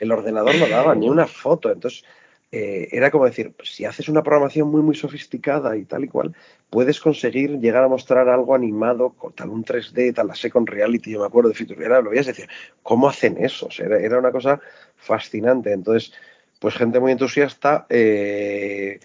El 0.00 0.10
ordenador 0.10 0.54
no 0.56 0.68
daba 0.68 0.94
ni 0.94 1.08
una 1.08 1.26
foto, 1.26 1.70
entonces 1.70 2.04
eh, 2.50 2.88
era 2.92 3.10
como 3.10 3.26
decir, 3.26 3.52
pues, 3.54 3.74
si 3.74 3.84
haces 3.84 4.08
una 4.08 4.22
programación 4.22 4.70
muy, 4.70 4.80
muy 4.80 4.94
sofisticada 4.94 5.76
y 5.76 5.84
tal 5.84 6.04
y 6.04 6.08
cual, 6.08 6.34
puedes 6.70 6.98
conseguir 7.00 7.58
llegar 7.58 7.84
a 7.84 7.88
mostrar 7.88 8.28
algo 8.28 8.54
animado, 8.54 9.10
con 9.10 9.32
tal 9.34 9.50
un 9.50 9.64
3D, 9.64 10.14
tal 10.14 10.28
la 10.28 10.34
Second 10.34 10.68
Reality, 10.68 11.12
yo 11.12 11.20
me 11.20 11.26
acuerdo 11.26 11.50
de 11.50 11.54
Future, 11.54 11.84
era, 11.84 12.00
lo 12.00 12.10
veías 12.10 12.26
decir, 12.26 12.48
¿cómo 12.82 13.08
hacen 13.08 13.36
eso? 13.38 13.68
Era, 13.78 13.98
era, 13.98 14.18
una 14.18 14.32
cosa 14.32 14.60
fascinante. 14.96 15.72
Entonces, 15.72 16.12
pues 16.58 16.74
gente 16.74 17.00
muy 17.00 17.12
entusiasta. 17.12 17.86
Eh, 17.90 18.98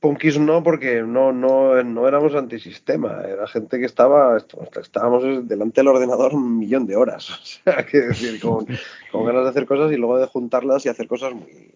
Punkis 0.00 0.38
no, 0.38 0.62
porque 0.62 1.02
no, 1.02 1.32
no, 1.32 1.82
no 1.82 2.08
éramos 2.08 2.34
antisistema, 2.34 3.22
era 3.26 3.46
gente 3.46 3.78
que 3.78 3.86
estaba, 3.86 4.36
estábamos 4.80 5.48
delante 5.48 5.80
del 5.80 5.88
ordenador 5.88 6.34
un 6.34 6.58
millón 6.58 6.86
de 6.86 6.96
horas, 6.96 7.30
o 7.30 7.44
sea, 7.44 7.86
que 7.86 8.02
decir, 8.02 8.38
con, 8.40 8.66
con 9.10 9.24
ganas 9.24 9.44
de 9.44 9.50
hacer 9.50 9.66
cosas 9.66 9.90
y 9.92 9.96
luego 9.96 10.18
de 10.18 10.26
juntarlas 10.26 10.84
y 10.84 10.90
hacer 10.90 11.08
cosas 11.08 11.32
muy, 11.32 11.74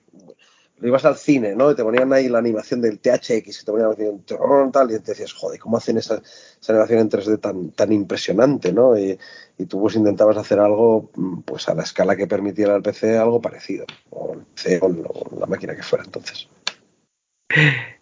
ibas 0.83 1.05
al 1.05 1.16
cine, 1.16 1.55
¿no? 1.55 1.70
Y 1.70 1.74
te 1.74 1.83
ponían 1.83 2.12
ahí 2.12 2.28
la 2.28 2.39
animación 2.39 2.81
del 2.81 2.99
THX, 2.99 3.62
y 3.62 3.64
te 3.64 3.72
ponían 3.72 3.91
la 3.91 3.95
animación 3.95 4.72
tal, 4.72 4.91
y 4.91 4.99
te 4.99 5.12
decías, 5.12 5.33
joder, 5.33 5.59
¿cómo 5.59 5.76
hacen 5.76 5.99
esa, 5.99 6.20
esa 6.61 6.72
animación 6.72 7.01
en 7.01 7.11
3D 7.11 7.41
tan, 7.41 7.70
tan 7.70 7.93
impresionante, 7.93 8.72
¿no? 8.72 8.99
Y, 8.99 9.18
y, 9.59 9.66
tú 9.66 9.81
pues 9.81 9.95
intentabas 9.97 10.37
hacer 10.37 10.61
algo, 10.61 11.11
pues 11.45 11.68
a 11.68 11.74
la 11.74 11.83
escala 11.83 12.16
que 12.16 12.26
permitiera 12.26 12.76
el 12.76 12.83
PC, 12.83 13.18
algo 13.18 13.41
parecido, 13.41 13.85
o 14.11 14.35
el 14.35 14.41
PC 14.41 14.81
o 14.83 15.39
la 15.39 15.47
máquina 15.47 15.74
que 15.74 15.83
fuera 15.83 16.05
entonces. 16.05 16.49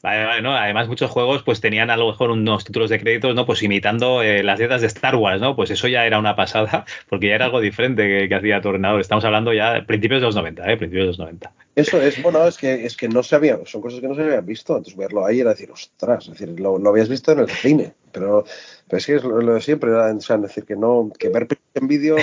Vale, 0.03 0.25
vale, 0.25 0.43
¿no? 0.43 0.55
Además, 0.55 0.89
muchos 0.89 1.11
juegos 1.11 1.43
pues 1.43 1.61
tenían 1.61 1.91
a 1.91 1.97
lo 1.97 2.09
mejor 2.09 2.31
unos 2.31 2.65
títulos 2.65 2.91
de 2.91 3.01
créditos, 3.01 3.35
¿no? 3.35 3.47
Pues 3.47 3.63
imitando 3.63 4.23
eh, 4.23 4.43
las 4.43 4.59
dietas 4.59 4.81
de 4.81 4.87
Star 4.87 5.17
Wars, 5.17 5.41
¿no? 5.41 5.57
Pues 5.57 5.71
eso 5.71 5.89
ya 5.89 6.07
era 6.07 6.19
una 6.19 6.37
pasada, 6.37 6.85
porque 7.09 7.29
ya 7.29 7.35
era 7.35 7.47
algo 7.47 7.61
diferente 7.61 8.29
que, 8.29 8.35
hacía 8.35 8.61
tu. 8.61 8.71
Estamos 9.01 9.25
hablando 9.25 9.53
ya 9.53 9.73
de 9.75 9.83
principios 9.83 10.21
de 10.21 10.27
los 10.27 10.37
90, 10.37 10.71
¿eh? 10.71 10.77
Principios 10.77 11.05
de 11.05 11.07
los 11.09 11.19
90. 11.19 11.53
Eso 11.75 12.01
es, 12.01 12.23
bueno, 12.23 12.47
es 12.47 12.59
que, 12.59 12.85
es 12.85 12.97
que 12.97 13.09
no 13.09 13.23
se 13.23 13.37
había, 13.37 13.59
son 13.65 13.81
cosas 13.81 14.01
que 14.01 14.09
no 14.09 14.15
se 14.15 14.23
habían 14.23 14.45
visto, 14.45 14.77
entonces 14.77 14.97
verlo 14.97 15.25
ahí 15.25 15.41
era 15.41 15.51
decir, 15.51 15.71
ostras, 15.71 16.25
es 16.25 16.31
decir, 16.33 16.59
lo, 16.61 16.77
lo 16.77 16.91
habías 16.91 17.09
visto 17.09 17.31
en 17.31 17.39
el 17.39 17.49
cine, 17.49 17.95
pero, 18.11 18.45
pero 18.89 18.99
es 18.99 19.07
que 19.07 19.15
es 19.15 19.23
lo, 19.23 19.41
lo 19.41 19.55
de 19.55 19.61
siempre, 19.61 19.91
era, 19.91 20.13
o 20.13 20.21
sea, 20.21 20.39
decir, 20.39 20.65
que 20.65 20.75
no, 20.75 21.11
que 21.17 21.29
ver 21.29 21.47
en 21.75 21.87
vídeo 21.87 22.17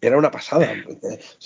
era 0.00 0.16
una 0.16 0.30
pasada. 0.30 0.72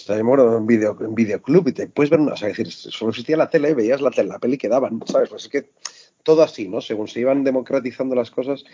Acuerdo 0.09 0.59
en, 0.59 0.66
video, 0.66 0.96
en 1.00 1.14
videoclub 1.14 1.68
y 1.68 1.72
te 1.72 1.88
puedes 1.88 2.11
ver 2.11 2.20
una, 2.20 2.34
o 2.34 2.36
sea, 2.36 2.48
es 2.48 2.57
decir, 2.57 2.72
solo 2.72 3.11
existía 3.11 3.36
la 3.36 3.50
tele, 3.50 3.74
veías 3.74 4.00
la, 4.00 4.11
la 4.24 4.38
peli 4.38 4.59
que 4.59 4.68
daban, 4.68 5.00
¿sabes? 5.07 5.28
Pues 5.28 5.44
es 5.44 5.48
que 5.48 5.70
todo 6.22 6.42
así, 6.42 6.68
¿no? 6.68 6.80
Según 6.80 7.09
se 7.09 7.20
iban 7.20 7.44
democratizando 7.44 8.14
las 8.14 8.30
cosas, 8.30 8.64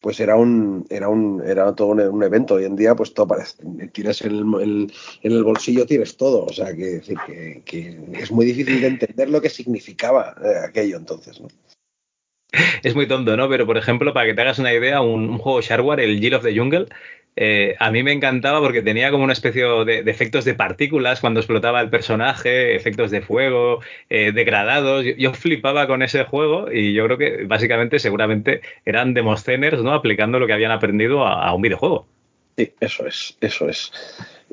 pues 0.00 0.20
era 0.20 0.36
un, 0.36 0.86
era 0.90 1.08
un, 1.08 1.42
era 1.44 1.74
todo 1.74 1.88
un, 1.88 2.00
un 2.00 2.22
evento. 2.22 2.54
Hoy 2.54 2.64
en 2.64 2.76
día, 2.76 2.94
pues 2.94 3.14
todo 3.14 3.26
parece, 3.26 3.62
tienes 3.92 4.22
en 4.22 4.32
el, 4.32 4.92
en 5.22 5.32
el 5.32 5.44
bolsillo, 5.44 5.86
tienes 5.86 6.16
todo. 6.16 6.44
O 6.44 6.52
sea, 6.52 6.74
que, 6.74 7.00
que, 7.64 7.98
es 8.14 8.30
muy 8.30 8.46
difícil 8.46 8.80
de 8.80 8.86
entender 8.86 9.28
lo 9.28 9.40
que 9.40 9.50
significaba 9.50 10.36
eh, 10.44 10.66
aquello 10.68 10.96
entonces, 10.96 11.40
¿no? 11.40 11.48
Es 12.82 12.94
muy 12.94 13.06
tonto, 13.06 13.36
¿no? 13.36 13.48
Pero, 13.48 13.66
por 13.66 13.76
ejemplo, 13.76 14.14
para 14.14 14.26
que 14.26 14.34
te 14.34 14.40
hagas 14.40 14.58
una 14.58 14.72
idea, 14.72 15.02
un, 15.02 15.28
un 15.28 15.38
juego 15.38 15.60
Shareware, 15.60 16.00
el 16.00 16.18
Jill 16.18 16.34
of 16.34 16.44
the 16.44 16.56
Jungle, 16.56 16.86
eh, 17.36 17.76
a 17.78 17.92
mí 17.92 18.02
me 18.02 18.10
encantaba 18.12 18.60
porque 18.60 18.82
tenía 18.82 19.12
como 19.12 19.22
una 19.22 19.32
especie 19.32 19.64
de, 19.84 20.00
efectos 20.00 20.44
de 20.44 20.54
partículas 20.54 21.20
cuando 21.20 21.38
explotaba 21.38 21.80
el 21.80 21.88
personaje, 21.88 22.74
efectos 22.74 23.12
de 23.12 23.22
fuego, 23.22 23.80
eh, 24.10 24.32
degradados. 24.32 25.04
Yo, 25.16 25.32
flipaba 25.34 25.86
con 25.86 26.02
ese 26.02 26.24
juego 26.24 26.72
y 26.72 26.94
yo 26.94 27.04
creo 27.04 27.18
que 27.18 27.44
básicamente 27.44 28.00
seguramente 28.00 28.62
eran 28.84 29.14
demosceners, 29.14 29.82
¿no? 29.84 29.92
Aplicando 29.92 30.40
lo 30.40 30.48
que 30.48 30.52
habían 30.52 30.72
aprendido 30.72 31.24
a, 31.24 31.54
un 31.54 31.62
videojuego. 31.62 32.06
Sí, 32.56 32.72
eso 32.80 33.06
es, 33.06 33.36
eso 33.40 33.68
es. 33.68 33.92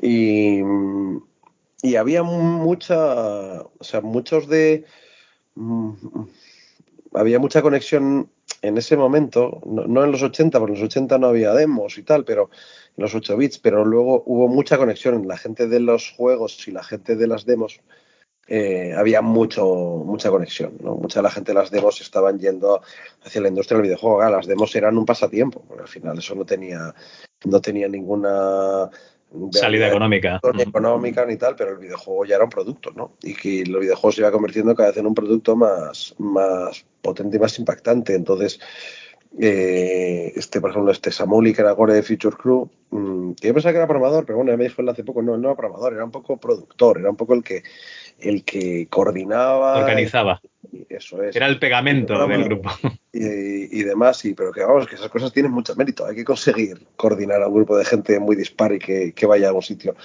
Y, 0.00 0.60
y 1.82 1.96
había 1.96 2.22
mucha, 2.22 3.62
o 3.62 3.82
sea, 3.84 4.00
muchos 4.00 4.48
de... 4.48 4.84
había 7.12 7.40
mucha 7.40 7.62
conexión 7.62 8.30
en 8.62 8.78
ese 8.78 8.96
momento, 8.96 9.60
no, 9.64 10.04
en 10.04 10.12
los 10.12 10.22
80, 10.22 10.58
porque 10.58 10.74
en 10.74 10.80
los 10.80 10.86
80 10.86 11.18
no 11.18 11.28
había 11.28 11.52
demos 11.52 11.98
y 11.98 12.02
tal, 12.02 12.24
pero 12.24 12.50
en 12.96 13.02
los 13.02 13.14
8 13.14 13.36
bits, 13.36 13.58
pero 13.58 13.84
luego 13.84 14.22
hubo 14.26 14.48
mucha 14.48 14.78
conexión. 14.78 15.26
La 15.26 15.36
gente 15.36 15.68
de 15.68 15.80
los 15.80 16.12
juegos 16.16 16.66
y 16.68 16.72
la 16.72 16.82
gente 16.82 17.16
de 17.16 17.26
las 17.26 17.44
demos 17.44 17.80
eh, 18.48 18.94
había 18.96 19.22
mucho, 19.22 19.64
mucha 20.04 20.30
conexión. 20.30 20.76
¿no? 20.80 20.94
Mucha 20.94 21.20
de 21.20 21.24
la 21.24 21.30
gente 21.30 21.52
de 21.52 21.58
las 21.58 21.70
demos 21.70 22.00
estaban 22.00 22.38
yendo 22.38 22.80
hacia 23.24 23.40
la 23.40 23.48
industria 23.48 23.76
del 23.78 23.86
videojuego. 23.88 24.28
las 24.30 24.46
demos 24.46 24.74
eran 24.76 24.96
un 24.96 25.04
pasatiempo, 25.04 25.64
porque 25.66 25.82
al 25.82 25.88
final 25.88 26.18
eso 26.18 26.34
no 26.34 26.44
tenía, 26.44 26.94
no 27.44 27.60
tenía 27.60 27.88
ninguna 27.88 28.90
salida 29.52 29.88
económica. 29.88 30.40
económica 30.58 31.26
ni 31.26 31.36
tal, 31.36 31.56
pero 31.56 31.72
el 31.72 31.78
videojuego 31.78 32.24
ya 32.24 32.36
era 32.36 32.44
un 32.44 32.50
producto, 32.50 32.92
¿no? 32.94 33.12
Y 33.22 33.34
que 33.34 33.62
el 33.62 33.76
videojuego 33.78 34.12
se 34.12 34.20
iba 34.20 34.30
convirtiendo 34.30 34.74
cada 34.74 34.90
vez 34.90 34.98
en 34.98 35.06
un 35.06 35.14
producto 35.14 35.56
más, 35.56 36.14
más 36.18 36.84
potente 37.02 37.36
y 37.36 37.40
más 37.40 37.58
impactante. 37.58 38.14
Entonces, 38.14 38.60
eh, 39.38 40.32
este, 40.34 40.60
por 40.60 40.70
ejemplo, 40.70 40.90
este 40.90 41.10
Samuli, 41.10 41.52
que 41.52 41.60
era 41.60 41.72
Gore 41.72 41.94
de 41.94 42.02
Future 42.02 42.36
Crew, 42.36 42.70
mm, 42.90 43.32
que 43.32 43.48
yo 43.48 43.54
pensaba 43.54 43.72
que 43.72 43.78
era 43.78 43.86
programador, 43.86 44.24
pero 44.24 44.38
bueno, 44.38 44.52
ya 44.52 44.56
me 44.56 44.64
dijo 44.64 44.80
él 44.80 44.88
hace 44.88 45.04
poco, 45.04 45.22
no, 45.22 45.36
no 45.36 45.48
era 45.48 45.56
programador, 45.56 45.92
era 45.92 46.04
un 46.04 46.10
poco 46.10 46.38
productor, 46.38 46.98
era 46.98 47.10
un 47.10 47.16
poco 47.16 47.34
el 47.34 47.42
que 47.42 47.62
el 48.18 48.44
que 48.44 48.88
coordinaba. 48.88 49.78
Organizaba. 49.78 50.40
Eso 50.88 51.22
es. 51.22 51.34
Era 51.36 51.46
el 51.46 51.58
pegamento 51.58 52.26
del 52.26 52.44
grupo. 52.44 52.70
Y, 53.18 53.82
demás, 53.82 54.22
y, 54.26 54.34
pero 54.34 54.52
que 54.52 54.62
vamos, 54.62 54.86
que 54.86 54.94
esas 54.94 55.08
cosas 55.08 55.32
tienen 55.32 55.50
mucho 55.50 55.74
mérito. 55.74 56.04
Hay 56.04 56.14
que 56.14 56.24
conseguir 56.24 56.86
coordinar 56.96 57.42
a 57.42 57.48
un 57.48 57.54
grupo 57.54 57.76
de 57.76 57.84
gente 57.84 58.20
muy 58.20 58.36
dispar 58.36 58.74
y 58.74 58.78
que, 58.78 59.26
vaya 59.26 59.46
a 59.46 59.48
algún 59.48 59.62
sitio 59.62 59.96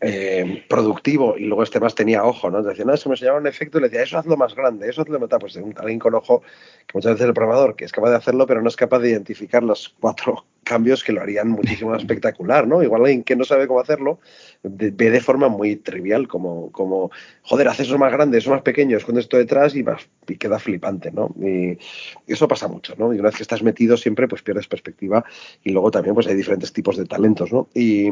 eh, 0.00 0.64
productivo. 0.68 1.36
Y 1.38 1.44
luego 1.44 1.62
este 1.62 1.78
más 1.78 1.94
tenía 1.94 2.24
ojo, 2.24 2.50
¿no? 2.50 2.62
Decía, 2.62 2.84
no, 2.84 2.92
es 2.92 3.04
que 3.04 3.08
me 3.08 3.14
enseñaba 3.14 3.38
un 3.38 3.46
efecto 3.46 3.78
y 3.78 3.82
le 3.82 3.88
decía, 3.88 4.02
eso 4.02 4.18
hazlo 4.18 4.36
más 4.36 4.56
grande, 4.56 4.88
eso 4.88 5.02
hazlo 5.02 5.20
más. 5.20 5.28
Pues 5.38 5.56
alguien 5.76 5.98
con 6.00 6.14
ojo, 6.14 6.42
que 6.86 6.92
muchas 6.94 7.12
veces 7.12 7.28
el 7.28 7.34
programador, 7.34 7.76
que 7.76 7.84
es 7.84 7.92
capaz 7.92 8.10
de 8.10 8.16
hacerlo, 8.16 8.46
pero 8.46 8.60
no 8.60 8.68
es 8.68 8.76
capaz 8.76 8.98
de 8.98 9.10
identificar 9.10 9.62
los 9.62 9.94
cuatro 10.00 10.44
cambios 10.66 11.04
que 11.04 11.12
lo 11.12 11.22
harían 11.22 11.48
muchísimo 11.48 11.92
más 11.92 12.02
espectacular, 12.02 12.66
¿no? 12.66 12.82
Igual 12.82 13.02
alguien 13.02 13.22
que 13.22 13.36
no 13.36 13.44
sabe 13.44 13.68
cómo 13.68 13.78
hacerlo 13.78 14.18
ve 14.64 15.10
de 15.10 15.20
forma 15.20 15.48
muy 15.48 15.76
trivial, 15.76 16.26
como, 16.26 16.72
como 16.72 17.12
joder, 17.42 17.68
haces 17.68 17.86
eso 17.86 17.98
más 17.98 18.10
grande, 18.12 18.38
eso 18.38 18.50
más 18.50 18.62
pequeño, 18.62 18.96
escondes 18.96 19.26
esto 19.26 19.36
detrás 19.36 19.76
y, 19.76 19.82
vas, 19.82 20.08
y 20.26 20.36
queda 20.36 20.58
flipante, 20.58 21.12
¿no? 21.12 21.32
Y, 21.40 21.78
eso 22.26 22.48
pasa 22.48 22.66
mucho, 22.66 22.94
¿no? 22.98 23.14
Y 23.14 23.20
una 23.20 23.28
vez 23.28 23.36
que 23.36 23.44
estás 23.44 23.62
metido 23.62 23.96
siempre, 23.96 24.26
pues 24.26 24.42
pierdes 24.42 24.66
perspectiva 24.66 25.24
y 25.62 25.70
luego 25.70 25.92
también 25.92 26.14
pues 26.14 26.26
hay 26.26 26.34
diferentes 26.34 26.72
tipos 26.72 26.96
de 26.96 27.06
talentos, 27.06 27.52
¿no? 27.52 27.68
Y 27.72 28.08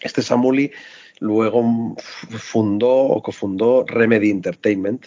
este 0.00 0.22
Samuli 0.22 0.72
luego 1.20 1.94
fundó 2.38 2.90
o 2.92 3.22
cofundó 3.22 3.84
Remedy 3.86 4.30
Entertainment, 4.30 5.06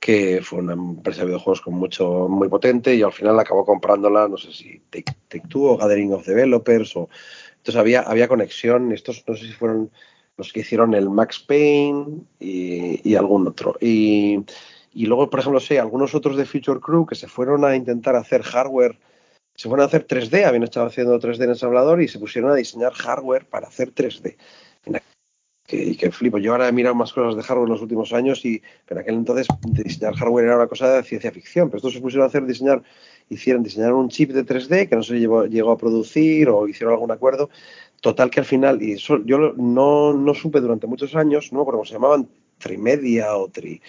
que 0.00 0.40
fue 0.42 0.60
una 0.60 0.72
empresa 0.72 1.20
de 1.20 1.26
videojuegos 1.26 1.60
con 1.60 1.74
mucho, 1.74 2.26
muy 2.26 2.48
potente 2.48 2.94
y 2.94 3.02
al 3.02 3.12
final 3.12 3.38
acabó 3.38 3.66
comprándola, 3.66 4.26
no 4.28 4.38
sé 4.38 4.50
si 4.52 4.80
Take, 4.88 5.46
Two 5.48 5.64
o 5.64 5.76
Gathering 5.76 6.14
of 6.14 6.26
Developers 6.26 6.96
o 6.96 7.10
entonces 7.58 7.78
había, 7.78 8.00
había 8.00 8.26
conexión, 8.26 8.90
estos 8.92 9.22
no 9.28 9.36
sé 9.36 9.46
si 9.46 9.52
fueron 9.52 9.90
los 10.38 10.54
que 10.54 10.60
hicieron 10.60 10.94
el 10.94 11.10
Max 11.10 11.38
Payne 11.40 12.22
y, 12.38 13.14
algún 13.14 13.46
otro. 13.46 13.76
Y, 13.78 14.42
y, 14.94 15.04
luego, 15.04 15.28
por 15.28 15.40
ejemplo, 15.40 15.60
sé, 15.60 15.78
algunos 15.78 16.14
otros 16.14 16.38
de 16.38 16.46
Future 16.46 16.80
Crew 16.80 17.04
que 17.04 17.14
se 17.14 17.28
fueron 17.28 17.66
a 17.66 17.76
intentar 17.76 18.16
hacer 18.16 18.42
hardware, 18.42 18.98
se 19.54 19.68
fueron 19.68 19.84
a 19.84 19.88
hacer 19.88 20.06
3D, 20.06 20.46
habían 20.46 20.62
estado 20.62 20.86
haciendo 20.86 21.20
3D 21.20 21.44
en 21.44 21.50
ensamblador 21.50 22.00
y 22.00 22.08
se 22.08 22.18
pusieron 22.18 22.50
a 22.50 22.54
diseñar 22.54 22.94
hardware 22.94 23.44
para 23.44 23.68
hacer 23.68 23.92
3D 23.92 24.36
que, 25.70 25.96
que, 25.96 26.10
flipo. 26.10 26.38
Yo 26.38 26.52
ahora 26.52 26.68
he 26.68 26.72
mirado 26.72 26.94
más 26.96 27.12
cosas 27.12 27.36
de 27.36 27.42
hardware 27.42 27.68
en 27.68 27.72
los 27.72 27.82
últimos 27.82 28.12
años 28.12 28.44
y 28.44 28.60
en 28.88 28.98
aquel 28.98 29.14
entonces 29.14 29.46
diseñar 29.62 30.16
hardware 30.16 30.46
era 30.46 30.56
una 30.56 30.66
cosa 30.66 30.92
de 30.92 31.02
ciencia 31.04 31.30
ficción, 31.30 31.68
pero 31.68 31.78
estos 31.78 31.94
se 31.94 32.00
pusieron 32.00 32.24
a 32.24 32.26
hacer 32.26 32.44
diseñar, 32.44 32.82
hicieron 33.28 33.62
diseñar 33.62 33.92
un 33.92 34.08
chip 34.08 34.32
de 34.32 34.44
3D 34.44 34.88
que 34.88 34.96
no 34.96 35.02
se 35.02 35.18
llegó, 35.20 35.70
a 35.70 35.78
producir 35.78 36.48
o 36.48 36.66
hicieron 36.66 36.94
algún 36.94 37.12
acuerdo. 37.12 37.50
Total 38.00 38.30
que 38.30 38.40
al 38.40 38.46
final, 38.46 38.82
y 38.82 38.96
yo 38.96 39.18
no, 39.56 40.12
no, 40.12 40.34
supe 40.34 40.60
durante 40.60 40.86
muchos 40.86 41.14
años, 41.14 41.52
no 41.52 41.58
me 41.58 41.62
acuerdo 41.62 41.78
cómo 41.78 41.86
se 41.86 41.94
llamaban, 41.94 42.28
Trimedia 42.58 43.36
o 43.36 43.48
tri, 43.48 43.80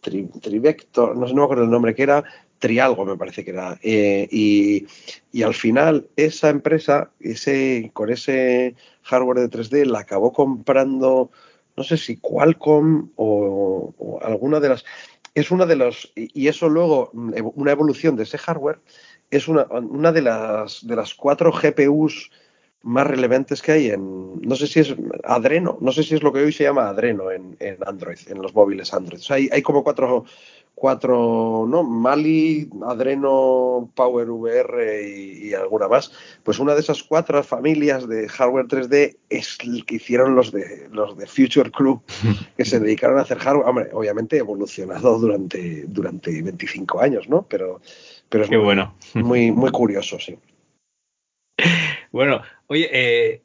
Trivector, 0.00 1.16
no 1.16 1.26
sé, 1.26 1.34
no 1.34 1.42
me 1.42 1.44
acuerdo 1.44 1.64
el 1.64 1.70
nombre 1.70 1.94
que 1.94 2.02
era, 2.02 2.24
Trialgo 2.60 3.04
me 3.04 3.16
parece 3.16 3.44
que 3.44 3.50
era. 3.50 3.78
Eh, 3.82 4.28
y, 4.30 4.86
y, 5.32 5.42
al 5.42 5.54
final 5.54 6.06
esa 6.14 6.50
empresa, 6.50 7.10
ese, 7.18 7.90
con 7.92 8.10
ese 8.10 8.76
hardware 9.02 9.40
de 9.40 9.50
3D, 9.50 9.86
la 9.86 10.00
acabó 10.00 10.32
comprando, 10.32 11.30
no 11.76 11.82
sé 11.82 11.96
si 11.96 12.18
Qualcomm 12.18 13.10
o, 13.16 14.20
alguna 14.22 14.60
de 14.60 14.68
las... 14.68 14.84
Es 15.34 15.50
una 15.50 15.64
de 15.66 15.76
los... 15.76 16.12
Y 16.14 16.48
eso 16.48 16.68
luego, 16.68 17.10
una 17.12 17.72
evolución 17.72 18.14
de 18.16 18.24
ese 18.24 18.38
hardware, 18.38 18.80
es 19.30 19.48
una, 19.48 19.64
una 19.64 20.12
de, 20.12 20.22
las, 20.22 20.86
de 20.86 20.96
las 20.96 21.14
cuatro 21.14 21.52
GPUs 21.52 22.30
más 22.82 23.06
relevantes 23.06 23.60
que 23.62 23.72
hay 23.72 23.90
en, 23.90 24.40
no 24.40 24.56
sé 24.56 24.66
si 24.66 24.80
es 24.80 24.94
Adreno, 25.24 25.76
no 25.80 25.92
sé 25.92 26.02
si 26.02 26.14
es 26.14 26.22
lo 26.22 26.32
que 26.32 26.40
hoy 26.40 26.52
se 26.52 26.64
llama 26.64 26.88
Adreno 26.88 27.30
en, 27.30 27.56
en 27.60 27.76
Android, 27.86 28.18
en 28.26 28.40
los 28.40 28.54
móviles 28.54 28.92
Android. 28.94 29.20
O 29.20 29.22
sea, 29.22 29.36
hay, 29.36 29.48
hay 29.52 29.62
como 29.62 29.84
cuatro 29.84 30.24
cuatro, 30.80 31.66
¿no? 31.68 31.82
Mali, 31.82 32.70
Adreno, 32.86 33.92
Power 33.94 34.30
VR 34.30 35.06
y, 35.06 35.52
alguna 35.52 35.88
más. 35.88 36.10
Pues 36.42 36.58
una 36.58 36.74
de 36.74 36.80
esas 36.80 37.02
cuatro 37.02 37.44
familias 37.44 38.08
de 38.08 38.26
hardware 38.30 38.66
3D 38.66 39.18
es 39.28 39.58
el 39.60 39.84
que 39.84 39.96
hicieron 39.96 40.34
los 40.34 40.52
de 40.52 40.88
los 40.90 41.18
de 41.18 41.26
Future 41.26 41.70
Crew, 41.70 42.00
que 42.56 42.64
se 42.64 42.80
dedicaron 42.80 43.18
a 43.18 43.22
hacer 43.22 43.38
hardware. 43.38 43.68
Hombre, 43.68 43.88
obviamente 43.92 44.38
evolucionado 44.38 45.18
durante, 45.18 45.84
durante 45.86 46.40
25 46.40 46.98
años, 46.98 47.28
¿no? 47.28 47.46
Pero, 47.46 47.82
pero 48.30 48.44
es 48.44 48.50
muy, 48.50 48.60
bueno. 48.60 48.94
muy, 49.12 49.52
muy 49.52 49.70
curioso, 49.70 50.18
sí. 50.18 50.38
Bueno, 52.10 52.40
oye, 52.68 52.88
eh, 52.90 53.42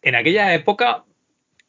en 0.00 0.14
aquella 0.14 0.54
época 0.54 1.04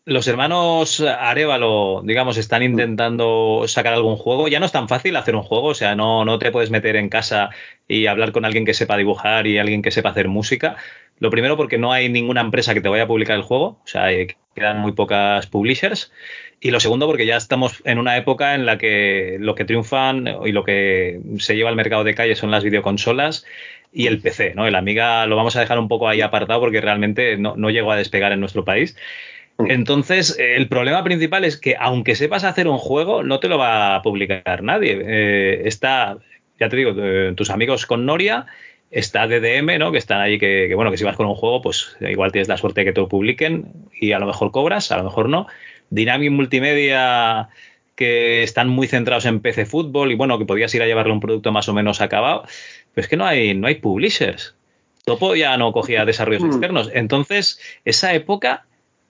los 0.05 0.27
hermanos 0.27 0.99
Arevalo, 0.99 2.01
digamos, 2.03 2.37
están 2.37 2.61
mm. 2.61 2.65
intentando 2.65 3.63
sacar 3.67 3.93
algún 3.93 4.17
juego. 4.17 4.47
Ya 4.47 4.59
no 4.59 4.65
es 4.65 4.71
tan 4.71 4.89
fácil 4.89 5.15
hacer 5.15 5.35
un 5.35 5.43
juego, 5.43 5.67
o 5.67 5.73
sea, 5.73 5.95
no, 5.95 6.25
no 6.25 6.39
te 6.39 6.51
puedes 6.51 6.71
meter 6.71 6.95
en 6.95 7.09
casa 7.09 7.49
y 7.87 8.07
hablar 8.07 8.31
con 8.31 8.45
alguien 8.45 8.65
que 8.65 8.73
sepa 8.73 8.97
dibujar 8.97 9.47
y 9.47 9.57
alguien 9.57 9.81
que 9.81 9.91
sepa 9.91 10.09
hacer 10.09 10.27
música. 10.27 10.75
Lo 11.19 11.29
primero 11.29 11.55
porque 11.55 11.77
no 11.77 11.93
hay 11.93 12.09
ninguna 12.09 12.41
empresa 12.41 12.73
que 12.73 12.81
te 12.81 12.89
vaya 12.89 13.03
a 13.03 13.07
publicar 13.07 13.37
el 13.37 13.43
juego, 13.43 13.79
o 13.83 13.87
sea, 13.87 14.07
quedan 14.55 14.79
muy 14.79 14.91
pocas 14.91 15.47
publishers. 15.47 16.11
Y 16.59 16.71
lo 16.71 16.79
segundo 16.79 17.07
porque 17.07 17.25
ya 17.25 17.37
estamos 17.37 17.81
en 17.85 17.97
una 17.97 18.17
época 18.17 18.55
en 18.55 18.65
la 18.65 18.77
que 18.77 19.37
lo 19.39 19.53
que 19.55 19.65
triunfan 19.65 20.27
y 20.45 20.51
lo 20.51 20.63
que 20.63 21.19
se 21.37 21.55
lleva 21.55 21.69
al 21.69 21.75
mercado 21.75 22.03
de 22.03 22.15
calle 22.15 22.35
son 22.35 22.51
las 22.51 22.63
videoconsolas 22.63 23.45
y 23.91 24.07
el 24.07 24.19
PC, 24.19 24.53
¿no? 24.55 24.65
El 24.65 24.75
Amiga 24.75 25.25
lo 25.27 25.35
vamos 25.35 25.55
a 25.55 25.59
dejar 25.59 25.77
un 25.77 25.87
poco 25.87 26.07
ahí 26.07 26.21
apartado 26.21 26.61
porque 26.61 26.81
realmente 26.81 27.37
no, 27.37 27.55
no 27.57 27.69
llegó 27.69 27.91
a 27.91 27.97
despegar 27.97 28.31
en 28.31 28.39
nuestro 28.39 28.65
país. 28.65 28.95
Mm. 29.57 29.71
Entonces, 29.71 30.37
el 30.39 30.67
problema 30.67 31.03
principal 31.03 31.45
es 31.45 31.57
que 31.57 31.75
aunque 31.79 32.15
sepas 32.15 32.43
hacer 32.43 32.67
un 32.67 32.77
juego, 32.77 33.23
no 33.23 33.39
te 33.39 33.47
lo 33.47 33.57
va 33.57 33.95
a 33.95 34.01
publicar 34.01 34.63
nadie. 34.63 35.01
Eh, 35.05 35.61
está, 35.65 36.17
ya 36.59 36.69
te 36.69 36.75
digo, 36.75 36.93
eh, 36.97 37.33
tus 37.35 37.49
amigos 37.49 37.85
con 37.85 38.05
Noria, 38.05 38.45
está 38.93 39.27
DDM, 39.27 39.79
¿no? 39.79 39.91
Que 39.91 39.97
están 39.97 40.21
ahí 40.21 40.37
que, 40.37 40.73
bueno, 40.75 40.91
que 40.91 40.97
si 40.97 41.03
vas 41.03 41.15
con 41.15 41.25
un 41.25 41.35
juego, 41.35 41.61
pues 41.61 41.97
igual 41.99 42.31
tienes 42.31 42.47
la 42.47 42.57
suerte 42.57 42.81
de 42.81 42.85
que 42.85 42.93
te 42.93 43.01
lo 43.01 43.09
publiquen 43.09 43.71
y 43.99 44.11
a 44.11 44.19
lo 44.19 44.27
mejor 44.27 44.51
cobras, 44.51 44.91
a 44.91 44.97
lo 44.97 45.03
mejor 45.03 45.29
no. 45.29 45.47
Dynamic 45.89 46.31
Multimedia, 46.31 47.49
que 47.95 48.43
están 48.43 48.69
muy 48.69 48.87
centrados 48.87 49.25
en 49.25 49.39
PC 49.39 49.65
Fútbol 49.65 50.11
y 50.11 50.15
bueno, 50.15 50.37
que 50.37 50.45
podías 50.45 50.73
ir 50.75 50.83
a 50.83 50.85
llevarle 50.85 51.13
un 51.13 51.19
producto 51.19 51.51
más 51.51 51.67
o 51.69 51.73
menos 51.73 52.01
acabado, 52.01 52.43
pero 52.93 53.03
es 53.03 53.07
que 53.07 53.17
no 53.17 53.25
hay, 53.25 53.55
no 53.55 53.67
hay 53.67 53.75
publishers. 53.75 54.55
Topo 55.05 55.35
ya 55.35 55.57
no 55.57 55.73
cogía 55.73 56.05
desarrollos 56.05 56.43
mm. 56.43 56.47
externos. 56.47 56.91
Entonces, 56.93 57.59
esa 57.85 58.13
época 58.13 58.65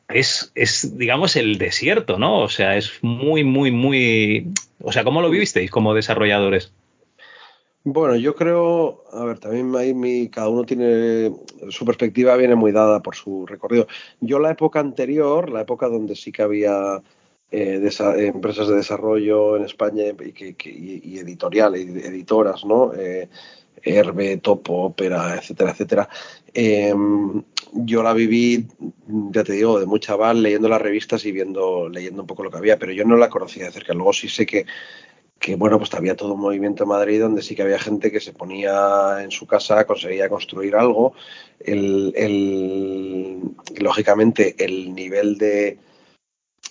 es, 0.09 0.51
es, 0.55 0.97
digamos, 0.97 1.35
el 1.35 1.57
desierto, 1.57 2.17
¿no? 2.19 2.39
O 2.41 2.49
sea, 2.49 2.77
es 2.77 2.91
muy, 3.01 3.43
muy, 3.43 3.71
muy... 3.71 4.53
O 4.81 4.91
sea, 4.91 5.03
¿cómo 5.03 5.21
lo 5.21 5.29
vivisteis 5.29 5.71
como 5.71 5.93
desarrolladores? 5.93 6.73
Bueno, 7.85 8.15
yo 8.15 8.33
creo, 8.33 9.03
a 9.11 9.25
ver, 9.25 9.39
también 9.39 9.99
mi, 9.99 10.29
cada 10.29 10.47
uno 10.47 10.63
tiene, 10.63 11.33
su 11.69 11.85
perspectiva 11.85 12.37
viene 12.37 12.55
muy 12.55 12.71
dada 12.71 13.01
por 13.01 13.15
su 13.15 13.45
recorrido. 13.45 13.87
Yo 14.21 14.39
la 14.39 14.51
época 14.51 14.79
anterior, 14.79 15.49
la 15.49 15.61
época 15.61 15.89
donde 15.89 16.15
sí 16.15 16.31
que 16.31 16.43
había 16.43 17.03
eh, 17.51 17.89
empresas 18.17 18.69
de 18.69 18.77
desarrollo 18.77 19.57
en 19.57 19.65
España 19.65 20.05
y, 20.05 20.55
y, 20.63 21.19
editoriales, 21.19 21.81
editoras, 21.81 22.63
¿no? 22.63 22.93
Eh, 22.93 23.27
Herbe, 23.83 24.37
Topo, 24.37 24.85
Opera, 24.85 25.35
etcétera, 25.35 25.71
etcétera. 25.71 26.09
Em, 26.53 27.43
yo 27.73 28.03
la 28.03 28.13
viví, 28.13 28.67
ya 29.31 29.43
te 29.43 29.53
digo, 29.53 29.79
de 29.79 29.85
muy 29.85 29.99
chaval, 29.99 30.41
leyendo 30.41 30.69
las 30.69 30.81
revistas 30.81 31.25
y 31.25 31.31
viendo, 31.31 31.89
leyendo 31.89 32.21
un 32.21 32.27
poco 32.27 32.43
lo 32.43 32.51
que 32.51 32.57
había, 32.57 32.77
pero 32.79 32.91
yo 32.91 33.03
no 33.05 33.15
la 33.17 33.29
conocía 33.29 33.65
de 33.65 33.71
cerca. 33.71 33.93
Luego 33.93 34.13
sí 34.13 34.29
sé 34.29 34.45
que, 34.45 34.65
que 35.39 35.55
bueno, 35.55 35.77
pues 35.77 35.93
había 35.93 36.15
todo 36.15 36.35
un 36.35 36.41
movimiento 36.41 36.83
en 36.83 36.89
Madrid 36.89 37.19
donde 37.19 37.41
sí 37.41 37.55
que 37.55 37.63
había 37.63 37.79
gente 37.79 38.11
que 38.11 38.19
se 38.21 38.33
ponía 38.33 39.21
en 39.21 39.31
su 39.31 39.45
casa, 39.45 39.85
conseguía 39.85 40.29
construir 40.29 40.75
algo. 40.75 41.13
El, 41.59 43.41
lógicamente, 43.77 44.55
el 44.63 44.95
nivel 44.95 45.37
de, 45.37 45.79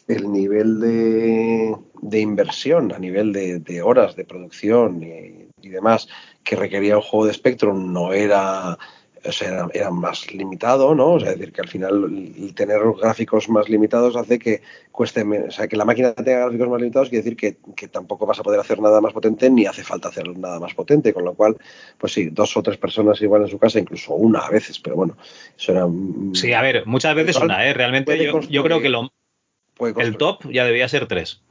el 0.08 0.32
nivel 0.32 0.80
de, 0.80 1.76
de 2.00 2.20
inversión 2.20 2.92
a 2.92 2.98
nivel 2.98 3.32
de, 3.32 3.82
horas 3.82 4.16
de 4.16 4.24
producción 4.24 5.02
y, 5.02 5.51
y, 5.62 5.68
demás 5.68 6.08
que 6.44 6.56
requería 6.56 6.96
un 6.96 7.02
juego 7.02 7.26
de 7.26 7.34
Spectrum 7.34 7.92
no 7.92 8.12
era 8.12 8.78
o 9.24 9.32
sea, 9.32 9.68
era, 9.72 9.90
más 9.90 10.32
limitado, 10.32 10.94
¿no? 10.94 11.12
O 11.12 11.20
sea, 11.20 11.30
es 11.30 11.38
decir, 11.38 11.52
que 11.52 11.60
al 11.60 11.68
final 11.68 12.04
el 12.36 12.54
tener 12.54 12.80
gráficos 13.00 13.48
más 13.48 13.68
limitados 13.68 14.16
hace 14.16 14.38
que 14.38 14.62
cueste 14.90 15.24
menos, 15.24 15.48
o 15.48 15.50
sea, 15.52 15.68
que 15.68 15.76
la 15.76 15.84
máquina 15.84 16.12
tenga 16.12 16.40
gráficos 16.40 16.68
más 16.68 16.80
limitados 16.80 17.08
quiere 17.08 17.22
decir 17.22 17.36
que, 17.36 17.56
que, 17.76 17.88
tampoco 17.88 18.26
vas 18.26 18.40
a 18.40 18.42
poder 18.42 18.58
hacer 18.58 18.80
nada 18.80 19.00
más 19.00 19.12
potente 19.12 19.48
ni 19.48 19.66
hace 19.66 19.84
falta 19.84 20.08
hacer 20.08 20.36
nada 20.36 20.58
más 20.58 20.74
potente, 20.74 21.14
con 21.14 21.24
lo 21.24 21.34
cual, 21.34 21.56
pues 21.98 22.12
sí, 22.12 22.30
dos 22.30 22.56
o 22.56 22.62
tres 22.62 22.78
personas 22.78 23.20
igual 23.22 23.42
en 23.42 23.48
su 23.48 23.58
casa, 23.58 23.78
incluso 23.78 24.14
una 24.14 24.40
a 24.40 24.50
veces, 24.50 24.78
pero 24.80 24.96
bueno, 24.96 25.16
eso 25.56 25.72
era... 25.72 25.86
Sí, 26.34 26.52
a 26.52 26.62
ver, 26.62 26.86
muchas 26.86 27.14
veces 27.14 27.36
una, 27.36 27.66
¿eh? 27.66 27.74
Realmente 27.74 28.18
yo, 28.24 28.40
yo, 28.40 28.64
creo 28.64 28.80
que 28.80 28.88
lo, 28.88 29.12
el 29.98 30.16
top 30.16 30.50
ya 30.50 30.64
debía 30.64 30.88
ser 30.88 31.06
tres. 31.06 31.42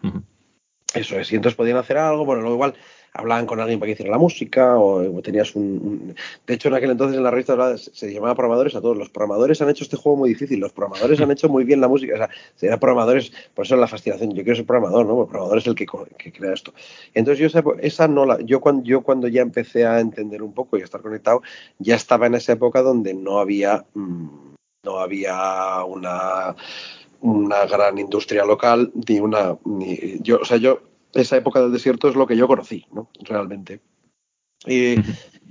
Eso 0.94 1.20
es, 1.20 1.32
y 1.32 1.36
entonces 1.36 1.56
podían 1.56 1.78
hacer 1.78 1.98
algo, 1.98 2.26
bueno, 2.26 2.42
luego 2.42 2.56
igual 2.56 2.76
hablaban 3.14 3.46
con 3.46 3.60
alguien 3.60 3.80
para 3.80 3.88
que 3.88 3.94
hiciera 3.94 4.12
la 4.12 4.18
música 4.18 4.78
o, 4.78 5.22
tenías 5.22 5.56
un, 5.56 6.16
De 6.48 6.54
hecho, 6.54 6.70
en 6.70 6.76
aquel 6.76 6.92
entonces 6.92 7.18
en 7.18 7.24
la 7.24 7.32
revista 7.32 7.78
se, 7.78 8.14
llamaba 8.14 8.36
programadores 8.36 8.76
a 8.76 8.82
todos. 8.82 8.98
Los 8.98 9.10
programadores 9.10 9.62
han 9.62 9.70
hecho 9.70 9.84
este 9.84 9.98
juego 9.98 10.18
muy 10.18 10.30
difícil, 10.30 10.60
los 10.60 10.72
programadores 10.72 11.20
han 11.20 11.32
hecho 11.32 11.50
muy 11.50 11.64
bien 11.64 11.82
la 11.82 11.88
música. 11.88 12.14
O 12.14 12.18
sea, 12.18 12.30
eran 12.62 12.80
programadores, 12.80 13.32
por 13.54 13.66
eso 13.66 13.76
es 13.76 13.82
la 13.82 13.88
fascinación. 13.88 14.32
Yo 14.32 14.44
quiero 14.44 14.56
ser 14.56 14.66
programador, 14.66 15.06
¿no? 15.06 15.22
El 15.22 15.28
programador 15.28 15.58
es 15.58 15.68
el 15.68 15.76
que, 15.76 15.86
crea 15.86 16.54
esto. 16.54 16.74
Entonces 17.14 17.40
yo 17.40 17.48
esa, 17.48 17.64
esa 17.82 18.08
no 18.08 18.26
la... 18.26 18.40
Yo 18.42 18.62
cuando, 18.62 18.84
yo 18.84 19.02
cuando 19.02 19.28
ya 19.28 19.42
empecé 19.42 19.86
a 19.86 20.00
entender 20.00 20.42
un 20.42 20.54
poco 20.54 20.78
y 20.78 20.82
a 20.82 20.86
estar 20.86 21.02
conectado, 21.02 21.42
ya 21.80 21.96
estaba 21.96 22.28
en 22.28 22.36
esa 22.36 22.54
época 22.54 22.82
donde 22.82 23.14
no 23.14 23.40
había... 23.40 23.86
Mm, 23.94 24.52
no 24.84 24.98
había 24.98 25.84
una 25.86 26.56
una 27.20 27.68
gran 27.68 28.00
industria 28.00 28.44
local 28.44 28.92
ni 29.08 29.20
una 29.20 29.56
ni, 29.64 30.20
yo 30.22 30.40
o 30.42 30.46
sea 30.46 30.58
yo 30.58 30.82
esa 31.14 31.38
época 31.38 31.62
del 31.62 31.72
desierto 31.72 32.10
es 32.10 32.16
lo 32.16 32.28
que 32.28 32.38
yo 32.38 32.48
conocí, 32.48 32.86
¿no? 32.92 33.10
Realmente. 33.22 33.82
Y 34.66 34.96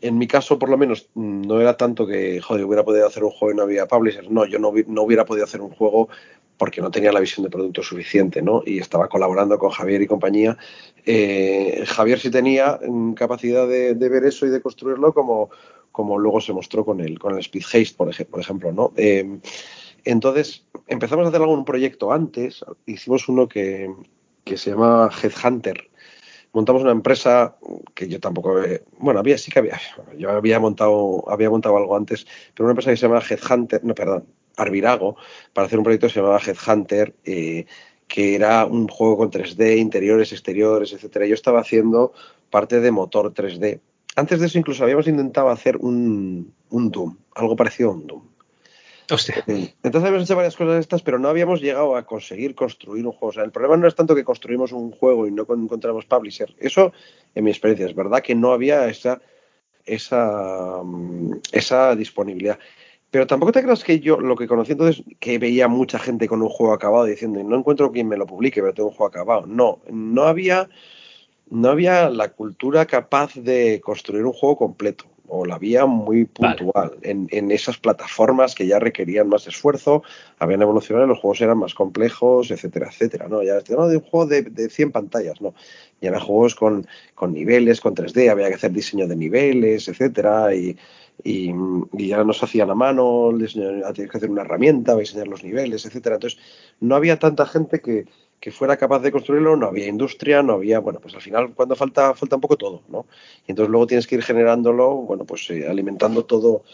en 0.00 0.18
mi 0.18 0.26
caso, 0.26 0.58
por 0.58 0.68
lo 0.68 0.78
menos, 0.78 1.10
no 1.14 1.60
era 1.60 1.76
tanto 1.76 2.06
que, 2.06 2.40
joder, 2.40 2.64
hubiera 2.64 2.84
podido 2.84 3.06
hacer 3.06 3.24
un 3.24 3.30
juego 3.30 3.52
y 3.52 3.56
no 3.56 3.62
había 3.62 3.86
publishers. 3.86 4.30
No, 4.30 4.46
yo 4.46 4.58
no, 4.58 4.72
no 4.86 5.02
hubiera 5.02 5.24
podido 5.24 5.44
hacer 5.44 5.60
un 5.60 5.70
juego 5.70 6.08
porque 6.56 6.82
no 6.82 6.90
tenía 6.90 7.10
la 7.10 7.20
visión 7.20 7.42
de 7.42 7.50
producto 7.50 7.82
suficiente, 7.82 8.42
¿no? 8.42 8.62
Y 8.66 8.78
estaba 8.78 9.08
colaborando 9.08 9.58
con 9.58 9.70
Javier 9.70 10.02
y 10.02 10.06
compañía. 10.06 10.58
Eh, 11.06 11.84
Javier 11.86 12.20
sí 12.20 12.30
tenía 12.30 12.78
capacidad 13.16 13.66
de, 13.66 13.94
ver 13.94 14.24
eso 14.24 14.46
y 14.46 14.50
de 14.50 14.60
construirlo 14.60 15.14
como, 15.14 15.50
como 15.90 16.18
luego 16.18 16.40
se 16.40 16.52
mostró 16.52 16.84
con 16.84 17.00
el, 17.00 17.18
con 17.18 17.32
el 17.32 17.40
Speed 17.40 17.64
Haste, 17.64 17.94
por, 17.96 18.26
por 18.26 18.40
ejemplo, 18.40 18.72
¿no? 18.72 18.92
Eh, 18.96 19.38
entonces, 20.04 20.66
empezamos 20.86 21.24
a 21.24 21.28
hacer 21.28 21.40
algún 21.40 21.64
proyecto 21.64 22.12
antes. 22.12 22.62
Hicimos 22.86 23.28
uno 23.28 23.48
que, 23.48 23.90
que 24.50 24.56
se 24.56 24.70
llama 24.70 25.08
Headhunter. 25.22 25.88
Montamos 26.52 26.82
una 26.82 26.90
empresa 26.90 27.56
que 27.94 28.08
yo 28.08 28.18
tampoco, 28.18 28.60
bueno, 28.98 29.20
había 29.20 29.38
sí 29.38 29.52
que 29.52 29.60
había, 29.60 29.80
yo 30.18 30.30
había 30.30 30.58
montado, 30.58 31.24
había 31.30 31.48
montado 31.48 31.76
algo 31.76 31.96
antes, 31.96 32.26
pero 32.52 32.64
una 32.64 32.72
empresa 32.72 32.90
que 32.90 32.96
se 32.96 33.06
llama 33.06 33.22
Headhunter, 33.22 33.84
no, 33.84 33.94
perdón, 33.94 34.26
Arvirago, 34.56 35.16
para 35.52 35.66
hacer 35.66 35.78
un 35.78 35.84
proyecto 35.84 36.08
que 36.08 36.14
se 36.14 36.20
llamaba 36.20 36.40
Headhunter, 36.44 37.14
eh, 37.24 37.66
que 38.08 38.34
era 38.34 38.64
un 38.66 38.88
juego 38.88 39.18
con 39.18 39.30
3D, 39.30 39.78
interiores, 39.78 40.32
exteriores, 40.32 40.92
etcétera. 40.92 41.26
Yo 41.26 41.34
estaba 41.34 41.60
haciendo 41.60 42.12
parte 42.50 42.80
de 42.80 42.90
motor 42.90 43.32
3D. 43.32 43.78
Antes 44.16 44.40
de 44.40 44.46
eso 44.46 44.58
incluso 44.58 44.82
habíamos 44.82 45.06
intentado 45.06 45.48
hacer 45.50 45.76
un, 45.76 46.52
un 46.70 46.90
Doom, 46.90 47.16
algo 47.36 47.54
parecido 47.54 47.90
a 47.90 47.92
un 47.92 48.06
Doom. 48.08 48.29
Entonces 49.82 50.02
habíamos 50.02 50.24
hecho 50.24 50.36
varias 50.36 50.56
cosas 50.56 50.74
de 50.74 50.80
estas, 50.80 51.02
pero 51.02 51.18
no 51.18 51.28
habíamos 51.28 51.60
llegado 51.60 51.96
a 51.96 52.06
conseguir 52.06 52.54
construir 52.54 53.06
un 53.06 53.12
juego. 53.12 53.28
O 53.28 53.32
sea, 53.32 53.44
el 53.44 53.50
problema 53.50 53.76
no 53.76 53.88
es 53.88 53.94
tanto 53.94 54.14
que 54.14 54.24
construimos 54.24 54.72
un 54.72 54.92
juego 54.92 55.26
y 55.26 55.32
no 55.32 55.46
encontramos 55.48 56.06
publisher. 56.06 56.54
Eso, 56.58 56.92
en 57.34 57.44
mi 57.44 57.50
experiencia, 57.50 57.86
es 57.86 57.94
verdad 57.94 58.22
que 58.22 58.34
no 58.34 58.52
había 58.52 58.86
esa, 58.86 59.20
esa, 59.84 60.82
mm, 60.84 61.40
esa 61.52 61.96
disponibilidad. 61.96 62.58
Pero 63.10 63.26
tampoco 63.26 63.50
te 63.50 63.62
creas 63.62 63.82
que 63.82 63.98
yo 63.98 64.20
lo 64.20 64.36
que 64.36 64.46
conocí 64.46 64.72
entonces, 64.72 65.02
que 65.18 65.38
veía 65.38 65.66
mucha 65.66 65.98
gente 65.98 66.28
con 66.28 66.42
un 66.42 66.48
juego 66.48 66.72
acabado 66.72 67.04
diciendo, 67.04 67.42
no 67.42 67.56
encuentro 67.56 67.90
quien 67.90 68.06
me 68.06 68.16
lo 68.16 68.26
publique, 68.26 68.60
pero 68.60 68.72
tengo 68.72 68.90
un 68.90 68.94
juego 68.94 69.08
acabado. 69.08 69.46
No, 69.46 69.80
no 69.90 70.24
había, 70.24 70.68
no 71.50 71.70
había 71.70 72.08
la 72.08 72.28
cultura 72.28 72.86
capaz 72.86 73.34
de 73.34 73.80
construir 73.80 74.24
un 74.24 74.32
juego 74.32 74.56
completo 74.56 75.09
o 75.30 75.46
la 75.46 75.58
vía 75.58 75.86
muy 75.86 76.24
puntual 76.24 76.98
en, 77.02 77.50
esas 77.50 77.78
plataformas 77.78 78.54
que 78.54 78.66
ya 78.66 78.78
requerían 78.78 79.28
más 79.28 79.46
esfuerzo, 79.46 80.02
habían 80.38 80.62
evolucionado, 80.62 81.06
los 81.06 81.20
juegos 81.20 81.40
eran 81.40 81.58
más 81.58 81.74
complejos, 81.74 82.50
etcétera, 82.50 82.88
etcétera, 82.88 83.28
¿no? 83.28 83.42
Ya 83.42 83.56
este, 83.58 83.74
de 83.74 83.96
un 83.96 84.02
juego 84.02 84.26
de, 84.26 84.42
de 84.42 84.68
100 84.68 84.90
pantallas, 84.90 85.40
¿no? 85.40 85.54
Ya 86.00 86.08
eran 86.08 86.20
juegos 86.20 86.56
con, 86.56 86.86
con, 87.14 87.32
niveles, 87.32 87.80
con 87.80 87.94
3D, 87.94 88.28
había 88.28 88.48
que 88.48 88.54
hacer 88.54 88.72
diseño 88.72 89.06
de 89.06 89.16
niveles, 89.16 89.86
etcétera, 89.86 90.52
y, 90.54 90.76
y, 91.22 91.52
ya 91.94 92.24
no 92.24 92.32
se 92.32 92.44
hacían 92.44 92.70
a 92.70 92.74
mano, 92.74 93.30
el 93.30 93.38
diseño, 93.38 93.82
que 93.94 94.08
hacer 94.12 94.30
una 94.30 94.42
herramienta, 94.42 94.96
diseñar 94.96 95.28
los 95.28 95.44
niveles, 95.44 95.86
etcétera. 95.86 96.16
Entonces, 96.16 96.40
no 96.80 96.96
había 96.96 97.18
tanta 97.18 97.46
gente 97.46 97.80
que, 97.80 98.06
que 98.40 98.50
fuera 98.50 98.78
capaz 98.78 99.00
de 99.00 99.12
construirlo, 99.12 99.56
no 99.56 99.66
había 99.66 99.86
industria, 99.86 100.42
no 100.42 100.54
había, 100.54 100.78
bueno, 100.80 100.98
pues 100.98 101.14
al 101.14 101.20
final 101.20 101.52
cuando 101.54 101.76
falta, 101.76 102.14
falta 102.14 102.36
un 102.36 102.40
poco 102.40 102.56
todo, 102.56 102.82
¿no? 102.88 103.06
Y 103.46 103.52
entonces 103.52 103.70
luego 103.70 103.86
tienes 103.86 104.06
que 104.06 104.14
ir 104.14 104.22
generándolo, 104.22 104.94
bueno, 104.94 105.24
pues 105.26 105.48
eh, 105.50 105.68
alimentando 105.68 106.24
todo, 106.24 106.64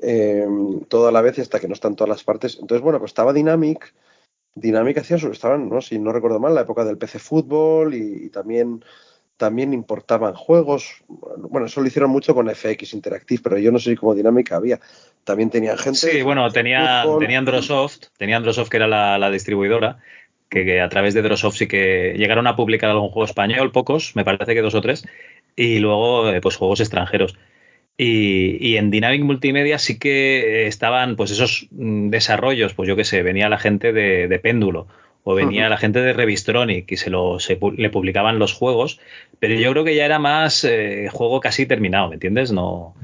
eh, 0.00 0.46
todo 0.88 1.08
a 1.08 1.12
la 1.12 1.22
vez 1.22 1.38
hasta 1.40 1.58
que 1.58 1.66
no 1.66 1.74
están 1.74 1.96
todas 1.96 2.10
las 2.10 2.22
partes. 2.22 2.58
Entonces, 2.60 2.82
bueno, 2.82 3.00
pues 3.00 3.10
estaba 3.10 3.32
Dynamic, 3.32 3.92
Dynamic 4.54 4.98
hacía 4.98 5.16
eso, 5.16 5.30
estaban, 5.30 5.68
¿no? 5.68 5.80
Si 5.80 5.98
no 5.98 6.12
recuerdo 6.12 6.38
mal, 6.38 6.54
la 6.54 6.62
época 6.62 6.84
del 6.84 6.96
PC 6.96 7.18
Fútbol 7.18 7.94
y, 7.94 8.30
también 8.30 8.84
también 9.36 9.74
importaban 9.74 10.34
juegos. 10.34 11.04
Bueno, 11.08 11.66
eso 11.66 11.82
lo 11.82 11.86
hicieron 11.86 12.10
mucho 12.10 12.34
con 12.34 12.48
FX 12.48 12.94
Interactive, 12.94 13.42
pero 13.42 13.58
yo 13.58 13.70
no 13.70 13.78
sé 13.78 13.90
si 13.90 13.96
como 13.96 14.14
Dinámica 14.14 14.56
había. 14.56 14.80
También 15.24 15.50
tenían 15.50 15.76
gente. 15.76 15.98
Sí, 15.98 16.22
bueno, 16.22 16.50
tenía, 16.50 17.04
tenían 17.18 17.40
Androsoft, 17.40 18.06
tenía 18.16 18.38
Androsoft 18.38 18.70
que 18.70 18.78
era 18.78 18.86
la, 18.86 19.18
la 19.18 19.30
distribuidora, 19.30 19.98
que, 20.48 20.80
a 20.80 20.88
través 20.88 21.14
de 21.14 21.22
Drosoft 21.22 21.56
sí 21.56 21.66
que 21.66 22.14
llegaron 22.16 22.46
a 22.46 22.56
publicar 22.56 22.90
algún 22.90 23.10
juego 23.10 23.24
español, 23.24 23.72
pocos, 23.72 24.14
me 24.16 24.24
parece 24.24 24.54
que 24.54 24.62
dos 24.62 24.74
o 24.74 24.80
tres, 24.80 25.06
y 25.56 25.78
luego 25.78 26.30
eh, 26.30 26.40
pues 26.40 26.56
juegos 26.56 26.80
extranjeros. 26.80 27.36
Y, 27.98 28.76
en 28.76 28.90
Dynamic 28.90 29.22
Multimedia 29.22 29.78
sí 29.78 29.98
que 29.98 30.66
estaban 30.66 31.16
pues 31.16 31.30
esos 31.30 31.68
mm, 31.70 32.10
desarrollos, 32.10 32.74
pues 32.74 32.88
yo 32.88 32.96
qué 32.96 33.04
sé, 33.04 33.22
venía 33.22 33.48
la 33.48 33.58
gente 33.58 33.92
de, 33.92 34.38
Péndulo 34.38 34.86
o 35.24 35.34
venía 35.34 35.68
la 35.68 35.78
gente 35.78 36.00
de 36.00 36.12
Revistronic 36.12 36.92
y 36.92 36.96
se, 36.98 37.10
lo, 37.10 37.38
le 37.76 37.90
publicaban 37.90 38.38
los 38.38 38.52
juegos, 38.52 39.00
pero 39.40 39.54
yo 39.54 39.72
creo 39.72 39.84
que 39.84 39.96
ya 39.96 40.04
era 40.04 40.18
más 40.18 40.62
eh, 40.64 41.08
juego 41.10 41.40
casi 41.40 41.66
terminado, 41.66 42.08
¿me 42.08 42.14
entiendes? 42.14 42.52
No, 42.52 42.94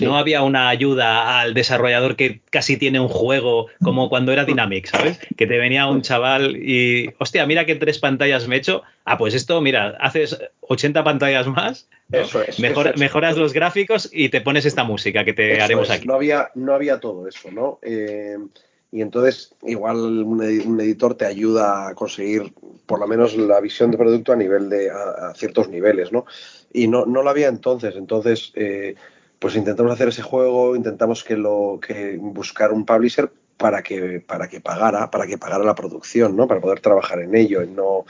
no 0.00 0.18
había 0.18 0.42
una 0.42 0.68
ayuda 0.68 1.40
al 1.40 1.54
desarrollador 1.54 2.16
que 2.16 2.40
casi 2.50 2.76
tiene 2.76 3.00
un 3.00 3.08
juego 3.08 3.66
como 3.82 4.08
cuando 4.08 4.32
era 4.32 4.44
Dynamic, 4.44 4.86
¿sabes? 4.86 5.18
Que 5.36 5.46
te 5.46 5.58
venía 5.58 5.86
un 5.86 6.02
chaval 6.02 6.56
y, 6.56 7.10
hostia, 7.18 7.46
mira 7.46 7.64
que 7.64 7.76
tres 7.76 7.98
pantallas 7.98 8.46
me 8.48 8.56
he 8.56 8.58
hecho. 8.58 8.82
Ah, 9.04 9.16
pues 9.16 9.34
esto, 9.34 9.60
mira, 9.60 9.96
haces 10.00 10.38
80 10.60 11.04
pantallas 11.04 11.46
más, 11.46 11.88
eso 12.12 12.42
es, 12.42 12.58
mejoras 12.60 13.36
los 13.36 13.52
gráficos 13.52 14.08
y 14.12 14.28
te 14.28 14.40
pones 14.40 14.64
esta 14.66 14.84
música 14.84 15.24
que 15.24 15.32
te 15.32 15.60
haremos 15.60 15.90
aquí. 15.90 16.06
No 16.06 16.14
había, 16.14 16.50
no 16.54 16.74
había 16.74 17.00
todo 17.00 17.26
eso, 17.26 17.50
¿no? 17.50 17.78
Eh, 17.82 18.36
y 18.92 19.02
entonces, 19.02 19.54
igual 19.62 19.96
un, 19.96 20.80
editor 20.80 21.16
te 21.16 21.26
ayuda 21.26 21.88
a 21.88 21.94
conseguir 21.94 22.52
por 22.86 23.00
lo 23.00 23.06
menos 23.06 23.36
la 23.36 23.60
visión 23.60 23.90
de 23.90 23.98
producto 23.98 24.32
a 24.32 24.36
nivel 24.36 24.68
de 24.70 24.90
a, 24.90 25.34
ciertos 25.34 25.68
niveles, 25.68 26.12
¿no? 26.12 26.24
Y 26.72 26.88
no, 26.88 27.04
no 27.04 27.22
lo 27.22 27.30
había 27.30 27.48
entonces. 27.48 27.96
Entonces, 27.96 28.52
eh, 28.54 28.94
pues 29.38 29.56
intentamos 29.56 29.92
hacer 29.92 30.08
ese 30.08 30.22
juego, 30.22 30.76
intentamos 30.76 31.24
que 31.24 31.36
lo 31.36 31.78
que 31.80 32.16
buscar 32.18 32.72
un 32.72 32.84
publisher 32.86 33.30
para 33.56 33.82
que 33.82 34.20
para 34.20 34.48
que 34.48 34.60
pagara, 34.60 35.10
para 35.10 35.26
que 35.26 35.38
pagara 35.38 35.64
la 35.64 35.74
producción, 35.74 36.36
¿no? 36.36 36.46
Para 36.46 36.60
poder 36.60 36.80
trabajar 36.80 37.20
en 37.20 37.34
ello. 37.34 37.64
No, 37.64 38.04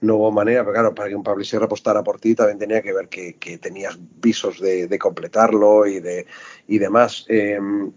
no 0.00 0.16
hubo 0.16 0.30
manera, 0.30 0.62
pero 0.62 0.72
claro, 0.72 0.94
para 0.94 1.08
que 1.08 1.16
un 1.16 1.22
publisher 1.22 1.62
apostara 1.62 2.02
por 2.02 2.20
ti 2.20 2.34
también 2.34 2.58
tenía 2.58 2.82
que 2.82 2.92
ver 2.92 3.08
que, 3.08 3.34
tenías 3.58 3.98
visos 4.20 4.60
de, 4.60 4.98
completarlo 4.98 5.86
y 5.86 6.00
de 6.00 6.26
y 6.68 6.78
demás. 6.78 7.24
Em, 7.28 7.92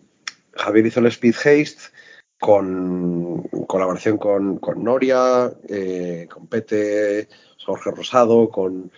Javier 0.54 0.86
hizo 0.86 1.00
el 1.00 1.08
Speed 1.08 1.36
Haste 1.36 1.92
con 2.40 3.44
colaboración 3.68 4.18
con, 4.18 4.58
con 4.58 4.84
Noria, 4.84 5.52
eh, 5.68 6.28
con 6.32 6.48
Pete, 6.48 7.28
Jorge 7.66 7.92
Rosado, 7.92 8.50
con 8.50 8.92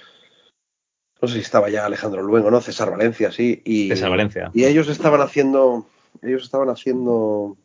no 1.22 1.27
sé 1.27 1.35
si 1.35 1.39
estaba 1.41 1.69
ya 1.69 1.85
Alejandro 1.85 2.22
Luengo, 2.22 2.52
¿no? 2.52 2.61
César 2.61 2.91
Valencia, 2.91 3.31
sí. 3.31 3.61
Y, 3.65 3.89
César 3.89 4.10
Valencia. 4.10 4.52
Y 4.53 4.65
ellos 4.65 4.88
estaban 4.88 5.22
haciendo, 5.22 5.88
ellos 6.22 6.44
estaban 6.44 6.69
haciendo, 6.69 7.57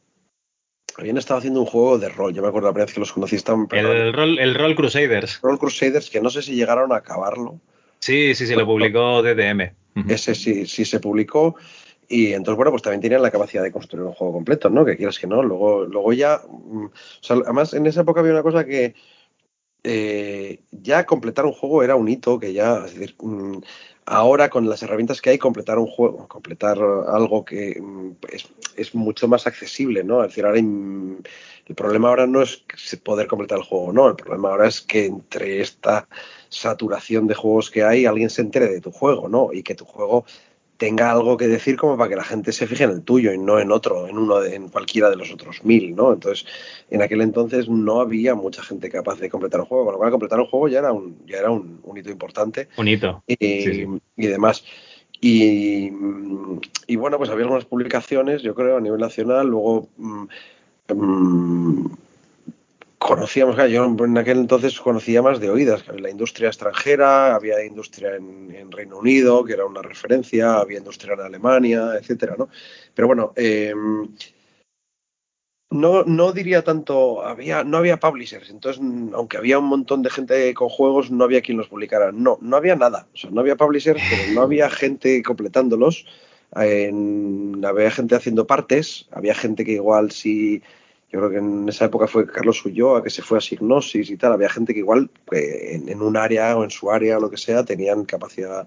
habían 0.97 1.19
estado 1.19 1.39
haciendo 1.39 1.61
un 1.61 1.67
juego 1.67 1.99
de 1.99 2.09
rol. 2.09 2.33
Yo 2.35 2.43
me 2.43 2.49
acuerdo 2.49 2.69
la 2.69 2.73
primera 2.73 2.87
vez 2.87 2.95
que 2.95 3.01
los 3.01 3.13
conocí. 3.13 3.37
Estaban 3.37 3.69
el 3.71 4.13
rol, 4.13 4.39
el 4.39 4.55
rol 4.55 4.75
Crusaders. 4.75 5.41
Rol 5.43 5.59
Crusaders, 5.59 6.11
que 6.11 6.21
no 6.21 6.31
sé 6.31 6.43
si 6.43 6.55
llegaron 6.55 6.93
a 6.93 6.97
acabarlo. 6.97 7.61
Sí, 7.99 8.35
sí, 8.35 8.47
sí, 8.47 8.55
lo 8.55 8.67
publicó 8.67 9.23
DDM. 9.23 9.75
Ese 10.09 10.35
sí, 10.35 10.67
sí 10.67 10.85
se 10.85 10.99
publicó. 10.99 11.57
Y 12.09 12.33
entonces, 12.33 12.57
bueno, 12.57 12.71
pues 12.71 12.83
también 12.83 13.01
tenían 13.01 13.23
la 13.23 13.31
capacidad 13.31 13.63
de 13.63 13.73
construir 13.73 14.05
un 14.05 14.13
juego 14.13 14.35
completo, 14.35 14.69
¿no? 14.69 14.85
Que 14.85 14.97
quieras 14.97 15.19
que 15.19 15.27
no. 15.27 15.43
Luego, 15.43 15.85
luego 15.85 16.13
ya. 16.13 16.43
Mm, 16.47 16.87
o 16.87 16.91
sea, 17.21 17.37
además, 17.37 17.73
en 17.75 17.87
esa 17.87 18.03
época 18.03 18.21
había 18.21 18.33
una 18.33 18.43
cosa 18.43 18.65
que. 18.65 18.95
Eh, 19.85 20.61
ya 20.71 21.05
completar 21.07 21.45
un 21.45 21.53
juego 21.53 21.83
era 21.83 21.97
un 21.97 22.09
hito 22.09 22.39
que 22.39 22.53
ya. 22.53 22.85
Es 22.87 22.95
decir, 22.95 23.17
mm, 23.21 23.59
ahora 24.07 24.49
con 24.49 24.69
las 24.69 24.83
herramientas 24.83 25.21
que 25.21 25.31
hay, 25.31 25.39
completar 25.39 25.79
un 25.79 25.87
juego, 25.87 26.29
completar 26.29 26.79
algo 26.79 27.45
que 27.45 27.81
mm, 27.81 28.13
es, 28.33 28.49
es 28.77 28.95
mucho 28.95 29.29
más 29.29 29.47
accesible, 29.47 30.05
¿no? 30.05 30.23
Es 30.23 30.31
decir, 30.31 30.45
ahora 30.45 30.59
el 30.59 31.75
problema 31.77 32.09
ahora 32.09 32.27
no 32.27 32.43
es 32.43 32.65
poder 33.03 33.27
completar 33.27 33.59
el 33.59 33.65
juego, 33.65 33.93
no. 33.93 34.09
El 34.09 34.17
problema 34.17 34.51
ahora 34.51 34.69
es 34.69 34.81
que 34.81 35.07
entre 35.07 35.61
esta 35.61 36.09
saturación 36.49 37.27
de 37.27 37.35
juegos 37.35 37.71
que 37.71 37.83
hay, 37.83 38.07
alguien 38.07 38.31
se 38.31 38.43
entere 38.43 38.69
de 38.69 38.81
tu 38.81 38.93
juego, 38.93 39.29
¿no? 39.29 39.53
Y 39.53 39.63
que 39.63 39.75
tu 39.75 39.85
juego 39.85 40.25
tenga 40.83 41.13
algo 41.13 41.37
que 41.37 41.47
decir 41.47 41.77
como 41.77 41.97
para 41.97 42.11
que 42.11 42.17
la 42.17 42.25
gente 42.25 42.51
se 42.51 42.67
fije 42.67 42.83
en 42.83 42.91
el 42.91 43.03
tuyo 43.03 43.33
y 43.33 43.39
no 43.39 43.61
en 43.61 43.71
otro, 43.71 44.09
en 44.09 44.19
uno 44.19 44.41
de, 44.41 44.57
en 44.57 44.69
cualquiera 44.69 45.11
de 45.11 45.15
los 45.15 45.31
otros 45.31 45.63
mil, 45.63 45.95
¿no? 45.95 46.13
Entonces, 46.13 46.45
en 46.91 47.03
aquel 47.03 47.21
entonces 47.21 47.69
no 47.69 48.01
había 48.01 48.35
mucha 48.35 48.65
gente 48.65 48.91
capaz 48.91 49.21
de 49.21 49.31
completar 49.31 49.61
un 49.61 49.67
juego, 49.67 49.85
con 49.85 49.93
lo 49.93 49.99
cual 49.99 50.11
completar 50.11 50.41
un 50.41 50.47
juego 50.47 50.67
ya 50.67 50.81
era 50.81 50.91
un, 50.91 51.25
ya 51.25 51.37
era 51.37 51.53
un, 51.53 51.81
hito 51.97 52.11
importante. 52.11 52.67
Un 52.77 52.89
hito. 52.89 53.23
Y, 53.29 53.85
y 54.17 54.27
demás. 54.27 54.65
Y, 55.21 55.93
y, 56.89 56.97
bueno, 56.97 57.17
pues 57.17 57.31
había 57.31 57.45
algunas 57.45 57.65
publicaciones, 57.65 58.43
yo 58.43 58.57
creo, 58.57 58.77
a 58.77 58.81
nivel 58.81 58.99
nacional, 58.99 59.47
luego 59.47 59.89
mmm, 59.99 60.25
mmm, 60.93 61.87
conocíamos, 63.03 63.57
yo 63.71 63.85
en 63.85 64.19
aquel 64.19 64.39
entonces 64.39 64.81
conocía 64.81 65.23
más 65.23 65.41
de 65.41 65.51
oídas, 65.51 65.85
la 65.89 66.11
industria 66.11 66.49
extranjera, 66.49 67.35
había 67.35 67.65
industria 67.65 68.17
en, 68.17 68.71
Reino 68.71 68.99
Unido, 68.99 69.45
que 69.45 69.53
era 69.53 69.67
una 69.67 69.83
referencia, 69.83 70.57
había 70.57 70.79
industria 70.79 71.15
en 71.15 71.21
Alemania, 71.21 71.93
etcétera, 71.99 72.37
¿no? 72.39 72.49
Pero 72.95 73.07
bueno, 73.07 73.33
eh, 73.37 73.75
no, 75.71 76.05
no 76.05 76.33
diría 76.33 76.63
tanto, 76.63 77.25
había, 77.25 77.65
no 77.65 77.79
había 77.79 77.99
publishers, 77.99 78.51
entonces, 78.51 78.83
aunque 79.15 79.37
había 79.37 79.59
un 79.59 79.67
montón 79.67 80.03
de 80.03 80.11
gente 80.11 80.55
con 80.55 80.69
juegos, 80.69 81.11
no 81.11 81.25
había 81.25 81.43
quien 81.43 81.59
los 81.59 81.69
publicara. 81.69 82.13
No, 82.13 82.39
no 82.41 82.57
había 82.57 82.77
nada, 82.77 83.07
o 83.13 83.17
sea, 83.17 83.31
no 83.31 83.41
había 83.41 83.57
publishers, 83.57 84.03
pero 84.09 84.33
no 84.35 84.43
había 84.43 84.71
gente 84.71 85.23
completándolos, 85.23 86.07
había 86.53 87.91
gente 87.91 88.15
haciendo 88.15 88.47
partes, 88.47 89.07
había 89.11 89.35
gente 89.35 89.65
que 89.65 89.73
igual 89.73 90.11
si 90.11 90.63
yo 91.13 91.19
creo 91.19 91.31
que 91.31 91.37
en 91.37 91.69
esa 91.69 91.85
época 91.85 92.07
fue 92.07 92.27
Carlos 92.27 92.65
Ulloa 92.65 93.03
que 93.03 93.11
se 93.11 93.21
fue 93.21 93.37
a 93.37 93.41
Signosis 93.43 94.09
y 94.09 94.17
tal. 94.17 94.33
Había 94.33 94.49
gente 94.49 94.73
que 94.73 94.81
igual 94.81 95.11
en, 95.31 96.01
un 96.01 96.17
área 96.17 96.57
o 96.57 96.65
en 96.65 96.71
su 96.71 96.91
área 96.91 97.19
o 97.19 97.21
lo 97.21 97.31
que 97.31 97.37
sea 97.37 97.65
tenían 97.65 98.07
capacidad 98.07 98.67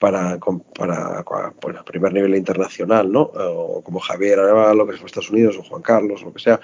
para, 0.00 0.38
para 0.74 1.54
bueno, 1.62 1.84
primer 1.84 2.12
nivel 2.12 2.34
internacional, 2.34 3.10
¿no? 3.12 3.22
O 3.22 3.82
como 3.82 4.00
Javier 4.00 4.38
lo 4.38 4.86
que 4.86 4.94
fue 4.94 5.04
a 5.04 5.06
Estados 5.06 5.30
Unidos, 5.30 5.56
o 5.56 5.62
Juan 5.62 5.82
Carlos, 5.82 6.22
o 6.22 6.26
lo 6.26 6.32
que 6.32 6.40
sea. 6.40 6.60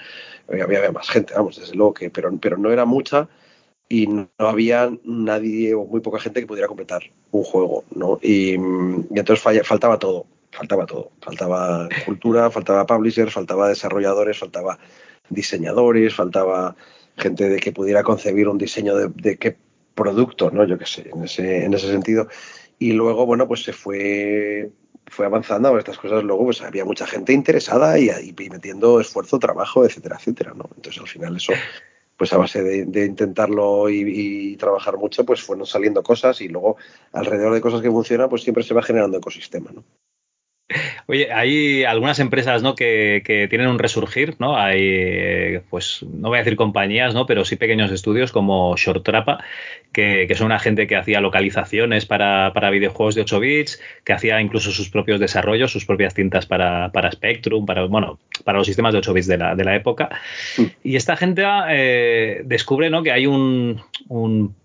Eh, 0.49 0.61
había, 0.61 0.91
más 0.91 1.09
gente, 1.09 1.33
vamos, 1.33 1.59
desde 1.59 1.75
luego 1.75 1.93
que, 1.93 2.09
pero, 2.09 2.29
pero 2.37 2.57
no 2.57 2.71
era 2.71 2.83
mucha 2.83 3.29
y 3.87 4.07
no 4.07 4.27
había 4.37 4.91
nadie 5.05 5.73
o 5.75 5.85
muy 5.85 6.01
poca 6.01 6.19
gente 6.19 6.41
que 6.41 6.47
pudiera 6.47 6.67
completar 6.67 7.03
un 7.31 7.43
juego, 7.43 7.85
¿no? 7.95 8.19
Y, 8.21 8.55
entonces 8.55 9.41
faltaba 9.63 9.97
todo, 9.97 10.25
faltaba 10.51 10.85
todo. 10.85 11.11
Faltaba 11.21 11.87
cultura, 12.05 12.49
faltaba 12.49 12.85
publishers, 12.85 13.33
faltaba 13.33 13.69
desarrolladores, 13.69 14.39
faltaba 14.39 14.77
diseñadores, 15.29 16.13
faltaba 16.13 16.75
gente 17.17 17.49
de 17.49 17.59
que 17.59 17.71
pudiera 17.71 18.03
concebir 18.03 18.47
un 18.47 18.57
diseño 18.57 18.95
de, 18.95 19.37
qué 19.37 19.57
producto, 19.93 20.51
¿no? 20.51 20.65
Yo 20.65 20.77
qué 20.77 20.85
sé, 20.85 21.09
en 21.13 21.23
ese, 21.23 21.65
en 21.65 21.73
ese 21.73 21.87
sentido. 21.87 22.27
Y 22.77 22.91
luego, 22.91 23.25
bueno, 23.25 23.47
pues 23.47 23.63
se 23.63 23.73
fue, 23.73 24.69
fue 25.07 25.25
avanzando 25.25 25.73
a 25.73 25.79
estas 25.79 25.97
cosas. 25.97 26.23
Luego, 26.23 26.45
pues 26.45 26.61
había 26.61 26.83
mucha 26.83 27.07
gente 27.07 27.33
interesada 27.33 27.97
y, 27.97 28.09
metiendo 28.51 28.99
esfuerzo, 28.99 29.39
trabajo, 29.39 29.85
etcétera, 29.85 30.17
etcétera, 30.19 30.53
¿no? 30.53 30.69
Entonces, 30.75 31.01
al 31.01 31.07
final, 31.07 31.37
eso, 31.37 31.53
pues 32.17 32.33
a 32.33 32.37
base 32.37 32.63
de, 32.63 33.05
intentarlo 33.05 33.89
y, 33.89 34.51
y, 34.51 34.57
trabajar 34.57 34.97
mucho, 34.97 35.25
pues 35.25 35.41
fueron 35.41 35.65
saliendo 35.65 36.03
cosas 36.03 36.41
y 36.41 36.49
luego, 36.49 36.75
alrededor 37.13 37.53
de 37.53 37.61
cosas 37.61 37.81
que 37.81 37.89
funcionan, 37.89 38.29
pues 38.29 38.43
siempre 38.43 38.63
se 38.63 38.73
va 38.73 38.83
generando 38.83 39.17
ecosistema, 39.17 39.71
¿no? 39.71 39.83
Oye, 41.07 41.31
hay 41.31 41.83
algunas 41.83 42.17
empresas 42.19 42.63
¿no? 42.63 42.73
que, 42.73 43.21
tienen 43.49 43.67
un 43.67 43.77
resurgir, 43.77 44.35
¿no? 44.39 44.57
Hay, 44.57 44.79
eh, 44.81 45.61
pues, 45.69 46.03
no 46.03 46.29
voy 46.29 46.37
a 46.37 46.41
decir 46.41 46.55
compañías, 46.55 47.13
¿no? 47.13 47.27
Pero 47.27 47.45
sí 47.45 47.55
pequeños 47.55 47.91
estudios 47.91 48.31
como 48.31 48.75
Shortrapa, 48.75 49.43
que, 49.91 50.25
que 50.27 50.33
son 50.33 50.47
una 50.47 50.57
gente 50.57 50.87
que 50.87 50.95
hacía 50.95 51.21
localizaciones 51.21 52.07
para, 52.07 52.51
videojuegos 52.71 53.13
de 53.13 53.21
8 53.21 53.39
bits, 53.39 53.81
que 54.03 54.13
hacía 54.13 54.41
incluso 54.41 54.71
sus 54.71 54.89
propios 54.89 55.19
desarrollos, 55.19 55.71
sus 55.71 55.85
propias 55.85 56.15
cintas 56.15 56.47
para, 56.47 56.89
Spectrum, 57.11 57.67
para, 57.67 57.85
bueno, 57.85 58.17
para 58.43 58.57
los 58.57 58.65
sistemas 58.65 58.93
de 58.93 58.99
8 58.99 59.13
bits 59.13 59.27
de 59.27 59.37
la, 59.37 59.55
de 59.55 59.63
la 59.63 59.75
época. 59.75 60.09
Mm. 60.57 60.63
Y 60.83 60.95
esta 60.95 61.15
gente 61.15 61.43
eh, 61.69 62.41
descubre, 62.43 62.89
¿no? 62.89 63.03
Que 63.03 63.11
hay 63.11 63.27
un, 63.27 63.81
un 64.07 64.55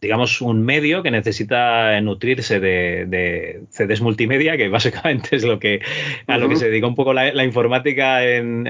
digamos, 0.00 0.40
un 0.40 0.62
medio 0.62 1.02
que 1.02 1.10
necesita 1.10 2.00
nutrirse 2.00 2.60
de, 2.60 3.62
CDs 3.70 4.00
multimedia, 4.00 4.56
que 4.56 4.68
básicamente 4.68 5.36
es 5.36 5.44
lo 5.44 5.58
que 5.58 5.80
a 6.26 6.38
lo 6.38 6.48
que 6.48 6.56
se 6.56 6.68
dedica 6.68 6.86
un 6.86 6.94
poco 6.94 7.12
la, 7.12 7.44
informática 7.44 8.24
en 8.24 8.68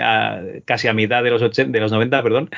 casi 0.65 0.89
a 0.89 0.93
mitad 0.95 1.23
de 1.23 1.31
los, 1.31 1.43
80, 1.43 1.73
de 1.73 1.81
los 1.81 1.93
90, 1.93 2.23
perdón. 2.23 2.51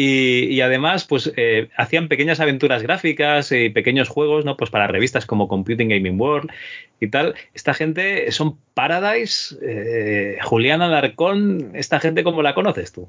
Y, 0.00 0.60
además, 0.60 1.04
pues 1.08 1.32
eh, 1.36 1.70
hacían 1.76 2.06
pequeñas 2.06 2.38
aventuras 2.38 2.84
gráficas 2.84 3.50
y 3.50 3.68
pequeños 3.68 4.08
juegos, 4.08 4.44
¿no? 4.44 4.56
Pues 4.56 4.70
para 4.70 4.86
revistas 4.86 5.26
como 5.26 5.48
Computing 5.48 5.88
Gaming 5.88 6.20
World 6.20 6.52
y 7.00 7.08
tal. 7.08 7.34
Esta 7.52 7.74
gente 7.74 8.30
son 8.30 8.58
Paradise, 8.74 9.56
eh, 9.60 10.38
Juliana 10.40 10.86
Alarcón, 10.86 11.72
esta 11.74 11.98
gente, 11.98 12.22
¿cómo 12.22 12.42
la 12.42 12.54
conoces 12.54 12.92
tú? 12.92 13.08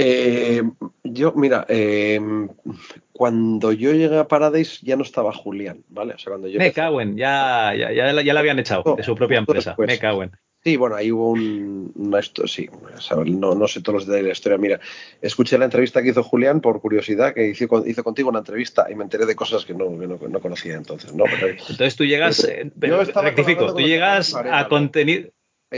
Eh, 0.00 0.62
yo, 1.02 1.32
mira, 1.32 1.66
eh, 1.68 2.20
cuando 3.12 3.72
yo 3.72 3.90
llegué 3.90 4.16
a 4.16 4.28
Paradise 4.28 4.78
ya 4.82 4.94
no 4.94 5.02
estaba 5.02 5.32
Julián, 5.32 5.82
¿vale? 5.88 6.14
O 6.14 6.18
sea, 6.18 6.30
cuando 6.30 6.46
yo 6.46 6.60
me 6.60 6.72
cago 6.72 7.00
en, 7.00 7.16
ya, 7.16 7.74
ya, 7.76 7.90
ya, 7.92 8.12
la 8.12 8.40
habían 8.40 8.60
echado 8.60 8.94
de 8.94 9.02
su 9.02 9.16
propia 9.16 9.38
empresa. 9.38 9.74
me 9.76 9.98
cago 9.98 10.22
en. 10.22 10.30
Sí, 10.62 10.76
bueno, 10.76 10.94
ahí 10.94 11.10
hubo 11.10 11.30
un, 11.30 12.14
esto, 12.16 12.46
sí, 12.46 12.68
no, 13.26 13.54
no, 13.54 13.66
sé 13.66 13.80
todos 13.80 13.94
los 13.94 14.06
detalles 14.06 14.22
de 14.22 14.28
la 14.28 14.32
historia. 14.32 14.58
Mira, 14.58 14.80
escuché 15.20 15.58
la 15.58 15.64
entrevista 15.64 16.00
que 16.00 16.10
hizo 16.10 16.22
Julián 16.22 16.60
por 16.60 16.80
curiosidad, 16.80 17.34
que 17.34 17.48
hizo, 17.48 17.84
hizo 17.84 18.04
contigo 18.04 18.28
una 18.28 18.40
entrevista 18.40 18.86
y 18.88 18.94
me 18.94 19.02
enteré 19.02 19.26
de 19.26 19.34
cosas 19.34 19.64
que 19.64 19.74
no, 19.74 19.90
no, 19.90 20.40
conocía 20.40 20.74
entonces, 20.74 21.12
¿no? 21.12 21.24
entonces 21.26 21.96
tú 21.96 22.04
llegas, 22.04 22.44
eh, 22.44 22.70
rectifico, 22.76 23.72
tú 23.72 23.80
llegas 23.80 24.34
a 24.34 24.68
contenido, 24.68 25.30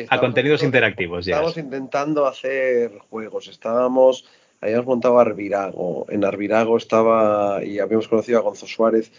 a 0.08 0.20
contenidos 0.20 0.62
interactivos, 0.62 1.24
ya. 1.24 1.34
Estábamos 1.34 1.56
intentando 1.56 2.26
hacer 2.26 2.98
juegos, 3.10 3.48
estábamos, 3.48 4.26
habíamos 4.60 4.86
montado 4.86 5.18
Arvirago, 5.18 6.06
en 6.08 6.24
Arvirago 6.24 6.76
estaba, 6.76 7.64
y 7.64 7.78
habíamos 7.78 8.08
conocido 8.08 8.38
a 8.38 8.42
Gonzo 8.42 8.66
Suárez, 8.66 9.12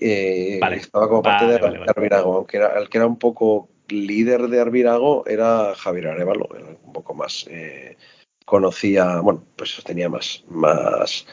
eh, 0.00 0.60
estaba 0.72 1.08
como 1.08 1.22
parte 1.22 1.46
de 1.46 1.54
Arvirago, 1.86 2.34
aunque 2.34 2.56
era, 2.56 2.78
el 2.78 2.88
que 2.88 2.98
era 2.98 3.06
un 3.06 3.18
poco 3.18 3.68
líder 3.88 4.48
de 4.48 4.60
Arvirago 4.60 5.24
era 5.26 5.74
Javier 5.74 6.08
Arevalo, 6.08 6.48
era 6.54 6.66
un 6.82 6.92
poco 6.92 7.14
más, 7.14 7.46
eh, 7.48 7.96
conocía, 8.44 9.20
bueno, 9.20 9.44
pues 9.56 9.80
tenía 9.84 10.08
más, 10.08 10.44
más 10.48 11.26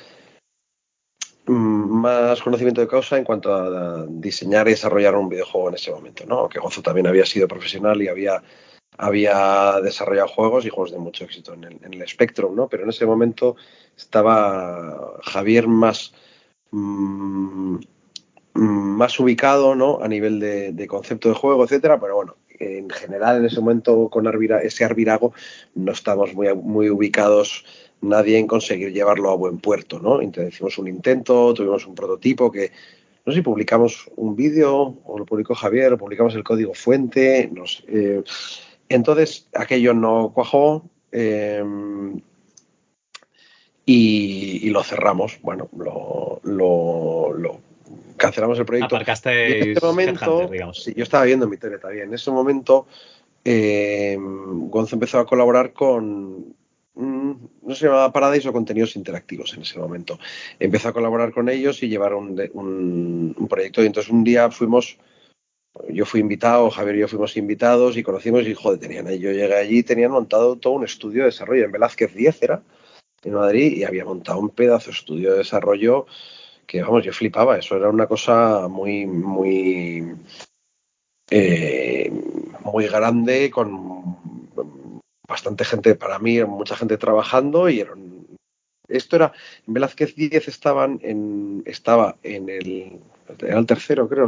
más 1.48 2.42
conocimiento 2.42 2.82
de 2.82 2.88
causa 2.88 3.18
en 3.18 3.24
cuanto 3.24 3.54
a 3.54 4.06
diseñar 4.08 4.68
y 4.68 4.72
desarrollar 4.72 5.16
un 5.16 5.30
videojuego 5.30 5.70
en 5.70 5.76
ese 5.76 5.92
momento, 5.92 6.26
¿no? 6.26 6.50
Que 6.50 6.60
Gonzo 6.60 6.82
también 6.82 7.08
había 7.08 7.26
sido 7.26 7.48
profesional 7.48 8.02
y 8.02 8.08
había 8.08 8.42
había 8.98 9.80
desarrollado 9.82 10.28
juegos 10.28 10.66
y 10.66 10.70
juegos 10.70 10.92
de 10.92 11.00
mucho 11.00 11.26
éxito 11.26 11.54
en 11.54 11.64
el, 11.64 11.80
en 11.82 12.08
Spectrum, 12.08 12.56
¿no? 12.56 12.68
Pero 12.68 12.84
en 12.84 12.90
ese 12.90 13.06
momento 13.06 13.56
estaba 13.98 15.20
Javier 15.24 15.68
más, 15.68 16.14
mm, 16.72 17.78
más 18.54 19.20
ubicado, 19.20 19.76
¿no? 19.76 20.00
A 20.02 20.08
nivel 20.08 20.40
de, 20.40 20.88
concepto 20.88 21.30
de 21.30 21.36
juego, 21.36 21.64
etcétera, 21.64 22.00
pero 22.00 22.16
bueno, 22.16 22.36
en 22.60 22.90
general 22.90 23.38
en 23.38 23.46
ese 23.46 23.60
momento 23.60 24.10
con 24.10 24.26
ese 24.64 24.86
Arvirago 24.86 25.34
no 25.76 25.92
estamos 25.92 26.34
muy, 26.34 26.54
muy 26.56 26.90
ubicados 26.90 27.66
nadie 28.02 28.38
en 28.38 28.48
conseguir 28.48 28.94
llevarlo 28.94 29.30
a 29.32 29.36
buen 29.36 29.58
puerto, 29.58 30.00
¿no? 30.00 30.22
Entonces 30.22 30.54
hicimos 30.54 30.78
un 30.78 30.88
intento, 30.88 31.54
tuvimos 31.54 31.86
un 31.86 31.96
prototipo 31.96 32.52
que 32.52 32.72
no 33.26 33.32
sé 33.32 33.40
si 33.40 33.42
publicamos 33.42 34.10
un 34.16 34.36
vídeo 34.36 34.98
o 35.04 35.18
lo 35.18 35.26
publicó 35.26 35.56
Javier, 35.56 35.94
o 35.94 35.98
publicamos 35.98 36.36
el 36.36 36.44
código 36.44 36.74
fuente, 36.74 37.50
no 37.52 37.66
sé. 37.66 37.84
Eh, 37.88 38.24
entonces, 38.90 39.48
aquello 39.54 39.94
no 39.94 40.32
cuajó 40.34 40.84
em, 41.12 42.22
y, 43.86 44.70
lo 44.70 44.84
cerramos. 44.84 45.40
Bueno, 45.42 45.70
lo, 45.74 47.60
cancelamos 48.18 48.60
el 48.60 48.66
proyecto. 48.66 48.98
en 48.98 49.72
ese 49.72 49.86
momento, 49.86 50.48
digamos. 50.48 50.86
yo 50.86 51.04
estaba 51.04 51.26
viendo 51.26 51.48
mi 51.48 51.58
tele 51.58 51.80
también. 51.80 52.08
En 52.08 52.14
ese 52.14 52.32
momento, 52.32 52.88
eh, 53.44 54.18
Gonzo 54.20 54.96
empezó 54.96 55.20
a 55.20 55.26
colaborar 55.26 55.74
con. 55.74 56.56
Mm, 56.98 57.34
no 57.64 57.76
se 57.76 57.88
llamaba 57.88 58.14
Paradise 58.14 58.48
o 58.48 58.54
contenidos 58.54 58.96
interactivos 58.96 59.54
en 59.56 59.64
ese 59.64 59.78
momento. 59.80 60.18
Empezó 60.60 60.90
a 60.90 60.94
colaborar 60.94 61.34
con 61.34 61.50
ellos 61.50 61.84
y 61.84 61.90
llevaron 61.90 62.38
un, 62.54 63.36
un 63.38 63.48
proyecto. 63.48 63.84
Y 63.84 63.88
entonces 63.88 64.12
un 64.12 64.24
día 64.24 64.50
fuimos 64.50 64.98
yo 65.90 66.06
fui 66.06 66.22
invitado, 66.22 66.70
Javier 66.70 66.96
y 66.96 67.00
yo 67.00 67.08
fuimos 67.08 67.36
invitados 67.38 67.98
y 67.98 68.04
conocimos 68.04 68.48
y 68.48 68.54
joder, 68.54 68.80
tenían 68.80 69.08
yo 69.08 69.32
llegué 69.32 69.56
allí 69.56 69.84
tenían 69.84 70.12
montado 70.12 70.56
todo 70.56 70.74
un 70.74 70.86
estudio 70.86 71.22
de 71.22 71.28
desarrollo. 71.28 71.66
En 71.66 71.72
Velázquez 71.72 72.14
10 72.14 72.44
era 72.44 72.64
en 73.24 73.34
Madrid 73.34 73.78
y 73.78 73.84
había 73.84 74.06
montado 74.06 74.40
un 74.40 74.50
pedazo 74.50 74.88
de 74.88 74.98
estudio 74.98 75.32
de 75.32 75.40
desarrollo 75.40 76.06
que 76.66 76.82
vamos, 76.82 77.04
yo 77.04 77.14
flipaba, 77.14 77.58
eso 77.58 77.76
era 77.76 77.90
una 77.90 78.08
cosa 78.08 78.68
muy, 78.68 79.06
muy, 79.06 80.16
eh, 81.30 82.12
muy 82.64 82.88
grande, 82.88 83.52
con 83.52 84.18
bastante 85.28 85.66
gente, 85.66 85.96
para 85.96 86.20
mí, 86.20 86.44
mucha 86.44 86.76
gente 86.76 86.98
trabajando 86.98 87.70
y 87.70 87.86
esto 88.88 89.16
era, 89.16 89.34
en 89.68 89.74
Velázquez 89.74 90.16
10 90.16 90.48
estaban 90.48 91.00
en, 91.04 91.64
estaba 91.66 92.18
en 92.24 92.50
el, 92.50 93.00
era 93.40 93.60
el 93.60 93.66
tercero 93.66 94.08
creo, 94.08 94.28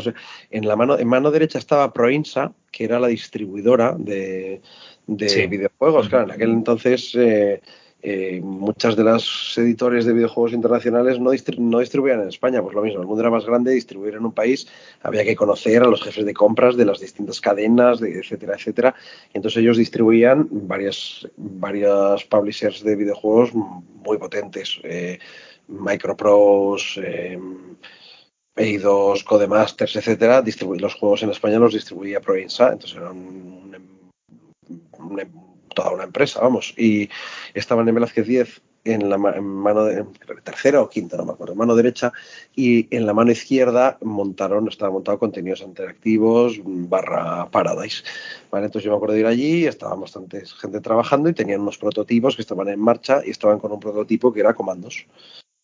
en 0.52 0.68
la 0.68 0.76
mano, 0.76 0.98
en 0.98 1.08
mano 1.08 1.32
derecha 1.32 1.60
estaba 1.60 1.94
Proinsa, 1.94 2.52
que 2.72 2.86
era 2.86 3.00
la 3.00 3.08
distribuidora 3.08 3.96
de, 3.98 4.62
videojuegos, 5.08 6.10
claro, 6.10 6.26
en 6.26 6.32
aquel 6.32 6.52
entonces 6.52 7.16
eh, 7.16 7.62
eh, 8.04 8.42
muchas 8.44 8.96
de 8.96 9.04
las 9.04 9.58
editores 9.58 10.06
de 10.06 10.14
videojuegos 10.14 10.54
internacionales 10.54 11.20
no, 11.20 11.32
no, 11.58 11.80
distribuían 11.80 12.22
en 12.22 12.30
España, 12.30 12.62
pues 12.62 12.76
lo 12.76 12.84
mismo, 12.84 13.02
el 13.02 13.08
mundo 13.08 13.22
era 13.22 13.32
más 13.32 13.46
grande, 13.46 13.74
distribuir 13.74 14.14
en 14.14 14.24
un 14.24 14.34
país 14.34 14.68
había 15.02 15.24
que 15.24 15.36
conocer 15.36 15.82
a 15.82 15.88
los 15.88 16.04
jefes 16.04 16.24
de 16.24 16.34
compras 16.34 16.78
de 16.78 16.86
las 16.86 17.00
distintas 17.00 17.42
cadenas, 17.42 18.00
de, 18.00 18.20
etcétera, 18.20 18.54
etcétera. 18.56 18.96
Y 19.34 19.38
entonces 19.38 19.62
ellos 19.62 19.78
distribuían 19.78 20.48
varias, 20.52 21.28
varias 21.38 22.24
publishers 22.26 22.84
de 22.84 22.96
videojuegos 22.96 23.52
muy 23.54 24.18
potentes, 24.20 24.80
eh, 24.84 25.18
Microprose, 25.68 27.02
eh, 27.04 27.40
Eidos, 28.58 29.24
Codemasters, 29.24 29.96
etcétera. 29.96 30.44
Los 30.80 30.96
juegos 30.96 31.24
en 31.24 31.30
España 31.30 31.60
los 31.60 31.74
distribuía 31.74 32.22
Provenza, 32.22 32.72
entonces 32.72 32.98
era 32.98 33.12
un, 33.12 33.58
toda 35.74 35.92
una 35.92 36.04
empresa, 36.04 36.42
vamos. 36.42 36.74
Y 36.78 37.10
estaban 37.54 37.88
en 37.88 37.96
Velázquez 37.96 38.28
10 38.28 38.62
en 38.84 39.10
la 39.10 39.18
mano 39.18 39.84
de, 39.84 40.06
tercera 40.44 40.82
o 40.82 40.90
quinta, 40.90 41.18
no 41.18 41.26
me 41.26 41.34
acuerdo, 41.34 41.56
mano 41.56 41.76
derecha, 41.76 42.14
y 42.56 42.88
en 42.96 43.06
la 43.06 43.14
mano 43.14 43.32
izquierda 43.32 43.98
montaron, 44.02 44.68
estaba 44.68 44.92
montado 44.92 45.20
contenidos 45.20 45.62
interactivos 45.62 46.60
barra 46.64 47.50
Paradise. 47.52 48.04
¿vale? 48.50 48.68
Entonces 48.68 48.86
yo 48.86 48.92
me 48.92 48.96
acuerdo 48.96 49.16
de 49.16 49.20
ir 49.22 49.26
allí, 49.26 49.66
estaba 49.66 49.96
bastante 49.96 50.44
gente 50.46 50.80
trabajando 50.80 51.30
y 51.30 51.34
tenían 51.34 51.62
unos 51.62 51.78
prototipos 51.78 52.36
que 52.36 52.44
estaban 52.44 52.70
en 52.70 52.80
marcha 52.80 53.22
y 53.26 53.32
estaban 53.32 53.60
con 53.60 53.74
un 53.74 53.80
prototipo 53.80 54.32
que 54.32 54.40
era 54.40 54.54
comandos. 54.54 55.06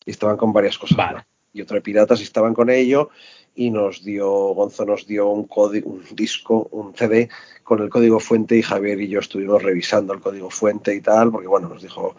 Y 0.04 0.10
estaban 0.10 0.36
con 0.36 0.52
varias 0.52 0.76
cosas. 0.76 1.24
Y 1.54 1.62
otro 1.62 1.76
de 1.76 1.80
piratas 1.80 2.20
estaban 2.20 2.52
con 2.52 2.68
ello 2.68 3.08
y 3.54 3.70
nos 3.70 4.04
dio, 4.04 4.28
Gonzo 4.28 4.84
nos 4.84 5.06
dio 5.06 5.28
un, 5.28 5.44
código, 5.44 5.88
un 5.90 6.04
disco, 6.14 6.68
un 6.72 6.94
CD 6.94 7.30
con 7.62 7.80
el 7.80 7.88
código 7.88 8.20
fuente 8.20 8.56
y 8.56 8.62
Javier 8.62 9.00
y 9.00 9.08
yo 9.08 9.20
estuvimos 9.20 9.62
revisando 9.62 10.12
el 10.12 10.20
código 10.20 10.50
fuente 10.50 10.94
y 10.94 11.00
tal, 11.00 11.30
porque 11.30 11.46
bueno, 11.46 11.68
nos 11.68 11.82
dijo, 11.82 12.16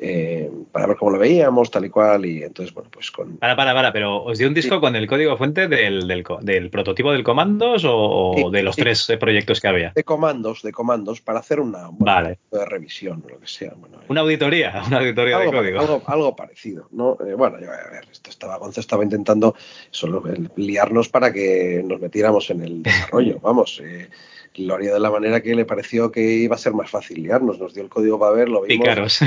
eh, 0.00 0.50
para 0.72 0.86
ver 0.86 0.96
cómo 0.96 1.12
lo 1.12 1.18
veíamos, 1.18 1.70
tal 1.70 1.84
y 1.84 1.90
cual, 1.90 2.26
y 2.26 2.42
entonces, 2.42 2.74
bueno, 2.74 2.90
pues 2.90 3.10
con... 3.10 3.36
Para, 3.38 3.56
para, 3.56 3.74
para, 3.74 3.92
pero 3.92 4.22
¿os 4.22 4.38
dio 4.38 4.48
un 4.48 4.54
disco 4.54 4.80
con 4.80 4.96
el 4.96 5.06
código 5.06 5.36
fuente 5.36 5.68
del, 5.68 6.06
del, 6.06 6.70
prototipo 6.70 7.12
del 7.12 7.24
comandos 7.24 7.84
o, 7.86 8.50
de 8.50 8.62
los 8.62 8.76
tres 8.76 9.10
proyectos 9.18 9.60
que 9.60 9.68
había? 9.68 9.92
De 9.94 10.04
comandos, 10.04 10.62
de 10.62 10.72
comandos, 10.72 11.20
para 11.20 11.40
hacer 11.40 11.60
una 11.60 11.88
vale. 11.92 12.38
de 12.50 12.64
revisión 12.64 13.24
lo 13.28 13.38
que 13.40 13.46
sea. 13.46 13.74
Bueno, 13.76 13.98
una 14.08 14.20
auditoría, 14.20 14.82
una 14.86 14.98
auditoría 14.98 15.38
de 15.38 15.50
código. 15.50 16.02
Algo, 16.06 16.36
parecido, 16.36 16.88
¿no? 16.92 17.16
Eh, 17.26 17.34
bueno, 17.34 17.58
yo, 17.60 17.70
a 17.70 17.90
ver, 17.90 18.06
esto 18.10 18.30
estaba, 18.30 18.56
Gonzo 18.58 18.80
estaba 18.80 19.02
intentando 19.04 19.54
solo 19.90 20.22
liarnos 20.56 21.08
para 21.08 21.32
que 21.32 21.82
nos 21.84 22.00
metiéramos 22.00 22.50
en 22.50 22.62
el 22.62 22.82
desarrollo, 22.82 23.38
vamos, 23.42 23.80
eh, 23.84 24.08
lo 24.56 24.74
haría 24.74 24.92
de 24.92 25.00
la 25.00 25.10
manera 25.10 25.42
que 25.42 25.54
le 25.54 25.64
pareció 25.64 26.10
que 26.10 26.20
iba 26.20 26.56
a 26.56 26.58
ser 26.58 26.72
más 26.74 26.90
fácil 26.90 27.22
liarnos. 27.22 27.58
Nos 27.58 27.74
dio 27.74 27.82
el 27.82 27.88
código 27.88 28.18
para 28.18 28.32
ver, 28.32 28.48
lo 28.48 28.62
vimos. 28.62 29.20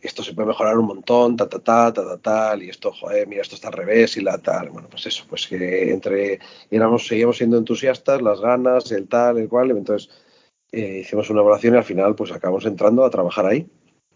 esto 0.00 0.22
se 0.22 0.32
puede 0.32 0.48
mejorar 0.48 0.78
un 0.78 0.86
montón, 0.86 1.36
ta, 1.36 1.48
ta, 1.48 1.58
ta, 1.58 1.92
ta, 1.92 2.04
ta, 2.04 2.18
tal, 2.18 2.62
y 2.62 2.70
esto, 2.70 2.92
joder, 2.92 3.26
mira, 3.26 3.42
esto 3.42 3.54
está 3.54 3.68
al 3.68 3.74
revés 3.74 4.16
y 4.16 4.20
la 4.20 4.38
tal. 4.38 4.70
Bueno, 4.70 4.88
pues 4.88 5.06
eso, 5.06 5.24
pues 5.28 5.46
que 5.46 5.90
entre, 5.90 6.38
éramos, 6.70 7.06
seguíamos 7.06 7.36
siendo 7.36 7.58
entusiastas, 7.58 8.22
las 8.22 8.40
ganas, 8.40 8.90
el 8.92 9.08
tal, 9.08 9.38
el 9.38 9.48
cual, 9.48 9.70
entonces 9.70 10.10
eh, 10.72 11.00
hicimos 11.02 11.30
una 11.30 11.40
evaluación 11.40 11.74
y 11.74 11.78
al 11.78 11.84
final, 11.84 12.14
pues 12.14 12.32
acabamos 12.32 12.64
entrando 12.66 13.04
a 13.04 13.10
trabajar 13.10 13.46
ahí. 13.46 13.66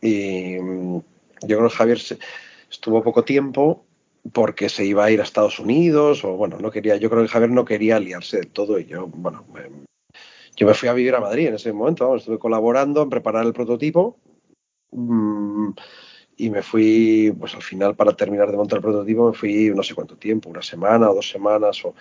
Y 0.01 0.59
mm, 0.61 0.99
yo 1.43 1.59
creo 1.59 1.69
que 1.69 1.77
Javier 1.77 2.01
estuvo 2.71 3.03
poco 3.03 3.25
tiempo 3.25 3.85
porque 4.31 4.69
se 4.69 4.85
iba 4.85 5.05
a 5.05 5.11
ir 5.11 5.21
a 5.21 5.25
Estados 5.25 5.59
Unidos 5.59 6.25
o 6.25 6.37
bueno, 6.37 6.59
no 6.59 6.71
quería, 6.71 6.97
yo 6.97 7.11
creo 7.11 7.23
que 7.23 7.29
Javier 7.29 7.51
no 7.51 7.65
quería 7.65 7.99
liarse 7.99 8.39
del 8.39 8.49
todo 8.49 8.79
y 8.79 8.87
yo, 8.87 9.07
bueno, 9.09 9.45
yo 10.55 10.67
me 10.67 10.75
fui 10.75 10.89
a 10.89 10.93
vivir 10.93 11.15
a 11.15 11.21
Madrid 11.21 11.49
en 11.49 11.55
ese 11.55 11.73
momento, 11.73 12.15
estuve 12.15 12.39
colaborando 12.39 13.03
en 13.03 13.11
preparar 13.11 13.45
el 13.45 13.53
prototipo 13.53 14.17
mm, 14.93 15.71
y 16.37 16.51
me 16.51 16.63
fui, 16.63 17.35
pues 17.39 17.55
al 17.55 17.63
final 17.63 17.97
para 17.97 18.13
terminar 18.13 18.51
de 18.51 18.57
montar 18.57 18.79
el 18.79 18.83
prototipo 18.83 19.31
me 19.31 19.37
fui 19.37 19.73
no 19.75 19.83
sé 19.83 19.95
cuánto 19.95 20.17
tiempo, 20.17 20.51
una 20.51 20.63
semana 20.63 21.11
o 21.11 21.15
dos 21.15 21.29
semanas 21.29 21.85
o 21.85 21.95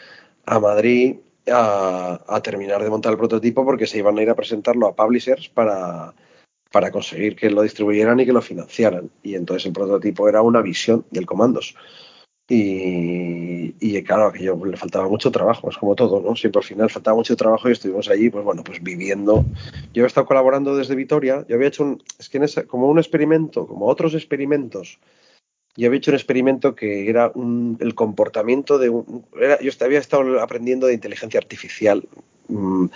a 0.46 0.60
Madrid 0.60 1.16
a, 1.52 2.22
a 2.28 2.42
terminar 2.42 2.84
de 2.84 2.90
montar 2.90 3.14
el 3.14 3.18
prototipo 3.18 3.66
porque 3.66 3.88
se 3.88 3.98
iban 3.98 4.18
a 4.20 4.22
ir 4.22 4.30
a 4.30 4.36
presentarlo 4.36 4.88
a 4.88 4.96
publishers 4.96 5.50
para 5.50 6.14
para 6.72 6.92
conseguir 6.92 7.36
que 7.36 7.50
lo 7.50 7.62
distribuyeran 7.62 8.20
y 8.20 8.26
que 8.26 8.34
lo 8.34 8.42
financiaran. 8.42 9.12
Y 9.24 9.36
entonces 9.36 9.66
el 9.66 9.74
prototipo 9.74 10.30
era 10.30 10.42
una 10.42 10.62
visión 10.62 11.06
del 11.12 11.26
comandos. 11.26 11.76
Y, 12.54 13.76
y, 13.80 14.04
claro, 14.04 14.26
aquello 14.26 14.60
le 14.66 14.76
faltaba 14.76 15.08
mucho 15.08 15.32
trabajo, 15.32 15.70
es 15.70 15.78
como 15.78 15.96
todo, 15.96 16.20
¿no? 16.20 16.36
Siempre 16.36 16.60
al 16.60 16.66
final 16.66 16.90
faltaba 16.90 17.16
mucho 17.16 17.34
trabajo 17.38 17.70
y 17.70 17.72
estuvimos 17.72 18.10
allí, 18.10 18.30
pues 18.30 18.44
bueno, 18.44 18.62
pues 18.62 18.84
viviendo. 18.84 19.46
Yo 19.94 20.04
he 20.04 20.08
estado 20.08 20.28
colaborando 20.28 20.76
desde 20.76 20.96
Vitoria, 20.96 21.46
yo 21.48 21.56
había 21.56 21.70
hecho 21.70 21.84
un, 21.84 22.04
es 22.20 22.28
que 22.28 22.40
en 22.40 22.68
como 22.68 22.90
un 22.90 23.00
experimento, 23.00 23.66
como 23.66 23.86
otros 23.86 24.16
experimentos, 24.16 25.00
yo 25.78 25.88
había 25.88 25.98
hecho 25.98 26.12
un 26.12 26.16
experimento 26.16 26.76
que 26.76 27.10
era 27.10 27.32
el 27.80 27.96
comportamiento 27.96 28.78
de 28.78 28.90
un, 28.90 29.26
yo 29.62 29.72
había 29.82 30.00
estado 30.00 30.42
aprendiendo 30.42 30.88
de 30.88 30.94
inteligencia 30.94 31.40
artificial 31.40 32.08
Mm, 32.52 32.88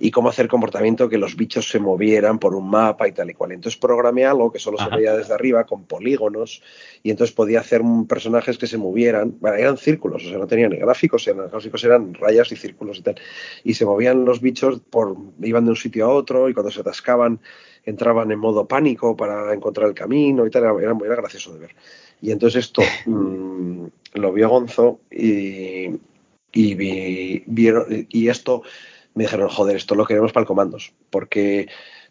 y 0.00 0.10
cómo 0.10 0.30
hacer 0.30 0.48
comportamiento 0.48 1.08
que 1.08 1.18
los 1.18 1.36
bichos 1.36 1.68
se 1.68 1.78
movieran 1.78 2.38
por 2.38 2.54
un 2.54 2.70
mapa 2.70 3.06
y 3.06 3.12
tal 3.12 3.30
y 3.30 3.34
cual. 3.34 3.52
Entonces 3.52 3.78
programé 3.78 4.24
algo 4.24 4.50
que 4.50 4.58
solo 4.58 4.78
se 4.78 4.88
veía 4.88 5.14
desde 5.14 5.34
arriba 5.34 5.64
con 5.64 5.84
polígonos 5.84 6.62
y 7.02 7.10
entonces 7.10 7.34
podía 7.34 7.60
hacer 7.60 7.82
personajes 8.08 8.56
que 8.56 8.66
se 8.66 8.78
movieran, 8.78 9.36
bueno, 9.38 9.56
eran 9.56 9.76
círculos, 9.76 10.24
o 10.24 10.28
sea, 10.30 10.38
no 10.38 10.46
tenían 10.46 10.70
ni 10.70 10.78
gráficos, 10.78 11.28
eran 11.28 11.50
gráficos 11.50 11.84
eran 11.84 12.14
rayas 12.14 12.50
y 12.52 12.56
círculos 12.56 12.98
y 12.98 13.02
tal. 13.02 13.16
Y 13.64 13.74
se 13.74 13.84
movían 13.84 14.24
los 14.24 14.40
bichos 14.40 14.80
por 14.80 15.14
iban 15.42 15.64
de 15.66 15.70
un 15.70 15.76
sitio 15.76 16.06
a 16.06 16.08
otro 16.08 16.48
y 16.48 16.54
cuando 16.54 16.70
se 16.70 16.80
atascaban 16.80 17.38
entraban 17.84 18.30
en 18.30 18.38
modo 18.38 18.66
pánico 18.66 19.16
para 19.16 19.52
encontrar 19.52 19.88
el 19.88 19.94
camino 19.94 20.46
y 20.46 20.50
tal, 20.50 20.62
era, 20.62 20.96
era 21.04 21.16
gracioso 21.16 21.52
de 21.52 21.60
ver. 21.60 21.74
Y 22.22 22.30
entonces 22.30 22.64
esto 22.64 22.82
mm, 23.06 23.86
lo 24.14 24.32
vio 24.32 24.48
Gonzo 24.48 25.00
y, 25.10 25.88
y 26.52 27.42
vieron 27.46 28.06
y 28.08 28.28
esto 28.28 28.62
me 29.14 29.24
dijeron, 29.24 29.48
joder, 29.48 29.76
esto 29.76 29.94
lo 29.94 30.06
queremos 30.06 30.32
para 30.32 30.42
el 30.42 30.46
comandos, 30.46 30.94
porque, 31.10 31.68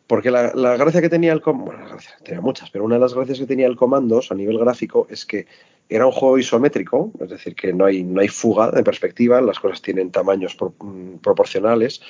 porque 0.07 0.29
la, 0.29 0.51
gracia 0.77 1.01
que 1.01 1.09
tenía 1.09 1.33
el 1.33 1.41
comandos, 1.41 1.75
bueno, 1.75 1.97
tenía 2.23 2.41
muchas, 2.41 2.69
pero 2.69 2.85
una 2.85 2.95
de 2.95 3.01
las 3.01 3.13
gracias 3.13 3.39
que 3.39 3.47
tenía 3.47 3.67
el 3.67 3.75
comandos 3.75 4.31
a 4.31 4.35
nivel 4.35 4.59
gráfico 4.59 5.07
es 5.09 5.25
que 5.25 5.47
era 5.89 6.05
un 6.05 6.11
juego 6.11 6.37
isométrico, 6.37 7.11
es 7.19 7.29
decir, 7.29 7.55
que 7.55 7.73
no 7.73 7.85
hay, 7.85 8.03
no 8.03 8.21
hay 8.21 8.27
fuga 8.27 8.71
de 8.71 8.83
perspectiva, 8.83 9.41
las 9.41 9.59
cosas 9.59 9.81
tienen 9.81 10.11
tamaños 10.11 10.55
mm, 10.55 11.15
proporcionales, 11.17 12.01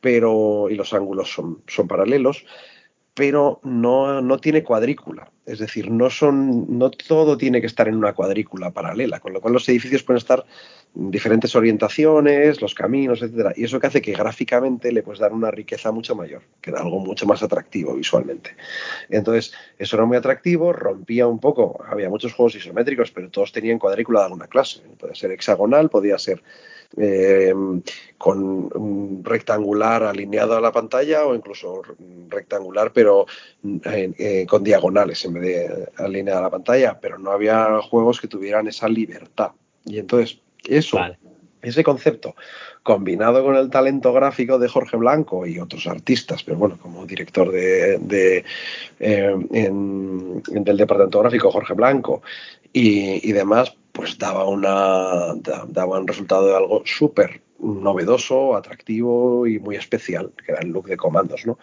pero 0.00 0.68
y 0.68 0.74
los 0.74 0.92
ángulos 0.92 1.32
son, 1.32 1.62
son 1.66 1.86
paralelos, 1.86 2.44
pero 3.14 3.60
no, 3.62 4.20
no, 4.20 4.38
tiene 4.38 4.64
cuadrícula. 4.64 5.30
Es 5.46 5.60
decir, 5.60 5.90
no, 5.90 6.10
son, 6.10 6.78
no 6.78 6.90
todo 6.90 7.36
tiene 7.36 7.60
que 7.60 7.66
estar 7.66 7.86
en 7.86 7.94
una 7.94 8.12
cuadrícula 8.12 8.72
paralela, 8.72 9.20
con 9.20 9.32
lo 9.32 9.40
cual 9.40 9.52
los 9.52 9.68
edificios 9.68 10.02
pueden 10.02 10.18
estar 10.18 10.44
diferentes 10.94 11.54
orientaciones, 11.54 12.60
los 12.60 12.74
caminos, 12.74 13.22
etcétera. 13.22 13.52
Y 13.56 13.64
eso 13.64 13.78
que 13.78 13.86
hace 13.86 14.02
que 14.02 14.12
gráficamente 14.12 14.90
le 14.90 15.02
puedes 15.02 15.20
dar 15.20 15.32
una 15.32 15.50
riqueza 15.50 15.92
mucho 15.92 16.16
mayor, 16.16 16.42
que 16.60 16.72
da 16.72 16.80
algo 16.80 16.98
mucho 16.98 17.26
más 17.26 17.42
atractivo 17.42 17.94
visualmente. 17.94 18.56
Entonces, 19.10 19.52
eso 19.78 19.96
era 19.96 20.06
muy 20.06 20.16
atractivo, 20.16 20.72
rompía 20.72 21.26
un 21.28 21.38
poco, 21.38 21.84
había 21.86 22.08
muchos 22.08 22.32
juegos 22.32 22.56
isométricos, 22.56 23.12
pero 23.12 23.30
todos 23.30 23.52
tenían 23.52 23.78
cuadrícula 23.78 24.20
de 24.20 24.26
alguna 24.26 24.48
clase. 24.48 24.80
Podía 24.98 25.14
ser 25.14 25.30
hexagonal, 25.30 25.88
podía 25.88 26.18
ser 26.18 26.42
eh, 26.96 27.52
con 28.18 28.42
un 28.42 29.22
rectangular 29.24 30.04
alineado 30.04 30.56
a 30.56 30.60
la 30.60 30.72
pantalla 30.72 31.26
o 31.26 31.34
incluso 31.34 31.82
rectangular 32.28 32.92
pero 32.92 33.26
eh, 33.84 34.46
con 34.48 34.62
diagonales 34.62 35.24
en 35.24 35.34
vez 35.34 35.42
de 35.42 35.88
alineado 35.96 36.40
a 36.40 36.42
la 36.42 36.50
pantalla, 36.50 36.98
pero 37.00 37.18
no 37.18 37.30
había 37.30 37.80
juegos 37.82 38.20
que 38.20 38.28
tuvieran 38.28 38.66
esa 38.68 38.88
libertad. 38.88 39.52
Y 39.84 39.98
entonces 39.98 40.38
eso, 40.66 40.98
ese 41.62 41.84
concepto, 41.84 42.34
combinado 42.82 43.42
con 43.42 43.56
el 43.56 43.70
talento 43.70 44.12
gráfico 44.12 44.58
de 44.58 44.68
Jorge 44.68 44.96
Blanco 44.96 45.46
y 45.46 45.58
otros 45.58 45.86
artistas, 45.86 46.44
pero 46.44 46.58
bueno, 46.58 46.78
como 46.80 47.06
director 47.06 47.50
de, 47.50 48.44
eh, 49.00 49.36
del 49.70 50.76
departamento 50.76 51.20
gráfico 51.20 51.50
Jorge 51.50 51.74
Blanco 51.74 52.22
y, 52.72 53.32
demás, 53.32 53.74
pues 53.94 54.18
daba, 54.18 54.44
una, 54.46 55.34
daba 55.68 56.00
un 56.00 56.08
resultado 56.08 56.48
de 56.48 56.56
algo 56.56 56.82
súper 56.84 57.42
novedoso, 57.60 58.56
atractivo 58.56 59.46
y 59.46 59.60
muy 59.60 59.76
especial, 59.76 60.32
que 60.44 60.50
era 60.50 60.60
el 60.60 60.70
look 60.70 60.88
de 60.88 60.96
comandos, 60.96 61.46
¿no? 61.46 61.58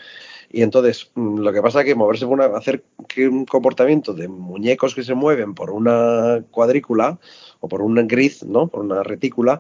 Y 0.50 0.64
entonces, 0.64 1.12
mm, 1.14 1.40
lo 1.40 1.52
que 1.52 1.62
pasa 1.62 1.82
es 1.82 1.86
que 1.86 1.94
moverse 1.94 2.26
por 2.26 2.36
una, 2.36 2.46
hacer 2.58 2.86
que 3.10 3.28
un 3.28 3.46
comportamiento 3.46 4.14
de 4.14 4.30
muñecos 4.30 4.96
que 4.96 5.04
se 5.04 5.14
mueven 5.14 5.54
por 5.54 5.72
una 5.72 6.42
cuadrícula 6.52 7.20
o 7.60 7.68
por 7.68 7.82
un 7.82 7.96
grid, 8.08 8.34
¿no? 8.48 8.68
Por 8.68 8.80
una 8.80 9.04
retícula, 9.04 9.60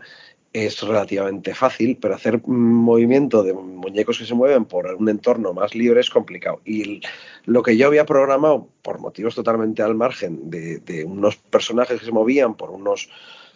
es 0.53 0.82
relativamente 0.82 1.53
fácil, 1.53 1.98
pero 2.02 2.15
hacer 2.15 2.41
movimiento 2.45 3.44
de 3.44 3.53
muñecos 3.53 4.18
que 4.18 4.26
se 4.26 4.34
mueven 4.34 4.65
por 4.65 4.86
un 4.94 5.07
entorno 5.07 5.53
más 5.53 5.76
libre 5.76 6.02
es 6.02 6.10
complicado. 6.10 6.60
Y 6.65 7.02
lo 7.45 7.64
que 7.64 7.78
yo 7.78 7.88
había 7.88 8.06
programado, 8.06 8.68
por 8.82 8.99
motivos 8.99 9.36
totalmente 9.36 9.82
al 9.82 9.95
margen, 9.95 10.49
de, 10.49 11.06
unos 11.06 11.38
personajes 11.38 11.99
que 11.99 12.06
se 12.06 12.11
movían 12.11 12.56
por 12.56 12.69
unos 12.72 13.10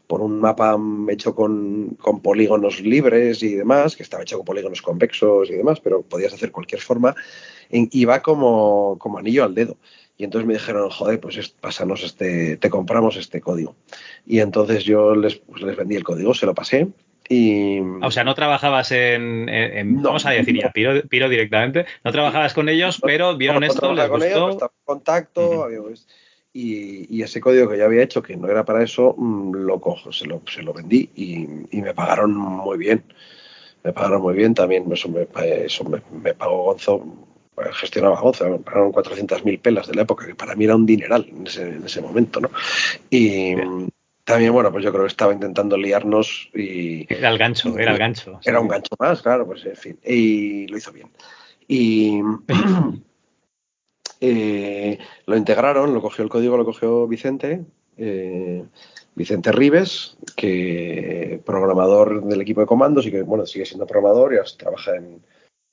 por 0.08 0.22
un 0.22 0.40
mapa 0.40 0.78
hecho 1.10 1.34
con, 1.34 1.98
polígonos 2.22 2.80
libres 2.80 3.42
y 3.42 3.56
demás, 3.56 3.96
que 3.96 4.04
estaba 4.04 4.22
hecho 4.22 4.38
con 4.38 4.46
polígonos 4.46 4.84
convexos 4.84 5.50
y 5.50 5.54
demás, 5.56 5.80
pero 5.80 6.04
podías 6.04 6.32
hacer 6.32 6.52
cualquier 6.52 6.80
forma, 6.80 7.16
y 7.72 8.06
va 8.06 8.22
como, 8.22 8.98
como 9.00 9.18
anillo 9.18 9.44
al 9.44 9.56
dedo. 9.56 9.78
Y 10.18 10.24
entonces 10.24 10.48
me 10.48 10.54
dijeron, 10.54 10.90
joder, 10.90 11.20
pues 11.20 11.50
pásanos 11.60 12.04
este, 12.04 12.58
te 12.58 12.70
compramos 12.70 13.18
este 13.18 13.42
código. 13.42 13.76
Y 14.26 14.40
entonces 14.40 14.84
yo 14.84 15.16
les, 15.16 15.36
pues 15.36 15.62
les 15.62 15.76
vendí 15.76 15.96
el 15.96 16.04
código, 16.04 16.34
se 16.34 16.46
lo 16.46 16.54
pasé. 16.54 16.88
Y... 17.28 17.80
O 18.02 18.12
sea, 18.12 18.24
no 18.24 18.36
trabajabas 18.36 18.92
en, 18.92 20.02
vamos 20.02 20.26
a 20.26 20.32
decir 20.32 20.62
ya, 20.62 20.72
Piro, 20.72 21.30
directamente, 21.30 21.86
no 22.04 22.12
trabajabas 22.12 22.54
con 22.54 22.70
ellos, 22.70 23.00
pero 23.02 23.36
vieron 23.36 23.64
esto, 23.64 23.94
les 23.94 24.08
gustó. 24.08 24.26
Ellos, 24.26 24.62
en 24.62 24.68
contacto, 24.86 25.68
y, 26.58 27.22
ese 27.22 27.42
código 27.42 27.70
que 27.70 27.78
yo 27.78 27.86
había 27.86 28.02
hecho, 28.02 28.24
que 28.24 28.38
no 28.38 28.48
era 28.48 28.64
para 28.64 28.82
eso, 28.82 29.14
mm, 29.18 29.56
lo 29.56 29.82
cojo, 29.82 30.14
se 30.14 30.26
lo, 30.26 30.42
se 30.48 30.64
lo 30.64 30.72
vendí 30.72 31.10
y, 31.14 31.82
me 31.82 31.94
pagaron 31.94 32.34
muy 32.34 32.78
bien. 32.78 33.04
Me 33.84 33.92
pagaron 33.92 34.22
muy 34.22 34.36
bien 34.36 34.54
también, 34.54 34.90
eso 34.92 35.10
me, 35.10 35.28
eso 35.66 35.84
me, 35.84 36.34
pagó 36.34 36.64
Gonzo, 36.64 37.06
pues, 37.56 37.76
gestionaba 37.78 38.20
Gonzo, 38.20 38.50
me 38.50 38.60
pagaron 38.60 38.92
400.000 38.92 39.60
pelas 39.62 39.88
de 39.88 39.96
la 39.96 40.02
época, 40.04 40.28
que 40.28 40.36
para 40.36 40.56
mí 40.56 40.66
era 40.66 40.76
un 40.76 40.86
dineral 40.86 41.26
en 41.30 41.48
ese, 41.48 41.70
en 41.70 41.86
ese 41.86 42.02
momento, 42.02 42.42
¿no? 42.42 42.52
Y 43.10 43.56
también, 44.26 44.52
bueno, 44.52 44.72
pues 44.72 44.84
yo 44.84 44.92
creo 44.92 45.04
que 45.04 45.10
estaba 45.10 45.34
intentando 45.34 45.78
liarnos 45.78 46.50
y... 46.54 47.12
Era 47.12 47.30
el 47.30 47.38
gancho, 47.38 47.78
era 47.78 47.94
el 47.94 47.98
gancho. 47.98 48.40
Era 48.44 48.60
un 48.60 48.68
gancho 48.68 48.96
más, 49.00 49.22
claro, 49.22 49.46
pues 49.46 49.66
en 49.66 49.76
fin, 49.76 50.00
y 50.06 50.68
lo 50.68 50.78
hizo 50.78 50.92
bien. 50.92 51.10
Y... 51.68 52.22
Eh, 54.22 54.98
lo 55.26 55.36
integraron, 55.36 55.94
lo 55.94 56.02
cogió 56.02 56.24
el 56.24 56.30
código, 56.30 56.56
lo 56.56 56.64
cogió 56.64 57.06
Vicente, 57.06 57.66
eh, 57.98 58.64
Vicente 59.14 59.52
Rives, 59.52 60.18
que 60.36 61.42
programador 61.46 62.24
del 62.24 62.42
equipo 62.42 62.62
de 62.62 62.66
comandos 62.66 63.06
y 63.06 63.12
que 63.12 63.22
bueno, 63.24 63.46
sigue 63.46 63.66
siendo 63.66 63.86
programador 63.86 64.34
y 64.34 64.58
trabaja 64.58 64.96
en, 64.96 65.22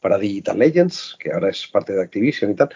para 0.03 0.19
Digital 0.19 0.59
Legends, 0.59 1.17
que 1.19 1.33
ahora 1.33 1.49
es 1.49 1.67
parte 1.69 1.95
de 1.95 2.03
Activision 2.03 2.51
y 2.51 2.55
tal, 2.57 2.69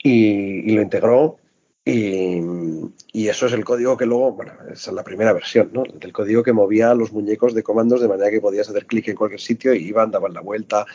y, 0.00 0.70
lo 0.72 0.82
integró. 0.82 1.38
Y, 1.84 3.28
eso 3.28 3.46
es 3.46 3.52
el 3.52 3.64
código 3.64 3.96
que 3.96 4.06
luego, 4.06 4.32
bueno, 4.32 4.52
esa 4.72 4.90
es 4.90 4.94
la 4.94 5.02
primera 5.02 5.32
versión, 5.32 5.70
¿no? 5.72 5.82
Del 5.82 6.12
código 6.12 6.42
que 6.42 6.52
movía 6.52 6.94
los 6.94 7.12
muñecos 7.12 7.54
de 7.54 7.62
comandos 7.62 8.00
de 8.00 8.08
manera 8.08 8.30
que 8.30 8.40
podías 8.40 8.68
hacer 8.68 8.86
clic 8.86 9.08
en 9.08 9.16
cualquier 9.16 9.40
sitio 9.40 9.74
y 9.74 9.88
iban, 9.88 10.10
daban 10.10 10.34
la 10.34 10.40
vuelta, 10.40 10.86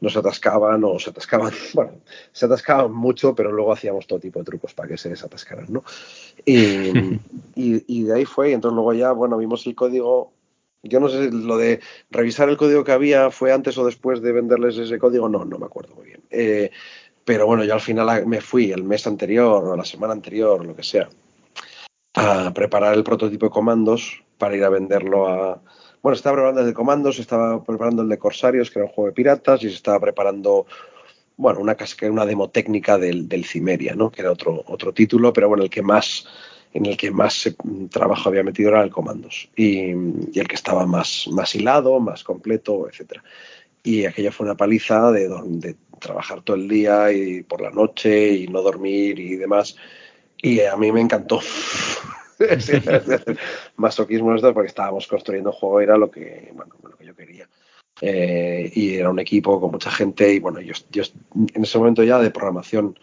no 0.00 0.10
se 0.10 0.18
atascaban 0.18 0.84
o 0.84 0.98
se 0.98 1.10
atascaban, 1.10 1.52
bueno, 1.74 1.92
se 2.32 2.46
atascaban 2.46 2.92
mucho, 2.92 3.34
pero 3.34 3.50
luego 3.50 3.72
hacíamos 3.72 4.06
todo 4.06 4.20
tipo 4.20 4.38
de 4.38 4.44
trucos 4.44 4.74
para 4.74 4.88
que 4.88 4.98
se 4.98 5.08
desatascaran, 5.08 5.66
¿no? 5.70 5.84
Y, 6.44 6.92
de 8.04 8.14
ahí 8.14 8.24
fue, 8.26 8.50
y 8.50 8.52
entonces 8.52 8.74
luego 8.74 8.92
ya, 8.92 9.12
bueno, 9.12 9.38
vimos 9.38 9.66
el 9.66 9.74
código, 9.74 10.32
yo 10.82 11.00
no 11.00 11.08
sé, 11.08 11.30
lo 11.30 11.56
de 11.56 11.80
revisar 12.10 12.48
el 12.48 12.56
código 12.56 12.84
que 12.84 12.92
había 12.92 13.30
fue 13.30 13.52
antes 13.52 13.76
o 13.78 13.84
después 13.84 14.22
de 14.22 14.32
venderles 14.32 14.78
ese 14.78 14.98
código, 14.98 15.28
no, 15.28 15.44
no 15.44 15.58
me 15.58 15.66
acuerdo 15.66 15.94
muy 15.94 16.06
bien. 16.06 16.22
Eh, 16.30 16.70
pero 17.24 17.46
bueno, 17.46 17.64
yo 17.64 17.74
al 17.74 17.80
final 17.80 18.26
me 18.26 18.40
fui 18.40 18.72
el 18.72 18.82
mes 18.82 19.06
anterior 19.06 19.64
o 19.64 19.76
la 19.76 19.84
semana 19.84 20.12
anterior, 20.12 20.64
lo 20.64 20.74
que 20.74 20.82
sea, 20.82 21.08
a 22.14 22.52
preparar 22.54 22.94
el 22.94 23.04
prototipo 23.04 23.46
de 23.46 23.50
comandos 23.50 24.22
para 24.38 24.56
ir 24.56 24.64
a 24.64 24.70
venderlo 24.70 25.28
a, 25.28 25.60
bueno, 26.02 26.16
estaba 26.16 26.36
preparando 26.36 26.60
el 26.62 26.66
de 26.66 26.74
comandos, 26.74 27.18
estaba 27.18 27.62
preparando 27.62 28.02
el 28.02 28.08
de 28.08 28.18
Corsarios, 28.18 28.70
que 28.70 28.78
era 28.78 28.86
un 28.86 28.92
juego 28.92 29.08
de 29.08 29.14
piratas, 29.14 29.62
y 29.62 29.68
se 29.68 29.74
estaba 29.74 30.00
preparando, 30.00 30.66
bueno, 31.36 31.60
una, 31.60 31.76
una 32.10 32.26
demo 32.26 32.48
técnica 32.48 32.96
del, 32.96 33.28
del 33.28 33.44
Cimeria, 33.44 33.94
¿no? 33.94 34.10
Que 34.10 34.22
era 34.22 34.32
otro, 34.32 34.64
otro 34.66 34.94
título, 34.94 35.32
pero 35.32 35.48
bueno, 35.48 35.64
el 35.64 35.70
que 35.70 35.82
más, 35.82 36.26
en 36.72 36.86
el 36.86 36.96
que 36.96 37.10
más 37.10 37.52
trabajo 37.90 38.28
había 38.28 38.42
metido 38.42 38.70
era 38.70 38.82
el 38.82 38.90
comandos. 38.90 39.50
Y, 39.56 39.90
el 39.90 40.48
que 40.48 40.54
estaba 40.54 40.86
más, 40.86 41.26
más 41.30 41.54
hilado, 41.54 41.98
más 42.00 42.24
completo, 42.24 42.88
etcétera. 42.88 43.22
Y 43.82 44.04
aquello 44.04 44.32
fue 44.32 44.46
una 44.46 44.56
paliza 44.56 45.10
de, 45.10 45.28
de 45.44 45.76
trabajar 45.98 46.42
todo 46.42 46.56
el 46.56 46.68
día 46.68 47.12
y 47.12 47.42
por 47.42 47.60
la 47.60 47.70
noche 47.70 48.32
y 48.32 48.48
no 48.48 48.62
dormir 48.62 49.18
y 49.18 49.36
demás. 49.36 49.76
Y 50.38 50.60
a 50.60 50.76
mí 50.76 50.92
me 50.92 51.00
encantó. 51.00 51.40
masoquismo 53.76 54.34
esto 54.34 54.54
porque 54.54 54.68
estábamos 54.68 55.06
construyendo 55.06 55.50
un 55.50 55.56
juego, 55.56 55.80
era 55.80 55.96
lo 55.96 56.10
que, 56.10 56.50
bueno, 56.54 56.74
lo 56.82 56.96
que 56.96 57.06
yo 57.06 57.14
quería. 57.14 57.48
Eh, 58.00 58.70
y 58.74 58.94
era 58.94 59.10
un 59.10 59.18
equipo 59.18 59.60
con 59.60 59.72
mucha 59.72 59.90
gente 59.90 60.32
y 60.32 60.38
bueno, 60.38 60.60
yo, 60.60 60.72
yo 60.90 61.02
en 61.34 61.62
ese 61.62 61.78
momento 61.78 62.02
ya 62.02 62.18
de 62.18 62.30
programación, 62.30 62.98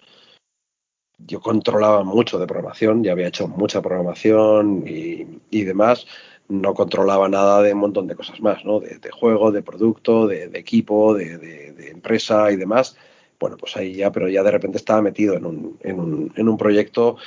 yo 1.17 1.39
controlaba 1.39 2.03
mucho 2.03 2.39
de 2.39 2.47
programación, 2.47 3.03
ya 3.03 3.11
había 3.11 3.27
hecho 3.27 3.47
mucha 3.47 3.81
programación 3.81 4.83
y, 4.87 5.25
y 5.49 5.63
demás, 5.63 6.05
no 6.47 6.73
controlaba 6.73 7.27
nada 7.27 7.61
de 7.61 7.73
un 7.73 7.79
montón 7.79 8.07
de 8.07 8.15
cosas 8.15 8.39
más, 8.39 8.63
¿no? 8.63 8.79
De, 8.79 8.99
juego, 9.11 9.51
de 9.51 9.63
producto, 9.63 10.27
de, 10.27 10.45
equipo, 10.53 11.13
de, 11.13 11.37
de, 11.37 11.89
empresa 11.89 12.51
y 12.51 12.55
demás. 12.55 12.95
Bueno, 13.39 13.57
pues 13.57 13.75
ahí 13.77 13.95
ya, 13.95 14.11
pero 14.11 14.29
ya 14.29 14.43
de 14.43 14.51
repente 14.51 14.77
estaba 14.77 15.01
metido 15.01 15.35
en 15.35 15.45
un, 15.45 15.77
en 15.81 15.99
un, 15.99 16.33
en 16.35 16.49
un 16.49 16.57
proyecto 16.57 17.17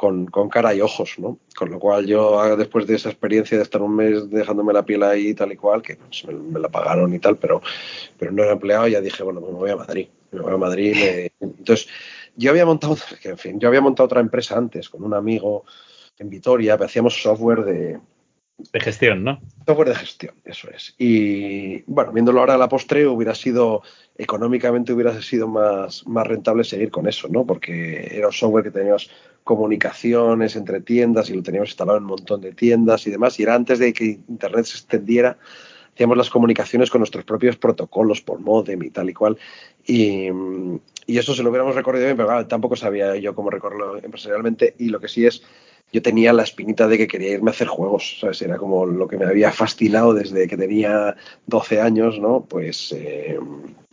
con, 0.00 0.48
cara 0.48 0.74
y 0.74 0.80
ojos, 0.80 1.16
¿no? 1.18 1.38
Con 1.54 1.70
lo 1.70 1.78
cual 1.78 2.06
yo, 2.06 2.40
ah, 2.40 2.56
después 2.56 2.86
de 2.86 2.94
esa 2.96 3.10
experiencia 3.10 3.58
de 3.58 3.64
estar 3.64 3.82
un 3.82 3.94
mes 3.94 4.30
dejándome 4.30 4.72
la 4.72 4.82
piel 4.82 5.02
ahí 5.02 5.34
tal 5.34 5.52
y 5.52 5.56
cual, 5.56 5.82
que 5.82 5.96
pues, 5.96 6.24
me, 6.26 6.58
la 6.58 6.70
pagaron 6.70 7.12
y 7.12 7.18
tal, 7.18 7.36
pero, 7.36 7.60
pero 8.18 8.32
no 8.32 8.42
era 8.42 8.52
empleado, 8.52 8.88
ya 8.88 9.02
dije, 9.02 9.22
bueno, 9.22 9.40
pues 9.40 9.52
me 9.52 9.58
voy 9.58 9.70
a 9.70 9.76
Madrid. 9.76 10.08
Me 10.32 10.40
voy 10.40 10.54
a 10.54 10.56
Madrid. 10.56 10.96
Entonces, 11.40 11.86
yo 12.36 12.50
había 12.50 12.66
montado, 12.66 12.96
en 13.24 13.38
fin, 13.38 13.60
yo 13.60 13.68
había 13.68 13.80
montado 13.80 14.06
otra 14.06 14.20
empresa 14.20 14.56
antes 14.56 14.88
con 14.88 15.02
un 15.04 15.14
amigo 15.14 15.64
en 16.18 16.28
Vitoria, 16.28 16.74
hacíamos 16.74 17.22
software 17.22 17.64
de, 17.64 18.00
de 18.72 18.80
gestión, 18.80 19.24
¿no? 19.24 19.40
Software 19.66 19.88
de 19.88 19.94
gestión, 19.94 20.34
eso 20.44 20.68
es. 20.70 20.94
Y 20.98 21.82
bueno, 21.86 22.12
viéndolo 22.12 22.40
ahora 22.40 22.54
a 22.54 22.58
la 22.58 22.68
postre, 22.68 23.06
hubiera 23.06 23.34
sido, 23.34 23.82
económicamente 24.16 24.92
hubiera 24.92 25.20
sido 25.22 25.48
más, 25.48 26.06
más 26.06 26.26
rentable 26.26 26.64
seguir 26.64 26.90
con 26.90 27.08
eso, 27.08 27.28
¿no? 27.28 27.46
Porque 27.46 28.10
era 28.12 28.26
un 28.26 28.32
software 28.32 28.64
que 28.64 28.70
teníamos 28.70 29.10
comunicaciones 29.44 30.56
entre 30.56 30.80
tiendas 30.80 31.30
y 31.30 31.34
lo 31.34 31.42
teníamos 31.42 31.70
instalado 31.70 31.98
en 31.98 32.04
un 32.04 32.10
montón 32.10 32.40
de 32.40 32.52
tiendas 32.52 33.06
y 33.06 33.10
demás. 33.10 33.38
Y 33.40 33.44
era 33.44 33.54
antes 33.54 33.78
de 33.78 33.92
que 33.92 34.20
Internet 34.28 34.66
se 34.66 34.76
extendiera, 34.76 35.38
hacíamos 36.00 36.16
las 36.16 36.30
comunicaciones 36.30 36.88
con 36.88 37.00
nuestros 37.00 37.26
propios 37.26 37.58
protocolos 37.58 38.22
por 38.22 38.40
modem 38.40 38.82
y 38.84 38.88
tal 38.88 39.10
y 39.10 39.12
cual. 39.12 39.36
Y, 39.86 40.28
y 41.06 41.18
eso 41.18 41.34
se 41.34 41.42
lo 41.42 41.50
hubiéramos 41.50 41.74
recorrido 41.74 42.06
bien, 42.06 42.16
pero 42.16 42.46
tampoco 42.46 42.74
sabía 42.74 43.16
yo 43.16 43.34
cómo 43.34 43.50
recorrerlo 43.50 43.98
empresarialmente. 44.02 44.74
Y 44.78 44.88
lo 44.88 44.98
que 44.98 45.08
sí 45.08 45.26
es 45.26 45.42
yo 45.92 46.00
tenía 46.00 46.32
la 46.32 46.44
espinita 46.44 46.88
de 46.88 46.96
que 46.96 47.06
quería 47.06 47.32
irme 47.32 47.50
a 47.50 47.52
hacer 47.52 47.68
juegos, 47.68 48.16
¿sabes? 48.18 48.40
Era 48.40 48.56
como 48.56 48.86
lo 48.86 49.08
que 49.08 49.18
me 49.18 49.26
había 49.26 49.52
fascinado 49.52 50.14
desde 50.14 50.48
que 50.48 50.56
tenía 50.56 51.16
12 51.46 51.82
años, 51.82 52.18
¿no? 52.18 52.46
Pues 52.48 52.92
eh, 52.96 53.38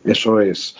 eso 0.04 0.40
es 0.40 0.76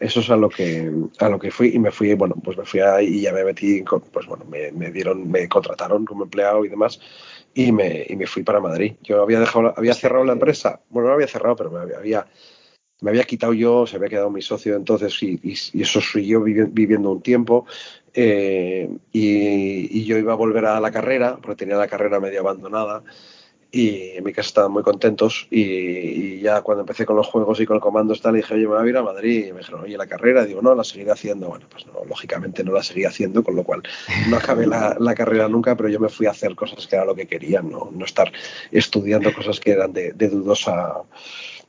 eso 0.00 0.18
es 0.18 0.30
a 0.30 0.36
lo 0.36 0.48
que 0.48 0.90
a 1.20 1.28
lo 1.28 1.38
que 1.38 1.52
fui 1.52 1.68
y 1.74 1.78
me 1.78 1.92
fui, 1.92 2.12
bueno, 2.14 2.34
pues 2.42 2.58
me 2.58 2.64
fui 2.64 2.80
ahí 2.80 3.06
y 3.06 3.20
ya 3.20 3.32
me 3.32 3.44
metí, 3.44 3.84
pues 4.12 4.26
bueno, 4.26 4.44
me, 4.46 4.90
dieron, 4.90 5.30
me 5.30 5.48
contrataron 5.48 6.04
como 6.04 6.24
empleado 6.24 6.64
y 6.64 6.68
demás 6.68 6.98
y 7.54 7.72
me, 7.72 8.06
y 8.08 8.16
me 8.16 8.26
fui 8.26 8.42
para 8.42 8.60
Madrid. 8.60 8.94
Yo 9.02 9.22
había 9.22 9.40
dejado, 9.40 9.74
había 9.76 9.94
cerrado 9.94 10.24
la 10.24 10.32
empresa, 10.32 10.80
bueno, 10.90 11.08
no 11.08 11.14
había 11.14 11.28
cerrado, 11.28 11.56
pero 11.56 11.70
me 11.70 11.94
había, 11.94 12.26
me 13.00 13.10
había 13.10 13.24
quitado 13.24 13.52
yo, 13.52 13.86
se 13.86 13.96
había 13.96 14.08
quedado 14.08 14.30
mi 14.30 14.42
socio 14.42 14.76
entonces 14.76 15.22
y, 15.22 15.40
y, 15.42 15.82
eso 15.82 16.00
soy 16.00 16.26
yo 16.26 16.40
viviendo 16.40 17.10
un 17.10 17.20
tiempo 17.20 17.66
eh, 18.14 18.88
y, 19.12 20.04
yo 20.04 20.18
iba 20.18 20.32
a 20.32 20.36
volver 20.36 20.66
a 20.66 20.80
la 20.80 20.90
carrera, 20.90 21.38
porque 21.40 21.56
tenía 21.56 21.76
la 21.76 21.88
carrera 21.88 22.20
medio 22.20 22.40
abandonada 22.40 23.02
y 23.74 24.10
en 24.16 24.22
mi 24.22 24.34
casa 24.34 24.48
estaban 24.48 24.70
muy 24.70 24.82
contentos 24.82 25.46
y, 25.50 26.40
ya 26.40 26.60
cuando 26.60 26.82
empecé 26.82 27.06
con 27.06 27.16
los 27.16 27.26
juegos 27.26 27.58
y 27.58 27.66
con 27.66 27.76
el 27.76 27.80
comando 27.80 28.14
tal, 28.16 28.34
dije, 28.34 28.52
oye, 28.52 28.64
me 28.64 28.74
voy 28.74 28.86
a 28.86 28.90
ir 28.90 28.96
a 28.98 29.02
Madrid 29.02 29.46
y 29.46 29.52
me 29.52 29.60
dijeron, 29.60 29.80
oye, 29.80 29.96
la 29.96 30.06
carrera, 30.06 30.44
digo, 30.44 30.60
no, 30.60 30.74
la 30.74 30.84
seguiré 30.84 31.10
haciendo. 31.10 31.48
Bueno, 31.48 31.64
pues 31.70 31.86
no, 31.86 32.04
lógicamente 32.04 32.62
no 32.62 32.72
la 32.72 32.82
seguí 32.82 33.04
haciendo, 33.04 33.42
con 33.42 33.56
lo 33.56 33.64
cual 33.64 33.82
no 34.28 34.36
acabé 34.36 34.66
la, 34.66 35.14
carrera 35.16 35.48
nunca, 35.48 35.74
pero 35.74 35.88
yo 35.88 35.98
me 35.98 36.10
fui 36.10 36.26
a 36.26 36.32
hacer 36.32 36.54
cosas 36.54 36.86
que 36.86 36.96
era 36.96 37.06
lo 37.06 37.14
que 37.14 37.26
quería, 37.26 37.62
no, 37.62 37.90
no 37.90 38.04
estar 38.04 38.30
estudiando 38.70 39.32
cosas 39.32 39.58
que 39.58 39.70
eran 39.70 39.94
de, 39.94 40.12
dudosa, 40.12 41.02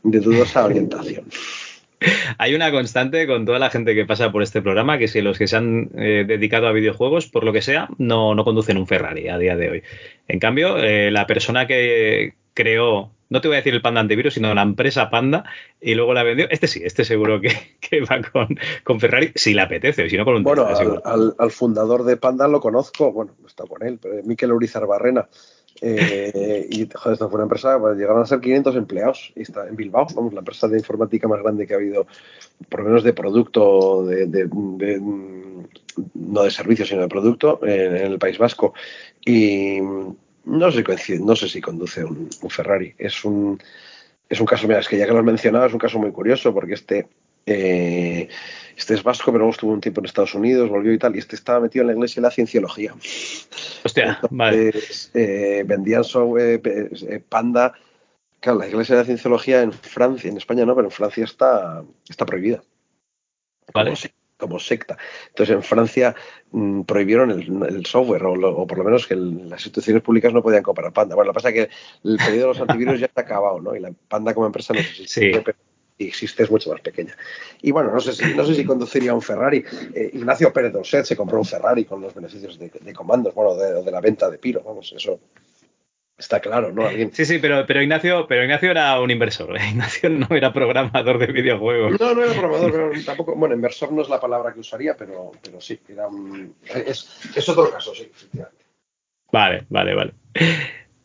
de 0.03 0.19
dudosa 0.19 0.65
orientación. 0.65 1.25
Hay 2.37 2.55
una 2.55 2.71
constante 2.71 3.27
con 3.27 3.45
toda 3.45 3.59
la 3.59 3.69
gente 3.69 3.95
que 3.95 4.05
pasa 4.05 4.31
por 4.31 4.43
este 4.43 4.61
programa, 4.61 4.97
que 4.97 5.07
si 5.07 5.21
los 5.21 5.37
que 5.37 5.47
se 5.47 5.57
han 5.57 5.89
eh, 5.95 6.25
dedicado 6.27 6.67
a 6.67 6.71
videojuegos, 6.71 7.27
por 7.27 7.43
lo 7.43 7.53
que 7.53 7.61
sea, 7.61 7.89
no, 7.97 8.35
no, 8.35 8.43
conducen 8.43 8.77
un 8.77 8.87
Ferrari 8.87 9.27
a 9.29 9.37
día 9.37 9.55
de 9.55 9.69
hoy. 9.69 9.83
En 10.27 10.39
cambio, 10.39 10.77
eh, 10.77 11.11
la 11.11 11.27
persona 11.27 11.67
que 11.67 12.33
creó, 12.53 13.11
no 13.29 13.41
te 13.41 13.47
voy 13.47 13.55
a 13.55 13.59
decir 13.59 13.73
el 13.73 13.81
Panda 13.81 14.01
antivirus, 14.01 14.35
sino 14.35 14.53
la 14.53 14.61
empresa 14.61 15.09
Panda, 15.09 15.43
y 15.81 15.95
luego 15.95 16.13
la 16.13 16.23
vendió, 16.23 16.47
este 16.49 16.67
sí, 16.67 16.81
este 16.83 17.03
seguro 17.03 17.41
que, 17.41 17.49
que 17.79 18.01
va 18.01 18.21
con, 18.21 18.57
con, 18.83 18.99
Ferrari, 18.99 19.31
si 19.35 19.53
le 19.53 19.61
apetece, 19.61 20.09
si 20.09 20.17
no 20.17 20.25
con 20.25 20.35
un 20.35 20.43
Bueno, 20.43 20.65
al, 20.67 21.01
al, 21.03 21.35
al, 21.37 21.51
fundador 21.51 22.03
de 22.03 22.17
Panda 22.17 22.47
lo 22.47 22.59
conozco, 22.59 23.11
bueno, 23.11 23.33
no 23.39 23.47
está 23.47 23.65
con 23.65 23.83
él, 23.83 23.99
pero 24.01 24.15
Miquel 24.23 24.51
Urizar 24.51 24.85
Barrena. 24.85 25.27
Eh, 25.81 26.67
y 26.69 26.89
joder, 26.93 27.13
esto 27.13 27.29
fue 27.29 27.35
una 27.35 27.43
empresa, 27.43 27.79
pues, 27.79 27.97
llegaron 27.97 28.21
a 28.21 28.25
ser 28.25 28.39
500 28.39 28.75
empleados 28.75 29.33
y 29.35 29.41
está 29.41 29.67
en 29.67 29.75
Bilbao, 29.75 30.07
vamos, 30.15 30.33
la 30.33 30.39
empresa 30.39 30.67
de 30.67 30.77
informática 30.77 31.27
más 31.27 31.41
grande 31.41 31.67
que 31.67 31.73
ha 31.73 31.77
habido, 31.77 32.07
por 32.69 32.81
lo 32.81 32.87
menos 32.87 33.03
de 33.03 33.13
producto, 33.13 34.05
de, 34.05 34.27
de, 34.27 34.47
de 34.47 35.01
no 36.13 36.43
de 36.43 36.51
servicios, 36.51 36.89
sino 36.89 37.01
de 37.01 37.07
producto 37.07 37.59
en, 37.63 37.95
el 37.95 38.19
País 38.19 38.37
Vasco. 38.37 38.73
Y 39.25 39.79
no 40.45 40.71
sé, 40.71 40.83
no 41.19 41.35
sé 41.35 41.49
si 41.49 41.61
conduce 41.61 42.03
un, 42.03 42.29
un, 42.41 42.49
Ferrari. 42.49 42.93
Es 42.97 43.23
un, 43.25 43.59
es 44.29 44.39
un 44.39 44.45
caso, 44.45 44.67
mira, 44.67 44.79
es 44.79 44.87
que 44.87 44.97
ya 44.97 45.05
que 45.05 45.11
lo 45.11 45.19
has 45.19 45.25
mencionado, 45.25 45.65
es 45.65 45.73
un 45.73 45.79
caso 45.79 45.99
muy 45.99 46.11
curioso 46.11 46.53
porque 46.53 46.73
este. 46.73 47.07
Eh, 47.45 48.29
este 48.75 48.93
es 48.95 49.03
vasco, 49.03 49.25
pero 49.31 49.39
luego 49.39 49.51
estuvo 49.51 49.71
un 49.71 49.81
tiempo 49.81 50.01
en 50.01 50.05
Estados 50.05 50.33
Unidos, 50.33 50.69
volvió 50.69 50.93
y 50.93 50.97
tal, 50.97 51.15
y 51.15 51.19
este 51.19 51.35
estaba 51.35 51.59
metido 51.59 51.83
en 51.83 51.87
la 51.87 51.93
iglesia 51.93 52.19
y 52.19 52.23
la 52.23 52.31
cienciología. 52.31 52.93
Hostia, 53.83 54.19
Entonces, 54.21 54.31
vale. 54.31 54.73
Eh, 55.13 55.63
vendían 55.65 56.03
software, 56.03 56.61
eh, 56.65 57.23
Panda. 57.27 57.73
Claro, 58.39 58.59
la 58.59 58.67
iglesia 58.67 58.95
de 58.95 59.01
la 59.01 59.05
cienciología 59.05 59.61
en 59.61 59.71
Francia, 59.71 60.29
en 60.29 60.37
España 60.37 60.65
no, 60.65 60.75
pero 60.75 60.87
en 60.87 60.91
Francia 60.91 61.23
está, 61.23 61.83
está 62.09 62.25
prohibida. 62.25 62.63
Vale. 63.73 63.91
Como, 63.91 64.01
como 64.37 64.59
secta. 64.59 64.97
Entonces, 65.29 65.55
en 65.55 65.63
Francia 65.63 66.15
mmm, 66.51 66.81
prohibieron 66.81 67.31
el, 67.31 67.63
el 67.63 67.85
software, 67.85 68.23
o, 68.25 68.35
lo, 68.35 68.57
o, 68.57 68.67
por 68.67 68.77
lo 68.79 68.83
menos 68.83 69.07
que 69.07 69.13
el, 69.13 69.49
las 69.49 69.61
instituciones 69.61 70.03
públicas 70.03 70.33
no 70.33 70.41
podían 70.41 70.63
comprar 70.63 70.91
Panda. 70.91 71.15
Bueno, 71.15 71.27
lo 71.27 71.33
que 71.33 71.35
pasa 71.35 71.49
es 71.49 71.55
que 71.55 71.69
el 72.03 72.17
pedido 72.17 72.47
de 72.49 72.53
los 72.53 72.61
antivirus 72.69 72.99
ya 72.99 73.05
está 73.05 73.21
acabado, 73.21 73.61
¿no? 73.61 73.75
Y 73.75 73.79
la 73.79 73.93
Panda 74.07 74.33
como 74.33 74.47
empresa 74.47 74.73
no 74.73 74.79
existe. 74.79 75.07
Sí. 75.07 75.31
Pero 75.31 75.55
existe 76.07 76.43
es 76.43 76.51
mucho 76.51 76.71
más 76.71 76.81
pequeña. 76.81 77.15
Y 77.61 77.71
bueno, 77.71 77.91
no 77.91 77.99
sé 77.99 78.13
si, 78.13 78.33
no 78.33 78.45
sé 78.45 78.55
si 78.55 78.65
conduciría 78.65 79.13
un 79.13 79.21
Ferrari. 79.21 79.63
Eh, 79.93 80.11
Ignacio 80.13 80.51
Pérez 80.51 80.73
Dorset 80.73 81.05
se 81.05 81.15
compró 81.15 81.39
un 81.39 81.45
Ferrari 81.45 81.85
con 81.85 82.01
los 82.01 82.13
beneficios 82.13 82.57
de, 82.59 82.69
de 82.69 82.93
comandos, 82.93 83.33
bueno, 83.33 83.55
de, 83.55 83.83
de, 83.83 83.91
la 83.91 84.01
venta 84.01 84.29
de 84.29 84.37
Piro, 84.37 84.61
vamos, 84.63 84.93
eso 84.95 85.19
está 86.17 86.39
claro, 86.39 86.71
¿no? 86.71 86.85
¿Alguien? 86.85 87.11
Sí, 87.13 87.25
sí, 87.25 87.39
pero, 87.39 87.65
pero, 87.65 87.81
Ignacio, 87.81 88.25
pero 88.27 88.43
Ignacio 88.43 88.71
era 88.71 88.99
un 88.99 89.11
inversor. 89.11 89.55
¿eh? 89.57 89.61
Ignacio 89.71 90.09
no 90.09 90.27
era 90.31 90.53
programador 90.53 91.17
de 91.19 91.27
videojuegos. 91.27 91.99
No, 91.99 92.13
no 92.13 92.23
era 92.23 92.33
programador, 92.33 92.71
pero 92.71 93.05
tampoco, 93.05 93.35
bueno, 93.35 93.55
inversor 93.55 93.91
no 93.91 94.01
es 94.01 94.09
la 94.09 94.19
palabra 94.19 94.53
que 94.53 94.59
usaría, 94.59 94.95
pero, 94.95 95.31
pero 95.43 95.59
sí, 95.59 95.79
era 95.87 96.07
un, 96.07 96.55
es, 96.63 97.29
es 97.35 97.49
otro 97.49 97.69
caso, 97.71 97.93
sí, 97.93 98.09
efectivamente. 98.13 98.63
Vale, 99.31 99.65
vale, 99.69 99.95
vale. 99.95 100.13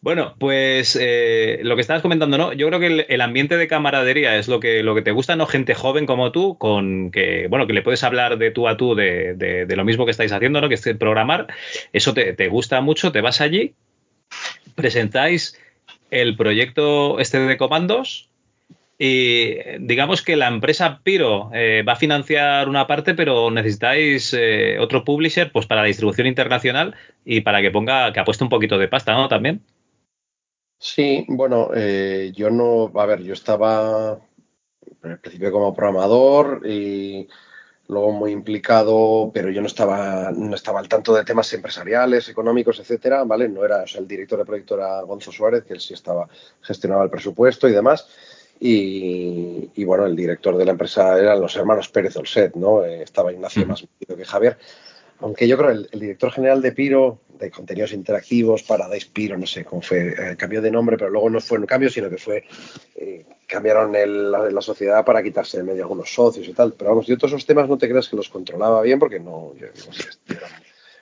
Bueno, 0.00 0.36
pues 0.38 0.96
eh, 1.00 1.58
lo 1.62 1.74
que 1.74 1.80
estabas 1.80 2.02
comentando, 2.02 2.38
¿no? 2.38 2.52
Yo 2.52 2.68
creo 2.68 2.78
que 2.78 3.06
el, 3.08 3.20
ambiente 3.20 3.56
de 3.56 3.66
camaradería 3.66 4.36
es 4.36 4.46
lo 4.46 4.60
que, 4.60 4.82
lo 4.84 4.94
que 4.94 5.02
te 5.02 5.10
gusta, 5.10 5.34
¿no? 5.34 5.46
Gente 5.46 5.74
joven 5.74 6.06
como 6.06 6.30
tú, 6.30 6.56
con 6.56 7.10
que, 7.10 7.48
bueno, 7.48 7.66
que 7.66 7.72
le 7.72 7.82
puedes 7.82 8.04
hablar 8.04 8.38
de 8.38 8.52
tú 8.52 8.68
a 8.68 8.76
tú 8.76 8.94
de, 8.94 9.34
de, 9.34 9.66
de 9.66 9.76
lo 9.76 9.84
mismo 9.84 10.04
que 10.04 10.12
estáis 10.12 10.30
haciendo, 10.30 10.60
¿no? 10.60 10.68
Que 10.68 10.76
es 10.76 10.88
programar. 10.98 11.48
Eso 11.92 12.14
te, 12.14 12.32
te, 12.32 12.48
gusta 12.48 12.80
mucho, 12.80 13.10
te 13.10 13.20
vas 13.20 13.40
allí, 13.40 13.74
presentáis 14.76 15.58
el 16.10 16.36
proyecto 16.36 17.18
este 17.18 17.40
de 17.40 17.56
comandos 17.56 18.28
y 18.98 19.54
digamos 19.78 20.22
que 20.22 20.36
la 20.36 20.48
empresa 20.48 21.00
Piro 21.04 21.50
eh, 21.54 21.84
va 21.86 21.92
a 21.92 21.96
financiar 21.96 22.68
una 22.68 22.86
parte, 22.86 23.14
pero 23.14 23.50
necesitáis 23.50 24.34
eh, 24.36 24.78
otro 24.80 25.04
publisher 25.04 25.52
pues 25.52 25.66
para 25.66 25.82
la 25.82 25.86
distribución 25.86 26.26
internacional 26.26 26.96
y 27.24 27.42
para 27.42 27.62
que 27.62 27.70
ponga, 27.70 28.12
que 28.12 28.20
apueste 28.20 28.42
un 28.44 28.50
poquito 28.50 28.76
de 28.78 28.88
pasta, 28.88 29.12
¿no? 29.14 29.28
También. 29.28 29.62
Sí, 30.78 31.24
bueno, 31.28 31.70
eh, 31.74 32.32
yo 32.34 32.50
no, 32.50 32.92
a 32.94 33.06
ver, 33.06 33.22
yo 33.22 33.32
estaba 33.32 34.12
al 35.02 35.18
principio 35.20 35.50
como 35.50 35.74
programador 35.74 36.62
y 36.64 37.28
luego 37.88 38.12
muy 38.12 38.30
implicado, 38.32 39.30
pero 39.34 39.50
yo 39.50 39.60
no 39.60 39.66
estaba, 39.66 40.30
no 40.30 40.54
estaba 40.54 40.78
al 40.78 40.88
tanto 40.88 41.14
de 41.14 41.24
temas 41.24 41.52
empresariales, 41.52 42.28
económicos, 42.28 42.78
etcétera, 42.78 43.24
¿vale? 43.24 43.48
No 43.48 43.64
era, 43.64 43.82
o 43.82 43.86
sea, 43.86 44.00
el 44.00 44.06
director 44.06 44.38
de 44.38 44.44
proyecto 44.44 44.76
era 44.76 45.00
Gonzo 45.02 45.32
Suárez, 45.32 45.64
que 45.64 45.74
él 45.74 45.80
sí 45.80 45.94
estaba, 45.94 46.28
gestionaba 46.60 47.04
el 47.04 47.10
presupuesto 47.10 47.68
y 47.68 47.72
demás. 47.72 48.06
Y, 48.60 49.70
y 49.74 49.84
bueno, 49.84 50.06
el 50.06 50.16
director 50.16 50.56
de 50.56 50.64
la 50.64 50.72
empresa 50.72 51.18
eran 51.18 51.40
los 51.40 51.56
hermanos 51.56 51.88
Pérez 51.88 52.16
Olset, 52.16 52.54
¿no? 52.54 52.84
Eh, 52.84 53.02
estaba 53.02 53.32
Ignacio 53.32 53.66
más 53.66 53.82
metido 53.82 54.16
que 54.16 54.24
Javier 54.24 54.58
aunque 55.20 55.48
yo 55.48 55.56
creo 55.56 55.70
el, 55.70 55.88
el, 55.92 56.00
director 56.00 56.32
general 56.32 56.62
de 56.62 56.72
Piro, 56.72 57.20
de 57.38 57.50
contenidos 57.50 57.92
interactivos, 57.92 58.62
Paradise 58.62 59.08
Piro, 59.12 59.36
no 59.36 59.46
sé 59.46 59.64
cómo 59.64 59.82
fue, 59.82 60.08
eh, 60.08 60.36
cambió 60.36 60.60
de 60.60 60.70
nombre, 60.70 60.96
pero 60.96 61.10
luego 61.10 61.30
no 61.30 61.40
fue 61.40 61.58
un 61.58 61.66
cambio, 61.66 61.90
sino 61.90 62.10
que 62.10 62.18
fue, 62.18 62.44
eh, 62.96 63.24
cambiaron 63.46 63.94
el, 63.94 64.30
la, 64.30 64.50
la, 64.50 64.60
sociedad 64.60 65.04
para 65.04 65.22
quitarse 65.22 65.58
de 65.58 65.64
medio 65.64 65.82
algunos 65.82 66.12
socios 66.12 66.46
y 66.46 66.52
tal. 66.52 66.74
Pero 66.74 66.90
vamos, 66.90 67.06
yo 67.06 67.16
todos 67.16 67.32
esos 67.32 67.46
temas 67.46 67.68
no 67.68 67.78
te 67.78 67.88
creas 67.88 68.08
que 68.08 68.16
los 68.16 68.28
controlaba 68.28 68.82
bien, 68.82 68.98
porque 68.98 69.20
no, 69.20 69.54
yo, 69.56 69.66
no 69.66 69.92
sé. 69.92 70.08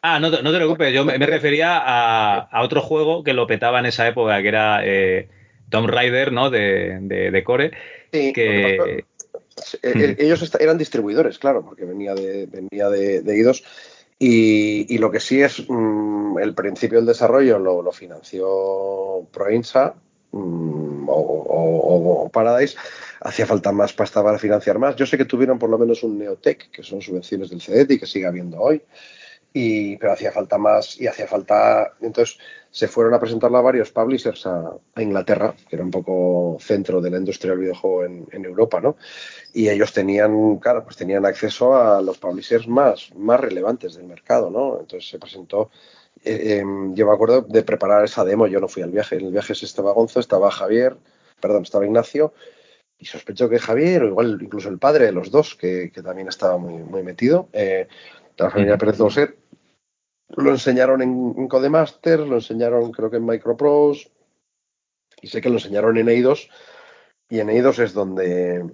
Ah, 0.03 0.21
no, 0.21 0.31
no 0.31 0.51
te 0.53 0.57
preocupes, 0.57 0.95
yo 0.95 1.05
me, 1.05 1.19
me 1.19 1.27
refería 1.27 1.79
a, 1.79 2.39
a, 2.39 2.63
otro 2.63 2.81
juego 2.81 3.25
que 3.25 3.33
lo 3.33 3.47
petaba 3.47 3.81
en 3.81 3.87
esa 3.87 4.07
época, 4.07 4.41
que 4.41 4.49
era 4.49 4.81
eh, 4.85 5.29
Tomb 5.69 5.89
Raider, 5.89 6.33
¿no? 6.33 6.51
De, 6.51 6.99
de, 7.01 7.31
de 7.31 7.45
Core. 7.45 7.73
Sí, 8.13 8.33
que... 8.33 9.05
Hmm. 9.83 10.17
Ellos 10.19 10.55
eran 10.61 10.77
distribuidores, 10.77 11.39
claro, 11.39 11.65
porque 11.65 11.87
venía 11.87 12.15
de, 12.15 12.47
venía 12.47 12.91
de, 12.91 13.23
de 13.23 13.39
IDOS. 13.39 13.65
Y, 14.19 14.95
y, 14.95 14.99
lo 14.99 15.11
que 15.11 15.21
sí 15.21 15.43
es 15.43 15.69
mmm, 15.69 16.39
el 16.39 16.55
principio 16.55 16.99
del 16.99 17.07
desarrollo 17.07 17.59
lo, 17.59 17.93
financió 17.93 19.27
Proinsa 19.31 19.95
mmm, 20.33 21.07
o, 21.09 22.31
Paradise. 22.33 22.77
Hacía 23.21 23.47
falta 23.47 23.73
más 23.73 23.93
pasta 23.93 24.23
para 24.23 24.39
financiar 24.39 24.79
más. 24.79 24.97
Yo 24.97 25.07
sé 25.07 25.17
que 25.17 25.25
tuvieron 25.25 25.59
por 25.59 25.71
lo 25.71 25.79
menos 25.79 26.03
un 26.03 26.19
Neotech, 26.19 26.71
que 26.71 26.83
son 26.83 27.01
subvenciones 27.01 27.51
del 27.51 27.61
CEDET 27.61 27.91
y 27.93 27.99
que 27.99 28.07
sigue 28.07 28.27
habiendo 28.27 28.61
hoy. 28.61 28.83
Y, 29.59 29.97
pero 29.97 30.13
hacía 30.13 30.33
falta 30.33 30.59
más 30.59 31.01
y 31.01 31.07
hacía 31.07 31.27
falta. 31.27 31.95
Entonces 32.03 32.37
se 32.71 32.89
fueron 32.89 33.15
a 33.15 33.19
presentarla 33.19 33.61
a 33.61 33.63
varios 33.63 33.91
publishers 33.91 34.45
a, 34.45 34.71
a, 34.95 35.03
Inglaterra, 35.03 35.55
que 35.67 35.77
era 35.77 35.83
un 35.83 35.91
poco 35.91 36.59
centro 36.61 37.01
de 37.01 37.11
la 37.11 37.17
industria 37.17 37.53
del 37.53 37.61
videojuego 37.61 38.05
en, 38.05 38.27
en, 38.33 38.45
Europa, 38.45 38.83
¿no? 38.83 38.99
Y 39.55 39.71
ellos 39.71 39.95
tenían, 39.95 40.59
claro, 40.59 40.85
pues 40.85 40.97
tenían 40.97 41.25
acceso 41.25 41.75
a 41.75 42.03
los 42.03 42.19
publishers 42.19 42.69
más, 42.69 43.15
más 43.15 43.41
relevantes 43.41 43.95
del 43.95 44.05
mercado, 44.05 44.51
¿no? 44.51 44.79
Entonces 44.79 45.09
se 45.09 45.19
presentó. 45.19 45.71
Eh, 46.23 46.61
eh, 46.61 46.65
yo 46.93 47.07
me 47.07 47.15
acuerdo 47.15 47.41
de 47.41 47.63
preparar 47.63 48.05
esa 48.05 48.27
demo, 48.27 48.47
yo 48.49 48.61
no 48.61 48.69
fui 48.69 48.83
al 48.83 48.91
viaje, 48.91 49.17
en 49.17 49.25
el 49.25 49.33
viaje 49.33 49.55
estaba 49.55 49.93
Gonzo, 49.93 50.21
estaba 50.21 50.51
Javier, 50.51 50.99
perdón, 51.41 51.63
estaba 51.63 51.87
Ignacio, 51.87 52.35
y 52.99 53.07
sospecho 53.07 53.49
que 53.49 53.59
Javier, 53.59 54.03
o 54.03 54.09
igual 54.09 54.39
incluso 54.43 54.69
el 54.69 54.79
padre 54.79 55.07
de 55.07 55.13
los 55.13 55.31
dos, 55.31 55.55
que, 55.55 55.91
que 55.91 56.03
también 56.03 56.29
estaba 56.29 56.59
muy, 56.59 56.83
muy 56.83 57.03
metido, 57.03 57.49
eh, 57.55 57.89
la 58.37 58.51
familia 58.51 58.79
Pérez 58.79 58.99
Doset, 58.99 59.37
lo 60.37 60.51
enseñaron 60.51 61.03
en, 61.03 61.49
Codemaster, 61.49 62.21
lo 62.21 62.37
enseñaron 62.37 62.91
creo 62.93 63.11
que 63.11 63.17
en 63.17 63.27
Microprose 63.27 64.11
y 65.21 65.29
sé 65.29 65.41
que 65.41 65.49
lo 65.49 65.57
enseñaron 65.57 65.97
en 65.97 66.09
Eidos 66.09 66.49
y 67.29 67.41
en 67.41 67.51
Eidos 67.51 67.79
es 67.79 67.93
donde 67.93 68.65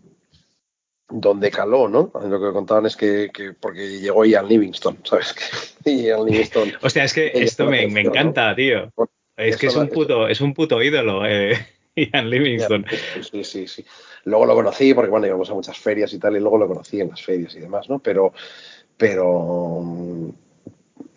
donde 1.08 1.50
caló, 1.50 1.88
¿no? 1.88 2.10
Lo 2.26 2.40
que 2.40 2.52
contaban 2.52 2.86
es 2.86 2.96
que, 2.96 3.30
que 3.32 3.52
porque 3.52 4.00
llegó 4.00 4.24
Ian 4.24 4.48
Livingston, 4.48 4.98
¿sabes? 5.04 5.34
Ian 5.84 6.24
Livingston. 6.24 6.72
O 6.82 6.88
sea, 6.88 7.04
es 7.04 7.12
que 7.12 7.30
esto 7.34 7.66
me, 7.66 7.86
me 7.88 8.00
encanta, 8.00 8.50
¿no? 8.50 8.56
tío. 8.56 8.92
Bueno, 8.96 9.10
es 9.36 9.56
que 9.56 9.66
es 9.66 9.76
un 9.76 9.88
puto, 9.88 10.28
es 10.28 10.40
un 10.40 10.54
puto 10.54 10.82
ídolo, 10.82 11.26
eh, 11.26 11.54
Ian 11.96 12.30
Livingston. 12.30 12.86
Sí, 13.30 13.44
sí, 13.44 13.66
sí. 13.66 13.84
Luego 14.24 14.46
lo 14.46 14.54
conocí 14.54 14.94
porque 14.94 15.10
bueno, 15.10 15.26
íbamos 15.26 15.50
a 15.50 15.54
muchas 15.54 15.78
ferias 15.78 16.12
y 16.12 16.18
tal, 16.18 16.36
y 16.36 16.40
luego 16.40 16.58
lo 16.58 16.68
conocí 16.68 17.00
en 17.00 17.10
las 17.10 17.22
ferias 17.22 17.54
y 17.56 17.60
demás, 17.60 17.88
¿no? 17.88 17.98
Pero, 17.98 18.32
pero 19.02 19.82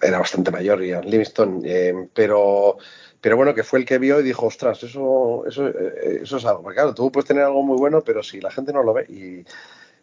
era 0.02 0.18
bastante 0.18 0.49
mayor 0.49 0.84
Ian 0.84 1.06
Livingston, 1.06 1.62
eh, 1.64 1.94
pero, 2.16 2.78
pero 3.22 3.38
bueno, 3.38 3.53
que 3.53 3.64
fue 3.64 3.78
el 3.78 3.86
que 3.86 3.99
vio 3.99 4.20
y 4.20 4.24
dijo, 4.24 4.48
ostras, 4.48 4.82
eso, 4.82 5.45
eso, 5.45 5.68
eh, 5.68 6.22
eso 6.24 6.38
es 6.38 6.45
algo. 6.45 6.64
Porque 6.64 6.78
claro, 6.78 6.95
tú 6.95 7.12
puedes 7.12 7.28
tener 7.28 7.44
algo 7.44 7.62
muy 7.62 7.78
bueno, 7.78 8.02
pero 8.02 8.24
si 8.24 8.41
la 8.41 8.49
gente 8.49 8.74
no 8.74 8.82
lo 8.82 8.91
ve 8.91 9.06
y, 9.07 9.41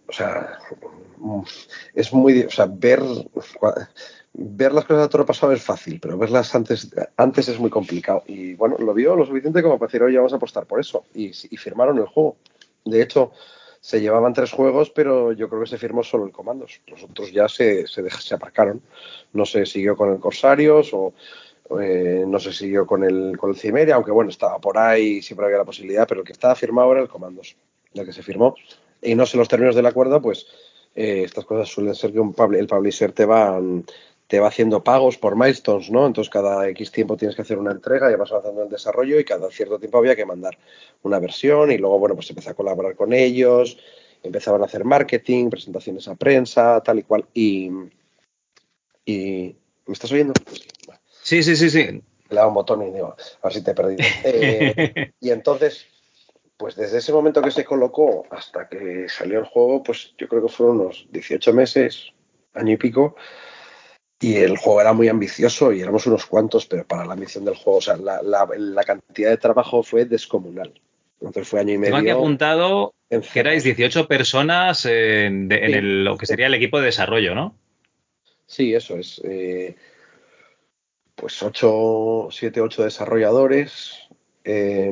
o 0.08 0.12
sea, 0.12 0.60
es 1.92 2.12
muy, 2.12 2.44
o 2.44 2.50
sea, 2.50 2.66
ver, 2.70 3.02
ver 4.32 4.72
las 4.72 4.84
cosas 4.84 5.06
a 5.06 5.08
toro 5.08 5.26
pasado 5.26 5.50
es 5.50 5.64
fácil, 5.64 5.98
pero 5.98 6.16
verlas 6.16 6.54
antes, 6.54 6.88
antes 7.16 7.48
es 7.48 7.58
muy 7.58 7.70
complicado. 7.70 8.22
Y 8.28 8.54
bueno, 8.54 8.76
lo 8.78 8.94
vio 8.94 9.16
lo 9.16 9.26
suficiente 9.26 9.60
como 9.60 9.76
para 9.76 9.88
decir, 9.88 10.04
oye, 10.04 10.18
vamos 10.18 10.32
a 10.32 10.36
apostar 10.36 10.66
por 10.66 10.78
eso. 10.78 11.02
Y, 11.14 11.32
y 11.50 11.56
firmaron 11.56 11.98
el 11.98 12.06
juego. 12.06 12.36
De 12.84 13.02
hecho, 13.02 13.32
se 13.82 14.00
llevaban 14.00 14.32
tres 14.32 14.52
juegos, 14.52 14.90
pero 14.90 15.32
yo 15.32 15.48
creo 15.48 15.62
que 15.62 15.66
se 15.66 15.76
firmó 15.76 16.04
solo 16.04 16.24
el 16.24 16.30
Comandos. 16.30 16.80
Los 16.86 17.02
otros 17.02 17.32
ya 17.32 17.48
se, 17.48 17.88
se, 17.88 18.08
se 18.08 18.34
aparcaron. 18.34 18.80
No 19.32 19.44
se 19.44 19.66
siguió 19.66 19.96
con 19.96 20.12
el 20.12 20.20
Corsarios 20.20 20.94
o 20.94 21.12
eh, 21.80 22.24
no 22.24 22.38
se 22.38 22.52
siguió 22.52 22.86
con 22.86 23.02
el, 23.02 23.36
con 23.36 23.50
el 23.50 23.56
Cimeria, 23.56 23.96
aunque 23.96 24.12
bueno, 24.12 24.30
estaba 24.30 24.60
por 24.60 24.78
ahí, 24.78 25.20
siempre 25.20 25.46
había 25.46 25.58
la 25.58 25.64
posibilidad, 25.64 26.06
pero 26.06 26.20
el 26.20 26.26
que 26.26 26.32
estaba 26.32 26.54
firmado 26.54 26.92
era 26.92 27.02
el 27.02 27.08
Comandos, 27.08 27.56
el 27.92 28.06
que 28.06 28.12
se 28.12 28.22
firmó. 28.22 28.54
y 29.02 29.16
no 29.16 29.26
sé 29.26 29.36
los 29.36 29.48
términos 29.48 29.74
del 29.74 29.86
acuerdo, 29.86 30.22
pues 30.22 30.46
eh, 30.94 31.22
estas 31.24 31.44
cosas 31.44 31.68
suelen 31.68 31.96
ser 31.96 32.12
que 32.12 32.20
un 32.20 32.36
el 32.54 32.66
publisher 32.68 33.10
te 33.10 33.26
va, 33.26 33.60
te 34.32 34.40
va 34.40 34.48
haciendo 34.48 34.82
pagos 34.82 35.18
por 35.18 35.36
milestones, 35.36 35.90
¿no? 35.90 36.06
Entonces 36.06 36.30
cada 36.30 36.66
X 36.70 36.90
tiempo 36.90 37.18
tienes 37.18 37.36
que 37.36 37.42
hacer 37.42 37.58
una 37.58 37.70
entrega 37.70 38.10
y 38.10 38.14
vas 38.14 38.32
avanzando 38.32 38.62
el 38.62 38.70
desarrollo 38.70 39.20
y 39.20 39.26
cada 39.26 39.50
cierto 39.50 39.78
tiempo 39.78 39.98
había 39.98 40.16
que 40.16 40.24
mandar 40.24 40.56
una 41.02 41.18
versión 41.18 41.70
y 41.70 41.76
luego, 41.76 41.98
bueno, 41.98 42.14
pues 42.14 42.30
empecé 42.30 42.48
a 42.48 42.54
colaborar 42.54 42.96
con 42.96 43.12
ellos, 43.12 43.76
empezaban 44.22 44.62
a 44.62 44.64
hacer 44.64 44.86
marketing, 44.86 45.50
presentaciones 45.50 46.08
a 46.08 46.14
prensa, 46.14 46.80
tal 46.82 47.00
y 47.00 47.02
cual. 47.02 47.26
Y, 47.34 47.70
y 49.04 49.54
¿me 49.84 49.92
estás 49.92 50.10
oyendo? 50.10 50.32
Sí, 51.22 51.42
sí, 51.42 51.54
sí, 51.54 51.68
sí. 51.68 52.02
Le 52.30 52.34
dado 52.34 52.48
un 52.48 52.54
botón 52.54 52.80
y 52.88 52.90
digo, 52.90 53.14
a 53.42 53.46
ver 53.48 53.52
si 53.52 53.62
te 53.62 53.72
he 53.72 53.74
perdido. 53.74 54.02
Eh, 54.24 55.12
y 55.20 55.28
entonces, 55.28 55.84
pues 56.56 56.74
desde 56.74 56.96
ese 56.96 57.12
momento 57.12 57.42
que 57.42 57.50
se 57.50 57.66
colocó 57.66 58.24
hasta 58.30 58.66
que 58.66 59.10
salió 59.10 59.40
el 59.40 59.44
juego, 59.44 59.82
pues 59.82 60.14
yo 60.16 60.26
creo 60.26 60.46
que 60.46 60.48
fueron 60.50 60.80
unos 60.80 61.06
18 61.10 61.52
meses, 61.52 62.14
año 62.54 62.72
y 62.72 62.76
pico, 62.78 63.14
y 64.22 64.36
el 64.36 64.56
juego 64.56 64.80
era 64.80 64.92
muy 64.92 65.08
ambicioso 65.08 65.72
y 65.72 65.80
éramos 65.80 66.06
unos 66.06 66.26
cuantos, 66.26 66.64
pero 66.66 66.86
para 66.86 67.04
la 67.04 67.14
ambición 67.14 67.44
del 67.44 67.56
juego, 67.56 67.78
o 67.78 67.82
sea, 67.82 67.96
la, 67.96 68.22
la, 68.22 68.84
cantidad 68.84 69.30
de 69.30 69.36
trabajo 69.36 69.82
fue 69.82 70.04
descomunal. 70.04 70.72
Entonces 71.20 71.48
fue 71.48 71.60
año 71.60 71.74
y 71.74 71.78
medio. 71.78 71.96
Tengo 71.96 72.10
aquí 72.10 72.10
apuntado 72.10 72.94
que 73.08 73.40
erais 73.40 73.64
18 73.64 74.06
personas 74.06 74.86
en, 74.86 75.50
el, 75.50 76.04
lo 76.04 76.16
que 76.16 76.26
sería 76.26 76.46
el 76.46 76.54
equipo 76.54 76.78
de 76.78 76.86
desarrollo, 76.86 77.34
¿no? 77.34 77.56
Sí, 78.46 78.72
eso 78.72 78.96
es. 78.96 79.20
Eh, 79.24 79.74
pues 81.16 81.42
8, 81.42 82.28
7, 82.30 82.60
8 82.60 82.84
desarrolladores, 82.84 84.01
eh, 84.44 84.90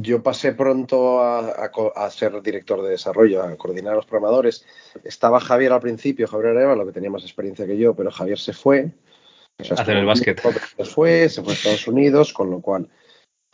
yo 0.00 0.22
pasé 0.22 0.52
pronto 0.52 1.20
a, 1.20 1.48
a, 1.50 1.70
a, 1.96 2.10
ser 2.10 2.40
director 2.42 2.82
de 2.82 2.90
desarrollo, 2.90 3.42
a 3.42 3.56
coordinar 3.56 3.94
a 3.94 3.96
los 3.96 4.06
programadores. 4.06 4.64
Estaba 5.02 5.40
Javier 5.40 5.72
al 5.72 5.80
principio, 5.80 6.28
Javier 6.28 6.56
Arevalo, 6.56 6.86
que 6.86 6.92
tenía 6.92 7.10
más 7.10 7.24
experiencia 7.24 7.66
que 7.66 7.76
yo, 7.76 7.94
pero 7.94 8.10
Javier 8.10 8.38
se 8.38 8.52
fue. 8.52 8.90
O 9.60 9.64
sea, 9.64 9.76
hacer 9.76 9.96
el 9.96 10.06
básquet. 10.06 10.40
Se 10.76 10.84
fue, 10.84 11.28
se 11.28 11.42
fue 11.42 11.52
a 11.52 11.56
Estados 11.56 11.88
Unidos, 11.88 12.32
con 12.32 12.50
lo 12.50 12.60
cual. 12.60 12.88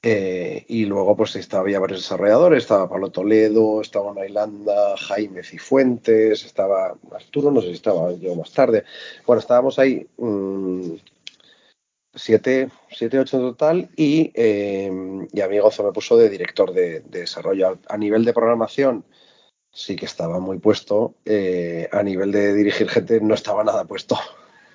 Eh, 0.06 0.66
y 0.68 0.84
luego, 0.84 1.16
pues 1.16 1.34
estaba, 1.36 1.62
había 1.62 1.80
varios 1.80 2.02
desarrolladores: 2.02 2.64
estaba 2.64 2.90
Pablo 2.90 3.10
Toledo, 3.10 3.80
estaba 3.80 4.12
una 4.12 4.96
Jaime 4.98 5.42
Cifuentes, 5.42 6.44
estaba 6.44 6.94
Arturo, 7.10 7.50
no 7.50 7.62
sé 7.62 7.68
si 7.68 7.72
estaba 7.74 8.12
yo 8.12 8.34
más 8.34 8.52
tarde. 8.52 8.84
Bueno, 9.26 9.40
estábamos 9.40 9.78
ahí. 9.78 10.06
Mmm, 10.18 10.96
7, 12.14 12.70
7, 12.90 13.18
8 13.18 13.38
total 13.38 13.88
y, 13.96 14.30
eh, 14.34 14.90
y 15.32 15.40
a 15.40 15.48
mí 15.48 15.56
me 15.56 15.92
puso 15.92 16.16
de 16.16 16.28
director 16.28 16.72
de, 16.72 17.00
desarrollo. 17.00 17.78
A 17.88 17.96
nivel 17.96 18.24
de 18.24 18.32
programación 18.32 19.04
sí 19.70 19.96
que 19.96 20.06
estaba 20.06 20.38
muy 20.38 20.58
puesto, 20.58 21.14
eh, 21.24 21.88
a 21.90 22.02
nivel 22.02 22.30
de 22.30 22.54
dirigir 22.54 22.88
gente 22.88 23.20
no 23.20 23.34
estaba 23.34 23.64
nada 23.64 23.84
puesto. 23.84 24.18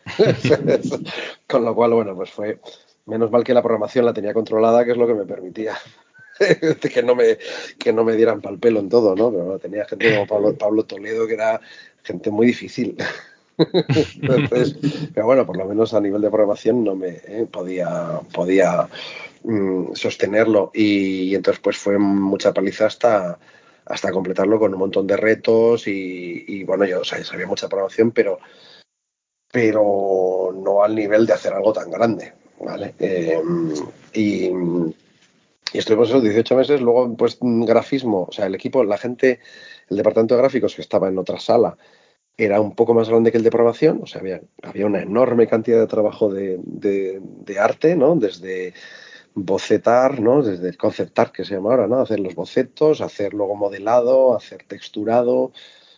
Con 1.47 1.65
lo 1.65 1.75
cual, 1.75 1.93
bueno, 1.93 2.15
pues 2.15 2.29
fue 2.31 2.59
menos 3.05 3.31
mal 3.31 3.43
que 3.43 3.53
la 3.53 3.61
programación 3.61 4.05
la 4.05 4.13
tenía 4.13 4.33
controlada, 4.33 4.83
que 4.83 4.91
es 4.91 4.97
lo 4.97 5.07
que 5.07 5.13
me 5.13 5.25
permitía. 5.25 5.77
que 6.93 7.03
no 7.03 7.15
me 7.15 7.37
que 7.77 7.91
no 7.91 8.03
me 8.03 8.15
dieran 8.15 8.41
pal 8.41 8.59
pelo 8.59 8.79
en 8.79 8.89
todo, 8.89 9.15
¿no? 9.15 9.31
Pero 9.31 9.43
bueno, 9.43 9.59
tenía 9.59 9.85
gente 9.85 10.13
como 10.13 10.27
Pablo, 10.27 10.57
Pablo 10.57 10.83
Toledo 10.85 11.27
que 11.27 11.33
era 11.33 11.59
gente 12.03 12.31
muy 12.31 12.47
difícil. 12.47 12.97
pero 15.13 15.25
bueno, 15.25 15.45
por 15.45 15.57
lo 15.57 15.65
menos 15.65 15.93
a 15.93 15.99
nivel 15.99 16.21
de 16.21 16.29
programación 16.29 16.83
no 16.83 16.95
me 16.95 17.19
eh, 17.27 17.47
podía, 17.51 18.21
podía 18.33 18.87
mm, 19.43 19.93
sostenerlo 19.93 20.71
y, 20.73 21.35
entonces 21.35 21.61
pues 21.61 21.77
fue 21.77 21.97
mucha 21.97 22.53
paliza 22.53 22.85
hasta, 22.85 23.37
hasta 23.85 24.11
completarlo 24.11 24.59
con 24.59 24.73
un 24.73 24.79
montón 24.79 25.07
de 25.07 25.17
retos 25.17 25.87
y, 25.87 26.63
bueno, 26.63 26.85
yo 26.85 27.03
sabía 27.03 27.47
mucha 27.47 27.67
programación, 27.67 28.11
pero, 28.11 28.39
pero 29.51 30.53
no 30.55 30.83
al 30.83 30.95
nivel 30.95 31.25
de 31.25 31.33
hacer 31.33 31.53
algo 31.53 31.73
tan 31.73 31.91
grande, 31.91 32.33
¿vale? 32.59 32.95
Eh, 32.99 33.41
y, 34.13 34.51
y 35.73 35.77
estuvimos 35.77 36.09
esos 36.09 36.23
18 36.23 36.55
meses, 36.55 36.81
luego 36.81 37.15
pues 37.15 37.37
grafismo, 37.41 38.25
o 38.29 38.31
sea, 38.31 38.45
el 38.45 38.55
equipo, 38.55 38.83
la 38.83 38.97
gente, 38.97 39.39
el 39.89 39.97
departamento 39.97 40.35
de 40.35 40.41
gráficos 40.41 40.75
que 40.75 40.81
estaba 40.81 41.09
en 41.09 41.17
otra 41.17 41.39
sala, 41.39 41.77
era 42.39 42.61
un 42.61 42.73
poco 42.73 42.93
más 42.93 43.09
grande 43.09 43.31
que 43.31 43.37
el 43.37 43.43
de 43.43 43.51
programación, 43.51 43.99
o 44.01 44.07
sea, 44.07 44.21
había, 44.21 44.41
había 44.63 44.85
una 44.85 45.01
enorme 45.01 45.45
cantidad 45.45 45.77
de 45.77 45.87
trabajo 45.87 46.31
de, 46.33 46.57
de, 46.63 47.59
arte, 47.59 47.97
¿no? 47.97 48.15
Desde 48.15 48.73
bocetar, 49.33 50.21
¿no? 50.21 50.41
Desde 50.41 50.75
conceptar, 50.77 51.33
que 51.33 51.43
se 51.43 51.55
llama 51.55 51.71
ahora, 51.71 51.87
¿no? 51.87 51.99
Hacer 51.99 52.21
los 52.21 52.35
bocetos, 52.35 53.01
hacer 53.01 53.33
luego 53.33 53.57
modelado, 53.57 54.37
hacer 54.37 54.63
texturado, 54.63 55.51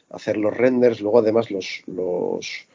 hacer 0.09 0.35
los 0.37 0.57
renders, 0.57 0.99
luego 0.99 1.19
además 1.19 1.51
los... 1.51 1.83
los... 1.85 2.67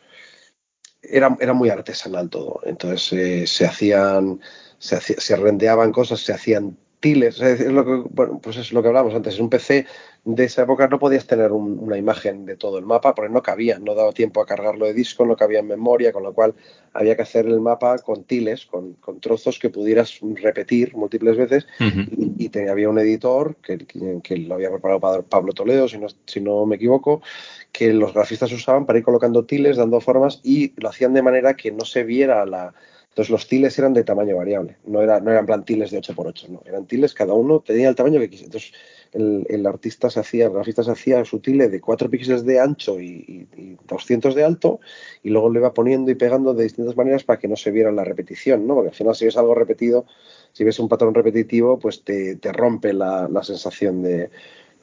Era, 1.03 1.37
era 1.41 1.53
muy 1.53 1.69
artesanal 1.69 2.31
todo, 2.31 2.61
entonces 2.65 3.13
eh, 3.13 3.47
se 3.47 3.65
hacían, 3.65 4.41
se, 4.79 5.01
se 5.01 5.37
rendeaban 5.37 5.93
cosas, 5.93 6.21
se 6.21 6.33
hacían 6.33 6.77
tiles, 7.01 7.41
es 7.41 7.61
lo 7.61 7.85
que, 7.85 8.09
bueno, 8.11 8.41
pues 8.43 8.57
es 8.57 8.73
lo 8.73 8.83
que 8.83 8.89
hablábamos 8.89 9.15
antes, 9.15 9.37
en 9.37 9.43
un 9.43 9.51
PC 9.51 9.87
de 10.27 10.45
esa 10.45 10.63
época 10.63 10.89
no 10.89 10.99
podías 10.99 11.25
tener 11.29 11.53
una 11.53 11.97
imagen 11.97 12.47
de 12.47 12.57
todo 12.57 12.79
el 12.79 12.85
mapa 12.85 13.15
porque 13.15 13.33
no 13.33 13.45
cabía, 13.45 13.79
no 13.79 13.95
daba 13.95 14.11
tiempo 14.11 14.41
a 14.41 14.47
cargarlo 14.47 14.85
de 14.85 14.93
disco, 14.93 15.25
no 15.25 15.37
cabía 15.37 15.61
en 15.61 15.69
memoria, 15.69 16.13
con 16.13 16.25
lo 16.25 16.35
cual 16.35 16.53
había 16.93 17.15
que 17.15 17.23
hacer 17.23 17.47
el 17.47 17.61
mapa 17.61 17.99
con 17.99 18.25
tiles, 18.25 18.67
con, 18.67 18.97
trozos 19.21 19.61
que 19.61 19.71
pudieras 19.71 20.19
repetir 20.43 20.97
múltiples 20.97 21.37
veces. 21.37 21.69
Y, 21.79 22.51
había 22.69 22.89
un 22.89 22.99
editor 22.99 23.55
que, 23.57 23.79
que, 24.23 24.37
lo 24.39 24.57
había 24.57 24.71
preparado 24.71 25.23
Pablo 25.23 25.53
Toledo, 25.53 25.87
si 25.87 25.99
no, 25.99 26.09
si 26.27 26.41
no 26.41 26.67
me 26.67 26.75
equivoco, 26.75 27.23
que 27.71 27.93
los 27.93 28.13
grafistas 28.13 28.51
usaban 28.51 28.85
para 28.85 28.99
ir 28.99 29.05
colocando 29.05 29.45
tiles, 29.45 29.77
dando 29.77 30.01
formas 30.01 30.41
y 30.43 30.73
lo 30.81 30.89
hacían 30.89 31.15
de 31.15 31.23
manera 31.23 31.55
que 31.55 31.71
no 31.71 31.85
se 31.85 32.03
viera 32.03 32.45
la 32.47 32.75
entonces 33.17 33.31
los 33.31 33.49
tiles 33.49 33.79
eran 33.79 33.95
de 33.95 34.05
tamaño 34.05 34.37
variable, 34.37 34.77
no, 34.85 35.01
era, 35.01 35.21
no 35.21 35.31
eran 35.31 35.47
plan 35.47 35.65
tiles 35.65 35.91
de 35.91 36.03
8x8, 36.03 36.49
no, 36.51 36.63
eran 36.67 36.85
tiles, 36.85 37.15
cada 37.15 37.33
uno 37.33 37.61
tenía 37.61 37.89
el 37.89 37.95
tamaño 37.95 38.21
que 38.21 38.29
quisiera. 38.29 38.49
Entonces 38.49 38.73
el, 39.15 39.67
artista 39.67 40.11
se 40.11 40.21
hacía, 40.21 40.45
el 40.45 40.53
grafista 40.53 40.83
se 40.83 40.91
hacía 40.91 41.25
su 41.25 41.39
tile 41.41 41.71
de 41.71 41.81
4 41.81 42.11
píxeles 42.11 42.45
de 42.45 42.61
ancho 42.61 43.01
y, 43.01 43.49
200 43.89 44.35
de 44.35 44.45
alto 44.45 44.81
y 45.23 45.31
luego 45.31 45.49
lo 45.49 45.61
iba 45.61 45.73
poniendo 45.73 46.11
y 46.11 46.15
pegando 46.15 46.53
de 46.53 46.65
distintas 46.65 46.95
maneras 46.95 47.25
para 47.25 47.39
que 47.39 47.49
no 47.49 47.57
se 47.57 47.71
viera 47.71 47.91
la 47.91 48.05
repetición, 48.05 48.67
¿no? 48.67 48.75
Porque 48.75 48.91
al 48.91 48.95
final 48.95 49.15
si 49.15 49.25
ves 49.25 49.39
algo 49.39 49.55
repetido, 49.55 50.05
si 50.53 50.65
ves 50.65 50.79
un 50.79 50.91
patrón 50.91 51.15
repetitivo, 51.15 51.79
pues 51.79 52.05
te, 52.05 52.39
rompe 52.53 52.93
la 52.93 53.43
sensación 53.43 54.03
de, 54.03 54.29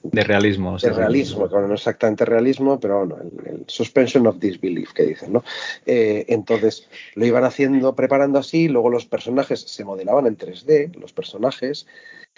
de 0.04 0.24
realismo. 0.24 0.78
De 0.78 0.90
realismo, 0.90 1.48
bueno, 1.48 1.68
no 1.68 1.76
exactamente 1.76 2.26
realismo, 2.26 2.80
pero 2.80 3.06
bueno, 3.06 3.18
el, 3.46 3.64
suspension 3.68 4.28
of 4.28 4.38
disbelief 4.38 4.92
que 4.92 5.04
dicen, 5.04 5.32
¿no? 5.32 5.44
Eh, 5.86 6.26
entonces 6.28 6.90
lo 7.16 7.26
iban 7.26 7.46
haciendo, 7.46 7.96
preparando 7.96 8.38
así, 8.38 8.68
luego 8.68 8.90
los 8.90 9.06
personajes 9.06 9.62
se 9.62 9.86
modelaban 9.86 10.28
en 10.28 10.38
3D, 10.38 10.94
los 10.96 11.14
personajes, 11.14 11.88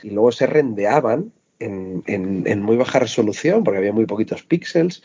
y 0.03 0.11
luego 0.11 0.31
se 0.31 0.45
rendeaban 0.45 1.31
en, 1.59 2.03
en, 2.05 2.61
muy 2.61 2.77
baja 2.77 2.99
resolución, 2.99 3.63
porque 3.63 3.79
había 3.79 3.93
muy 3.93 4.05
poquitos 4.05 4.43
píxeles. 4.43 5.01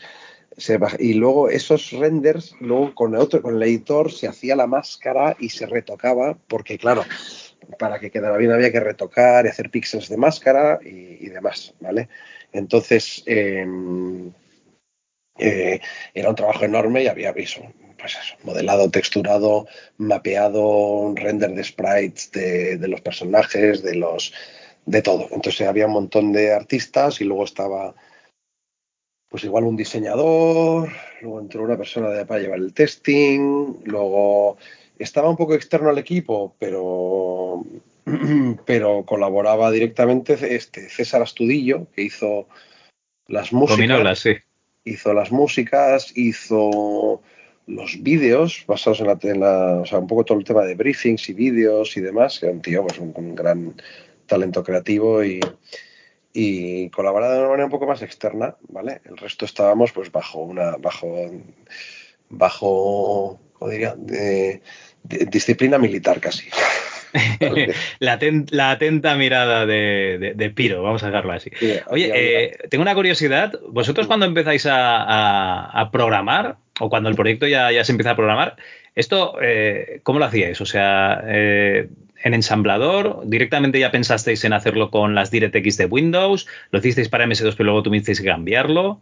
y 0.99 1.13
luego 1.13 1.49
esos 1.49 1.91
renders, 1.91 2.53
luego 2.59 2.93
con 2.93 3.15
el, 3.15 3.21
otro, 3.21 3.41
con 3.41 3.55
el 3.55 3.63
editor 3.63 4.11
se 4.11 4.27
hacía 4.27 4.55
la 4.55 4.67
máscara 4.67 5.35
y 5.39 5.49
se 5.49 5.65
retocaba, 5.65 6.37
porque 6.47 6.77
claro, 6.77 7.03
para 7.79 7.99
que 7.99 8.11
quedara 8.11 8.37
bien 8.37 8.51
había 8.51 8.71
que 8.71 8.79
retocar 8.79 9.45
y 9.45 9.49
hacer 9.49 9.71
píxeles 9.71 10.09
de 10.09 10.17
máscara 10.17 10.79
y, 10.83 11.25
y 11.25 11.29
demás, 11.29 11.73
¿vale? 11.79 12.09
Entonces, 12.53 13.23
em, 13.25 14.31
eh, 15.37 15.79
era 16.13 16.29
un 16.29 16.35
trabajo 16.35 16.65
enorme 16.65 17.03
y 17.03 17.07
había 17.07 17.33
pues 17.33 17.57
eso, 18.15 18.35
modelado, 18.43 18.89
texturado, 18.89 19.67
mapeado, 19.97 20.61
un 20.61 21.15
render 21.15 21.51
de 21.53 21.63
sprites 21.63 22.31
de, 22.31 22.87
los 22.87 23.01
personajes, 23.01 23.83
de 23.83 23.95
los 23.95 24.33
de 24.85 25.01
todo. 25.01 25.27
Entonces 25.31 25.67
había 25.67 25.85
un 25.87 25.93
montón 25.93 26.31
de 26.31 26.53
artistas 26.53 27.21
y 27.21 27.25
luego 27.25 27.45
estaba 27.45 27.95
pues 29.29 29.45
igual 29.45 29.63
un 29.63 29.77
diseñador, 29.77 30.89
luego 31.21 31.39
entró 31.39 31.63
una 31.63 31.77
persona 31.77 32.09
de, 32.09 32.25
para 32.25 32.41
llevar 32.41 32.59
el 32.59 32.73
testing, 32.73 33.75
luego 33.85 34.57
estaba 34.99 35.29
un 35.29 35.37
poco 35.37 35.55
externo 35.55 35.89
al 35.89 35.97
equipo, 35.97 36.53
pero 36.59 37.63
pero 38.65 39.05
colaboraba 39.05 39.71
directamente 39.71 40.55
este 40.55 40.89
César 40.89 41.21
Astudillo, 41.21 41.87
que 41.93 42.03
hizo 42.03 42.47
las 43.27 43.53
músicas. 43.53 43.77
Hizo 44.83 45.13
las 45.13 45.31
músicas, 45.31 46.11
hizo 46.15 47.21
los 47.67 48.01
vídeos 48.01 48.63
basados 48.67 48.99
en 48.99 49.39
la, 49.39 49.81
o 49.81 49.85
sea, 49.85 49.99
un 49.99 50.07
poco 50.07 50.25
todo 50.25 50.39
el 50.39 50.43
tema 50.43 50.63
de 50.63 50.75
briefings 50.75 51.29
y 51.29 51.33
vídeos 51.33 51.95
y 51.97 52.01
demás, 52.01 52.39
que 52.39 52.47
era 52.47 52.55
un 52.55 52.61
tío 52.61 52.85
pues, 52.85 52.97
un, 52.97 53.35
gran 53.35 53.75
talento 54.25 54.63
creativo 54.63 55.23
y, 55.23 55.39
y 56.33 56.89
colaboraba 56.89 57.33
de 57.33 57.39
una 57.39 57.49
manera 57.49 57.65
un 57.65 57.71
poco 57.71 57.85
más 57.85 58.01
externa, 58.01 58.55
¿vale? 58.69 59.01
El 59.05 59.17
resto 59.17 59.45
estábamos 59.45 59.91
pues 59.91 60.11
bajo 60.11 60.39
una, 60.39 60.77
bajo, 60.77 61.29
bajo, 62.29 63.39
¿cómo 63.53 63.71
diría? 63.71 63.95
de 63.95 64.61
disciplina 65.03 65.77
militar 65.77 66.19
casi. 66.19 66.49
la, 67.99 68.71
atenta 68.71 69.15
mirada 69.15 69.65
de, 69.65 70.53
Piro, 70.55 70.83
vamos 70.83 71.03
a 71.03 71.07
dejarlo 71.07 71.33
así. 71.33 71.51
Oye, 71.87 72.11
eh, 72.13 72.57
tengo 72.69 72.81
una 72.81 72.95
curiosidad. 72.95 73.53
¿Vosotros 73.69 74.07
cuando 74.07 74.25
empezáis 74.25 74.67
a, 74.69 75.89
programar, 75.91 76.57
o 76.79 76.89
cuando 76.89 77.09
el 77.09 77.15
proyecto 77.15 77.47
ya, 77.47 77.71
ya 77.71 77.83
se 77.83 77.91
empieza 77.91 78.11
a 78.11 78.15
programar, 78.15 78.55
esto, 78.95 79.35
eh, 79.41 80.01
¿cómo 80.03 80.19
lo 80.19 80.25
hacíais? 80.25 80.59
O 80.61 80.65
sea, 80.65 81.23
eh, 81.25 81.89
en 82.23 82.33
ensamblador, 82.33 83.21
directamente 83.25 83.79
ya 83.79 83.91
pensasteis 83.91 84.43
en 84.43 84.53
hacerlo 84.53 84.91
con 84.91 85.15
las 85.15 85.31
DirectX 85.31 85.77
de 85.77 85.85
Windows, 85.85 86.47
lo 86.71 86.79
hicisteis 86.79 87.09
para 87.09 87.25
MS2, 87.25 87.53
pero 87.55 87.65
luego 87.65 87.83
tuvisteis 87.83 88.19
que 88.19 88.27
cambiarlo. 88.27 89.01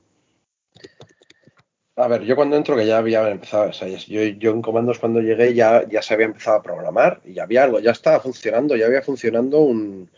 A 1.99 2.07
ver, 2.07 2.23
yo 2.23 2.37
cuando 2.37 2.55
entro 2.55 2.77
que 2.77 2.85
ya 2.85 2.97
había 2.97 3.29
empezado, 3.29 3.71
o 3.71 3.73
sea, 3.73 3.89
yo, 3.89 4.23
yo, 4.23 4.51
en 4.51 4.61
comandos 4.61 4.99
cuando 4.99 5.19
llegué 5.19 5.53
ya, 5.53 5.85
ya 5.85 6.01
se 6.01 6.13
había 6.13 6.27
empezado 6.27 6.55
a 6.55 6.63
programar 6.63 7.19
y 7.25 7.33
ya 7.33 7.43
había 7.43 7.65
algo, 7.65 7.81
ya 7.81 7.91
estaba 7.91 8.21
funcionando, 8.21 8.77
ya 8.77 8.85
había 8.85 9.01
funcionando 9.01 9.59
un, 9.59 10.09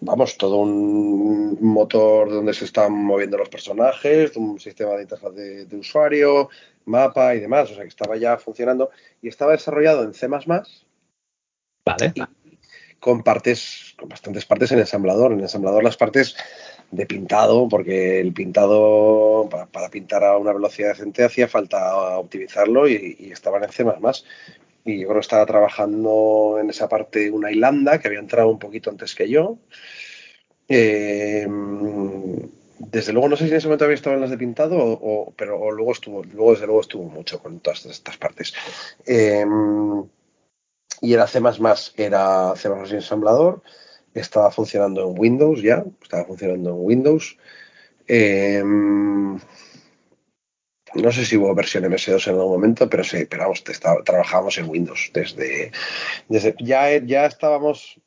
vamos, 0.00 0.36
todo 0.36 0.58
un 0.58 1.56
motor 1.62 2.28
donde 2.28 2.52
se 2.52 2.66
están 2.66 2.92
moviendo 2.92 3.38
los 3.38 3.48
personajes, 3.48 4.36
un 4.36 4.60
sistema 4.60 4.96
de 4.96 5.02
interfaz 5.02 5.34
de, 5.34 5.76
usuario, 5.78 6.50
mapa 6.84 7.34
y 7.34 7.40
demás, 7.40 7.70
o 7.70 7.74
sea 7.74 7.84
que 7.84 7.88
estaba 7.88 8.18
ya 8.18 8.36
funcionando 8.36 8.90
y 9.22 9.28
estaba 9.28 9.52
desarrollado 9.52 10.02
en 10.02 10.12
C++. 10.12 10.28
Vale. 10.28 12.12
con 13.00 13.22
partes, 13.22 13.94
con 13.98 14.10
bastantes 14.10 14.44
partes 14.44 14.72
en 14.72 14.80
ensamblador. 14.80 15.32
En 15.32 15.40
ensamblador 15.40 15.82
las 15.82 15.96
partes 15.96 16.36
de 16.92 17.06
pintado, 17.06 17.68
porque 17.68 18.20
el 18.20 18.32
pintado 18.32 19.48
para, 19.50 19.88
pintar 19.90 20.22
a 20.24 20.36
una 20.38 20.52
velocidad 20.52 20.90
decente 20.90 21.24
hacía 21.24 21.48
falta 21.48 22.16
optimizarlo 22.18 22.86
y, 22.88 23.16
y 23.18 23.32
estaban 23.32 23.64
en 23.64 23.70
C++ 23.70 23.84
y 24.84 25.00
yo 25.00 25.08
creo 25.08 25.20
que 25.20 25.24
estaba 25.24 25.46
trabajando 25.46 26.58
en 26.60 26.70
esa 26.70 26.88
parte 26.88 27.30
una 27.30 27.50
Irlanda 27.50 27.98
que 27.98 28.08
había 28.08 28.20
entrado 28.20 28.48
un 28.48 28.58
poquito 28.58 28.90
antes 28.90 29.14
que 29.14 29.28
yo. 29.28 29.58
Eh, 30.68 31.46
desde 32.78 33.12
luego 33.12 33.28
no 33.28 33.36
sé 33.36 33.44
si 33.44 33.50
en 33.50 33.56
ese 33.56 33.68
momento 33.68 33.84
había 33.84 33.94
estado 33.94 34.16
en 34.16 34.22
las 34.22 34.30
de 34.30 34.38
pintado, 34.38 34.76
o, 34.78 35.32
pero 35.36 35.70
luego 35.70 35.92
estuvo, 35.92 36.24
luego 36.24 36.52
desde 36.52 36.66
luego 36.66 36.80
estuvo 36.80 37.04
mucho 37.04 37.40
con 37.40 37.60
todas 37.60 37.86
estas 37.86 38.16
partes. 38.16 38.54
Eh, 39.06 39.44
y 41.00 41.14
era 41.14 41.26
C++, 41.26 41.40
era 41.96 42.54
C++ 42.56 42.68
ensamblador, 42.68 43.62
estaba 44.14 44.50
funcionando 44.50 45.08
en 45.08 45.18
Windows 45.18 45.62
ya, 45.62 45.84
estaba 46.02 46.24
funcionando 46.24 46.70
en 46.70 46.76
Windows. 46.78 47.36
Eh, 48.06 48.62
no 50.94 51.10
sé 51.10 51.24
si 51.24 51.36
hubo 51.36 51.54
versión 51.54 51.84
MS2 51.84 52.28
en 52.28 52.34
algún 52.34 52.52
momento, 52.52 52.88
pero 52.88 53.04
sí, 53.04 53.24
pero 53.28 53.44
vamos, 53.44 53.64
trabajábamos 54.04 54.58
en 54.58 54.68
Windows 54.68 55.10
desde, 55.14 55.72
desde 56.28 56.54
ya, 56.60 56.96
ya 56.98 57.26
estábamos. 57.26 58.00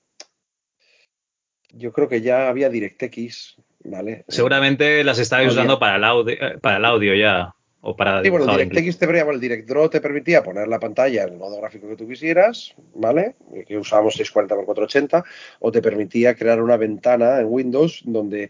Yo 1.71 1.91
creo 1.91 2.07
que 2.07 2.21
ya 2.21 2.47
había 2.47 2.69
DirectX, 2.69 3.57
¿vale? 3.83 4.23
Seguramente 4.27 5.03
las 5.03 5.19
estabais 5.19 5.51
usando 5.51 5.79
para 5.79 5.97
el 5.97 6.03
audio, 6.03 6.33
eh, 6.33 6.57
para 6.59 6.77
el 6.77 6.85
audio 6.85 7.15
ya. 7.15 7.55
O 7.87 7.95
para 7.95 8.23
sí, 8.23 8.29
bueno, 8.31 8.47
DirectX 8.47 8.97
te, 8.97 9.05
el 9.05 9.39
DirectDraw 9.39 9.89
te 9.89 10.01
permitía 10.01 10.41
poner 10.41 10.67
la 10.67 10.79
pantalla 10.79 11.21
en 11.21 11.33
el 11.33 11.37
modo 11.37 11.57
gráfico 11.57 11.87
que 11.87 11.95
tú 11.95 12.07
quisieras, 12.07 12.73
¿vale? 12.95 13.35
Que 13.67 13.77
usábamos 13.77 14.19
640x480, 14.19 15.23
o 15.59 15.71
te 15.71 15.83
permitía 15.83 16.33
crear 16.33 16.63
una 16.63 16.77
ventana 16.77 17.39
en 17.39 17.45
Windows 17.47 18.01
donde 18.03 18.49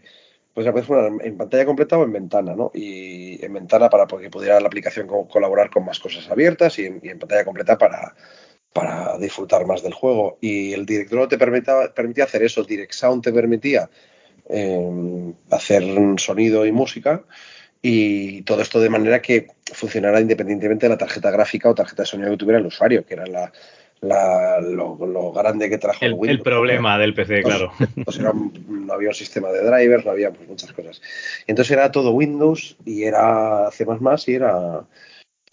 pues 0.54 0.64
la 0.64 0.72
puedes 0.72 0.88
poner 0.88 1.12
en 1.22 1.36
pantalla 1.36 1.66
completa 1.66 1.98
o 1.98 2.04
en 2.04 2.14
ventana, 2.14 2.56
¿no? 2.56 2.70
Y 2.72 3.44
en 3.44 3.52
ventana 3.52 3.90
para 3.90 4.06
que 4.06 4.30
pudiera 4.30 4.58
la 4.58 4.68
aplicación 4.68 5.06
colaborar 5.06 5.68
con 5.68 5.84
más 5.84 6.00
cosas 6.00 6.30
abiertas 6.30 6.78
y 6.78 6.86
en, 6.86 7.18
pantalla 7.18 7.44
completa 7.44 7.76
para, 7.76 8.14
para 8.72 9.18
disfrutar 9.18 9.66
más 9.66 9.82
del 9.82 9.92
juego. 9.92 10.38
Y 10.40 10.72
el 10.72 10.86
DirectDraw 10.86 11.28
te 11.28 11.36
permitía, 11.36 11.92
permitía 11.94 12.24
hacer 12.24 12.42
eso, 12.42 12.64
Direct 12.64 12.94
Sound 12.94 13.22
te 13.22 13.34
permitía 13.34 13.90
eh, 14.48 15.34
hacer 15.50 15.84
sonido 16.16 16.64
y 16.64 16.72
música 16.72 17.22
y 17.88 18.42
todo 18.42 18.62
esto 18.62 18.80
de 18.80 18.90
manera 18.90 19.22
que 19.22 19.46
funcionara 19.72 20.20
independientemente 20.20 20.86
de 20.86 20.90
la 20.90 20.98
tarjeta 20.98 21.30
gráfica 21.30 21.70
o 21.70 21.74
tarjeta 21.74 22.02
de 22.02 22.06
sonido 22.06 22.32
que 22.32 22.36
tuviera 22.36 22.58
el 22.58 22.66
usuario, 22.66 23.06
que 23.06 23.14
era 23.14 23.24
la, 24.00 24.60
lo, 24.60 25.32
grande 25.32 25.70
que 25.70 25.78
trajo 25.78 26.04
el, 26.04 26.14
Windows. 26.14 26.38
El 26.38 26.42
problema 26.42 26.98
del 26.98 27.14
PC, 27.14 27.44
claro. 27.44 27.70
no 28.68 28.92
había 28.92 29.10
un 29.10 29.14
sistema 29.14 29.52
de 29.52 29.62
drivers, 29.62 30.04
no 30.04 30.10
había 30.10 30.32
pues, 30.32 30.48
muchas 30.48 30.72
cosas. 30.72 31.00
Entonces 31.46 31.70
era 31.70 31.92
todo 31.92 32.10
Windows 32.10 32.76
y 32.84 33.04
era 33.04 33.70
C++ 33.70 33.86
y 34.26 34.34
era, 34.34 34.84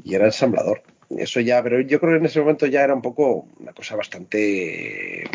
y 0.04 0.16
era 0.16 0.26
ensamblador. 0.26 0.82
Eso 1.16 1.40
ya, 1.40 1.62
pero 1.62 1.82
yo 1.82 2.00
creo 2.00 2.14
que 2.14 2.18
en 2.18 2.26
ese 2.26 2.40
momento 2.40 2.66
ya 2.66 2.84
era 2.84 2.96
un 2.96 3.04
poco 3.04 3.48
una 3.60 3.74
cosa 3.74 3.96
bastante 3.96 5.30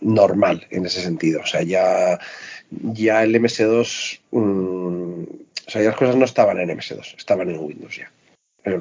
normal 0.00 0.68
en 0.70 0.86
ese 0.86 1.00
sentido. 1.00 1.40
O 1.40 1.46
sea, 1.46 1.64
ya, 1.64 2.16
ya 2.70 3.24
el 3.24 3.34
MS2, 3.34 4.20
mm, 4.30 5.24
o 5.66 5.70
sea, 5.70 5.82
ya 5.82 5.88
las 5.88 5.96
cosas 5.96 6.16
no 6.16 6.24
estaban 6.24 6.58
en 6.58 6.70
MS2, 6.70 7.16
estaban 7.16 7.50
en 7.50 7.58
Windows 7.58 7.96
ya. 7.96 8.10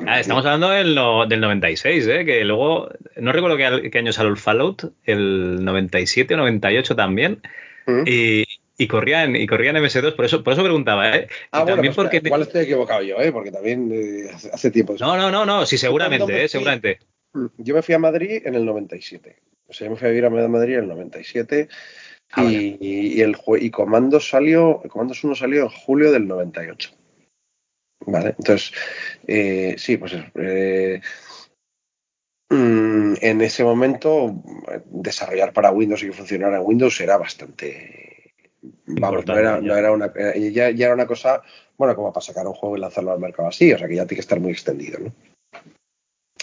Ah, 0.07 0.22
estamos 0.22 0.45
hablando 0.45 0.69
del, 0.69 0.95
del 1.27 1.41
96, 1.41 2.07
¿eh? 2.07 2.26
que 2.26 2.45
luego, 2.45 2.89
no 3.18 3.34
recuerdo 3.34 3.57
qué, 3.57 3.97
año 3.97 4.14
salió 4.14 4.31
el 4.31 4.38
Fallout, 4.38 4.93
el 5.03 5.64
97 5.64 6.34
o 6.34 6.38
98 6.38 6.95
también, 6.95 7.41
mm. 7.85 8.03
y, 8.05 8.45
y, 8.77 8.88
corrían, 8.88 9.35
y 9.35 9.45
corrían 9.45 9.76
MS2, 9.76 10.15
por 10.15 10.23
eso, 10.23 10.41
por 10.41 10.53
eso 10.53 10.64
preguntaba, 10.64 11.14
¿eh? 11.14 11.27
Ah, 11.51 11.64
bueno, 11.64 11.76
también 11.76 11.93
pues 11.93 12.05
porque... 12.07 12.22
igual 12.26 12.43
estoy 12.43 12.61
equivocado 12.61 13.01
yo, 13.01 13.19
¿eh? 13.19 13.34
porque 13.34 13.51
también 13.51 13.91
eh, 13.91 14.31
hace, 14.53 14.72
tiempo. 14.72 14.95
No, 15.01 15.18
no, 15.18 15.30
no, 15.30 15.45
no, 15.45 15.65
sí, 15.65 15.77
seguramente, 15.77 16.45
¿eh? 16.45 16.47
seguramente. 16.47 16.99
Mm, 17.34 17.47
yo 17.57 17.76
me 17.76 17.81
fui 17.81 17.93
a 17.93 17.99
Madrid 17.99 18.41
en 18.45 18.55
el 18.55 18.64
97, 18.64 19.35
o 19.68 19.73
sea, 19.73 19.85
yo 19.85 19.91
me 19.91 19.97
fui 19.97 20.07
a 20.07 20.11
vivir 20.11 20.26
a 20.26 20.30
Madrid 20.30 20.76
en 20.76 20.84
el 20.84 20.89
97, 20.89 21.68
ah, 22.35 22.43
y, 22.43 22.77
y, 22.80 23.22
el, 23.22 23.38
y 23.60 23.69
Comandos 23.69 24.30
salió, 24.30 24.81
Comandos 24.89 25.23
1 25.23 25.35
salió 25.35 25.64
en 25.64 25.69
julio 25.69 26.11
del 26.11 26.27
98. 26.27 26.91
¿Vale? 28.05 28.35
Entonces, 28.38 28.72
eh, 29.27 29.76
sí, 29.77 29.97
pues 29.97 30.14
eh, 30.35 31.01
mm, 32.49 33.14
en 33.22 33.41
ese 33.41 33.64
momento 33.64 34.43
desarrollar 34.85 35.53
para 35.53 35.72
Windows 35.72 36.03
y 36.03 36.07
que 36.07 36.14
funcionara 36.14 36.57
en 36.57 36.65
Windows 36.65 36.99
era 37.01 37.18
bastante... 37.18 38.34
Vamos, 38.85 39.26
no 39.26 39.38
era, 39.38 39.60
no 39.60 39.76
era 39.76 39.91
una... 39.91 40.11
Eh, 40.15 40.51
ya, 40.53 40.69
ya, 40.69 40.85
era 40.85 40.95
una 40.95 41.07
cosa, 41.07 41.41
bueno, 41.77 41.95
como 41.95 42.14
para 42.14 42.26
sacar 42.26 42.47
un 42.47 42.53
juego 42.53 42.77
y 42.77 42.80
lanzarlo 42.80 43.11
al 43.11 43.19
mercado 43.19 43.49
así, 43.49 43.72
o 43.73 43.77
sea 43.77 43.88
que 43.88 43.95
ya 43.95 44.05
tiene 44.05 44.18
que 44.18 44.22
estar 44.22 44.39
muy 44.39 44.51
extendido, 44.51 44.99
¿no? 44.99 45.14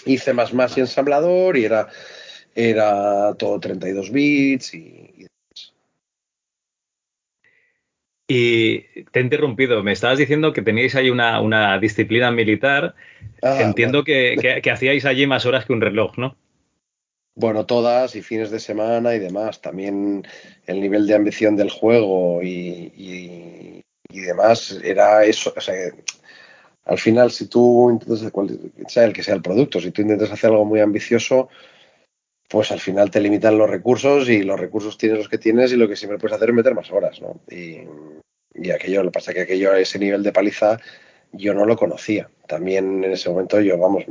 Hice 0.07 0.33
más 0.33 0.55
más 0.55 0.77
y 0.77 0.81
ensamblador 0.81 1.57
y 1.59 1.65
era, 1.65 1.89
era 2.55 3.35
todo 3.35 3.61
32 3.61 4.11
bits 4.11 4.75
y 4.75 5.11
Y 5.19 5.27
te 8.31 9.19
he 9.19 9.23
interrumpido, 9.23 9.83
me 9.83 9.91
estabas 9.91 10.19
diciendo 10.19 10.53
que 10.53 10.63
teníais 10.63 10.95
ahí 10.95 11.11
una, 11.11 11.79
disciplina 11.81 12.31
militar. 12.31 12.95
Ah, 13.43 13.59
Entiendo 13.61 14.05
que, 14.05 14.63
hacíais 14.71 15.05
allí 15.05 15.27
más 15.27 15.47
horas 15.47 15.67
que 15.67 15.73
un 15.73 15.81
reloj, 15.81 16.17
¿no? 16.17 16.37
Bueno, 17.35 17.67
todas 17.67 18.15
y 18.15 18.23
fines 18.23 18.53
de 18.53 18.61
semana 18.61 19.17
y 19.17 19.19
demás. 19.19 19.61
También 19.61 20.25
el 20.67 20.81
nivel 20.81 21.09
de 21.09 21.15
ambición 21.17 21.57
del 21.57 21.71
juego 21.71 22.41
y, 22.41 23.83
demás 24.13 24.79
era 24.85 25.25
eso. 25.25 25.53
O 25.57 25.61
sea, 25.61 25.75
al 26.85 26.99
final, 26.99 27.33
si 27.33 27.47
tú 27.47 27.91
intentas, 27.91 28.23
el 28.97 29.13
que 29.13 29.25
sea 29.25 29.35
el 29.35 29.43
producto, 29.43 29.81
si 29.81 29.91
tú 29.91 30.03
intentas 30.03 30.31
hacer 30.31 30.51
algo 30.51 30.65
muy 30.65 30.79
ambicioso, 30.79 31.49
pues 32.51 32.73
al 32.73 32.81
final 32.81 33.13
te 33.13 33.21
limitan 33.21 33.57
los 33.57 33.71
recursos 33.71 34.29
y 34.29 34.43
los 34.43 34.59
recursos 34.59 34.99
tienes 34.99 35.19
los 35.19 35.29
que 35.29 35.39
tienes 35.39 35.71
y 35.71 35.77
lo 35.77 35.87
que 35.89 35.95
siempre 35.95 36.19
puedes 36.19 36.37
hacer 36.37 36.49
es 36.49 36.55
meter 36.57 36.75
más 36.75 36.91
horas, 36.91 37.21
¿no? 37.23 37.41
Y, 37.49 37.83
y 38.55 38.71
aquello, 38.73 39.05
lo 39.05 39.11
que 39.11 39.15
pasa 39.15 39.31
es 39.31 39.37
que 39.37 39.43
aquello, 39.43 39.73
ese 39.75 40.01
nivel 40.01 40.25
de 40.25 40.33
paliza, 40.33 40.77
yo 41.31 41.55
no 41.55 41.65
lo 41.65 41.77
conocía. 41.77 42.29
También 42.49 43.05
en 43.05 43.13
ese 43.13 43.31
momento 43.31 43.61
yo, 43.61 43.79
vamos, 43.79 44.05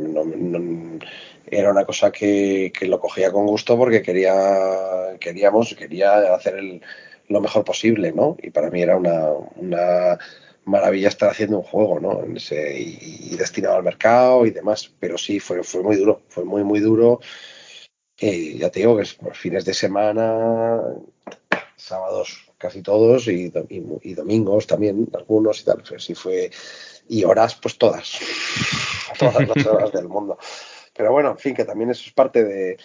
era 1.48 1.70
una 1.70 1.84
cosa 1.84 2.14
que, 2.14 2.72
lo 2.84 3.02
cogía 3.02 3.30
con 3.30 3.46
gusto 3.46 3.78
porque 3.78 4.02
quería, 4.02 5.18
queríamos, 5.20 5.76
quería 5.76 6.34
hacer 6.34 6.82
lo 7.28 7.42
mejor 7.42 7.66
posible, 7.66 8.14
¿no? 8.14 8.38
Y 8.42 8.52
para 8.52 8.70
mí 8.70 8.82
era 8.82 8.96
una, 8.96 9.34
una 9.58 10.18
maravilla 10.64 11.10
estar 11.10 11.30
haciendo 11.30 11.58
un 11.58 11.64
juego, 11.64 12.00
¿no? 12.00 12.24
ese, 12.38 12.80
y, 12.80 13.36
destinado 13.36 13.76
al 13.76 13.84
mercado 13.84 14.46
y 14.46 14.52
demás. 14.52 14.94
Pero 14.98 15.18
sí, 15.18 15.42
fue, 15.42 15.62
fue 15.62 15.84
muy 15.84 15.98
duro, 15.98 16.22
fue 16.30 16.46
muy, 16.46 16.64
muy 16.64 16.80
duro. 16.80 17.20
Y 18.20 18.58
ya 18.58 18.70
te 18.70 18.82
digo 18.82 18.98
que 18.98 19.04
es 19.04 19.14
por 19.14 19.36
fines 19.36 19.66
de 19.66 19.74
semana, 19.74 20.82
sábados 21.76 22.50
casi 22.58 22.82
todos 22.82 23.28
y, 23.28 23.50
domingos 24.14 24.68
también, 24.68 25.08
algunos 25.14 25.62
y 25.62 25.66
tal. 25.66 25.84
sí 25.98 26.14
fue, 26.14 26.52
y 27.08 27.24
horas, 27.24 27.56
pues 27.56 27.78
todas, 27.78 28.20
todas 29.18 29.48
las 29.48 29.66
horas 29.66 29.92
del 29.92 30.08
mundo. 30.08 30.38
Pero 30.96 31.12
bueno, 31.12 31.32
en 31.32 31.38
fin, 31.38 31.56
que 31.56 31.66
también 31.66 31.90
eso 31.90 32.04
es 32.06 32.14
parte 32.14 32.44
de. 32.44 32.78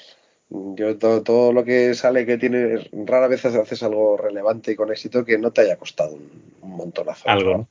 Yo 0.51 0.97
todo, 0.99 1.53
lo 1.53 1.65
que 1.65 1.95
sale 1.95 2.25
que 2.27 2.39
tiene, 2.39 2.89
rara 2.93 3.27
vez 3.27 3.45
haces 3.45 3.83
algo 3.83 4.17
relevante 4.17 4.73
y 4.73 4.77
con 4.77 4.93
éxito 4.93 5.25
que 5.25 5.39
no 5.39 5.51
te 5.51 5.63
haya 5.63 5.77
costado 5.77 6.15
un, 6.15 6.55
un 6.61 6.77
montonazo. 6.77 7.29
Algo. 7.29 7.67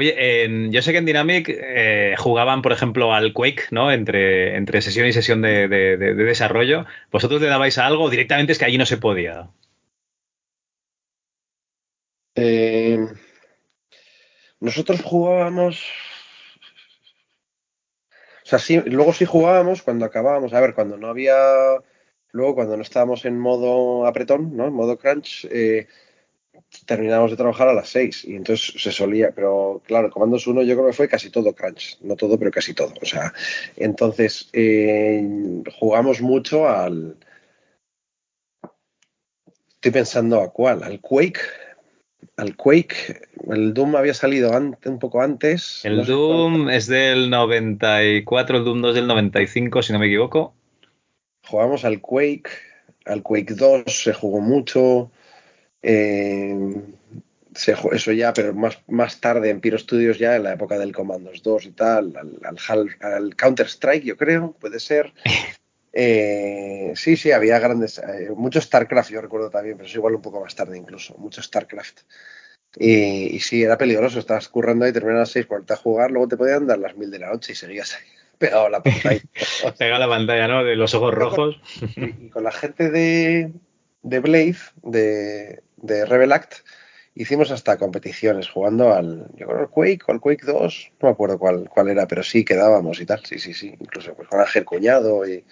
Oye, 0.00 0.70
yo 0.70 0.80
sé 0.80 0.92
que 0.92 0.98
en 0.98 1.04
Dynamic 1.04 1.46
eh, 1.50 2.14
jugaban, 2.16 2.62
por 2.62 2.72
ejemplo, 2.72 3.12
al 3.12 3.34
Quake, 3.34 3.64
¿no? 3.70 3.92
Entre, 3.92 4.80
sesión 4.80 5.06
y 5.06 5.12
sesión 5.12 5.42
de, 5.42 5.68
desarrollo. 5.68 6.86
¿Vosotros 7.12 7.42
le 7.42 7.48
dabais 7.48 7.76
a 7.76 7.84
algo? 7.84 8.08
Directamente 8.08 8.52
es 8.52 8.58
que 8.58 8.64
allí 8.64 8.78
no 8.78 8.86
se 8.86 8.96
podía. 8.96 9.50
Eh, 12.34 13.08
nosotros 14.58 15.02
jugábamos. 15.02 15.84
O 18.42 18.46
sea, 18.46 18.58
sí, 18.58 18.80
luego 18.86 19.12
sí 19.12 19.26
jugábamos 19.26 19.82
cuando 19.82 20.06
acabábamos. 20.06 20.54
A 20.54 20.60
ver, 20.60 20.72
cuando 20.72 20.96
no 20.96 21.08
había. 21.08 21.36
Luego, 22.32 22.54
cuando 22.54 22.78
no 22.78 22.82
estábamos 22.82 23.26
en 23.26 23.38
modo 23.38 24.06
apretón, 24.06 24.56
¿no? 24.56 24.66
En 24.66 24.72
modo 24.72 24.96
crunch, 24.96 25.46
eh, 25.50 25.88
terminábamos 26.86 27.30
de 27.30 27.36
trabajar 27.36 27.68
a 27.68 27.74
las 27.74 27.88
6 27.90 28.24
y 28.24 28.36
entonces 28.36 28.74
se 28.80 28.92
solía, 28.92 29.32
pero 29.34 29.82
claro, 29.86 30.10
Comandos 30.10 30.46
1 30.46 30.62
yo 30.62 30.74
creo 30.74 30.86
que 30.86 30.92
fue 30.92 31.08
casi 31.08 31.30
todo 31.30 31.54
crunch, 31.54 31.98
no 32.00 32.16
todo, 32.16 32.38
pero 32.38 32.50
casi 32.50 32.74
todo. 32.74 32.92
O 33.00 33.06
sea, 33.06 33.32
entonces 33.76 34.48
eh, 34.52 35.62
jugamos 35.78 36.20
mucho 36.20 36.68
al... 36.68 37.16
Estoy 39.74 39.92
pensando 39.92 40.40
a 40.40 40.52
cuál, 40.52 40.82
al 40.82 41.00
Quake. 41.00 41.40
Al 42.36 42.56
Quake, 42.56 43.20
el 43.50 43.74
Doom 43.74 43.96
había 43.96 44.14
salido 44.14 44.50
un 44.50 44.98
poco 44.98 45.22
antes. 45.22 45.84
El 45.84 46.04
Doom 46.04 46.68
es 46.70 46.86
del 46.86 47.30
94, 47.30 48.58
el 48.58 48.64
Doom 48.64 48.82
2 48.82 48.94
del 48.94 49.06
95, 49.06 49.82
si 49.82 49.92
no 49.92 49.98
me 49.98 50.06
equivoco. 50.06 50.54
Jugamos 51.46 51.84
al 51.84 52.00
Quake, 52.00 52.50
al 53.06 53.22
Quake 53.22 53.54
2 53.54 53.84
se 53.86 54.12
jugó 54.12 54.40
mucho. 54.40 55.10
Eh, 55.82 56.56
eso 57.92 58.12
ya, 58.12 58.32
pero 58.32 58.54
más, 58.54 58.78
más 58.86 59.20
tarde 59.20 59.50
en 59.50 59.60
Piro 59.60 59.78
Studios 59.78 60.18
ya, 60.18 60.36
en 60.36 60.44
la 60.44 60.52
época 60.52 60.78
del 60.78 60.92
Commandos 60.92 61.42
2 61.42 61.66
y 61.66 61.72
tal, 61.72 62.14
al, 63.00 63.36
Counter-Strike, 63.36 64.04
yo 64.04 64.16
creo, 64.16 64.52
puede 64.58 64.80
ser. 64.80 65.12
Eh, 65.92 66.92
sí, 66.94 67.16
sí, 67.16 67.32
había 67.32 67.58
grandes, 67.58 67.98
eh, 67.98 68.30
mucho 68.36 68.60
StarCraft, 68.60 69.10
yo 69.10 69.20
recuerdo 69.20 69.50
también, 69.50 69.76
pero 69.76 69.88
es 69.88 69.94
igual 69.96 70.14
un 70.14 70.22
poco 70.22 70.40
más 70.40 70.54
tarde 70.54 70.78
incluso, 70.78 71.16
mucho 71.18 71.42
StarCraft. 71.42 72.02
Y, 72.78 73.40
sí, 73.40 73.64
era 73.64 73.76
peligroso, 73.76 74.20
estabas 74.20 74.48
currando 74.48 74.84
ahí, 74.84 74.92
terminabas 74.92 75.18
a 75.18 75.22
las 75.22 75.32
6, 75.32 75.46
ponerte 75.46 75.72
a 75.72 75.76
jugar, 75.76 76.12
luego 76.12 76.28
te 76.28 76.36
podían 76.36 76.68
dar 76.68 76.78
las 76.78 76.96
mil 76.96 77.10
de 77.10 77.18
la 77.18 77.30
noche 77.30 77.54
y 77.54 77.56
seguías 77.56 77.96
ahí 77.96 78.06
pegado 78.38 78.66
a 78.66 78.70
la 78.70 78.80
pantalla. 78.84 79.20
Pegado 79.78 79.96
a 79.96 80.06
la 80.06 80.08
pantalla, 80.08 80.46
¿no? 80.46 80.64
De 80.64 80.76
los 80.76 80.94
ojos 80.94 81.12
rojos. 81.12 81.60
y 81.96 82.28
con 82.28 82.44
la 82.44 82.52
gente 82.52 82.88
de, 82.90 83.50
de 84.02 84.20
Blade, 84.20 84.58
de, 84.84 85.60
de 85.82 86.04
Rebel 86.04 86.32
Act, 86.32 86.54
hicimos 87.14 87.50
hasta 87.50 87.78
competiciones 87.78 88.48
jugando 88.48 88.92
al, 88.94 89.28
yo 89.34 89.46
creo, 89.46 89.60
al 89.60 89.68
Quake 89.68 90.00
o 90.06 90.12
al 90.12 90.20
Quake 90.20 90.46
2, 90.46 90.92
no 91.00 91.08
me 91.08 91.12
acuerdo 91.12 91.38
cuál, 91.38 91.68
cuál 91.68 91.88
era, 91.88 92.06
pero 92.06 92.22
sí 92.22 92.44
quedábamos 92.44 93.00
y 93.00 93.06
tal, 93.06 93.24
sí, 93.24 93.38
sí, 93.38 93.54
sí, 93.54 93.74
incluso 93.78 94.14
pues, 94.14 94.28
con 94.28 94.40
Ángel 94.40 94.64
Cuñado 94.64 95.26
y 95.26 95.44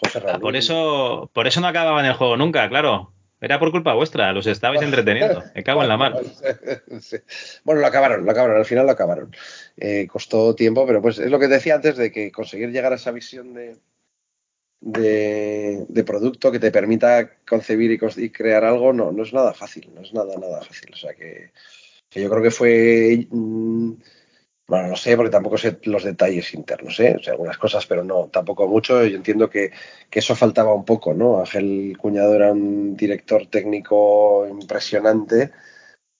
José 0.00 0.22
ah, 0.26 0.38
por 0.38 0.56
eso, 0.56 1.30
por 1.32 1.46
eso 1.46 1.60
no 1.60 1.68
acababan 1.68 2.04
el 2.04 2.14
juego 2.14 2.36
nunca, 2.36 2.68
claro. 2.68 3.12
Era 3.40 3.58
por 3.58 3.72
culpa 3.72 3.92
vuestra, 3.94 4.32
los 4.32 4.46
estabais 4.46 4.80
entreteniendo. 4.82 5.42
Me 5.56 5.64
cago 5.64 5.82
en 5.82 5.88
la 5.88 5.96
mar. 5.96 6.14
Bueno, 7.64 7.80
lo 7.80 7.86
acabaron, 7.88 8.24
lo 8.24 8.30
acabaron, 8.30 8.56
al 8.56 8.64
final 8.64 8.86
lo 8.86 8.92
acabaron. 8.92 9.34
Eh, 9.76 10.06
costó 10.06 10.54
tiempo, 10.54 10.86
pero 10.86 11.02
pues 11.02 11.18
es 11.18 11.28
lo 11.28 11.40
que 11.40 11.48
decía 11.48 11.74
antes 11.74 11.96
de 11.96 12.12
que 12.12 12.30
conseguir 12.30 12.70
llegar 12.70 12.92
a 12.92 12.96
esa 12.96 13.10
visión 13.10 13.52
de, 13.52 13.78
de, 14.82 16.04
producto 16.04 16.50
que 16.50 16.58
te 16.58 16.72
permita 16.72 17.38
concebir 17.46 17.92
y, 17.92 18.30
crear 18.30 18.64
algo 18.64 18.92
no, 18.92 19.12
no 19.12 19.22
es 19.22 19.32
nada 19.32 19.54
fácil, 19.54 19.90
no 19.94 20.02
es 20.02 20.12
nada, 20.12 20.36
nada 20.36 20.60
fácil. 20.62 20.90
O 20.92 20.96
sea 20.96 21.14
que, 21.14 21.52
yo 22.10 22.28
creo 22.28 22.42
que 22.42 22.50
fue, 22.50 23.26
mm, 23.30 23.92
bueno, 24.66 24.88
no 24.88 24.96
sé, 24.96 25.16
porque 25.16 25.30
tampoco 25.30 25.56
sé 25.58 25.78
los 25.84 26.04
detalles 26.04 26.52
internos, 26.54 26.98
¿eh? 27.00 27.16
o 27.18 27.22
sea, 27.22 27.32
algunas 27.32 27.58
cosas, 27.58 27.86
pero 27.86 28.04
no, 28.04 28.28
tampoco 28.28 28.68
mucho. 28.68 29.04
Yo 29.06 29.16
entiendo 29.16 29.48
que, 29.48 29.70
eso 30.10 30.34
faltaba 30.36 30.74
un 30.74 30.84
poco, 30.84 31.14
¿no? 31.14 31.38
Ángel 31.38 31.96
Cuñado 31.98 32.34
era 32.34 32.52
un 32.52 32.96
director 32.96 33.46
técnico 33.46 34.46
impresionante 34.48 35.52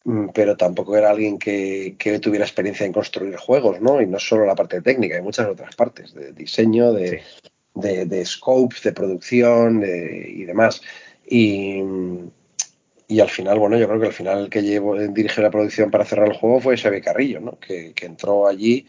mm, 0.04 0.28
pero 0.34 0.56
tampoco 0.56 0.96
era 0.96 1.10
alguien 1.10 1.38
que, 1.38 1.96
tuviera 2.22 2.44
experiencia 2.44 2.86
en 2.86 2.92
construir 2.92 3.36
juegos, 3.36 3.80
¿no? 3.80 4.00
Y 4.00 4.06
no 4.06 4.18
solo 4.18 4.46
la 4.46 4.54
parte 4.54 4.80
técnica, 4.82 5.16
hay 5.16 5.22
muchas 5.22 5.48
otras 5.48 5.74
partes, 5.76 6.14
de 6.14 6.32
diseño, 6.32 6.92
de, 6.92 7.22
de, 7.74 8.06
de 8.06 8.24
scopes, 8.24 8.82
de 8.82 8.92
producción 8.92 9.82
y 9.84 10.44
demás. 10.44 10.82
Y, 11.26 11.80
y, 13.08 13.20
al 13.20 13.30
final, 13.30 13.58
bueno, 13.58 13.78
yo 13.78 13.88
creo 13.88 14.00
que 14.00 14.06
al 14.06 14.12
final 14.12 14.38
el 14.44 14.50
que 14.50 14.62
llevo, 14.62 14.98
dirige 14.98 15.42
la 15.42 15.50
producción 15.50 15.90
para 15.90 16.04
cerrar 16.04 16.28
el 16.28 16.36
juego 16.36 16.60
fue 16.60 16.76
Xavi 16.76 17.00
Carrillo, 17.00 17.40
¿no? 17.40 17.58
Que, 17.58 17.94
entró 18.02 18.46
allí, 18.46 18.86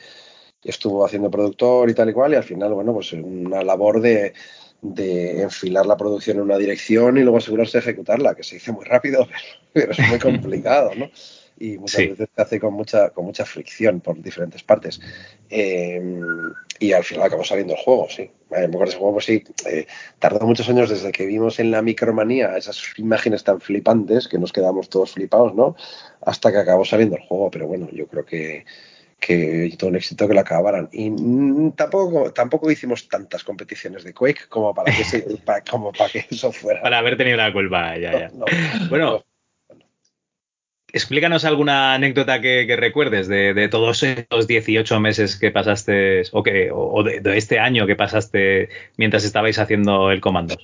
estuvo 0.64 1.05
haciendo 1.05 1.31
productor 1.31 1.89
y 1.89 1.93
tal 1.93 2.10
y 2.10 2.14
cual, 2.14 2.34
y 2.34 2.35
al 2.35 2.43
final, 2.43 2.73
bueno, 2.73 2.93
pues 2.93 3.14
una 3.14 3.64
labor 3.64 4.01
de, 4.01 4.34
de 4.81 5.43
enfilar 5.43 5.85
la 5.85 5.97
producción 5.97 6.38
en 6.38 6.43
una 6.43 6.57
dirección 6.57 7.18
y 7.18 7.22
luego 7.22 7.38
asegurarse 7.38 7.77
de 7.77 7.84
ejecutarla, 7.84 8.35
que 8.35 8.43
se 8.43 8.55
dice 8.55 8.72
muy 8.72 8.85
rápido, 8.85 9.27
pero 9.73 9.91
es 9.91 9.99
muy 10.10 10.19
complicado, 10.19 10.91
¿no? 10.95 11.10
y 11.59 11.77
muchas 11.77 12.09
veces 12.09 12.30
se 12.35 12.41
hace 12.41 12.59
con 12.59 12.73
mucha, 12.73 13.09
con 13.11 13.25
mucha 13.25 13.45
fricción 13.45 14.01
por 14.01 14.21
diferentes 14.21 14.63
partes. 14.63 14.99
Eh, 15.49 16.01
y 16.80 16.91
al 16.93 17.03
final 17.03 17.25
acabó 17.25 17.43
saliendo 17.43 17.73
el 17.73 17.80
juego, 17.80 18.07
sí. 18.09 18.30
Eh, 18.51 18.67
me 18.67 18.84
ese 18.84 18.97
juego, 18.97 19.13
pues 19.13 19.25
sí, 19.25 19.43
eh, 19.65 19.88
tardó 20.19 20.45
muchos 20.45 20.67
años 20.69 20.89
desde 20.89 21.11
que 21.11 21.25
vimos 21.25 21.59
en 21.59 21.71
la 21.71 21.81
micromanía 21.81 22.57
esas 22.57 22.81
imágenes 22.97 23.43
tan 23.43 23.61
flipantes 23.61 24.27
que 24.27 24.38
nos 24.38 24.51
quedamos 24.51 24.89
todos 24.89 25.11
flipados, 25.11 25.55
¿no? 25.55 25.75
Hasta 26.21 26.51
que 26.51 26.57
acabó 26.57 26.85
saliendo 26.85 27.15
el 27.15 27.23
juego, 27.23 27.49
pero 27.49 27.67
bueno, 27.67 27.88
yo 27.91 28.07
creo 28.07 28.25
que, 28.25 28.65
que 29.19 29.73
todo 29.77 29.89
un 29.89 29.95
éxito 29.95 30.27
que 30.27 30.34
lo 30.34 30.41
acabaran. 30.41 30.89
Y 30.91 31.09
tampoco, 31.71 32.34
tampoco 32.34 32.69
hicimos 32.69 33.07
tantas 33.07 33.43
competiciones 33.43 34.03
de 34.03 34.13
Quake 34.13 34.47
como 34.49 34.73
para 34.73 34.93
que, 34.93 35.03
como 35.69 35.91
para 35.91 36.09
que 36.09 36.25
eso 36.30 36.51
fuera. 36.51 36.81
Para 36.81 36.99
haber 36.99 37.17
tenido 37.17 37.38
la 37.38 37.53
culpa, 37.53 37.97
ya, 37.97 38.11
ya. 38.11 38.31
bueno, 38.89 39.23
Explícanos 40.95 41.43
alguna 41.43 41.95
anécdota 41.95 42.39
que, 42.39 42.75
recuerdes 42.77 43.27
de, 43.27 43.67
todos 43.67 44.03
esos 44.03 44.45
18 44.45 44.99
meses 44.99 45.35
que 45.35 45.49
pasaste, 45.49 46.21
o, 46.31 46.43
que, 46.43 46.69
o 46.71 47.01
de, 47.01 47.19
este 47.35 47.57
año 47.57 47.87
que 47.87 47.95
pasaste 47.95 48.69
mientras 48.95 49.23
estabais 49.25 49.57
haciendo 49.57 50.11
el 50.11 50.21
comando. 50.21 50.55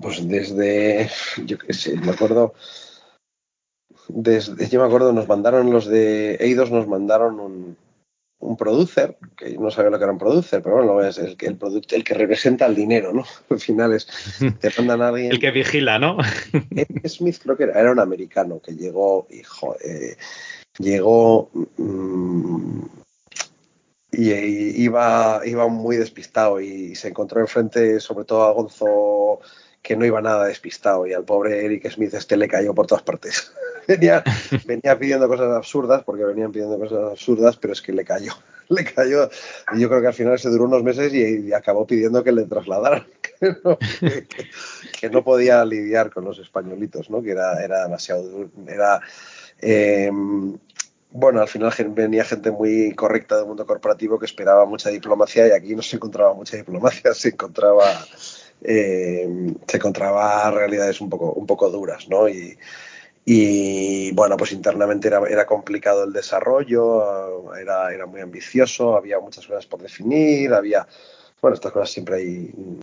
pues 0.00 0.28
desde, 0.28 1.10
yo 1.44 1.58
qué 1.58 1.72
sé, 1.72 1.96
me 1.96 2.12
acuerdo, 2.12 2.54
desde, 4.06 4.68
yo 4.68 4.80
me 4.80 4.86
acuerdo, 4.86 5.12
nos 5.12 5.26
mandaron 5.26 5.72
los 5.72 5.86
de 5.86 6.36
Eidos, 6.36 6.70
nos 6.70 6.86
mandaron 6.86 7.40
un, 7.40 7.76
un 8.40 8.56
producer, 8.56 9.16
que 9.36 9.58
no 9.58 9.70
sabía 9.70 9.90
lo 9.90 9.98
que 9.98 10.04
era 10.04 10.12
un 10.12 10.18
producer, 10.18 10.62
pero 10.62 10.76
bueno, 10.76 11.00
es 11.02 11.18
el 11.18 11.36
que, 11.36 11.46
el, 11.46 11.58
el 11.90 12.04
que 12.04 12.14
representa 12.14 12.66
el 12.66 12.74
dinero, 12.74 13.12
¿no? 13.12 13.24
Al 13.50 13.58
final 13.58 13.92
es, 13.94 14.06
te 14.60 14.70
mandan 14.78 15.02
a 15.02 15.08
alguien... 15.08 15.32
el 15.32 15.40
que 15.40 15.50
vigila, 15.50 15.98
¿no? 15.98 16.18
Smith 17.06 17.38
creo 17.42 17.56
que 17.56 17.64
era, 17.64 17.80
era 17.80 17.92
un 17.92 18.00
americano 18.00 18.60
que 18.60 18.72
llegó, 18.72 19.26
hijo, 19.30 19.76
eh, 19.84 20.16
llegó 20.78 21.50
mm, 21.76 22.82
y, 24.12 24.82
iba, 24.82 25.42
iba 25.44 25.68
muy 25.68 25.96
despistado 25.96 26.60
y 26.60 26.94
se 26.94 27.08
encontró 27.08 27.40
enfrente 27.40 28.00
sobre 28.00 28.24
todo 28.24 28.44
a 28.44 28.52
Gonzo 28.52 29.40
que 29.82 29.96
no 29.96 30.04
iba 30.04 30.20
nada 30.20 30.46
despistado 30.46 31.06
y 31.06 31.12
al 31.12 31.24
pobre 31.24 31.64
Eric 31.64 31.90
Smith 31.90 32.14
este 32.14 32.36
le 32.36 32.48
cayó 32.48 32.74
por 32.74 32.86
todas 32.86 33.02
partes. 33.02 33.52
venía, 33.88 34.22
venía 34.66 34.98
pidiendo 34.98 35.28
cosas 35.28 35.54
absurdas 35.56 36.04
porque 36.04 36.24
venían 36.24 36.52
pidiendo 36.52 36.78
cosas 36.78 37.12
absurdas, 37.12 37.56
pero 37.56 37.72
es 37.72 37.82
que 37.82 37.92
le 37.92 38.04
cayó, 38.04 38.32
le 38.68 38.84
cayó. 38.84 39.30
Y 39.74 39.80
yo 39.80 39.88
creo 39.88 40.00
que 40.00 40.08
al 40.08 40.14
final 40.14 40.38
se 40.38 40.50
duró 40.50 40.64
unos 40.64 40.82
meses 40.82 41.12
y, 41.14 41.52
acabó 41.52 41.86
pidiendo 41.86 42.22
que 42.22 42.32
le 42.32 42.44
trasladaran, 42.44 43.06
que 45.00 45.10
no, 45.10 45.24
podía 45.24 45.64
lidiar 45.64 46.10
con 46.10 46.24
los 46.24 46.38
españolitos, 46.38 47.08
¿no? 47.10 47.22
que 47.22 47.30
era, 47.30 47.62
era 47.64 47.84
demasiado 47.84 48.50
Era, 48.66 49.00
eh, 49.60 50.10
bueno, 51.10 51.40
al 51.40 51.48
final 51.48 51.72
venía 51.88 52.24
gente 52.24 52.50
muy 52.50 52.94
correcta 52.94 53.36
del 53.36 53.46
mundo 53.46 53.64
corporativo 53.64 54.18
que 54.18 54.26
esperaba 54.26 54.66
mucha 54.66 54.90
diplomacia 54.90 55.48
y 55.48 55.52
aquí 55.52 55.74
no 55.74 55.82
se 55.82 55.96
encontraba 55.96 56.34
mucha 56.34 56.58
diplomacia, 56.58 57.14
se 57.14 57.30
encontraba 57.30 57.86
eh, 58.62 59.54
se 59.66 59.76
encontraba 59.76 60.50
realidades 60.50 61.00
un 61.00 61.08
poco, 61.08 61.32
un 61.32 61.46
poco 61.46 61.70
duras, 61.70 62.08
¿no? 62.08 62.28
Y, 62.28 62.58
y 63.24 64.10
bueno, 64.12 64.36
pues 64.36 64.52
internamente 64.52 65.08
era, 65.08 65.20
era, 65.28 65.46
complicado 65.46 66.04
el 66.04 66.12
desarrollo, 66.12 67.54
era, 67.56 67.92
era 67.92 68.06
muy 68.06 68.20
ambicioso, 68.20 68.96
había 68.96 69.20
muchas 69.20 69.46
cosas 69.46 69.66
por 69.66 69.82
definir, 69.82 70.52
había, 70.54 70.86
bueno, 71.40 71.54
estas 71.54 71.72
cosas 71.72 71.90
siempre 71.90 72.16
hay 72.16 72.80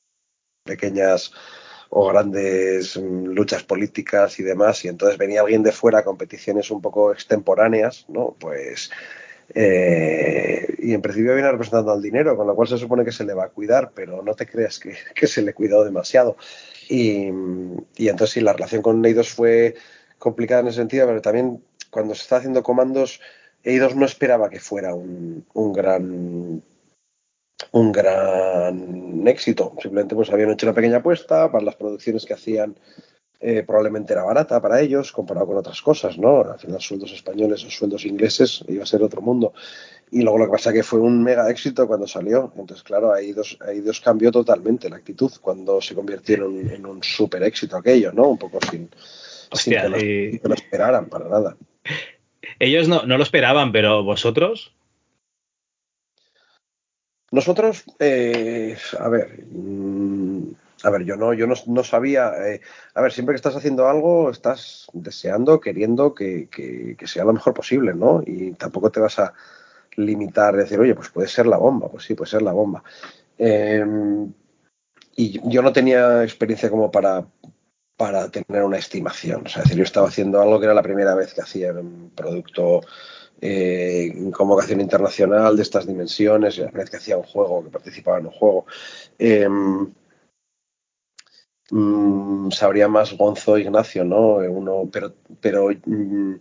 pequeñas 0.64 1.32
o 1.90 2.08
grandes 2.08 2.96
luchas 2.98 3.64
políticas 3.64 4.40
y 4.40 4.44
demás, 4.44 4.84
y 4.86 4.88
entonces 4.88 5.18
venía 5.18 5.42
alguien 5.42 5.64
de 5.64 5.72
fuera 5.72 6.00
a 6.00 6.04
competiciones 6.04 6.70
un 6.72 6.82
poco 6.82 7.12
extemporáneas, 7.12 8.06
¿no? 8.10 8.36
Pues 8.40 8.92
eh, 9.54 10.76
y 10.80 10.94
en 10.94 11.02
principio 11.02 11.34
viene 11.34 11.52
representando 11.52 11.92
al 11.92 12.02
dinero, 12.02 12.36
con 12.36 12.48
lo 12.48 12.56
cual 12.56 12.68
se 12.68 12.78
supone 12.78 13.06
que 13.06 13.12
se 13.12 13.26
le 13.26 13.34
va 13.34 13.46
a 13.46 13.50
cuidar, 13.50 13.92
pero 13.94 14.22
no 14.22 14.34
te 14.34 14.48
creas 14.48 14.80
que, 14.80 14.96
se 15.28 15.42
le 15.42 15.54
cuidó 15.54 15.84
demasiado. 15.84 16.38
Y, 16.90 17.28
entonces 17.28 18.32
sí, 18.32 18.42
la 18.42 18.54
relación 18.54 18.82
con 18.82 19.02
Neidos 19.02 19.30
fue 19.30 19.76
complicada 20.18 20.62
en 20.62 20.68
ese 20.68 20.78
sentido, 20.78 21.08
pero 21.08 21.22
también 21.22 21.64
cuando 21.90 22.16
se 22.16 22.24
está 22.24 22.38
haciendo 22.38 22.64
comandos, 22.64 23.22
Eidos 23.64 23.96
no 23.96 24.06
esperaba 24.06 24.50
que 24.50 24.60
fuera 24.60 24.94
un, 24.94 25.46
un 25.54 25.74
gran 25.74 26.64
un 27.72 27.92
gran 27.92 29.28
éxito. 29.28 29.74
Simplemente 29.82 30.16
pues 30.16 30.32
habían 30.32 30.52
hecho 30.52 30.66
una 30.66 30.76
pequeña 30.76 30.98
apuesta 30.98 31.52
para 31.52 31.64
las 31.64 31.76
producciones 31.76 32.26
que 32.26 32.34
hacían 32.34 32.76
eh, 33.48 33.62
probablemente 33.62 34.12
era 34.12 34.24
barata 34.24 34.60
para 34.60 34.82
ellos 34.82 35.12
comparado 35.12 35.46
con 35.46 35.58
otras 35.58 35.80
cosas, 35.80 36.18
¿no? 36.18 36.42
Al 36.42 36.58
final 36.58 36.82
sueldos 36.82 37.12
españoles 37.12 37.64
o 37.64 37.70
sueldos 37.70 38.04
ingleses 38.04 38.66
iba 38.68 38.82
a 38.82 38.88
ser 38.88 39.04
otro 39.04 39.22
mundo. 39.22 39.54
Y 40.10 40.24
luego 40.24 40.40
lo 40.40 40.46
que 40.46 40.54
pasa 40.54 40.72
es 40.72 40.78
que 40.78 40.82
fue 40.84 41.00
un 41.00 41.22
mega 41.22 41.48
éxito 41.48 41.86
cuando 41.86 42.08
salió. 42.08 42.52
Entonces, 42.58 42.82
claro, 42.82 43.14
ahí 43.14 43.34
dos, 43.34 43.56
ahí 43.62 43.82
dos 43.82 44.02
cambió 44.02 44.32
totalmente 44.32 44.90
la 44.90 44.96
actitud 44.96 45.32
cuando 45.42 45.80
se 45.80 45.94
convirtieron 45.94 46.58
en 46.72 46.88
un 46.88 47.04
super 47.04 47.44
éxito 47.44 47.78
aquello, 47.78 48.12
¿no? 48.12 48.30
Un 48.30 48.40
poco 48.40 48.58
sin, 48.72 48.90
sin 49.54 49.74
que, 49.74 50.40
lo, 50.42 50.54
esperaran 50.56 51.08
para 51.08 51.30
nada. 51.30 51.56
Ellos 52.58 52.88
no, 52.88 53.04
no 53.04 53.16
lo 53.16 53.24
esperaban, 53.24 53.72
pero 53.72 54.04
vosotros. 54.04 54.74
Nosotros, 57.30 57.84
eh, 58.00 58.76
a 58.98 59.08
ver, 59.08 59.46
mm, 59.52 60.65
a 60.84 60.90
ver, 60.90 61.04
yo 61.04 61.16
no, 61.16 61.34
yo 61.34 61.48
no, 61.48 61.84
sabía. 61.84 62.32
Eh, 62.48 62.62
a 62.94 63.02
ver, 63.02 63.12
siempre 63.12 63.34
que 63.34 63.38
estás 63.38 63.56
haciendo 63.56 63.88
algo, 63.88 64.30
estás 64.30 64.88
deseando, 64.94 65.60
queriendo 65.60 66.14
que, 66.14 66.98
sea 67.06 67.24
lo 67.24 67.34
mejor 67.34 67.54
posible, 67.54 67.94
¿no? 67.94 68.22
Y 68.26 68.52
tampoco 68.54 68.92
te 68.92 69.00
vas 69.00 69.20
a 69.20 69.34
limitar, 69.96 70.56
decir, 70.56 70.80
oye, 70.80 70.94
pues 70.94 71.10
puede 71.10 71.28
ser 71.28 71.48
la 71.48 71.58
bomba, 71.58 71.90
pues 71.90 72.04
sí, 72.04 72.14
puede 72.14 72.30
ser 72.32 72.42
la 72.42 72.52
bomba. 72.52 72.84
Em, 73.38 74.32
y 75.16 75.50
yo 75.50 75.62
no 75.62 75.72
tenía 75.72 76.24
experiencia 76.24 76.70
como 76.70 76.92
para, 76.92 77.26
para 77.96 78.30
tener 78.30 78.64
una 78.64 78.78
estimación. 78.78 79.44
O 79.46 79.50
sea, 79.50 79.64
decir, 79.64 79.78
yo 79.78 79.84
estaba 79.84 80.10
haciendo 80.10 80.42
algo 80.42 80.60
que 80.60 80.66
era 80.66 80.74
la 80.74 80.84
primera 80.84 81.16
vez 81.16 81.34
que 81.34 81.42
hacía 81.42 81.72
un 81.72 82.12
producto 82.14 82.82
eh, 83.42 84.12
en 84.14 84.32
convocación 84.32 84.82
internacional 84.82 85.56
de 85.56 85.64
estas 85.64 85.88
dimensiones, 85.88 86.58
la 86.58 86.66
primera 86.66 86.84
vez 86.84 86.90
que 86.90 86.98
hacía 86.98 87.18
un 87.18 87.24
juego, 87.24 87.64
que 87.64 87.70
participaba 87.70 88.20
en 88.20 88.26
un 88.28 88.32
juego. 88.32 88.66
Mm, 91.72 92.52
sabría 92.52 92.88
más 92.88 93.18
Gonzo 93.18 93.58
Ignacio, 93.58 94.04
¿no? 94.06 94.36
Uno, 94.36 94.90
pero, 94.92 95.14
pero 95.42 95.70
mm, 95.86 96.36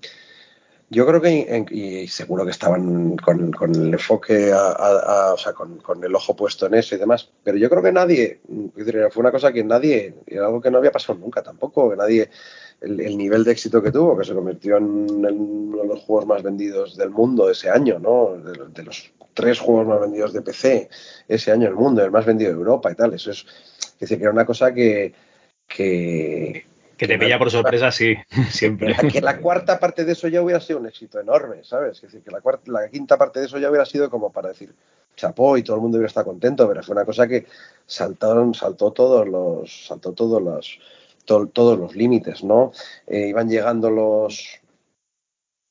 yo 0.95 1.05
creo 1.07 1.21
que, 1.21 1.67
y 1.71 2.07
seguro 2.07 2.45
que 2.45 2.53
estaban 2.53 3.17
con, 3.17 3.75
el 3.75 3.93
enfoque, 3.93 4.53
o 4.55 5.37
sea, 5.37 5.53
con, 5.53 6.05
el 6.05 6.15
ojo 6.15 6.37
puesto 6.37 6.67
en 6.67 6.75
eso 6.75 6.95
y 6.95 6.99
demás, 6.99 7.31
pero 7.43 7.59
yo 7.59 7.69
creo 7.69 7.83
que 7.83 7.93
nadie, 7.93 8.41
fue 9.11 9.21
una 9.21 9.33
cosa 9.33 9.53
que 9.53 9.65
nadie, 9.65 10.15
era 10.27 10.47
algo 10.47 10.61
que 10.61 10.71
no 10.71 10.79
había 10.79 10.93
pasado 10.93 11.19
nunca 11.19 11.43
tampoco, 11.43 11.91
que 11.91 11.97
nadie, 11.97 12.31
el, 12.81 13.19
nivel 13.19 13.43
de 13.43 13.53
éxito 13.53 13.83
que 13.83 13.91
tuvo, 13.91 14.17
que 14.17 14.25
se 14.25 14.35
convirtió 14.35 14.77
en, 14.77 14.85
uno 14.85 15.83
de 15.83 15.89
los 15.89 16.01
juegos 16.01 16.27
más 16.27 16.43
vendidos 16.43 16.97
del 16.97 17.11
mundo 17.11 17.51
ese 17.51 17.71
año, 17.71 17.99
¿no? 17.99 18.37
De, 18.37 18.83
los 18.85 19.13
tres 19.35 19.59
juegos 19.59 19.89
más 19.89 20.01
vendidos 20.01 20.33
de 20.33 20.43
PC 20.43 20.89
ese 21.27 21.51
año 21.51 21.65
en 21.65 21.73
el 21.73 21.77
mundo, 21.77 22.05
el 22.05 22.13
más 22.13 22.25
vendido 22.25 22.53
de 22.53 22.57
Europa 22.57 22.93
y 22.93 22.95
tal, 22.95 23.15
eso 23.15 23.33
es, 23.33 23.45
es 23.79 23.99
decir, 23.99 24.19
que 24.19 24.25
era 24.25 24.33
una 24.33 24.47
cosa 24.47 24.73
que, 24.73 25.13
que, 25.67 26.67
que 26.97 27.07
te 27.07 27.19
pilla 27.19 27.39
por 27.39 27.51
sorpresa, 27.51 27.91
sí, 27.91 28.15
siempre. 28.51 28.95
Que 29.11 29.21
la, 29.21 29.39
cuarta 29.39 29.79
parte 29.79 30.05
de 30.05 30.13
eso 30.13 30.29
ya 30.29 30.43
hubiera 30.43 30.61
sido 30.61 30.79
un 30.79 30.87
éxito 30.87 31.21
enorme, 31.21 31.65
¿sabes? 31.65 31.97
Es 31.97 32.03
decir, 32.03 32.23
que 32.23 32.31
la, 32.31 32.41
cuarta, 32.41 32.71
la 32.71 32.89
quinta 32.89 33.17
parte 33.17 33.41
de 33.41 33.47
eso 33.47 33.59
ya 33.59 33.69
hubiera 33.69 33.85
sido 33.85 34.11
como 34.11 34.31
para 34.33 34.49
decir 34.49 34.75
chapó 35.17 35.57
y 35.57 35.63
todo 35.63 35.77
el 35.77 35.83
mundo 35.83 35.99
hubiera 35.99 36.09
estado 36.09 36.27
contento, 36.27 36.69
pero 36.69 36.83
fue 36.83 36.95
una 36.95 37.05
cosa 37.05 37.27
que 37.27 37.47
saltaron, 37.87 38.55
saltó 38.55 38.93
todos 38.93 39.29
los, 39.29 39.87
saltó 39.87 40.13
todos 40.13 40.43
los, 40.43 40.79
todos 41.25 41.79
los 41.79 41.95
límites, 41.95 42.45
¿no? 42.45 42.73
Eh, 43.07 43.29
iban 43.29 43.49
llegando 43.49 43.91
los, 43.91 44.61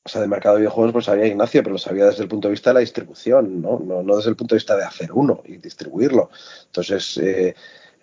o 0.04 0.08
sea, 0.08 0.20
de 0.20 0.28
mercado 0.28 0.56
de 0.56 0.62
videojuegos, 0.62 0.92
pues 0.92 1.04
sabía 1.06 1.26
Ignacio, 1.26 1.62
pero 1.62 1.74
lo 1.74 1.78
sabía 1.78 2.06
desde 2.06 2.22
el 2.22 2.28
punto 2.28 2.48
de 2.48 2.52
vista 2.52 2.70
de 2.70 2.74
la 2.74 2.80
distribución, 2.80 3.62
¿no? 3.62 3.78
No, 3.78 4.02
no 4.02 4.16
desde 4.16 4.30
el 4.30 4.36
punto 4.36 4.54
de 4.54 4.58
vista 4.58 4.76
de 4.76 4.84
hacer 4.84 5.12
uno 5.12 5.42
y 5.44 5.56
distribuirlo. 5.56 6.30
Entonces, 6.66 7.18
eh, 7.18 7.54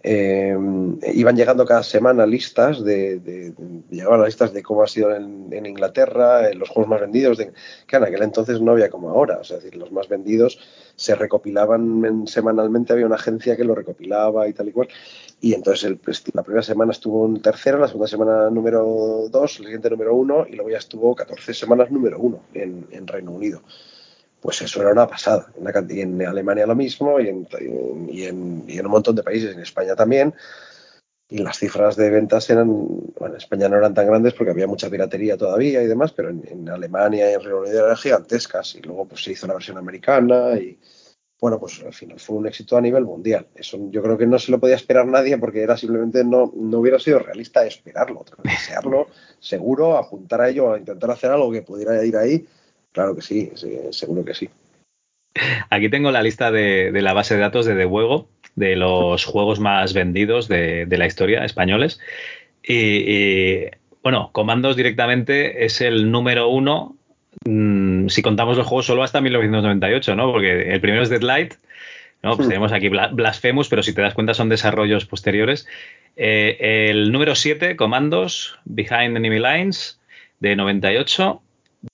eh, 0.03 0.57
iban 1.13 1.35
llegando 1.35 1.65
cada 1.65 1.83
semana 1.83 2.25
listas 2.25 2.83
de, 2.83 3.53
llegaban 3.89 4.19
las 4.19 4.29
listas 4.29 4.53
de 4.53 4.63
cómo 4.63 4.83
ha 4.83 4.87
sido 4.87 5.15
en, 5.15 5.65
Inglaterra, 5.65 6.51
los 6.53 6.69
juegos 6.69 6.89
más 6.89 7.01
vendidos, 7.01 7.37
de, 7.37 7.51
que 7.85 7.95
en 7.95 8.03
aquel 8.03 8.23
entonces 8.23 8.61
no 8.61 8.71
había 8.71 8.89
como 8.89 9.09
ahora, 9.09 9.37
o 9.39 9.43
sea, 9.43 9.57
decir, 9.57 9.75
los 9.75 9.91
más 9.91 10.07
vendidos 10.07 10.59
se 10.95 11.15
recopilaban 11.15 12.27
semanalmente, 12.27 12.93
había 12.93 13.05
una 13.05 13.15
agencia 13.15 13.55
que 13.55 13.63
lo 13.63 13.75
recopilaba 13.75 14.47
y 14.47 14.53
tal 14.53 14.69
y 14.69 14.71
cual, 14.71 14.87
y 15.39 15.53
entonces 15.53 15.95
pues, 16.03 16.23
la 16.33 16.43
primera 16.43 16.63
semana 16.63 16.91
estuvo 16.91 17.25
en 17.25 17.41
tercero, 17.41 17.77
la 17.77 17.87
segunda 17.87 18.07
semana 18.07 18.49
número 18.49 19.27
dos, 19.29 19.59
la 19.59 19.65
siguiente 19.65 19.89
número 19.89 20.15
uno, 20.15 20.45
y 20.49 20.55
luego 20.55 20.71
ya 20.71 20.77
estuvo 20.77 21.13
14 21.15 21.53
semanas 21.53 21.91
número 21.91 22.19
uno 22.19 22.41
en, 22.53 22.87
en 22.91 23.07
Reino 23.07 23.31
Unido 23.31 23.61
pues 24.41 24.61
eso 24.63 24.81
era 24.81 24.91
una 24.91 25.07
pasada. 25.07 25.53
En 25.55 26.21
Alemania 26.23 26.65
lo 26.65 26.75
mismo 26.75 27.19
y 27.19 27.29
en, 27.29 27.47
y, 28.09 28.79
un 28.79 28.87
montón 28.87 29.15
de 29.15 29.23
países, 29.23 29.53
en 29.53 29.61
España 29.61 29.95
también. 29.95 30.33
Y 31.29 31.37
las 31.37 31.59
cifras 31.59 31.95
de 31.95 32.09
ventas 32.09 32.49
eran, 32.49 32.67
bueno, 32.67 33.35
en 33.35 33.37
España 33.37 33.69
no 33.69 33.77
eran 33.77 33.93
tan 33.93 34.07
grandes 34.07 34.33
porque 34.33 34.51
había 34.51 34.67
mucha 34.67 34.89
piratería 34.89 35.37
todavía 35.37 35.81
y 35.81 35.87
demás, 35.87 36.11
pero 36.11 36.29
en, 36.29 36.67
Alemania 36.67 37.31
y 37.31 37.35
en 37.35 37.41
Reino 37.41 37.59
Unido 37.59 37.85
eran 37.85 37.95
gigantescas. 37.95 38.75
Y 38.75 38.81
luego 38.81 39.05
pues 39.05 39.23
se 39.23 39.31
hizo 39.31 39.47
la 39.47 39.53
versión 39.53 39.77
americana 39.77 40.55
y, 40.55 40.77
bueno, 41.39 41.59
pues 41.59 41.81
al 41.85 41.93
final 41.93 42.19
fue 42.19 42.35
un 42.35 42.47
éxito 42.47 42.75
a 42.75 42.81
nivel 42.81 43.05
mundial. 43.05 43.47
Eso 43.55 43.77
yo 43.91 44.01
creo 44.01 44.17
que 44.17 44.25
no 44.25 44.39
se 44.39 44.51
lo 44.51 44.59
podía 44.59 44.75
esperar 44.75 45.05
nadie 45.05 45.37
porque 45.37 45.61
era 45.61 45.77
simplemente 45.77 46.23
no, 46.23 46.51
no 46.55 46.79
hubiera 46.79 46.99
sido 46.99 47.19
realista 47.19 47.63
esperarlo, 47.65 48.25
desearlo, 48.43 49.07
seguro, 49.39 49.97
apuntar 49.97 50.41
a 50.41 50.49
ello, 50.49 50.73
a 50.73 50.79
intentar 50.79 51.11
hacer 51.11 51.29
algo 51.29 51.51
que 51.51 51.61
pudiera 51.61 52.03
ir 52.03 52.17
ahí 52.17 52.45
Claro 52.91 53.15
que 53.15 53.21
sí, 53.21 53.51
seguro 53.91 54.25
que 54.25 54.33
sí. 54.33 54.49
Aquí 55.69 55.89
tengo 55.89 56.11
la 56.11 56.23
lista 56.23 56.51
de, 56.51 56.91
la 56.93 57.13
base 57.13 57.35
de 57.35 57.41
datos 57.41 57.65
de 57.65 57.75
The 57.75 57.85
Juego, 57.85 58.27
de 58.55 58.75
los 58.75 59.23
juegos 59.25 59.59
más 59.59 59.93
vendidos 59.93 60.47
de, 60.47 60.85
la 60.89 61.05
historia 61.05 61.45
españoles. 61.45 61.99
Y, 62.63 63.65
bueno, 64.03 64.29
Comandos 64.33 64.75
directamente 64.75 65.65
es 65.65 65.79
el 65.81 66.11
número 66.11 66.49
uno, 66.49 66.97
mm, 67.45 68.07
si 68.09 68.21
contamos 68.21 68.57
los 68.57 68.67
juegos 68.67 68.87
solo 68.87 69.03
hasta 69.03 69.21
1998, 69.21 70.15
¿no? 70.15 70.31
Porque 70.31 70.73
el 70.73 70.81
primero 70.81 71.03
es 71.03 71.09
Deadlight, 71.09 71.53
¿no? 72.23 72.35
Pues 72.35 72.47
hmm. 72.47 72.49
tenemos 72.49 72.71
aquí 72.73 72.89
Blasphemous, 72.89 73.69
pero 73.69 73.83
si 73.83 73.93
te 73.93 74.01
das 74.01 74.13
cuenta 74.13 74.33
son 74.33 74.49
desarrollos 74.49 75.05
posteriores. 75.05 75.65
Eh, 76.17 76.89
el 76.89 77.11
número 77.11 77.35
7, 77.35 77.77
Comandos, 77.77 78.59
Behind 78.65 79.15
Enemy 79.15 79.39
Lines, 79.39 79.99
de 80.39 80.55
98. 80.55 81.41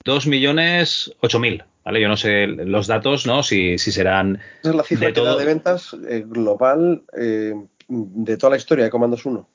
2 0.04 0.26
millones 0.26 1.14
8 1.20 1.38
mil. 1.38 1.64
¿Vale? 1.84 2.02
Yo 2.02 2.08
no 2.08 2.16
sé 2.18 2.46
los 2.46 2.86
datos, 2.86 3.26
¿no? 3.26 3.42
Si, 3.42 3.78
si 3.78 3.92
serán. 3.92 4.40
Esa 4.60 4.70
es 4.70 4.76
la 4.76 4.82
cifra 4.82 5.06
de, 5.06 5.12
todo... 5.14 5.38
de 5.38 5.44
ventas 5.46 5.96
eh, 6.06 6.22
global 6.26 7.02
eh, 7.16 7.54
de 7.88 8.36
toda 8.36 8.50
la 8.50 8.56
historia 8.58 8.84
de 8.84 8.90
Comandos 8.90 9.24
1. 9.24 9.48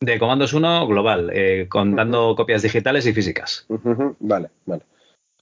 De 0.00 0.18
Comandos 0.18 0.52
1 0.52 0.86
global, 0.86 1.30
eh, 1.32 1.66
contando 1.70 2.34
copias 2.36 2.60
digitales 2.60 3.06
y 3.06 3.14
físicas. 3.14 3.66
Vale, 4.18 4.50
vale. 4.66 4.82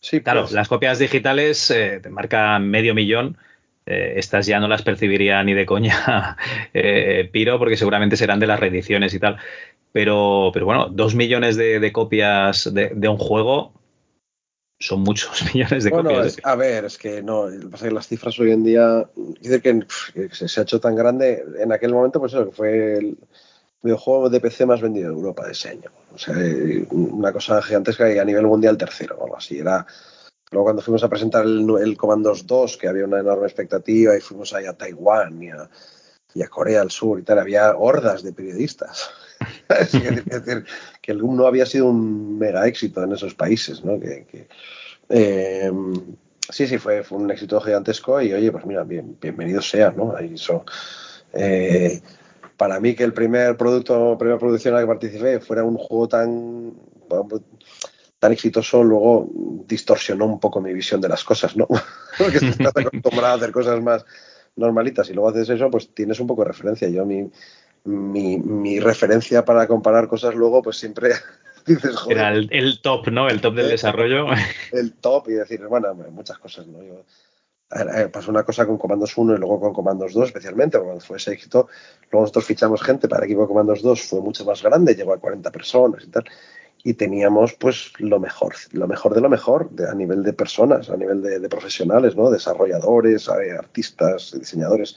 Sí, 0.01 0.21
claro, 0.21 0.43
pues. 0.43 0.53
las 0.53 0.69
copias 0.69 1.01
digitales 1.01 1.67
te 1.67 2.09
marcan 2.11 2.69
medio 2.69 2.95
millón. 2.95 3.37
estas 3.85 4.47
ya 4.47 4.61
no 4.61 4.69
las 4.69 4.83
percibiría 4.83 5.43
ni 5.43 5.55
de 5.55 5.67
coña 5.67 6.37
Piro, 7.33 7.59
porque 7.59 7.77
seguramente 7.77 8.17
serán 8.17 8.39
de 8.39 8.47
las 8.47 8.61
reediciones 8.61 9.15
y 9.15 9.19
tal. 9.19 9.39
Pero, 9.93 10.51
pero 10.53 10.65
bueno, 10.65 10.89
dos 10.91 11.17
millones 11.17 11.57
de, 11.57 11.91
copias 11.93 12.73
de, 12.73 12.93
de, 12.95 13.09
un 13.09 13.19
juego 13.19 13.80
son 14.81 15.03
muchos 15.03 15.45
millones 15.55 15.85
de 15.85 15.91
copias. 15.91 16.37
a 16.43 16.57
ver, 16.57 16.87
es 16.87 16.99
que 16.99 17.23
no, 17.23 17.47
pasa 17.71 17.87
que 17.87 17.95
las 17.95 18.09
cifras 18.09 18.39
hoy 18.41 18.51
en 18.51 18.65
día, 18.65 19.09
dice 19.41 19.61
que, 19.61 19.87
se 20.33 20.61
ha 20.61 20.63
hecho 20.63 20.81
tan 20.81 20.97
grande, 20.97 21.45
en 21.59 21.71
aquel 21.71 21.93
momento, 21.93 22.19
pues 22.19 22.33
eso, 22.33 22.47
que 22.47 22.57
fue 22.57 22.97
el 22.99 23.19
videojuego 23.83 24.31
de 24.31 24.41
PC 24.41 24.67
más 24.67 24.81
vendido 24.81 25.11
de 25.11 25.17
Europa 25.17 25.47
de 25.47 25.53
ese 25.53 25.69
año. 25.69 25.91
O 26.13 26.19
sea, 26.19 26.35
una 26.91 27.33
cosa 27.33 27.63
gigantesca 27.63 28.13
y 28.13 28.19
a 28.19 28.25
nivel 28.25 28.47
mundial 28.47 28.77
tercero, 28.77 29.17
o 29.19 29.25
algo 29.25 29.37
así. 29.37 29.59
Era, 29.59 29.87
luego 30.51 30.65
cuando 30.65 30.83
fuimos 30.83 31.05
a 31.05 31.09
presentar 31.09 31.45
el, 31.45 31.69
el 31.81 31.97
Commandos 31.97 32.47
2, 32.47 32.77
que 32.79 32.89
había 32.89 33.05
una 33.05 33.21
enorme 33.21 33.47
expectativa, 33.47 34.17
y 34.17 34.21
fuimos 34.21 34.55
ahí 34.55 34.65
a 34.65 34.73
Taiwán 34.73 35.43
y 35.43 35.51
a, 35.51 35.69
y 36.35 36.43
a 36.43 36.49
Corea 36.49 36.81
del 36.81 36.91
Sur 36.91 37.19
y 37.19 37.23
tal, 37.23 37.39
había 37.39 37.77
hordas 37.77 38.23
de 38.23 38.33
periodistas. 38.33 39.11
es 39.69 39.93
decir, 39.93 40.67
que 41.11 41.17
el 41.17 41.37
no 41.37 41.47
había 41.47 41.67
sido 41.67 41.87
un 41.87 42.39
mega 42.39 42.67
éxito 42.67 43.03
en 43.03 43.13
esos 43.13 43.35
países, 43.35 43.85
¿no? 43.85 43.99
Que, 43.99 44.47
eh, 45.09 45.73
sí, 46.49 46.67
sí, 46.69 46.79
fue, 46.79 47.03
un 47.11 47.31
éxito 47.31 47.61
gigantesco 47.61 48.23
y 48.23 48.33
oye, 48.33 48.53
pues 48.53 48.65
mira, 48.65 48.85
bien, 48.85 49.17
bienvenido 49.21 49.61
sea, 49.61 49.91
¿no? 49.91 50.15
Eh, 51.33 52.01
para 52.57 52.79
mí 52.79 52.95
que 52.95 53.03
el 53.03 53.13
primer 53.13 53.57
producto, 53.57 54.17
primera 54.17 54.39
producción 54.39 54.73
en 54.73 54.77
la 54.77 54.83
que 54.83 54.87
participé 54.87 55.41
fuera 55.41 55.65
un 55.65 55.77
juego 55.77 56.09
tan 56.09 56.75
tan 58.21 58.33
exitoso, 58.33 58.85
luego 58.85 59.29
distorsionó 59.67 60.27
un 60.27 60.39
poco 60.39 60.61
mi 60.61 60.73
visión 60.73 61.01
de 61.01 61.09
las 61.09 61.25
cosas, 61.25 61.57
¿no? 61.57 61.67
Porque 62.19 62.37
estás 62.37 62.73
acostumbrado 62.77 63.35
a 63.35 63.37
hacer 63.37 63.51
cosas 63.51 63.83
más 63.83 64.05
normalitas 64.55 65.09
y 65.11 65.15
luego 65.15 65.31
haces 65.31 65.49
eso, 65.49 65.71
pues 65.71 65.93
tienes 65.93 66.21
un 66.21 66.29
poco 66.29 66.43
de 66.43 66.49
referencia. 66.49 66.89
Yo 66.89 67.05
mi, 67.05 67.31
mi, 67.85 68.81
referencia 68.81 69.45
para 69.45 69.67
comparar 69.67 70.09
cosas 70.09 70.35
luego, 70.35 70.63
pues 70.63 70.77
siempre 70.77 71.11
Dices, 71.67 71.95
joder, 71.95 72.17
Era 72.17 72.33
el, 72.33 72.81
top, 72.81 73.09
¿no? 73.09 73.29
El 73.29 73.41
top 73.41 73.55
del 73.55 73.67
eh, 73.67 73.71
desarrollo. 73.71 74.27
El 74.73 74.95
top 74.95 75.29
y 75.29 75.33
decir, 75.33 75.61
bueno, 75.67 75.95
muchas 76.11 76.39
cosas, 76.39 76.67
¿no? 76.67 76.79
pasó 78.13 78.33
una 78.33 78.43
cosa 78.43 78.67
con 78.67 78.79
Comandos 78.79 79.17
1 79.17 79.35
y 79.35 79.39
luego 79.39 79.61
con 79.61 79.73
Comandos 79.73 80.13
2 80.13 80.27
especialmente, 80.27 80.79
cuando 80.79 81.01
fue 81.01 81.19
ese 81.19 81.33
éxito, 81.33 81.69
luego 82.11 82.23
nosotros 82.25 82.45
fichamos 82.45 82.83
gente 82.83 83.07
para 83.09 83.25
el 83.25 83.31
equipo 83.31 83.43
de 83.43 83.49
Comandos 83.49 83.83
2, 83.83 84.03
fue 84.03 84.21
mucho 84.21 84.45
más 84.45 84.61
grande, 84.61 84.97
llegó 84.97 85.13
a 85.13 85.21
40 85.21 85.53
personas 85.53 86.03
y 86.03 86.09
tal, 86.09 86.25
y 86.83 86.95
teníamos 86.95 87.55
pues 87.55 87.93
lo 87.99 88.19
mejor, 88.19 88.55
lo 88.73 88.89
mejor 88.89 89.15
de 89.15 89.21
lo 89.21 89.29
mejor 89.29 89.71
a 89.89 89.95
nivel 89.95 90.25
de 90.25 90.33
personas, 90.33 90.91
a 90.91 90.97
nivel 90.97 91.23
de, 91.23 91.49
profesionales, 91.49 92.17
¿no? 92.17 92.31
Desarrolladores, 92.31 93.29
artistas, 93.29 94.33
diseñadores, 94.37 94.97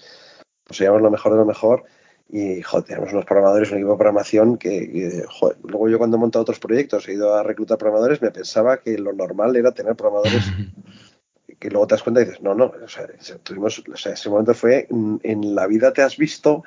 pues 0.64 0.78
teníamos 0.80 1.02
lo 1.02 1.12
mejor 1.12 1.34
de 1.34 1.38
lo 1.38 1.46
mejor 1.46 1.84
y 2.30 2.62
joder, 2.62 2.86
teníamos 2.86 3.14
unos 3.14 3.26
programadores, 3.26 3.72
un 3.72 3.78
equipo 3.78 3.92
de 3.92 3.98
programación 3.98 4.58
que, 4.58 5.24
joder, 5.30 5.58
luego 5.64 5.90
yo 5.90 5.98
cuando 5.98 6.18
he 6.18 6.20
montado 6.20 6.42
otros 6.42 6.60
proyectos 6.60 7.08
he 7.08 7.14
ido 7.14 7.36
a 7.36 7.44
reclutar 7.44 7.78
programadores, 7.78 8.22
me 8.22 8.32
pensaba 8.32 8.78
que 8.78 8.98
lo 8.98 9.14
normal 9.14 9.56
era 9.56 9.72
tener 9.72 9.96
programadores 9.96 10.44
que 11.60 11.70
luego 11.70 11.88
te 11.88 11.96
das 11.96 12.04
cuenta 12.04 12.22
y 12.22 12.26
dices, 12.26 12.42
no, 12.42 12.56
no, 12.56 12.74
o 12.84 12.88
sea, 12.88 13.08
tuvimos, 13.44 13.82
o 13.92 13.98
sea, 13.98 14.14
ese 14.14 14.30
momento 14.30 14.54
fue, 14.54 14.88
en 14.90 15.56
la 15.56 15.68
vida 15.68 15.94
te 15.94 16.02
has 16.02 16.18
visto 16.18 16.64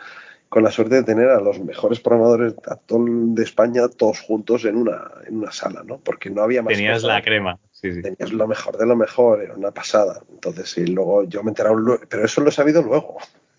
con 0.49 0.63
la 0.63 0.71
suerte 0.71 0.95
de 0.95 1.03
tener 1.03 1.29
a 1.29 1.41
los 1.41 1.59
mejores 1.61 2.01
programadores 2.01 2.55
de 2.89 3.43
España 3.43 3.89
todos 3.89 4.21
juntos 4.21 4.65
en 4.65 4.77
una, 4.77 5.11
en 5.27 5.39
una 5.39 5.51
sala, 5.51 5.83
¿no? 5.85 5.99
Porque 5.99 6.31
no 6.31 6.43
había 6.43 6.63
más. 6.63 6.75
Tenías 6.75 7.03
la 7.03 7.21
crema. 7.21 7.59
Sí, 7.73 7.93
sí. 7.93 8.03
Tenías 8.03 8.33
lo 8.33 8.47
mejor 8.47 8.79
de 8.79 8.87
lo 8.87 8.97
mejor, 8.97 9.43
era 9.43 9.55
una 9.55 9.73
pasada. 9.73 10.23
Entonces, 10.31 10.79
y 10.79 10.87
luego 10.87 11.25
yo 11.25 11.43
me 11.43 11.49
he 11.49 11.51
enterado, 11.51 11.77
pero 12.09 12.25
eso 12.25 12.41
lo 12.41 12.49
he 12.49 12.53
sabido 12.53 12.83
luego. 12.83 13.19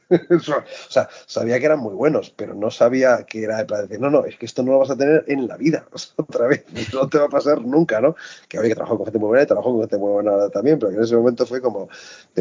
o 0.30 0.90
sea, 0.90 1.10
sabía 1.26 1.60
que 1.60 1.66
eran 1.66 1.80
muy 1.80 1.94
buenos, 1.94 2.30
pero 2.30 2.54
no 2.54 2.72
sabía 2.72 3.26
que 3.26 3.44
era 3.44 3.66
para 3.68 3.84
decir, 3.84 4.00
no, 4.00 4.10
no, 4.10 4.26
es 4.26 4.38
que 4.38 4.46
esto 4.46 4.64
no 4.64 4.74
lo 4.74 4.80
vas 4.80 4.92
a 4.92 4.98
tener 4.98 5.26
en 5.28 5.48
la 5.48 5.58
vida, 5.58 5.86
otra 6.16 6.48
vez, 6.48 6.66
no 6.94 7.08
te 7.08 7.18
va 7.18 7.26
a 7.26 7.30
pasar 7.30 7.62
nunca, 7.62 8.00
¿no? 8.02 8.16
Que 8.48 8.58
había 8.58 8.70
que 8.70 8.76
trabajar 8.76 8.98
con 8.98 9.06
gente 9.06 9.20
muy 9.20 9.28
buena 9.28 9.44
y 9.44 9.48
trabajó 9.48 9.72
con 9.72 9.82
gente 9.82 9.98
muy 9.98 10.12
buena 10.12 10.50
también, 10.50 10.80
pero 10.80 10.92
que 10.92 10.98
en 10.98 11.04
ese 11.04 11.16
momento 11.16 11.46
fue 11.46 11.62
como, 11.62 11.90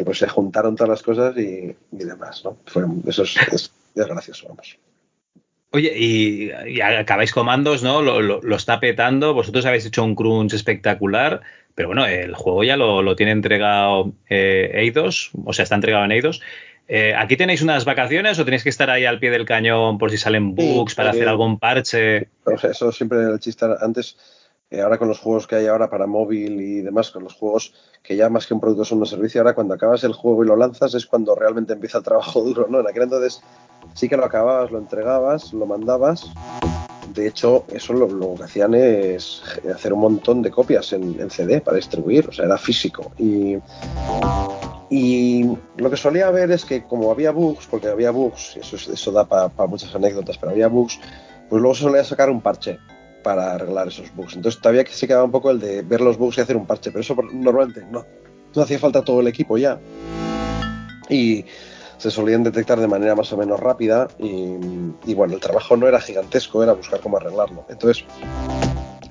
pues 0.04 0.18
se 0.18 0.28
juntaron 0.28 0.76
todas 0.76 0.90
las 0.90 1.02
cosas 1.02 1.36
y, 1.36 1.76
demás, 1.90 2.44
¿no? 2.44 2.56
Fue, 2.66 2.84
eso 3.06 3.24
es, 3.24 3.72
gracioso, 3.94 4.48
vamos. 4.48 4.78
Oye, 5.72 5.92
y, 5.98 6.80
acabáis 6.80 7.32
comandos, 7.32 7.82
¿no? 7.82 8.00
Lo, 8.00 8.56
está 8.56 8.80
petando. 8.80 9.34
Vosotros 9.34 9.66
habéis 9.66 9.86
hecho 9.86 10.04
un 10.04 10.14
crunch 10.14 10.54
espectacular, 10.54 11.42
pero 11.74 11.88
bueno, 11.88 12.06
el 12.06 12.34
juego 12.34 12.64
ya 12.64 12.76
lo, 12.76 13.16
tiene 13.16 13.32
entregado 13.32 14.12
eh, 14.28 14.70
Eidos, 14.74 15.32
o 15.44 15.52
sea, 15.52 15.64
está 15.64 15.74
entregado 15.74 16.04
en 16.04 16.12
Eidos. 16.12 16.40
Eh, 16.88 17.14
¿Aquí 17.16 17.36
tenéis 17.36 17.62
unas 17.62 17.84
vacaciones 17.84 18.38
o 18.38 18.44
tenéis 18.44 18.62
que 18.62 18.68
estar 18.68 18.90
ahí 18.90 19.04
al 19.04 19.18
pie 19.18 19.30
del 19.30 19.44
cañón 19.44 19.98
por 19.98 20.10
si 20.10 20.18
salen 20.18 20.54
bugs 20.54 20.94
para 20.94 21.10
hacer 21.10 21.28
algún 21.28 21.58
parche? 21.58 22.28
eso 22.62 22.92
siempre 22.92 23.18
el 23.22 23.40
chiste 23.40 23.66
antes. 23.80 24.16
Eh, 24.68 24.80
ahora 24.80 24.98
con 24.98 25.06
los 25.06 25.20
juegos 25.20 25.46
que 25.46 25.54
hay 25.54 25.66
ahora 25.66 25.88
para 25.88 26.08
móvil 26.08 26.60
y 26.60 26.80
demás, 26.80 27.12
con 27.12 27.22
los 27.22 27.34
juegos 27.34 27.72
que 28.02 28.16
ya 28.16 28.28
más 28.28 28.46
que 28.46 28.54
un 28.54 28.60
producto 28.60 28.84
son 28.84 28.98
un 28.98 29.06
servicio, 29.06 29.40
ahora 29.40 29.54
cuando 29.54 29.74
acabas 29.74 30.02
el 30.02 30.12
juego 30.12 30.42
y 30.42 30.48
lo 30.48 30.56
lanzas 30.56 30.92
es 30.94 31.06
cuando 31.06 31.36
realmente 31.36 31.72
empieza 31.72 31.98
el 31.98 32.04
trabajo 32.04 32.40
duro, 32.44 32.66
¿no? 32.68 32.80
En 32.80 32.88
aquel 32.88 33.04
entonces 33.04 33.42
sí 33.94 34.08
que 34.08 34.16
lo 34.16 34.24
acababas, 34.24 34.70
lo 34.70 34.78
entregabas, 34.78 35.52
lo 35.52 35.66
mandabas. 35.66 36.30
De 37.14 37.28
hecho, 37.28 37.64
eso 37.72 37.92
lo, 37.92 38.34
que 38.34 38.42
hacían 38.42 38.74
es 38.74 39.42
hacer 39.72 39.92
un 39.92 40.00
montón 40.00 40.42
de 40.42 40.50
copias 40.50 40.92
en, 40.92 41.18
en, 41.20 41.30
CD 41.30 41.60
para 41.60 41.76
distribuir, 41.76 42.28
o 42.28 42.32
sea, 42.32 42.44
era 42.44 42.58
físico. 42.58 43.12
Y 43.16 43.56
y 44.90 45.44
lo 45.76 45.90
que 45.90 45.96
solía 45.96 46.30
ver 46.30 46.50
es 46.50 46.64
que 46.64 46.84
como 46.84 47.10
había 47.10 47.32
bugs, 47.32 47.66
porque 47.66 47.88
había 47.88 48.10
bugs, 48.10 48.56
eso, 48.56 48.76
eso 48.76 49.12
da 49.12 49.24
para 49.24 49.50
muchas 49.68 49.94
anécdotas, 49.94 50.38
pero 50.38 50.52
había 50.52 50.68
bugs, 50.68 51.00
pues 51.48 51.60
luego 51.60 51.74
se 51.74 51.82
solía 51.82 52.04
sacar 52.04 52.30
un 52.30 52.40
parche 52.40 52.78
para 53.22 53.54
arreglar 53.54 53.88
esos 53.88 54.14
bugs. 54.14 54.36
Entonces 54.36 54.60
todavía 54.60 54.84
se 54.88 55.06
quedaba 55.06 55.24
un 55.24 55.32
poco 55.32 55.50
el 55.50 55.58
de 55.58 55.82
ver 55.82 56.00
los 56.00 56.16
bugs 56.16 56.38
y 56.38 56.40
hacer 56.40 56.56
un 56.56 56.66
parche, 56.66 56.90
pero 56.92 57.00
eso 57.00 57.16
normalmente 57.32 57.84
no, 57.90 58.04
no 58.54 58.62
hacía 58.62 58.78
falta 58.78 59.02
todo 59.02 59.20
el 59.20 59.26
equipo 59.26 59.58
ya. 59.58 59.80
Y 61.08 61.44
se 61.98 62.10
solían 62.10 62.44
detectar 62.44 62.78
de 62.78 62.86
manera 62.86 63.14
más 63.14 63.32
o 63.32 63.36
menos 63.36 63.58
rápida 63.58 64.06
y, 64.18 64.54
y 65.06 65.14
bueno, 65.14 65.34
el 65.34 65.40
trabajo 65.40 65.76
no 65.76 65.88
era 65.88 66.00
gigantesco, 66.00 66.62
era 66.62 66.72
buscar 66.72 67.00
cómo 67.00 67.16
arreglarlo. 67.16 67.64
Entonces 67.68 68.04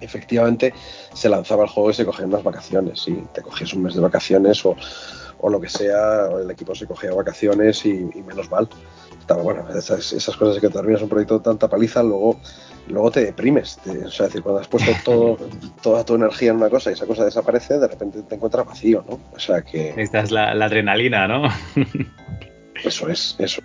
efectivamente 0.01 0.73
se 1.13 1.29
lanzaba 1.29 1.63
el 1.63 1.69
juego 1.69 1.89
y 1.89 1.93
se 1.93 2.05
cogían 2.05 2.29
unas 2.29 2.43
vacaciones 2.43 3.07
y 3.07 3.15
te 3.33 3.41
cogías 3.41 3.73
un 3.73 3.83
mes 3.83 3.95
de 3.95 4.01
vacaciones 4.01 4.65
o 4.65 4.75
o 5.45 5.49
lo 5.49 5.61
que 5.61 5.69
sea, 5.69 6.27
el 6.41 6.49
equipo 6.49 6.73
se 6.73 6.87
cogía 6.87 7.13
vacaciones 7.13 7.85
y, 7.85 8.03
menos 8.27 8.49
mal. 8.49 8.67
Estaba 9.19 9.43
bueno, 9.43 9.67
esas, 9.77 10.11
esas 10.11 10.35
cosas 10.35 10.59
que 10.59 10.69
terminas 10.69 11.03
un 11.03 11.09
proyecto 11.09 11.37
de 11.37 11.43
tanta 11.43 11.69
paliza, 11.69 12.01
luego, 12.01 12.39
luego 12.87 13.11
te 13.11 13.25
deprimes. 13.25 13.79
o 13.85 14.09
sea, 14.09 14.25
decir, 14.25 14.41
cuando 14.41 14.61
has 14.61 14.67
puesto 14.67 14.91
todo, 15.05 15.37
toda 15.83 16.03
tu 16.03 16.15
energía 16.15 16.49
en 16.49 16.57
una 16.57 16.69
cosa 16.71 16.89
y 16.89 16.93
esa 16.93 17.05
cosa 17.05 17.23
desaparece, 17.23 17.77
de 17.77 17.87
repente 17.87 18.23
te 18.23 18.35
encuentras 18.35 18.65
vacío, 18.65 19.05
¿no? 19.07 19.19
O 19.35 19.39
sea 19.39 19.61
que. 19.61 19.93
Esta 19.95 20.21
es 20.21 20.31
la, 20.31 20.49
adrenalina, 20.49 21.27
¿no? 21.27 21.47
eso 22.83 23.07
es, 23.07 23.35
eso. 23.37 23.61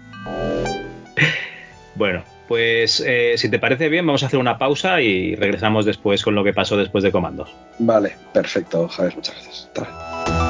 Bueno, 1.95 2.25
pues 2.47 3.03
eh, 3.07 3.37
si 3.39 3.49
te 3.49 3.59
parece 3.59 3.89
bien, 3.89 4.07
vamos 4.07 4.23
a 4.23 4.27
hacer 4.27 4.39
una 4.39 4.59
pausa 4.59 5.01
y 5.01 5.35
regresamos 5.35 5.87
después 5.87 6.23
con 6.23 6.35
lo 6.35 6.45
que 6.45 6.53
pasó 6.53 6.77
después 6.77 7.03
de 7.03 7.11
comandos. 7.11 7.55
Vale, 7.79 8.17
perfecto, 8.35 8.87
Javier, 8.87 9.17
muchas 9.17 9.35
gracias. 9.35 10.50